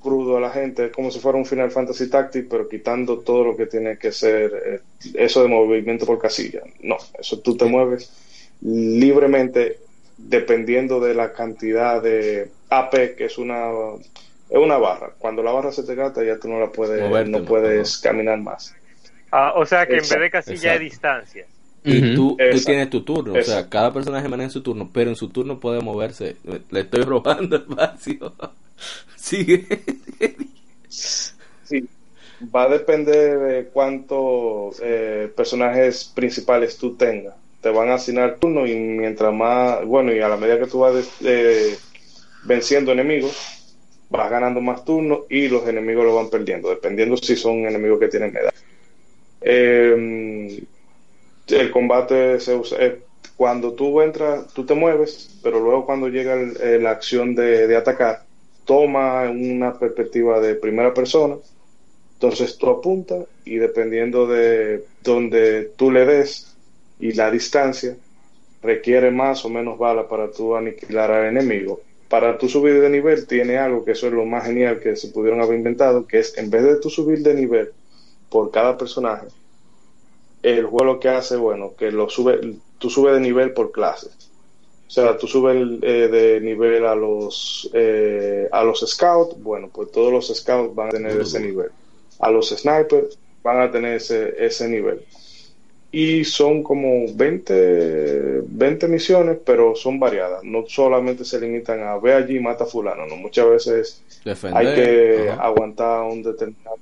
crudo 0.00 0.36
a 0.36 0.40
la 0.40 0.50
gente, 0.50 0.86
es 0.86 0.92
como 0.92 1.10
si 1.10 1.20
fuera 1.20 1.38
un 1.38 1.46
Final 1.46 1.70
Fantasy 1.70 2.10
Tactics, 2.10 2.46
pero 2.50 2.68
quitando 2.68 3.20
todo 3.20 3.44
lo 3.44 3.56
que 3.56 3.66
tiene 3.66 3.98
que 3.98 4.12
ser 4.12 4.52
eh, 4.66 4.80
eso 5.14 5.42
de 5.42 5.48
movimiento 5.48 6.06
por 6.06 6.18
casilla. 6.20 6.62
No, 6.80 6.96
eso 7.18 7.40
tú 7.40 7.56
te 7.56 7.64
mueves 7.66 8.12
libremente 8.60 9.80
dependiendo 10.16 11.00
de 11.00 11.14
la 11.14 11.32
cantidad 11.32 12.02
de 12.02 12.52
AP, 12.70 13.16
que 13.16 13.24
es 13.26 13.38
una 13.38 13.70
es 14.48 14.58
una 14.58 14.78
barra. 14.78 15.14
Cuando 15.18 15.42
la 15.42 15.52
barra 15.52 15.72
se 15.72 15.84
te 15.84 15.94
gasta 15.94 16.22
ya 16.24 16.38
tú 16.38 16.48
no 16.48 16.60
la 16.60 16.70
puedes 16.72 17.02
Moverte, 17.02 17.30
no 17.30 17.44
¿no? 17.44 17.44
puedes 17.44 17.98
caminar 17.98 18.38
más. 18.40 18.76
Ah, 19.30 19.52
o 19.56 19.66
sea 19.66 19.86
que 19.88 19.98
en 19.98 20.08
vez 20.08 20.20
de 20.20 20.30
Exacto, 20.30 20.30
casilla 20.30 20.72
de 20.72 20.78
distancia. 20.78 21.46
Y 21.84 22.14
tú, 22.14 22.36
tú 22.36 22.60
tienes 22.64 22.88
tu 22.88 23.02
turno, 23.02 23.34
o 23.34 23.42
sea, 23.42 23.68
cada 23.68 23.92
personaje 23.92 24.26
maneja 24.26 24.48
su 24.48 24.62
turno, 24.62 24.88
pero 24.90 25.10
en 25.10 25.16
su 25.16 25.28
turno 25.28 25.60
puede 25.60 25.82
moverse. 25.82 26.36
Le 26.70 26.80
estoy 26.80 27.02
robando 27.04 27.56
espacio. 27.56 28.32
Sigue. 29.16 29.66
Sí, 30.88 31.86
va 32.54 32.64
a 32.64 32.68
depender 32.68 33.38
de 33.38 33.64
cuántos 33.66 34.80
eh, 34.82 35.30
personajes 35.36 36.10
principales 36.14 36.78
tú 36.78 36.94
tengas. 36.94 37.34
Te 37.60 37.68
van 37.68 37.90
a 37.90 37.94
asignar 37.94 38.36
turnos 38.36 38.68
y 38.68 38.74
mientras 38.74 39.32
más, 39.32 39.84
bueno, 39.84 40.14
y 40.14 40.20
a 40.20 40.28
la 40.28 40.36
medida 40.36 40.58
que 40.58 40.66
tú 40.66 40.78
vas 40.80 40.94
eh, 41.22 41.76
venciendo 42.44 42.92
enemigos, 42.92 43.76
vas 44.08 44.30
ganando 44.30 44.60
más 44.60 44.84
turnos 44.84 45.20
y 45.28 45.48
los 45.48 45.66
enemigos 45.66 46.04
lo 46.04 46.14
van 46.14 46.30
perdiendo, 46.30 46.70
dependiendo 46.70 47.16
si 47.16 47.36
son 47.36 47.66
enemigos 47.66 48.00
que 48.00 48.08
tienen 48.08 48.32
medalla. 48.32 48.52
Eh, 49.42 50.62
el 51.48 51.70
combate 51.70 52.40
se 52.40 52.54
usa, 52.54 52.78
eh, 52.80 53.06
cuando 53.36 53.74
tú 53.74 54.00
entras, 54.00 54.52
tú 54.52 54.64
te 54.66 54.74
mueves, 54.74 55.38
pero 55.42 55.60
luego 55.60 55.86
cuando 55.86 56.08
llega 56.08 56.34
el- 56.34 56.56
eh, 56.60 56.78
la 56.80 56.90
acción 56.90 57.34
de, 57.34 57.66
de 57.66 57.76
atacar, 57.76 58.26
toma 58.64 59.30
una 59.30 59.78
perspectiva 59.78 60.40
de 60.40 60.54
primera 60.56 60.94
persona, 60.94 61.36
entonces 62.20 62.56
tú 62.58 62.70
apuntas 62.70 63.26
y 63.44 63.56
dependiendo 63.56 64.26
de 64.26 64.88
donde 65.00 65.72
tú 65.76 65.90
le 65.90 66.06
des 66.06 66.56
y 66.98 67.12
la 67.12 67.30
distancia, 67.30 67.98
requiere 68.62 69.10
más 69.10 69.44
o 69.44 69.50
menos 69.50 69.78
balas 69.78 70.06
para 70.08 70.30
tú 70.32 70.56
aniquilar 70.56 71.10
al 71.12 71.26
enemigo. 71.28 71.86
Para 72.08 72.38
tú 72.38 72.48
subir 72.48 72.80
de 72.80 72.90
nivel 72.90 73.26
tiene 73.26 73.58
algo 73.58 73.84
que 73.84 73.92
eso 73.92 74.06
es 74.08 74.12
lo 74.12 74.24
más 74.26 74.46
genial 74.46 74.80
que 74.80 74.96
se 74.96 75.08
pudieron 75.10 75.40
haber 75.42 75.58
inventado, 75.58 76.06
que 76.06 76.20
es 76.20 76.36
en 76.38 76.50
vez 76.50 76.64
de 76.64 76.80
tú 76.80 76.90
subir 76.90 77.22
de 77.22 77.34
nivel 77.34 77.74
por 78.28 78.50
cada 78.50 78.76
personaje, 78.78 79.28
el 80.44 80.66
juego 80.66 80.84
lo 80.84 81.00
que 81.00 81.08
hace, 81.08 81.36
bueno, 81.36 81.72
que 81.76 81.90
lo 81.90 82.10
sube, 82.10 82.38
tú 82.78 82.90
subes 82.90 83.14
de 83.14 83.20
nivel 83.20 83.52
por 83.54 83.72
clase. 83.72 84.08
O 84.86 84.90
sea, 84.90 85.16
tú 85.16 85.26
subes 85.26 85.56
eh, 85.82 86.08
de 86.08 86.40
nivel 86.42 86.84
a 86.84 86.94
los 86.94 87.70
eh, 87.72 88.46
a 88.52 88.62
los 88.62 88.80
scouts, 88.86 89.42
bueno, 89.42 89.70
pues 89.72 89.90
todos 89.90 90.12
los 90.12 90.28
scouts 90.28 90.74
van 90.74 90.88
a 90.88 90.90
tener 90.90 91.18
ese 91.18 91.40
nivel. 91.40 91.70
A 92.20 92.30
los 92.30 92.50
snipers 92.50 93.18
van 93.42 93.62
a 93.62 93.70
tener 93.70 93.94
ese, 93.94 94.34
ese 94.38 94.68
nivel. 94.68 95.00
y 95.90 96.24
son 96.24 96.62
como 96.62 97.06
20, 97.14 98.42
20 98.46 98.88
misiones, 98.88 99.38
pero 99.44 99.74
son 99.74 99.98
variadas. 99.98 100.44
No 100.44 100.64
solamente 100.68 101.24
se 101.24 101.40
limitan 101.40 101.82
a 101.82 101.96
ve 101.96 102.12
allí 102.12 102.36
y 102.36 102.40
mata 102.40 102.64
a 102.64 102.66
fulano, 102.66 103.06
no. 103.06 103.16
Muchas 103.16 103.48
veces 103.48 104.02
Defender. 104.24 104.58
hay 104.58 104.74
que 104.74 105.30
aguantar 105.30 106.02
un 106.02 106.22
determinado 106.22 106.76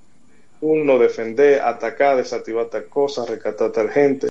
turno, 0.62 0.96
defender, 0.96 1.60
atacar, 1.60 2.16
desactivar 2.16 2.66
tal 2.70 2.84
cosa, 2.88 3.26
rescatar 3.26 3.72
tal 3.72 3.90
gente. 3.90 4.28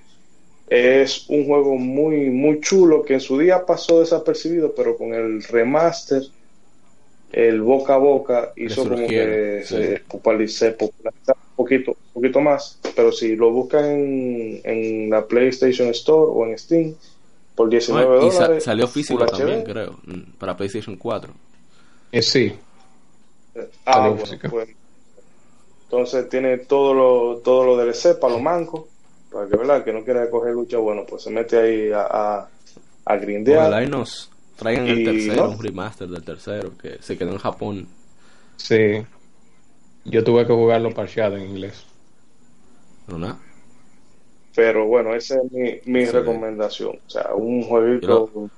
Es 0.68 1.30
un 1.30 1.46
juego 1.46 1.76
muy, 1.76 2.30
muy 2.30 2.62
chulo 2.62 3.04
que 3.04 3.16
en 3.16 3.20
su 3.20 3.38
día 3.38 3.66
pasó 3.66 4.00
desapercibido, 4.00 4.74
pero 4.74 4.98
con 4.98 5.14
el 5.14 5.44
remaster, 5.44 6.24
el 7.34 7.62
boca 7.62 7.96
a 7.96 7.98
boca 7.98 8.54
hizo 8.56 8.84
como 8.84 9.08
que 9.08 9.62
se 9.66 9.98
sí. 9.98 10.04
populariza, 10.08 10.60
se 10.68 10.72
populariza 10.72 11.34
un 11.34 11.56
poquito, 11.56 11.92
un 11.92 12.14
poquito 12.14 12.40
más. 12.40 12.80
Pero 12.96 13.12
si 13.12 13.36
lo 13.36 13.52
buscan 13.52 13.86
en, 13.86 14.62
en 14.64 15.10
la 15.10 15.28
PlayStation 15.28 15.90
Store 15.90 16.32
o 16.34 16.46
en 16.46 16.58
Steam 16.58 16.96
por 17.56 17.70
19 17.70 18.16
Bueno, 18.16 18.26
y 18.28 18.32
sa- 18.32 18.46
dólares, 18.46 18.64
salió 18.64 18.88
físico 18.88 19.26
también, 19.26 19.60
HD. 19.60 19.74
creo, 19.74 20.00
mm, 20.06 20.22
para 20.40 20.56
PlayStation 20.56 20.96
4. 20.96 21.34
Eh, 22.14 22.22
sí, 22.22 22.54
Ah, 23.86 23.94
Salió 23.96 24.16
bueno, 24.16 24.38
entonces 25.92 26.30
tiene 26.30 26.58
todo 26.58 26.94
lo, 26.94 27.38
todo 27.40 27.66
lo 27.66 27.76
DLC 27.78 28.18
para 28.18 28.34
los 28.34 28.42
mancos, 28.42 28.86
para 29.30 29.48
que 29.48 29.58
verdad 29.58 29.84
que 29.84 29.92
no 29.92 30.04
quiera 30.06 30.30
coger 30.30 30.54
lucha, 30.54 30.78
bueno, 30.78 31.04
pues 31.08 31.24
se 31.24 31.30
mete 31.30 31.58
ahí 31.58 31.92
a, 31.92 32.02
a, 32.10 32.50
a 33.06 33.16
grindear. 33.18 33.60
Ojalá 33.68 33.84
y 33.84 33.88
nos 33.90 34.32
traigan 34.56 34.88
el 34.88 35.04
tercero, 35.04 35.48
no. 35.48 35.50
un 35.50 35.62
remaster 35.62 36.08
del 36.08 36.24
tercero, 36.24 36.72
que 36.82 36.98
se 37.02 37.18
quedó 37.18 37.32
en 37.32 37.38
Japón. 37.40 37.88
sí. 38.58 39.04
Yo 40.04 40.24
tuve 40.24 40.48
que 40.48 40.54
jugarlo 40.54 40.92
parcheado 40.96 41.38
en 41.38 41.48
inglés. 41.50 41.86
No, 43.08 43.20
nada. 43.20 43.38
Pero 44.56 44.88
bueno, 44.88 45.14
esa 45.14 45.36
es 45.36 45.52
mi, 45.52 45.80
mi 45.86 46.06
Sí. 46.08 46.12
recomendación. 46.12 47.00
O 47.06 47.10
sea, 47.10 47.36
un 47.36 47.62
jueguito 47.62 48.30
Yo 48.34 48.50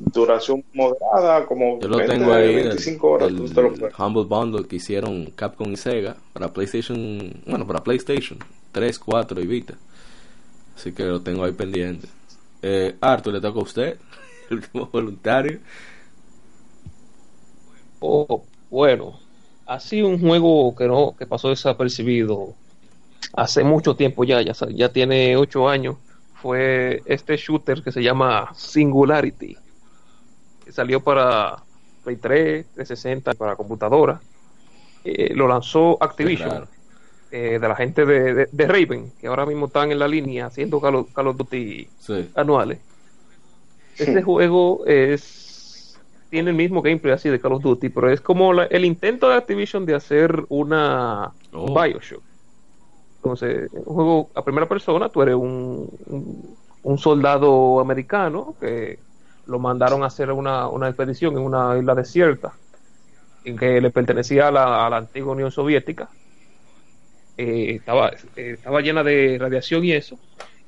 duración 0.00 0.64
moderada, 0.72 1.46
como 1.46 1.78
Yo 1.80 1.88
lo 1.88 1.98
20, 1.98 2.14
tengo 2.14 2.32
ahí, 2.32 2.54
del, 2.54 2.68
25 2.68 3.10
horas, 3.10 3.28
del 3.28 3.36
tú 3.36 3.48
te 3.48 3.62
lo 3.62 3.74
puedes. 3.74 3.98
Humble 3.98 4.24
Bundle 4.24 4.66
que 4.66 4.76
hicieron 4.76 5.26
Capcom 5.36 5.70
y 5.70 5.76
Sega 5.76 6.16
para 6.32 6.52
PlayStation, 6.52 7.32
bueno, 7.46 7.66
para 7.66 7.82
PlayStation 7.84 8.38
3, 8.72 8.98
4 8.98 9.40
y 9.40 9.46
Vita. 9.46 9.74
Así 10.76 10.92
que 10.92 11.04
lo 11.04 11.20
tengo 11.20 11.44
ahí 11.44 11.52
pendiente. 11.52 12.08
Eh, 12.62 12.96
Arthur, 13.00 13.34
le 13.34 13.40
toca 13.40 13.58
a 13.58 13.62
usted, 13.62 13.98
el 14.50 14.56
último 14.56 14.88
voluntario. 14.90 15.60
Oh, 18.00 18.44
bueno, 18.70 19.18
así 19.66 20.00
un 20.00 20.18
juego 20.18 20.74
que 20.74 20.86
no 20.86 21.14
que 21.18 21.26
pasó 21.26 21.50
desapercibido 21.50 22.54
hace 23.34 23.62
mucho 23.62 23.94
tiempo 23.94 24.24
ya, 24.24 24.40
ya, 24.42 24.54
ya 24.70 24.88
tiene 24.90 25.36
ocho 25.36 25.68
años, 25.68 25.96
fue 26.34 27.02
este 27.04 27.36
shooter 27.36 27.82
que 27.82 27.92
se 27.92 28.02
llama 28.02 28.50
Singularity, 28.54 29.56
salió 30.72 31.00
para 31.00 31.56
Play 32.04 32.16
3, 32.16 32.66
360, 32.74 33.34
para 33.34 33.56
computadora. 33.56 34.20
Eh, 35.04 35.32
lo 35.34 35.48
lanzó 35.48 35.96
Activision, 36.02 36.66
eh, 37.30 37.58
de 37.60 37.68
la 37.68 37.76
gente 37.76 38.04
de, 38.04 38.34
de- 38.34 38.48
de 38.50 38.66
Raven, 38.66 39.12
que 39.20 39.26
ahora 39.28 39.46
mismo 39.46 39.66
están 39.66 39.92
en 39.92 39.98
la 39.98 40.08
línea 40.08 40.46
haciendo 40.46 40.80
Call 40.80 40.94
of, 40.96 41.12
Call 41.12 41.28
of 41.28 41.36
Duty 41.36 41.88
Sí. 41.98 42.30
anuales. 42.34 42.78
Este 43.98 44.22
juego 44.22 44.84
es 44.86 45.98
tiene 46.30 46.50
el 46.50 46.56
mismo 46.56 46.80
gameplay 46.80 47.12
así 47.12 47.28
de 47.28 47.40
Call 47.40 47.54
of 47.54 47.62
Duty, 47.62 47.88
pero 47.88 48.08
es 48.10 48.20
como 48.20 48.52
la- 48.52 48.64
el 48.66 48.84
intento 48.84 49.28
de 49.28 49.34
Activision 49.34 49.84
de 49.84 49.94
hacer 49.96 50.44
una 50.48 51.32
Oh. 51.52 51.74
Bioshock. 51.82 52.22
Entonces, 53.16 53.68
un 53.72 53.94
juego 53.94 54.30
a 54.34 54.42
primera 54.44 54.66
persona, 54.68 55.08
tú 55.08 55.22
eres 55.22 55.34
un, 55.34 55.90
un, 56.06 56.56
un 56.84 56.98
soldado 56.98 57.80
americano 57.80 58.54
que 58.60 58.98
lo 59.50 59.58
mandaron 59.58 60.02
a 60.02 60.06
hacer 60.06 60.30
una, 60.32 60.68
una 60.68 60.88
expedición 60.88 61.36
en 61.36 61.42
una 61.42 61.76
isla 61.78 61.94
desierta 61.94 62.52
en 63.44 63.56
que 63.56 63.80
le 63.80 63.90
pertenecía 63.90 64.48
a 64.48 64.50
la, 64.50 64.86
a 64.86 64.90
la 64.90 64.98
antigua 64.98 65.32
Unión 65.32 65.50
Soviética. 65.50 66.08
Eh, 67.36 67.76
estaba, 67.76 68.10
eh, 68.36 68.52
estaba 68.58 68.80
llena 68.80 69.02
de 69.02 69.38
radiación 69.40 69.84
y 69.84 69.92
eso. 69.92 70.18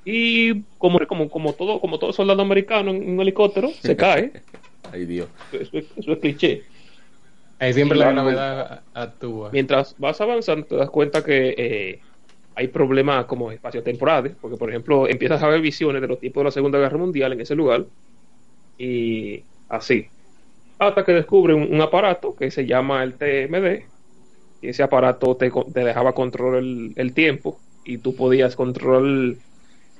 Y 0.04 0.62
como, 0.78 0.98
como, 1.06 1.28
como 1.30 1.52
todo, 1.52 1.80
como 1.80 1.98
todo 1.98 2.12
soldado 2.12 2.42
americano 2.42 2.90
en 2.90 3.10
un 3.10 3.20
helicóptero, 3.20 3.70
se 3.80 3.94
cae. 3.96 4.32
Ay, 4.90 5.04
Dios. 5.06 5.28
Eso, 5.52 5.78
es- 5.78 5.84
eso 5.96 6.12
es 6.12 6.18
cliché. 6.18 6.62
Ahí 7.58 7.72
siempre 7.72 7.96
la 7.98 8.10
gravedad 8.10 8.82
actúa. 8.94 9.50
Mientras 9.52 9.94
vas 9.98 10.20
avanzando, 10.20 10.66
te 10.66 10.74
das 10.76 10.90
cuenta 10.90 11.22
que 11.22 11.54
eh, 11.56 12.00
hay 12.56 12.68
problemas 12.68 13.26
como 13.26 13.52
espaciotemporales, 13.52 14.34
porque 14.40 14.56
por 14.56 14.68
ejemplo 14.70 15.06
empiezas 15.06 15.40
a 15.42 15.48
ver 15.48 15.60
visiones 15.60 16.02
de 16.02 16.08
los 16.08 16.18
tiempos 16.18 16.40
de 16.40 16.44
la 16.46 16.50
Segunda 16.50 16.78
Guerra 16.80 16.98
Mundial 16.98 17.32
en 17.34 17.40
ese 17.42 17.54
lugar, 17.54 17.84
y 18.86 19.48
así. 19.68 20.12
Hasta 20.78 21.04
que 21.04 21.12
descubre 21.12 21.54
un, 21.54 21.80
aparato 21.82 22.36
que 22.36 22.50
se 22.50 22.66
llama 22.66 23.02
el 23.04 23.18
TMD, 23.18 23.92
y 24.60 24.68
ese 24.70 24.82
aparato 24.84 25.36
te, 25.36 25.50
te 25.74 25.80
dejaba 25.84 26.14
controlar 26.14 26.60
el, 26.62 26.92
el 26.96 27.14
tiempo, 27.14 27.64
y 27.84 27.98
tú 27.98 28.16
podías 28.16 28.56
controlar, 28.56 29.38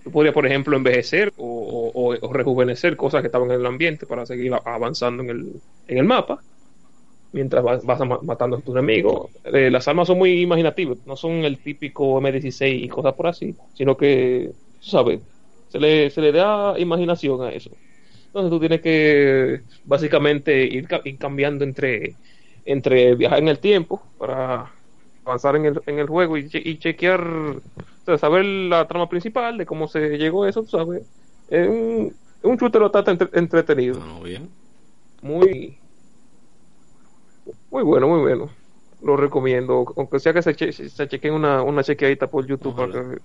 tú 0.03 0.11
podías 0.13 0.35
por 0.35 0.47
ejemplo 0.47 0.77
envejecer 0.77 1.33
o, 1.37 1.93
o- 2.23 2.33
rejuvenecer 2.33 2.97
cosas 2.97 3.23
que 3.23 3.29
estaban 3.29 3.51
en 3.53 3.61
el 3.61 3.67
ambiente 3.67 4.07
para 4.07 4.27
seguir 4.27 4.53
avanzando 4.65 5.23
en 5.25 5.31
el, 5.31 5.63
en 5.87 5.99
el 5.99 6.05
mapa 6.07 6.45
mientras 7.33 7.63
vas, 7.65 7.85
vas 7.85 8.01
ma- 8.07 8.21
matando 8.23 8.57
a 8.59 8.63
tus 8.63 8.75
enemigos. 8.77 9.31
Eh, 9.45 9.71
las 9.71 9.89
armas 9.89 10.07
son 10.09 10.19
muy 10.19 10.41
imaginativas, 10.43 10.99
no 11.05 11.17
son 11.17 11.33
el 11.45 11.63
típico 11.63 12.19
M16 12.19 12.85
y 12.85 12.89
cosas 12.89 13.15
por 13.15 13.27
así, 13.29 13.57
sino 13.73 13.97
que, 13.97 14.53
¿sabes? 14.79 15.23
Se 15.69 15.79
le, 15.81 16.11
se 16.11 16.21
le 16.21 16.33
da 16.33 16.79
imaginación 16.79 17.43
a 17.43 17.51
eso. 17.53 17.79
Entonces 18.33 18.51
tú 18.51 18.61
tienes 18.61 18.81
que 18.81 19.63
básicamente 19.85 20.65
ir, 20.65 20.89
ir 21.05 21.19
cambiando 21.19 21.65
entre, 21.65 22.19
entre 22.65 23.15
viajar 23.15 23.39
en 23.41 23.49
el 23.49 23.61
tiempo 23.61 24.13
para 24.17 24.73
avanzar 25.25 25.57
en 25.57 25.67
el, 25.67 25.83
en 25.87 25.99
el 25.99 26.07
juego 26.09 26.37
y, 26.39 26.49
che- 26.49 26.63
y 26.65 26.79
chequear, 26.79 27.21
o 27.23 27.63
sea, 28.05 28.19
saber 28.19 28.45
la 28.45 28.89
trama 28.89 29.09
principal 29.09 29.59
de 29.59 29.67
cómo 29.67 29.87
se 29.89 30.17
llegó 30.19 30.45
a 30.45 30.49
eso, 30.51 30.63
tú 30.63 30.69
sabes. 30.69 31.03
Es 31.47 31.69
un, 31.69 32.19
un 32.43 32.57
bastante 32.81 33.11
entre- 33.13 33.29
entretenido 33.39 34.01
No, 34.01 34.21
bien. 34.23 34.53
muy 35.23 35.81
muy 37.71 37.83
bueno, 37.83 38.09
muy 38.09 38.21
bueno. 38.21 38.57
Lo 39.01 39.17
recomiendo, 39.17 39.85
aunque 39.97 40.21
sea 40.21 40.33
que 40.33 40.43
se, 40.43 40.55
che- 40.55 40.73
se 40.73 41.09
chequen 41.09 41.35
una, 41.35 41.63
una 41.63 41.83
chequeadita 41.83 42.29
por 42.31 42.47
YouTube 42.47 42.75
Ojalá. 42.75 42.87
para 42.93 43.15
que 43.17 43.23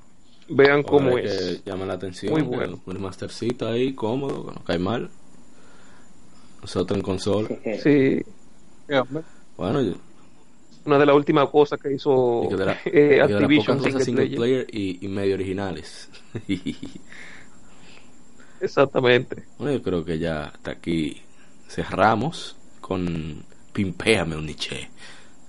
vean 0.49 0.83
cómo 0.83 1.17
es. 1.17 1.61
que 1.63 1.69
llame 1.69 1.85
la 1.85 1.93
atención. 1.93 2.31
Muy 2.33 2.41
que 2.43 2.47
bueno. 2.47 2.79
Un 2.85 3.01
mastercito 3.01 3.67
ahí, 3.67 3.93
cómodo, 3.93 4.45
que 4.47 4.55
no 4.55 4.63
cae 4.63 4.79
mal. 4.79 5.09
Nosotros 6.61 6.97
en 6.97 7.03
consola. 7.03 7.49
Sí, 7.83 8.21
Bueno, 9.57 9.81
yo- 9.81 9.95
una 10.85 10.97
de 10.99 11.05
las 11.05 11.15
últimas 11.17 11.49
cosas 11.49 11.79
que 11.81 11.93
hizo 11.93 12.43
y 12.45 12.49
que 12.49 12.55
de, 12.55 12.65
la, 12.65 12.71
eh, 12.85 12.91
de 12.91 13.21
Activision 13.21 13.83
single 13.83 14.03
single 14.05 14.25
player. 14.27 14.65
player 14.65 14.67
y, 14.71 15.05
y 15.05 15.07
medio 15.09 15.35
originales. 15.35 16.09
Exactamente. 18.61 19.43
bueno, 19.59 19.73
yo 19.77 19.83
creo 19.83 20.03
que 20.05 20.17
ya 20.17 20.45
hasta 20.45 20.71
aquí 20.71 21.21
cerramos 21.67 22.55
con 22.81 23.43
Pimpéame 23.73 24.35
un 24.35 24.45
niche, 24.47 24.89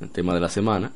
el 0.00 0.10
tema 0.10 0.34
de 0.34 0.40
la 0.40 0.48
semana. 0.48 0.92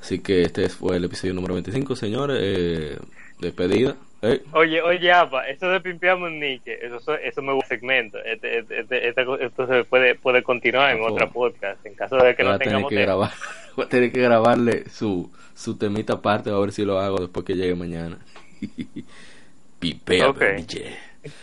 Así 0.00 0.20
que 0.20 0.42
este 0.42 0.68
fue 0.68 0.96
el 0.98 1.04
episodio 1.04 1.34
número 1.34 1.54
25, 1.54 1.96
señores. 1.96 2.38
Eh, 2.40 2.98
despedida. 3.40 3.96
Eh, 4.20 4.42
Oye, 4.52 4.82
oye, 4.82 5.12
Apa, 5.12 5.46
esto 5.46 5.70
de 5.70 5.80
pimpeamos 5.80 6.28
un 6.30 6.40
niche, 6.40 6.84
eso, 6.84 6.96
eso, 6.96 7.14
eso 7.14 7.40
me 7.42 7.52
gusta 7.52 7.68
segmento. 7.68 8.18
Este, 8.24 8.58
este, 8.58 9.08
este- 9.08 9.44
esto 9.44 9.66
se 9.68 9.84
puede, 9.84 10.16
puede 10.16 10.42
continuar 10.42 10.96
en 10.96 11.02
otra 11.04 11.30
podcast, 11.30 11.84
en 11.86 11.94
caso 11.94 12.16
de 12.16 12.34
que 12.34 12.42
voy 12.42 12.52
no 12.52 12.58
tengamos 12.58 12.88
que 12.88 12.96
tiempo. 12.96 13.06
grabar, 13.12 13.30
voy 13.76 13.84
a 13.86 13.88
tener 13.88 14.10
que 14.10 14.20
grabarle 14.20 14.88
su, 14.90 15.30
su 15.54 15.76
temita 15.78 16.14
aparte, 16.14 16.50
a 16.50 16.58
ver 16.58 16.72
si 16.72 16.84
lo 16.84 16.98
hago 16.98 17.18
después 17.18 17.46
que 17.46 17.54
llegue 17.54 17.76
mañana. 17.76 18.18
Pimpéame 19.78 20.26
Ok. 20.30 20.42
un 20.50 20.56
niche. 20.56 20.96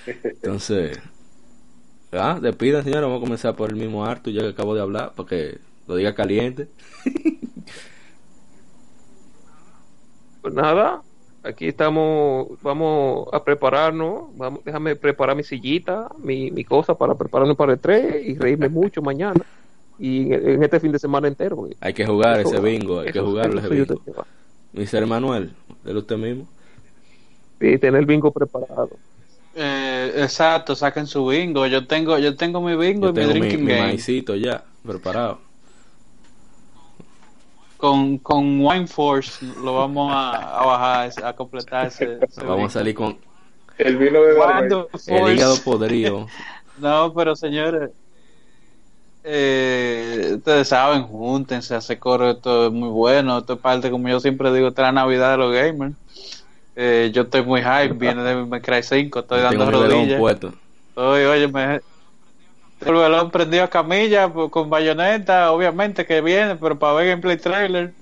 Entonces, 0.05 0.99
ah, 2.11 2.39
despidan, 2.41 2.83
señores. 2.83 3.03
Vamos 3.03 3.19
a 3.19 3.23
comenzar 3.25 3.55
por 3.55 3.69
el 3.69 3.77
mismo 3.77 4.05
Artu, 4.05 4.31
ya 4.31 4.41
que 4.41 4.49
acabo 4.49 4.75
de 4.75 4.81
hablar, 4.81 5.13
para 5.15 5.29
que 5.29 5.59
lo 5.87 5.95
diga 5.95 6.13
caliente. 6.13 6.67
Pues 10.41 10.53
nada, 10.53 11.01
aquí 11.45 11.67
estamos, 11.67 12.47
vamos 12.61 13.27
a 13.31 13.43
prepararnos. 13.43 14.35
Vamos, 14.37 14.63
déjame 14.65 14.95
preparar 14.95 15.35
mi 15.35 15.43
sillita, 15.43 16.09
mi, 16.17 16.51
mi 16.51 16.63
cosa 16.63 16.95
para 16.95 17.15
prepararme 17.15 17.55
para 17.55 17.73
el 17.73 17.79
3 17.79 18.25
y 18.27 18.35
reírme 18.35 18.69
mucho 18.69 19.01
mañana. 19.01 19.41
Y 19.97 20.33
en, 20.33 20.49
en 20.49 20.63
este 20.63 20.79
fin 20.79 20.91
de 20.91 20.99
semana 20.99 21.27
entero. 21.27 21.55
güey. 21.55 21.75
Hay 21.79 21.93
que 21.93 22.05
jugar 22.05 22.39
Eso- 22.41 22.49
ese 22.49 22.59
bingo, 22.59 22.99
hay 22.99 23.11
que 23.11 23.19
eso- 23.19 23.27
jugarlo 23.27 23.59
ese 23.59 23.69
bingo. 23.69 23.95
te- 23.95 24.11
Mr. 24.97 25.05
Manuel, 25.07 25.53
de 25.83 25.93
usted 25.97 26.17
mismo. 26.17 26.47
Sí, 27.61 27.77
tener 27.77 28.01
el 28.01 28.05
bingo 28.05 28.31
preparado. 28.31 28.89
Eh, 29.55 30.11
exacto, 30.17 30.75
saquen 30.75 31.07
su 31.07 31.25
bingo. 31.27 31.65
Yo 31.67 31.87
tengo, 31.87 32.17
yo 32.19 32.35
tengo 32.35 32.59
mi 32.59 32.75
bingo 32.75 33.07
Yo 33.07 33.09
y 33.09 33.13
mi 33.13 33.19
tengo 33.21 33.33
mi, 33.33 33.39
drinking 33.39 33.65
mi 33.65 33.71
game. 33.71 33.87
maicito 33.87 34.35
ya 34.35 34.63
preparado. 34.85 35.39
Con, 37.77 38.17
con 38.17 38.61
Wine 38.65 38.87
Force 38.87 39.45
lo 39.63 39.75
vamos 39.75 40.11
a, 40.11 40.59
a 40.59 40.65
bajar, 40.65 41.11
a 41.23 41.33
completar 41.35 41.87
ese. 41.87 42.19
ese 42.21 42.43
Vamos 42.43 42.75
a 42.75 42.79
salir 42.79 42.95
con 42.95 43.17
El 43.77 43.97
vino 43.97 44.21
de. 44.21 44.33
Wine 44.33 44.85
el 45.07 45.35
hígado 45.35 45.57
podrido. 45.63 46.27
No, 46.77 47.13
pero 47.13 47.37
señores, 47.37 47.91
eh, 49.23 50.33
ustedes 50.35 50.67
saben, 50.67 51.03
júntense, 51.03 51.73
hace 51.73 51.97
coro, 51.97 52.31
esto 52.31 52.67
es 52.67 52.71
muy 52.73 52.89
bueno, 52.89 53.37
esto 53.37 53.53
es 53.53 53.59
parte, 53.59 53.89
como 53.89 54.09
yo 54.09 54.19
siempre 54.19 54.53
digo, 54.53 54.67
esta 54.67 54.81
es 54.81 54.87
la 54.87 54.91
Navidad 54.91 55.31
de 55.31 55.37
los 55.37 55.53
gamers. 55.53 55.95
Eh, 56.75 57.11
yo 57.13 57.21
estoy 57.21 57.43
muy 57.43 57.61
hype, 57.61 57.93
viene 57.93 58.23
de 58.23 58.61
Cry 58.61 58.83
5, 58.83 59.19
estoy 59.19 59.41
dando 59.41 59.71
rodillas. 59.71 60.19
puesto. 60.19 60.53
Estoy, 60.89 61.23
oye, 61.23 61.47
me, 61.47 61.79
el 62.81 62.93
velón 62.93 63.31
prendido 63.31 63.63
a 63.63 63.67
camilla 63.69 64.31
pues, 64.31 64.51
con 64.51 64.69
bayoneta, 64.69 65.51
obviamente 65.51 66.05
que 66.05 66.21
viene, 66.21 66.55
pero 66.55 66.77
para 66.77 66.93
ver 66.93 67.07
gameplay 67.09 67.37
trailer. 67.37 67.93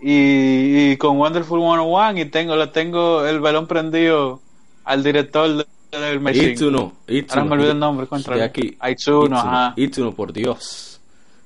Y, 0.00 0.92
y 0.92 0.96
con 0.96 1.16
Wonderful 1.18 1.60
101 1.60 2.18
y 2.18 2.24
tengo, 2.24 2.56
le 2.56 2.66
tengo 2.66 3.24
el 3.24 3.40
velón 3.40 3.66
prendido 3.68 4.40
al 4.84 5.02
director 5.04 5.48
de- 5.56 5.66
del 5.98 6.20
Machine. 6.20 6.52
Itsuno, 6.52 6.92
Itsuno. 7.06 7.42
Ahora 7.42 7.44
me 7.44 7.52
olvidé 7.56 7.70
el 7.72 7.78
nombre, 7.78 8.06
contra. 8.06 8.34
De 8.36 8.42
aquí. 8.42 8.76
Itsuno, 8.90 9.38
ajá. 9.38 9.74
Itsuno, 9.76 10.12
por 10.12 10.32
Dios. 10.32 11.00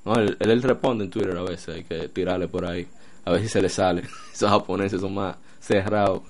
No, 0.04 0.14
él, 0.14 0.36
él, 0.38 0.62
responde 0.62 1.04
en 1.04 1.10
Twitter 1.10 1.36
a 1.36 1.42
veces, 1.42 1.74
hay 1.74 1.84
que 1.84 2.08
tirarle 2.08 2.46
por 2.46 2.64
ahí. 2.64 2.86
A 3.24 3.32
ver 3.32 3.42
si 3.42 3.48
se 3.48 3.60
le 3.60 3.68
sale. 3.68 4.02
Esos 4.32 4.48
japoneses 4.48 5.00
son 5.00 5.14
más 5.14 5.36
cerrados 5.58 6.22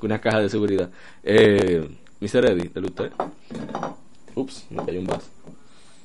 que 0.00 0.06
una 0.06 0.18
caja 0.18 0.40
de 0.40 0.48
seguridad. 0.48 0.88
Eh, 1.22 1.86
Mr. 2.20 2.46
Eddie, 2.46 2.70
¿de 2.74 2.80
usted? 2.80 3.12
Ups, 4.40 4.66
me 4.70 4.84
cayó 4.84 5.00
un 5.00 5.06
vaso. 5.06 5.28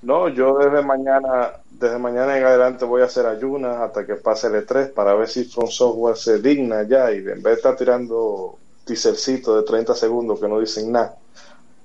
No, 0.06 0.30
yo 0.30 0.57
desde 0.60 0.84
mañana, 0.84 1.53
desde 1.72 1.98
mañana 1.98 2.38
en 2.38 2.44
adelante 2.45 2.86
voy 2.86 3.02
a 3.02 3.06
hacer 3.06 3.26
ayunas 3.26 3.78
hasta 3.78 4.06
que 4.06 4.16
pase 4.16 4.48
el 4.48 4.53
E3 4.53 4.94
para 4.94 5.16
ver 5.16 5.28
si 5.28 5.45
From 5.45 5.68
Software 5.68 6.16
se 6.16 6.40
digna 6.40 6.84
ya 6.84 7.12
y 7.12 7.18
en 7.18 7.26
vez 7.26 7.44
de 7.44 7.53
estar 7.53 7.76
tirando 7.76 8.57
teasercitos 8.86 9.57
de 9.57 9.64
30 9.64 9.95
segundos 9.95 10.40
que 10.40 10.48
no 10.48 10.60
dicen 10.60 10.91
nada, 10.91 11.16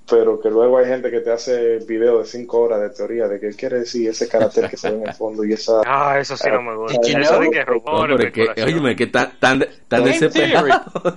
pero 0.09 0.39
que 0.39 0.51
luego 0.51 0.77
hay 0.77 0.85
gente 0.86 1.10
que 1.10 1.20
te 1.20 1.32
hace 1.32 1.78
videos 1.78 2.24
de 2.24 2.31
5 2.31 2.60
horas 2.60 2.82
de 2.82 2.90
teoría 2.90 3.27
de 3.27 3.40
qué 3.40 3.51
quiere 3.51 3.78
decir 3.78 4.10
ese 4.10 4.28
carácter 4.28 4.68
que 4.68 4.77
se 4.77 4.90
ve 4.90 4.98
en 4.98 5.09
el 5.09 5.14
fondo 5.14 5.43
y 5.43 5.55
esa... 5.55 5.81
Ah, 5.86 6.18
eso 6.20 6.36
sí 6.36 6.51
no 6.51 6.60
me 6.60 6.77
gusta. 6.77 7.01
Y 7.09 7.12
Eso 7.12 7.36
no, 7.36 7.40
de 7.40 7.51
que 7.51 7.59
No, 7.60 7.64
rumores, 7.64 8.27
es 8.27 8.32
que, 8.32 8.62
óyeme, 8.62 8.94
que 8.94 9.06
tan, 9.06 9.32
tan, 9.39 9.64
tan 9.89 10.05
desesperado. 10.05 11.16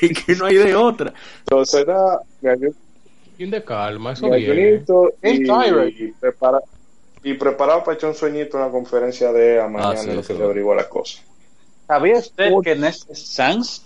y 0.00 0.14
que 0.14 0.36
no 0.36 0.46
hay 0.46 0.56
de 0.58 0.76
otra. 0.76 1.12
Entonces 1.40 1.80
era 1.80 2.20
Fin 3.42 3.50
de 3.50 3.64
calma, 3.64 4.12
eso 4.12 4.26
Es 5.20 5.32
y, 5.32 5.42
y, 5.42 6.12
prepara- 6.20 6.62
y 7.24 7.34
preparado 7.34 7.82
para 7.82 7.96
echar 7.96 8.10
un 8.10 8.14
sueñito 8.14 8.56
en 8.56 8.62
la 8.66 8.70
conferencia 8.70 9.32
de 9.32 9.60
a 9.60 9.66
mañana 9.66 9.94
Ah, 9.94 9.96
sí, 9.96 10.10
en 10.10 10.14
lo 10.14 10.22
que 10.22 10.28
sí. 10.28 10.36
se 10.36 10.44
averigua 10.44 10.76
la 10.76 10.88
cosa. 10.88 11.20
¿Sabía 11.88 12.18
usted 12.18 12.52
que 12.62 12.76
Nest 12.76 13.12
Sans 13.12 13.84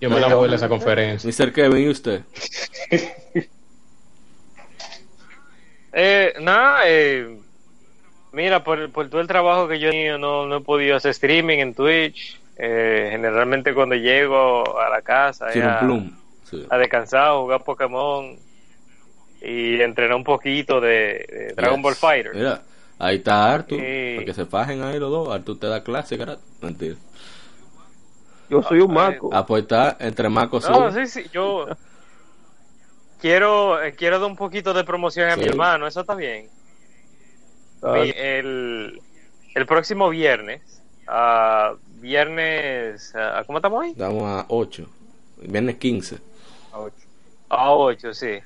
Yo 0.00 0.10
me 0.10 0.20
la 0.20 0.32
voy 0.32 0.48
a 0.48 0.54
esa 0.54 0.68
conferencia. 0.68 1.28
Mr. 1.28 1.52
Kevin, 1.52 1.86
¿y 1.86 1.88
usted? 1.88 2.20
Eh, 5.98 6.34
nada, 6.40 6.82
eh, 6.84 7.40
mira, 8.32 8.62
por, 8.62 8.92
por 8.92 9.08
todo 9.08 9.22
el 9.22 9.26
trabajo 9.26 9.66
que 9.66 9.80
yo 9.80 9.88
he 9.88 9.92
tenido, 9.92 10.18
no, 10.18 10.46
no 10.46 10.58
he 10.58 10.60
podido 10.60 10.94
hacer 10.94 11.12
streaming 11.12 11.58
en 11.58 11.74
Twitch. 11.74 12.38
Eh, 12.58 13.08
generalmente 13.10 13.74
cuando 13.74 13.96
llego 13.96 14.78
a 14.78 14.88
la 14.90 15.02
casa 15.02 15.48
Tiene 15.50 15.66
un 15.68 15.72
ya 15.74 15.80
plum. 15.80 16.25
Sí. 16.48 16.64
a 16.70 16.78
descansar, 16.78 17.28
a 17.28 17.36
jugar 17.38 17.62
Pokémon 17.64 18.38
y 19.42 19.80
entrenar 19.80 20.16
un 20.16 20.24
poquito 20.24 20.80
de, 20.80 20.88
de 21.28 21.52
Dragon 21.56 21.76
Yes. 21.78 21.82
Ball 21.82 21.94
Fighter. 21.94 22.34
Mira, 22.34 22.62
ahí 22.98 23.16
está 23.16 23.52
Arthur. 23.52 23.78
Sí. 23.80 24.12
Para 24.16 24.24
que 24.26 24.34
se 24.34 24.46
fajen 24.46 24.82
ahí 24.82 24.98
los 24.98 25.10
dos. 25.10 25.28
Arthur 25.28 25.58
te 25.58 25.66
da 25.66 25.82
clase, 25.82 26.16
cara. 26.16 26.38
Mentira. 26.60 26.94
Yo 28.48 28.62
soy 28.62 28.78
un 28.80 28.92
maco. 28.94 29.28
Ah, 29.32 29.44
pues 29.44 29.62
está 29.62 29.96
entre 29.98 30.28
Marcos 30.28 30.68
No, 30.70 30.92
sí, 30.92 31.06
sí, 31.08 31.24
yo 31.32 31.66
quiero, 33.20 33.82
eh, 33.82 33.94
quiero 33.94 34.18
dar 34.20 34.30
un 34.30 34.36
poquito 34.36 34.72
de 34.72 34.84
promoción 34.84 35.28
a 35.28 35.34
Sí. 35.34 35.40
mi 35.40 35.46
hermano, 35.46 35.86
eso 35.86 36.00
está 36.02 36.14
bien. 36.14 36.48
Ah, 37.82 37.92
Mi- 37.94 38.12
el, 38.16 39.00
el 39.54 39.66
próximo 39.66 40.08
viernes, 40.10 40.62
ah, 41.08 41.74
viernes, 42.00 43.12
ah, 43.16 43.42
¿cómo 43.46 43.58
estamos 43.58 43.80
hoy? 43.80 43.90
Estamos 43.90 44.22
a 44.24 44.44
8. 44.48 44.88
Viernes 45.38 45.76
15. 45.76 46.18
A 47.48 47.72
8, 47.72 48.12
sí. 48.14 48.38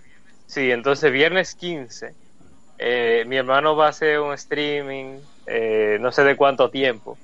Sí, 0.46 0.70
entonces 0.70 1.12
viernes 1.12 1.54
15, 1.54 2.16
eh, 2.78 3.24
mi 3.26 3.36
hermano 3.36 3.76
va 3.76 3.86
a 3.86 3.90
hacer 3.90 4.20
un 4.20 4.34
streaming, 4.34 5.20
eh, 5.46 5.98
no 6.00 6.12
sé 6.12 6.24
de 6.24 6.36
cuánto 6.36 6.70
tiempo, 6.70 7.18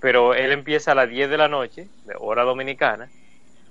pero 0.00 0.34
él 0.34 0.52
empieza 0.52 0.92
a 0.92 0.94
las 0.96 1.08
10 1.08 1.30
de 1.30 1.38
la 1.38 1.48
noche, 1.48 1.90
de 2.04 2.14
hora 2.20 2.44
dominicana, 2.44 3.12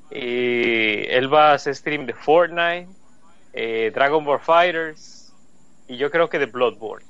y 0.09 1.07
él 1.09 1.33
va 1.33 1.51
a 1.51 1.53
hacer 1.55 1.75
stream 1.75 2.05
de 2.05 2.13
Fortnite, 2.13 2.89
eh, 3.53 3.91
Dragon 3.93 4.25
Ball 4.25 4.39
Fighters, 4.41 5.35
y 5.87 5.97
yo 5.97 6.11
creo 6.11 6.29
que 6.29 6.39
de 6.39 6.47
Bloodborne. 6.47 7.05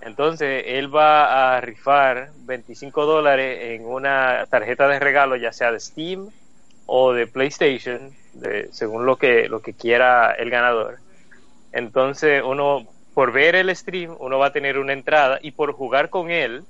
Entonces, 0.00 0.64
él 0.66 0.94
va 0.94 1.56
a 1.56 1.60
rifar 1.60 2.32
25 2.36 3.06
dólares 3.06 3.58
en 3.74 3.86
una 3.86 4.46
tarjeta 4.50 4.88
de 4.88 5.00
regalo, 5.00 5.36
ya 5.36 5.52
sea 5.52 5.72
de 5.72 5.80
Steam 5.80 6.30
o 6.86 7.12
de 7.12 7.26
PlayStation, 7.26 8.16
de, 8.34 8.68
según 8.72 9.06
lo 9.06 9.16
que, 9.16 9.48
lo 9.48 9.60
que 9.60 9.74
quiera 9.74 10.32
el 10.32 10.50
ganador. 10.50 10.98
Entonces, 11.72 12.42
uno, 12.44 12.86
por 13.14 13.32
ver 13.32 13.54
el 13.54 13.74
stream, 13.74 14.16
uno 14.18 14.38
va 14.38 14.46
a 14.46 14.52
tener 14.52 14.78
una 14.78 14.92
entrada 14.92 15.38
y 15.42 15.52
por 15.52 15.72
jugar 15.72 16.10
con 16.10 16.30
él, 16.30 16.62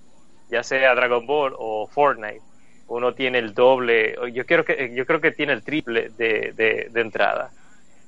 ya 0.51 0.62
sea 0.62 0.94
Dragon 0.94 1.26
Ball 1.26 1.55
o 1.56 1.86
Fortnite, 1.86 2.43
uno 2.89 3.12
tiene 3.12 3.39
el 3.39 3.55
doble, 3.55 4.16
yo, 4.32 4.47
quiero 4.47 4.64
que, 4.64 4.93
yo 4.94 5.05
creo 5.05 5.20
que 5.20 5.30
tiene 5.30 5.52
el 5.52 5.62
triple 5.62 6.10
de, 6.16 6.52
de, 6.56 6.89
de 6.90 7.01
entrada. 7.01 7.51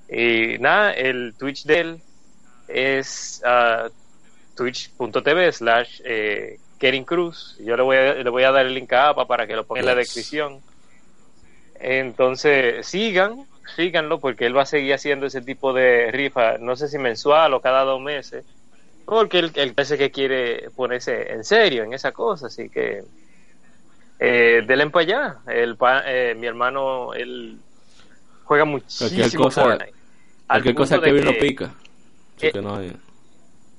Y 0.08 0.58
nada, 0.58 0.92
el 0.92 1.34
Twitch 1.38 1.64
de 1.64 1.80
él 1.80 2.02
es 2.66 3.42
ah, 3.44 3.88
twitch.tv 4.56 5.52
slash 5.52 6.00
eh, 6.04 6.58
Kering 6.78 7.04
Cruz. 7.04 7.56
Yo 7.60 7.76
le 7.76 7.82
voy, 7.82 7.96
a, 7.96 8.14
le 8.14 8.30
voy 8.30 8.42
a 8.42 8.50
dar 8.50 8.66
el 8.66 8.74
link 8.74 8.92
a 8.92 9.10
APA 9.10 9.26
para 9.26 9.46
que 9.46 9.54
lo 9.54 9.64
ponga 9.64 9.80
en 9.80 9.86
la 9.86 9.94
descripción. 9.94 10.60
Entonces, 11.80 12.86
sigan, 12.86 13.46
síganlo, 13.74 14.20
porque 14.20 14.46
él 14.46 14.56
va 14.56 14.62
a 14.62 14.66
seguir 14.66 14.94
haciendo 14.94 15.26
ese 15.26 15.40
tipo 15.40 15.72
de 15.72 16.10
rifa, 16.12 16.58
no 16.58 16.76
sé 16.76 16.88
si 16.88 16.98
mensual 16.98 17.54
o 17.54 17.60
cada 17.60 17.84
dos 17.84 18.00
meses, 18.00 18.44
porque 19.06 19.38
él, 19.38 19.52
él 19.54 19.72
parece 19.74 19.96
que 19.98 20.10
quiere 20.10 20.68
ponerse 20.76 21.32
en 21.32 21.42
serio 21.44 21.82
en 21.84 21.94
esa 21.94 22.12
cosa, 22.12 22.48
así 22.48 22.68
que 22.68 23.02
eh, 24.18 24.62
denle 24.66 24.90
para 24.90 25.02
allá. 25.04 25.36
El, 25.46 25.76
pa- 25.76 26.02
eh, 26.06 26.34
mi 26.34 26.46
hermano, 26.46 27.14
él 27.14 27.58
juega 28.44 28.64
muchísimo 28.64 29.44
cosa- 29.44 29.62
Fortnite. 29.62 29.92
Cualquier 30.46 30.74
cosa 30.74 31.00
que 31.00 31.12
vino 31.12 31.30
pica. 31.38 31.70
Eh, 32.40 32.52
que 32.52 32.60
no 32.60 32.74
hay. 32.76 32.92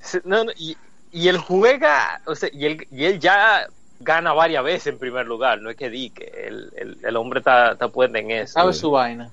se- 0.01 0.21
no, 0.23 0.43
no, 0.45 0.51
y, 0.57 0.75
y 1.11 1.27
él 1.27 1.37
juega, 1.37 2.21
o 2.25 2.33
sea, 2.35 2.49
y 2.51 2.65
él, 2.65 2.87
y 2.91 3.05
él 3.05 3.19
ya 3.19 3.67
gana 4.03 4.33
varias 4.33 4.63
veces 4.63 4.87
en 4.87 4.99
primer 4.99 5.25
lugar, 5.27 5.61
no 5.61 5.69
es 5.69 5.75
que 5.77 5.89
di 5.89 6.09
que 6.09 6.25
el, 6.47 6.71
el, 6.75 6.97
el 7.03 7.15
hombre 7.17 7.39
está, 7.39 7.73
está 7.73 7.87
puesto 7.87 8.17
en 8.17 8.31
eso. 8.31 8.53
sabe 8.53 8.73
su 8.73 8.91
vaina? 8.91 9.29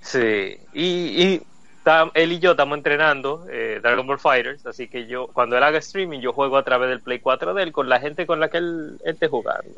Sí, 0.00 0.56
y, 0.72 1.22
y 1.22 1.42
tam- 1.84 2.10
él 2.14 2.32
y 2.32 2.38
yo 2.40 2.52
estamos 2.52 2.76
entrenando 2.76 3.46
eh, 3.50 3.78
Dragon 3.82 4.06
Ball 4.06 4.18
Fighters, 4.18 4.66
así 4.66 4.88
que 4.88 5.06
yo, 5.06 5.28
cuando 5.28 5.56
él 5.56 5.62
haga 5.62 5.78
streaming, 5.78 6.20
yo 6.20 6.32
juego 6.32 6.56
a 6.56 6.64
través 6.64 6.88
del 6.88 7.00
Play 7.00 7.20
4 7.20 7.54
de 7.54 7.62
él 7.62 7.72
con 7.72 7.88
la 7.88 8.00
gente 8.00 8.26
con 8.26 8.40
la 8.40 8.48
que 8.48 8.58
él 8.58 8.98
esté 9.04 9.28
jugando. 9.28 9.70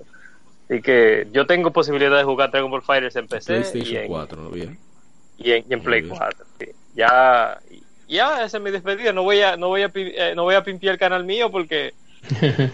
Así 0.68 0.80
que 0.80 1.26
yo 1.32 1.46
tengo 1.46 1.70
posibilidad 1.72 2.16
de 2.16 2.24
jugar 2.24 2.50
Dragon 2.50 2.70
Ball 2.70 2.80
Fighters 2.82 3.16
en 3.16 3.28
PC 3.28 3.52
y 3.52 3.60
PlayStation 3.60 4.02
en, 4.04 4.08
4, 4.08 4.42
¿no? 4.42 4.50
Bien. 4.50 4.78
y 5.36 5.52
en, 5.52 5.64
y 5.68 5.74
en 5.74 5.82
Play 5.82 6.00
bien. 6.02 6.16
4. 6.16 6.46
sí. 6.58 6.66
Ya, 6.94 7.58
ya, 8.08 8.44
esa 8.44 8.56
es 8.58 8.62
mi 8.62 8.70
despedida. 8.70 9.12
No 9.12 9.24
voy 9.24 9.40
a, 9.42 9.56
no 9.56 9.68
voy 9.68 9.82
a, 9.82 9.90
eh, 9.94 10.32
no 10.36 10.44
voy 10.44 10.54
a 10.54 10.62
pimpiar 10.62 10.92
el 10.94 10.98
canal 10.98 11.24
mío 11.24 11.50
porque 11.50 11.92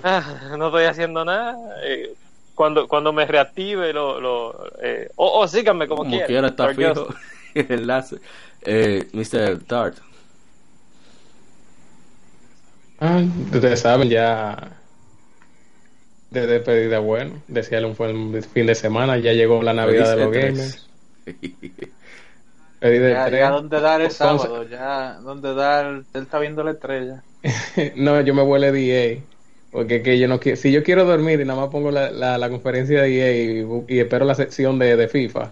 ah, 0.03 0.51
no 0.59 0.67
estoy 0.67 0.85
haciendo 0.85 1.25
nada. 1.25 1.57
Eh, 1.85 2.15
cuando, 2.55 2.89
cuando 2.89 3.13
me 3.13 3.25
reactive, 3.25 3.93
lo, 3.93 4.21
lo, 4.21 4.71
eh, 4.83 5.11
o, 5.17 5.41
o 5.41 5.49
síganme 5.49 5.89
como, 5.89 6.03
Como 6.03 6.25
quiera 6.27 6.49
está 6.49 6.75
fijo 6.75 7.09
el 7.55 7.67
enlace. 7.71 8.17
Eh, 8.63 9.09
Mr. 9.13 9.63
Tart. 9.67 9.97
Ah, 13.01 13.23
ustedes 13.53 13.81
saben 13.81 14.11
ya 14.11 14.77
de 16.31 16.47
despedida 16.47 16.99
bueno. 16.99 17.43
Desearle 17.49 17.89
un 17.89 17.97
buen 17.97 18.43
fin 18.43 18.67
de 18.67 18.75
semana. 18.75 19.17
Ya 19.19 19.33
llegó 19.33 19.63
la 19.63 19.73
Navidad 19.73 20.17
de 20.17 20.25
los 20.25 20.35
Feliz 20.35 20.87
gamers. 21.25 21.91
De 22.81 23.11
Ya, 23.11 23.29
ya 23.29 23.51
donde 23.51 23.79
dar 23.79 24.01
el 24.01 24.11
sábado, 24.11 24.67
ya 24.67 25.19
donde 25.21 25.53
dar, 25.55 25.87
él 25.87 26.05
está 26.15 26.39
viendo 26.39 26.65
la 26.65 26.71
estrella. 26.71 27.23
no, 27.97 28.21
yo 28.23 28.35
me 28.35 28.43
vuelvo 28.43 28.67
a 28.67 28.73
DA. 28.73 29.23
Porque 29.71 30.03
que 30.03 30.19
yo 30.19 30.27
no 30.27 30.41
quiero, 30.41 30.57
si 30.57 30.73
yo 30.73 30.83
quiero 30.83 31.05
dormir 31.05 31.41
y 31.41 31.45
nada 31.45 31.61
más 31.61 31.71
pongo 31.71 31.91
la, 31.93 32.11
la, 32.11 32.39
la 32.39 32.51
conferencia 32.51 33.03
de 33.03 33.19
EA 33.19 33.85
y, 33.89 33.99
espero 34.01 34.25
la 34.25 34.35
sección 34.35 34.79
de, 34.81 34.97
de 34.97 35.07
FIFA, 35.09 35.51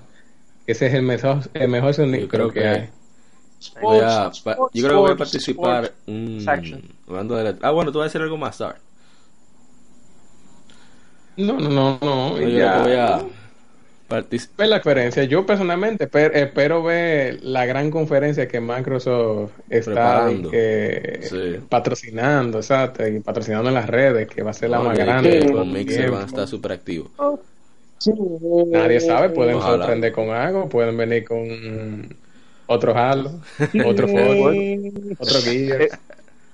ese 0.67 0.87
es 0.89 0.95
el 0.95 1.03
mejor, 1.03 1.39
el 1.55 1.69
mejor 1.69 1.95
sonido 1.95 2.23
Yo 2.23 2.29
creo 2.29 2.53
que, 2.53 2.61
que- 2.61 2.67
hay. 2.67 2.89
Voy 3.81 3.99
a, 3.99 4.09
Sports, 4.27 4.41
pa- 4.41 4.53
sports, 4.53 4.75
yo 4.75 4.83
creo 4.83 4.95
que 4.97 5.01
voy 5.01 5.13
a 5.13 5.17
participar. 5.17 5.93
mm, 6.07 6.49
hablando 7.09 7.37
de 7.37 7.45
la- 7.45 7.59
ah, 7.63 7.71
bueno, 7.71 7.93
tú 7.93 7.99
vas 7.99 8.07
a 8.07 8.09
decir 8.09 8.21
algo 8.23 8.37
más, 8.37 8.59
Tart. 8.59 8.79
No, 11.37 11.53
no, 11.59 11.69
no, 11.71 11.99
no. 12.03 12.31
No, 12.31 12.41
yo 12.41 12.49
ya. 12.49 12.73
que 12.73 12.79
voy 12.81 12.93
a 12.95 13.25
partic- 14.09 14.49
Ver 14.57 14.69
la 14.69 14.81
conferencia. 14.81 15.25
Yo 15.25 15.45
personalmente 15.45 16.11
esper- 16.11 16.35
espero 16.35 16.83
ver 16.83 17.43
la 17.43 17.67
gran 17.67 17.91
conferencia 17.91 18.49
que 18.49 18.61
Microsoft 18.61 19.51
está 19.69 19.91
Preparando. 19.93 20.51
que- 20.51 21.21
Sí. 21.23 21.61
patrocinando, 21.69 22.59
exacto, 22.59 23.07
y 23.07 23.21
patrocinando 23.21 23.69
en 23.69 23.75
las 23.75 23.87
redes, 23.89 24.27
que 24.29 24.43
va 24.43 24.51
a 24.51 24.55
ser 24.55 24.71
la 24.71 24.79
No, 24.79 24.85
más 24.85 24.99
grande. 24.99 25.51
con 25.53 25.73
Mixer 25.73 26.11
van 26.11 26.23
a 26.23 26.27
estar 26.27 26.49
súper 26.49 26.73
activos. 26.73 27.11
Nadie 28.71 29.01
sabe, 29.01 29.31
pueden 29.31 29.57
Ojalá. 29.57 29.79
sorprender 29.79 30.13
con 30.13 30.31
algo, 30.31 30.69
pueden 30.69 30.97
venir 30.97 31.25
con 31.25 32.17
otro 32.67 32.97
Halo, 32.97 33.33
otro 33.85 34.09
Forza, 34.09 34.51
otro 35.19 35.41
Gears. 35.43 35.99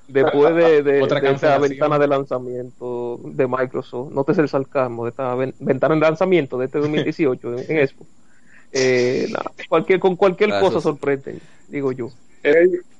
Después 0.06 0.54
de, 0.54 0.82
de, 0.82 0.98
cancelación. 1.08 1.62
ventana 1.62 1.98
de 1.98 2.06
lanzamiento 2.08 3.18
de 3.24 3.46
Microsoft, 3.46 4.12
nótese 4.12 4.42
el 4.42 4.48
sarcasmo 4.48 5.04
de 5.04 5.10
esta 5.10 5.34
ven- 5.34 5.54
ventana 5.58 5.94
de 5.94 6.00
lanzamiento 6.02 6.58
de 6.58 6.66
este 6.66 6.78
2018 6.78 7.58
en, 7.58 7.70
en 7.70 7.78
Expo. 7.78 8.06
Eh, 8.72 9.28
cualquier, 9.68 10.00
con 10.00 10.16
cualquier 10.16 10.50
cosa 10.60 10.80
sorprenden, 10.80 11.40
digo 11.68 11.92
yo. 11.92 12.10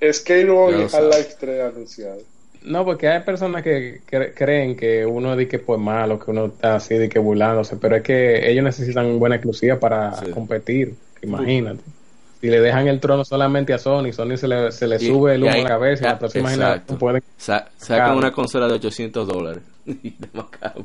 Es 0.01 0.21
que 0.23 0.43
lo 0.45 0.71
y. 0.71 0.83
Half-Life 0.85 1.35
3 1.39 1.61
anunciado. 1.75 2.19
No, 2.63 2.83
porque 2.87 3.09
hay 3.09 3.21
personas 3.23 3.63
que 3.63 4.01
cre- 4.11 4.33
creen 4.35 4.75
que 4.75 5.05
uno 5.05 5.37
di 5.37 5.45
que 5.45 5.59
pues 5.59 5.79
malo, 5.79 6.19
que 6.19 6.31
uno 6.31 6.47
está 6.47 6.77
así 6.77 6.95
de 6.95 7.11
que 7.11 7.19
burlándose, 7.19 7.77
pero 7.77 7.97
es 7.97 8.03
que 8.03 8.51
ellos 8.51 8.65
necesitan 8.65 9.19
buena 9.19 9.35
exclusiva 9.37 9.79
para 9.79 10.15
Sí. 10.17 10.31
competir, 10.31 10.95
imagínate. 11.21 11.83
Si 12.45 12.51
le 12.51 12.61
dejan 12.61 12.87
el 12.89 13.01
trono 13.01 13.25
solamente 13.25 13.73
a 13.73 13.79
Sony, 13.79 14.12
Sony 14.12 14.37
se 14.37 14.47
le, 14.47 14.71
se 14.71 14.87
le 14.87 14.97
Y- 14.97 15.07
sube 15.07 15.35
el 15.37 15.45
humo 15.45 15.51
ahí- 15.53 15.61
a 15.61 15.62
la 15.62 15.69
cabeza 15.71 16.05
y 16.05 16.09
la 16.11 16.19
próxima 16.19 16.53
exacto. 16.53 16.99
pueden... 16.99 17.23
Sa- 17.39 17.71
sacan 17.79 18.19
una 18.19 18.33
consola 18.33 18.69
de 18.69 18.75
800 18.75 19.27
dólares. 19.27 19.62
Y 19.87 20.11
de 20.11 20.29
macabro. 20.35 20.85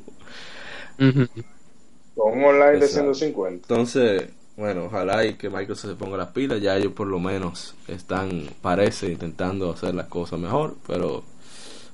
Con 0.98 2.34
un 2.38 2.44
online 2.46 2.72
de 2.80 2.86
Exacto. 2.86 3.14
150. 3.14 3.66
Entonces, 3.74 4.30
bueno, 4.56 4.86
ojalá 4.86 5.26
y 5.26 5.34
que 5.34 5.50
Microsoft 5.50 5.90
se 5.92 5.96
ponga 5.98 6.16
las 6.18 6.30
pilas. 6.30 6.62
Ya 6.62 6.78
ellos 6.78 6.94
por 6.94 7.08
lo 7.08 7.20
menos 7.20 7.76
están, 7.90 8.44
parece, 8.62 9.12
intentando 9.12 9.72
hacer 9.72 9.94
las 9.96 10.08
cosas 10.08 10.40
mejor. 10.40 10.76
Pero 10.88 11.24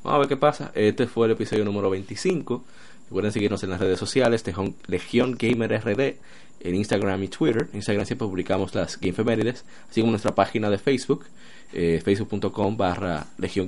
vamos 0.03 0.15
a 0.15 0.19
ver 0.19 0.27
qué 0.27 0.37
pasa. 0.37 0.71
Este 0.75 1.07
fue 1.07 1.25
el 1.25 1.31
episodio 1.33 1.65
número 1.65 1.89
25. 1.89 2.63
Recuerden 3.07 3.31
seguirnos 3.31 3.63
en 3.63 3.69
las 3.71 3.79
redes 3.79 3.97
sociales, 3.99 4.43
Tejón- 4.45 4.75
Legión 4.87 5.35
Gamer 5.39 5.71
RD, 5.79 6.17
en 6.65 6.75
Instagram 6.75 7.23
y 7.23 7.27
Twitter. 7.27 7.67
En 7.71 7.77
Instagram 7.77 8.05
siempre 8.05 8.27
publicamos 8.27 8.73
las 8.73 8.99
Gamefemérides, 8.99 9.63
así 9.89 10.01
como 10.01 10.11
nuestra 10.11 10.33
página 10.33 10.69
de 10.69 10.77
Facebook, 10.77 11.25
eh, 11.73 12.01
facebook.com 12.03 12.75
barra 12.75 13.27
Legión. 13.37 13.67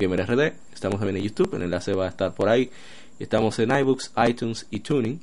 Estamos 0.74 0.99
también 0.99 1.18
en 1.18 1.24
YouTube, 1.24 1.53
el 1.56 1.64
enlace 1.64 1.94
va 1.94 2.06
a 2.06 2.10
estar 2.10 2.34
por 2.34 2.49
ahí. 2.49 2.72
Estamos 3.19 3.57
en 3.60 3.72
iBooks, 3.72 4.14
iTunes 4.28 4.68
y 4.72 4.80
Tuning. 4.80 5.19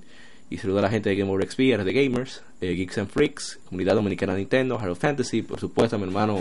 Y 0.51 0.59
saludo 0.59 0.79
a 0.81 0.83
la 0.83 0.91
gente 0.91 1.09
de 1.09 1.17
Game 1.17 1.31
Over 1.31 1.51
XP, 1.51 1.61
RD 1.77 1.93
Gamers, 1.93 2.43
eh, 2.61 2.75
Geeks 2.75 2.99
and 2.99 3.09
Freaks, 3.09 3.59
Comunidad 3.65 3.95
Dominicana 3.95 4.37
Nintendo, 4.37 4.79
Hero 4.81 4.95
Fantasy, 4.95 5.43
por 5.43 5.59
supuesto 5.59 5.97
a 5.97 5.99
mi 5.99 6.05
hermano, 6.05 6.39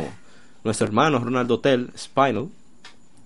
nuestro 0.63 0.85
hermano 0.85 1.19
Ronaldo 1.19 1.55
Hotel, 1.55 1.89
Spinal, 1.97 2.49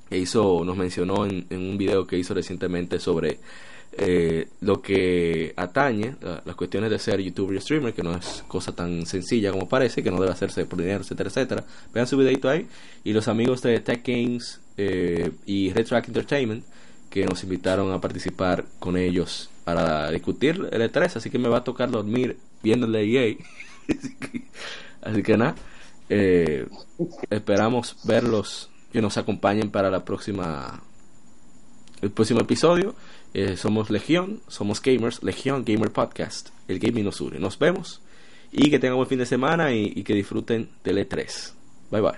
que 0.08 0.18
hizo, 0.18 0.64
nos 0.64 0.78
mencionó 0.78 1.26
en, 1.26 1.46
en 1.50 1.60
un 1.60 1.78
video 1.78 2.06
que 2.06 2.18
hizo 2.18 2.34
recientemente 2.34 3.00
sobre 3.00 3.40
eh, 3.98 4.48
lo 4.62 4.82
que 4.82 5.54
atañe 5.56 6.16
la- 6.22 6.42
las 6.46 6.56
cuestiones 6.56 6.90
de 6.90 7.00
ser 7.00 7.20
youtuber 7.22 7.56
y 7.58 7.62
streamer, 7.62 7.94
que 7.94 8.04
no 8.04 8.16
es 8.16 8.44
cosa 8.48 8.74
tan 8.76 9.06
sencilla 9.06 9.52
como 9.52 9.68
parece, 9.68 10.04
que 10.04 10.12
no 10.12 10.20
debe 10.20 10.32
hacerse 10.32 10.66
por 10.66 10.80
dinero, 10.80 11.02
etcétera, 11.02 11.30
etcétera. 11.30 11.64
Vean 11.94 12.08
su 12.08 12.18
videito 12.18 12.50
ahí. 12.50 12.68
Y 13.04 13.14
los 13.14 13.28
amigos 13.28 13.62
de 13.62 13.80
Tech 13.80 14.02
Games 14.06 14.60
eh, 14.78 15.32
y 15.46 15.72
Red 15.74 15.86
Track 15.88 16.08
Entertainment, 16.10 16.64
que 17.10 17.26
nos 17.26 17.44
invitaron 17.44 17.92
a 17.92 18.00
participar 18.02 18.66
con 18.80 18.98
ellos 18.98 19.50
para 19.64 20.12
discutir 20.12 20.68
el 20.72 20.82
E3, 20.82 21.16
así 21.18 21.30
que 21.30 21.40
me 21.40 21.50
va 21.50 21.58
a 21.58 21.64
tocar 21.64 21.90
dormir 21.90 22.38
viendo 22.62 22.86
el 22.86 22.96
EA. 22.96 23.36
así, 23.90 24.16
que, 24.20 24.42
así 25.02 25.24
que 25.24 25.38
nada, 25.38 25.56
eh, 26.10 26.68
esperamos 27.30 27.98
verlos 28.04 28.70
que 28.92 29.02
nos 29.02 29.18
acompañen 29.18 29.70
para 29.72 29.90
la 29.90 30.06
próxima 30.06 30.82
el 32.02 32.12
próximo 32.12 32.42
episodio. 32.42 32.94
Eh, 33.40 33.56
somos 33.56 33.92
Legión, 33.92 34.42
somos 34.48 34.82
gamers, 34.82 35.22
Legión 35.22 35.64
Gamer 35.64 35.92
Podcast, 35.92 36.50
el 36.68 36.80
gaming 36.80 37.06
nos 37.06 37.22
une. 37.22 37.38
Nos 37.38 37.60
vemos 37.60 38.02
y 38.52 38.72
que 38.72 38.80
tengan 38.80 38.96
buen 38.96 39.08
fin 39.08 39.20
de 39.20 39.28
semana 39.28 39.72
y, 39.72 39.94
y 39.96 40.02
que 40.02 40.16
disfruten 40.16 40.72
del 40.84 41.08
E3. 41.08 41.54
Bye 41.92 42.02
bye. 42.02 42.12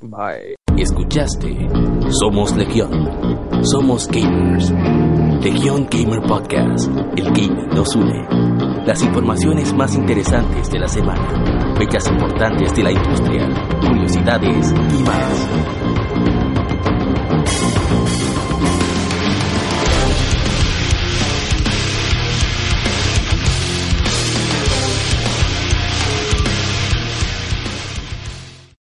Bye. 0.00 0.56
Escuchaste 0.76 1.56
Somos 2.18 2.56
Legión. 2.56 2.90
Somos 3.62 4.08
gamers. 4.08 4.72
Legión 5.40 5.86
Gamer 5.88 6.22
Podcast. 6.22 6.88
El 7.16 7.26
gaming 7.26 7.68
nos 7.68 7.94
une. 7.94 8.26
Las 8.84 9.04
informaciones 9.04 9.72
más 9.72 9.94
interesantes 9.94 10.68
de 10.72 10.80
la 10.80 10.88
semana. 10.88 11.76
Fechas 11.78 12.08
importantes 12.08 12.74
de 12.74 12.82
la 12.82 12.90
industria. 12.90 13.48
Curiosidades 13.86 14.72
y 14.98 15.02
más. 15.04 16.33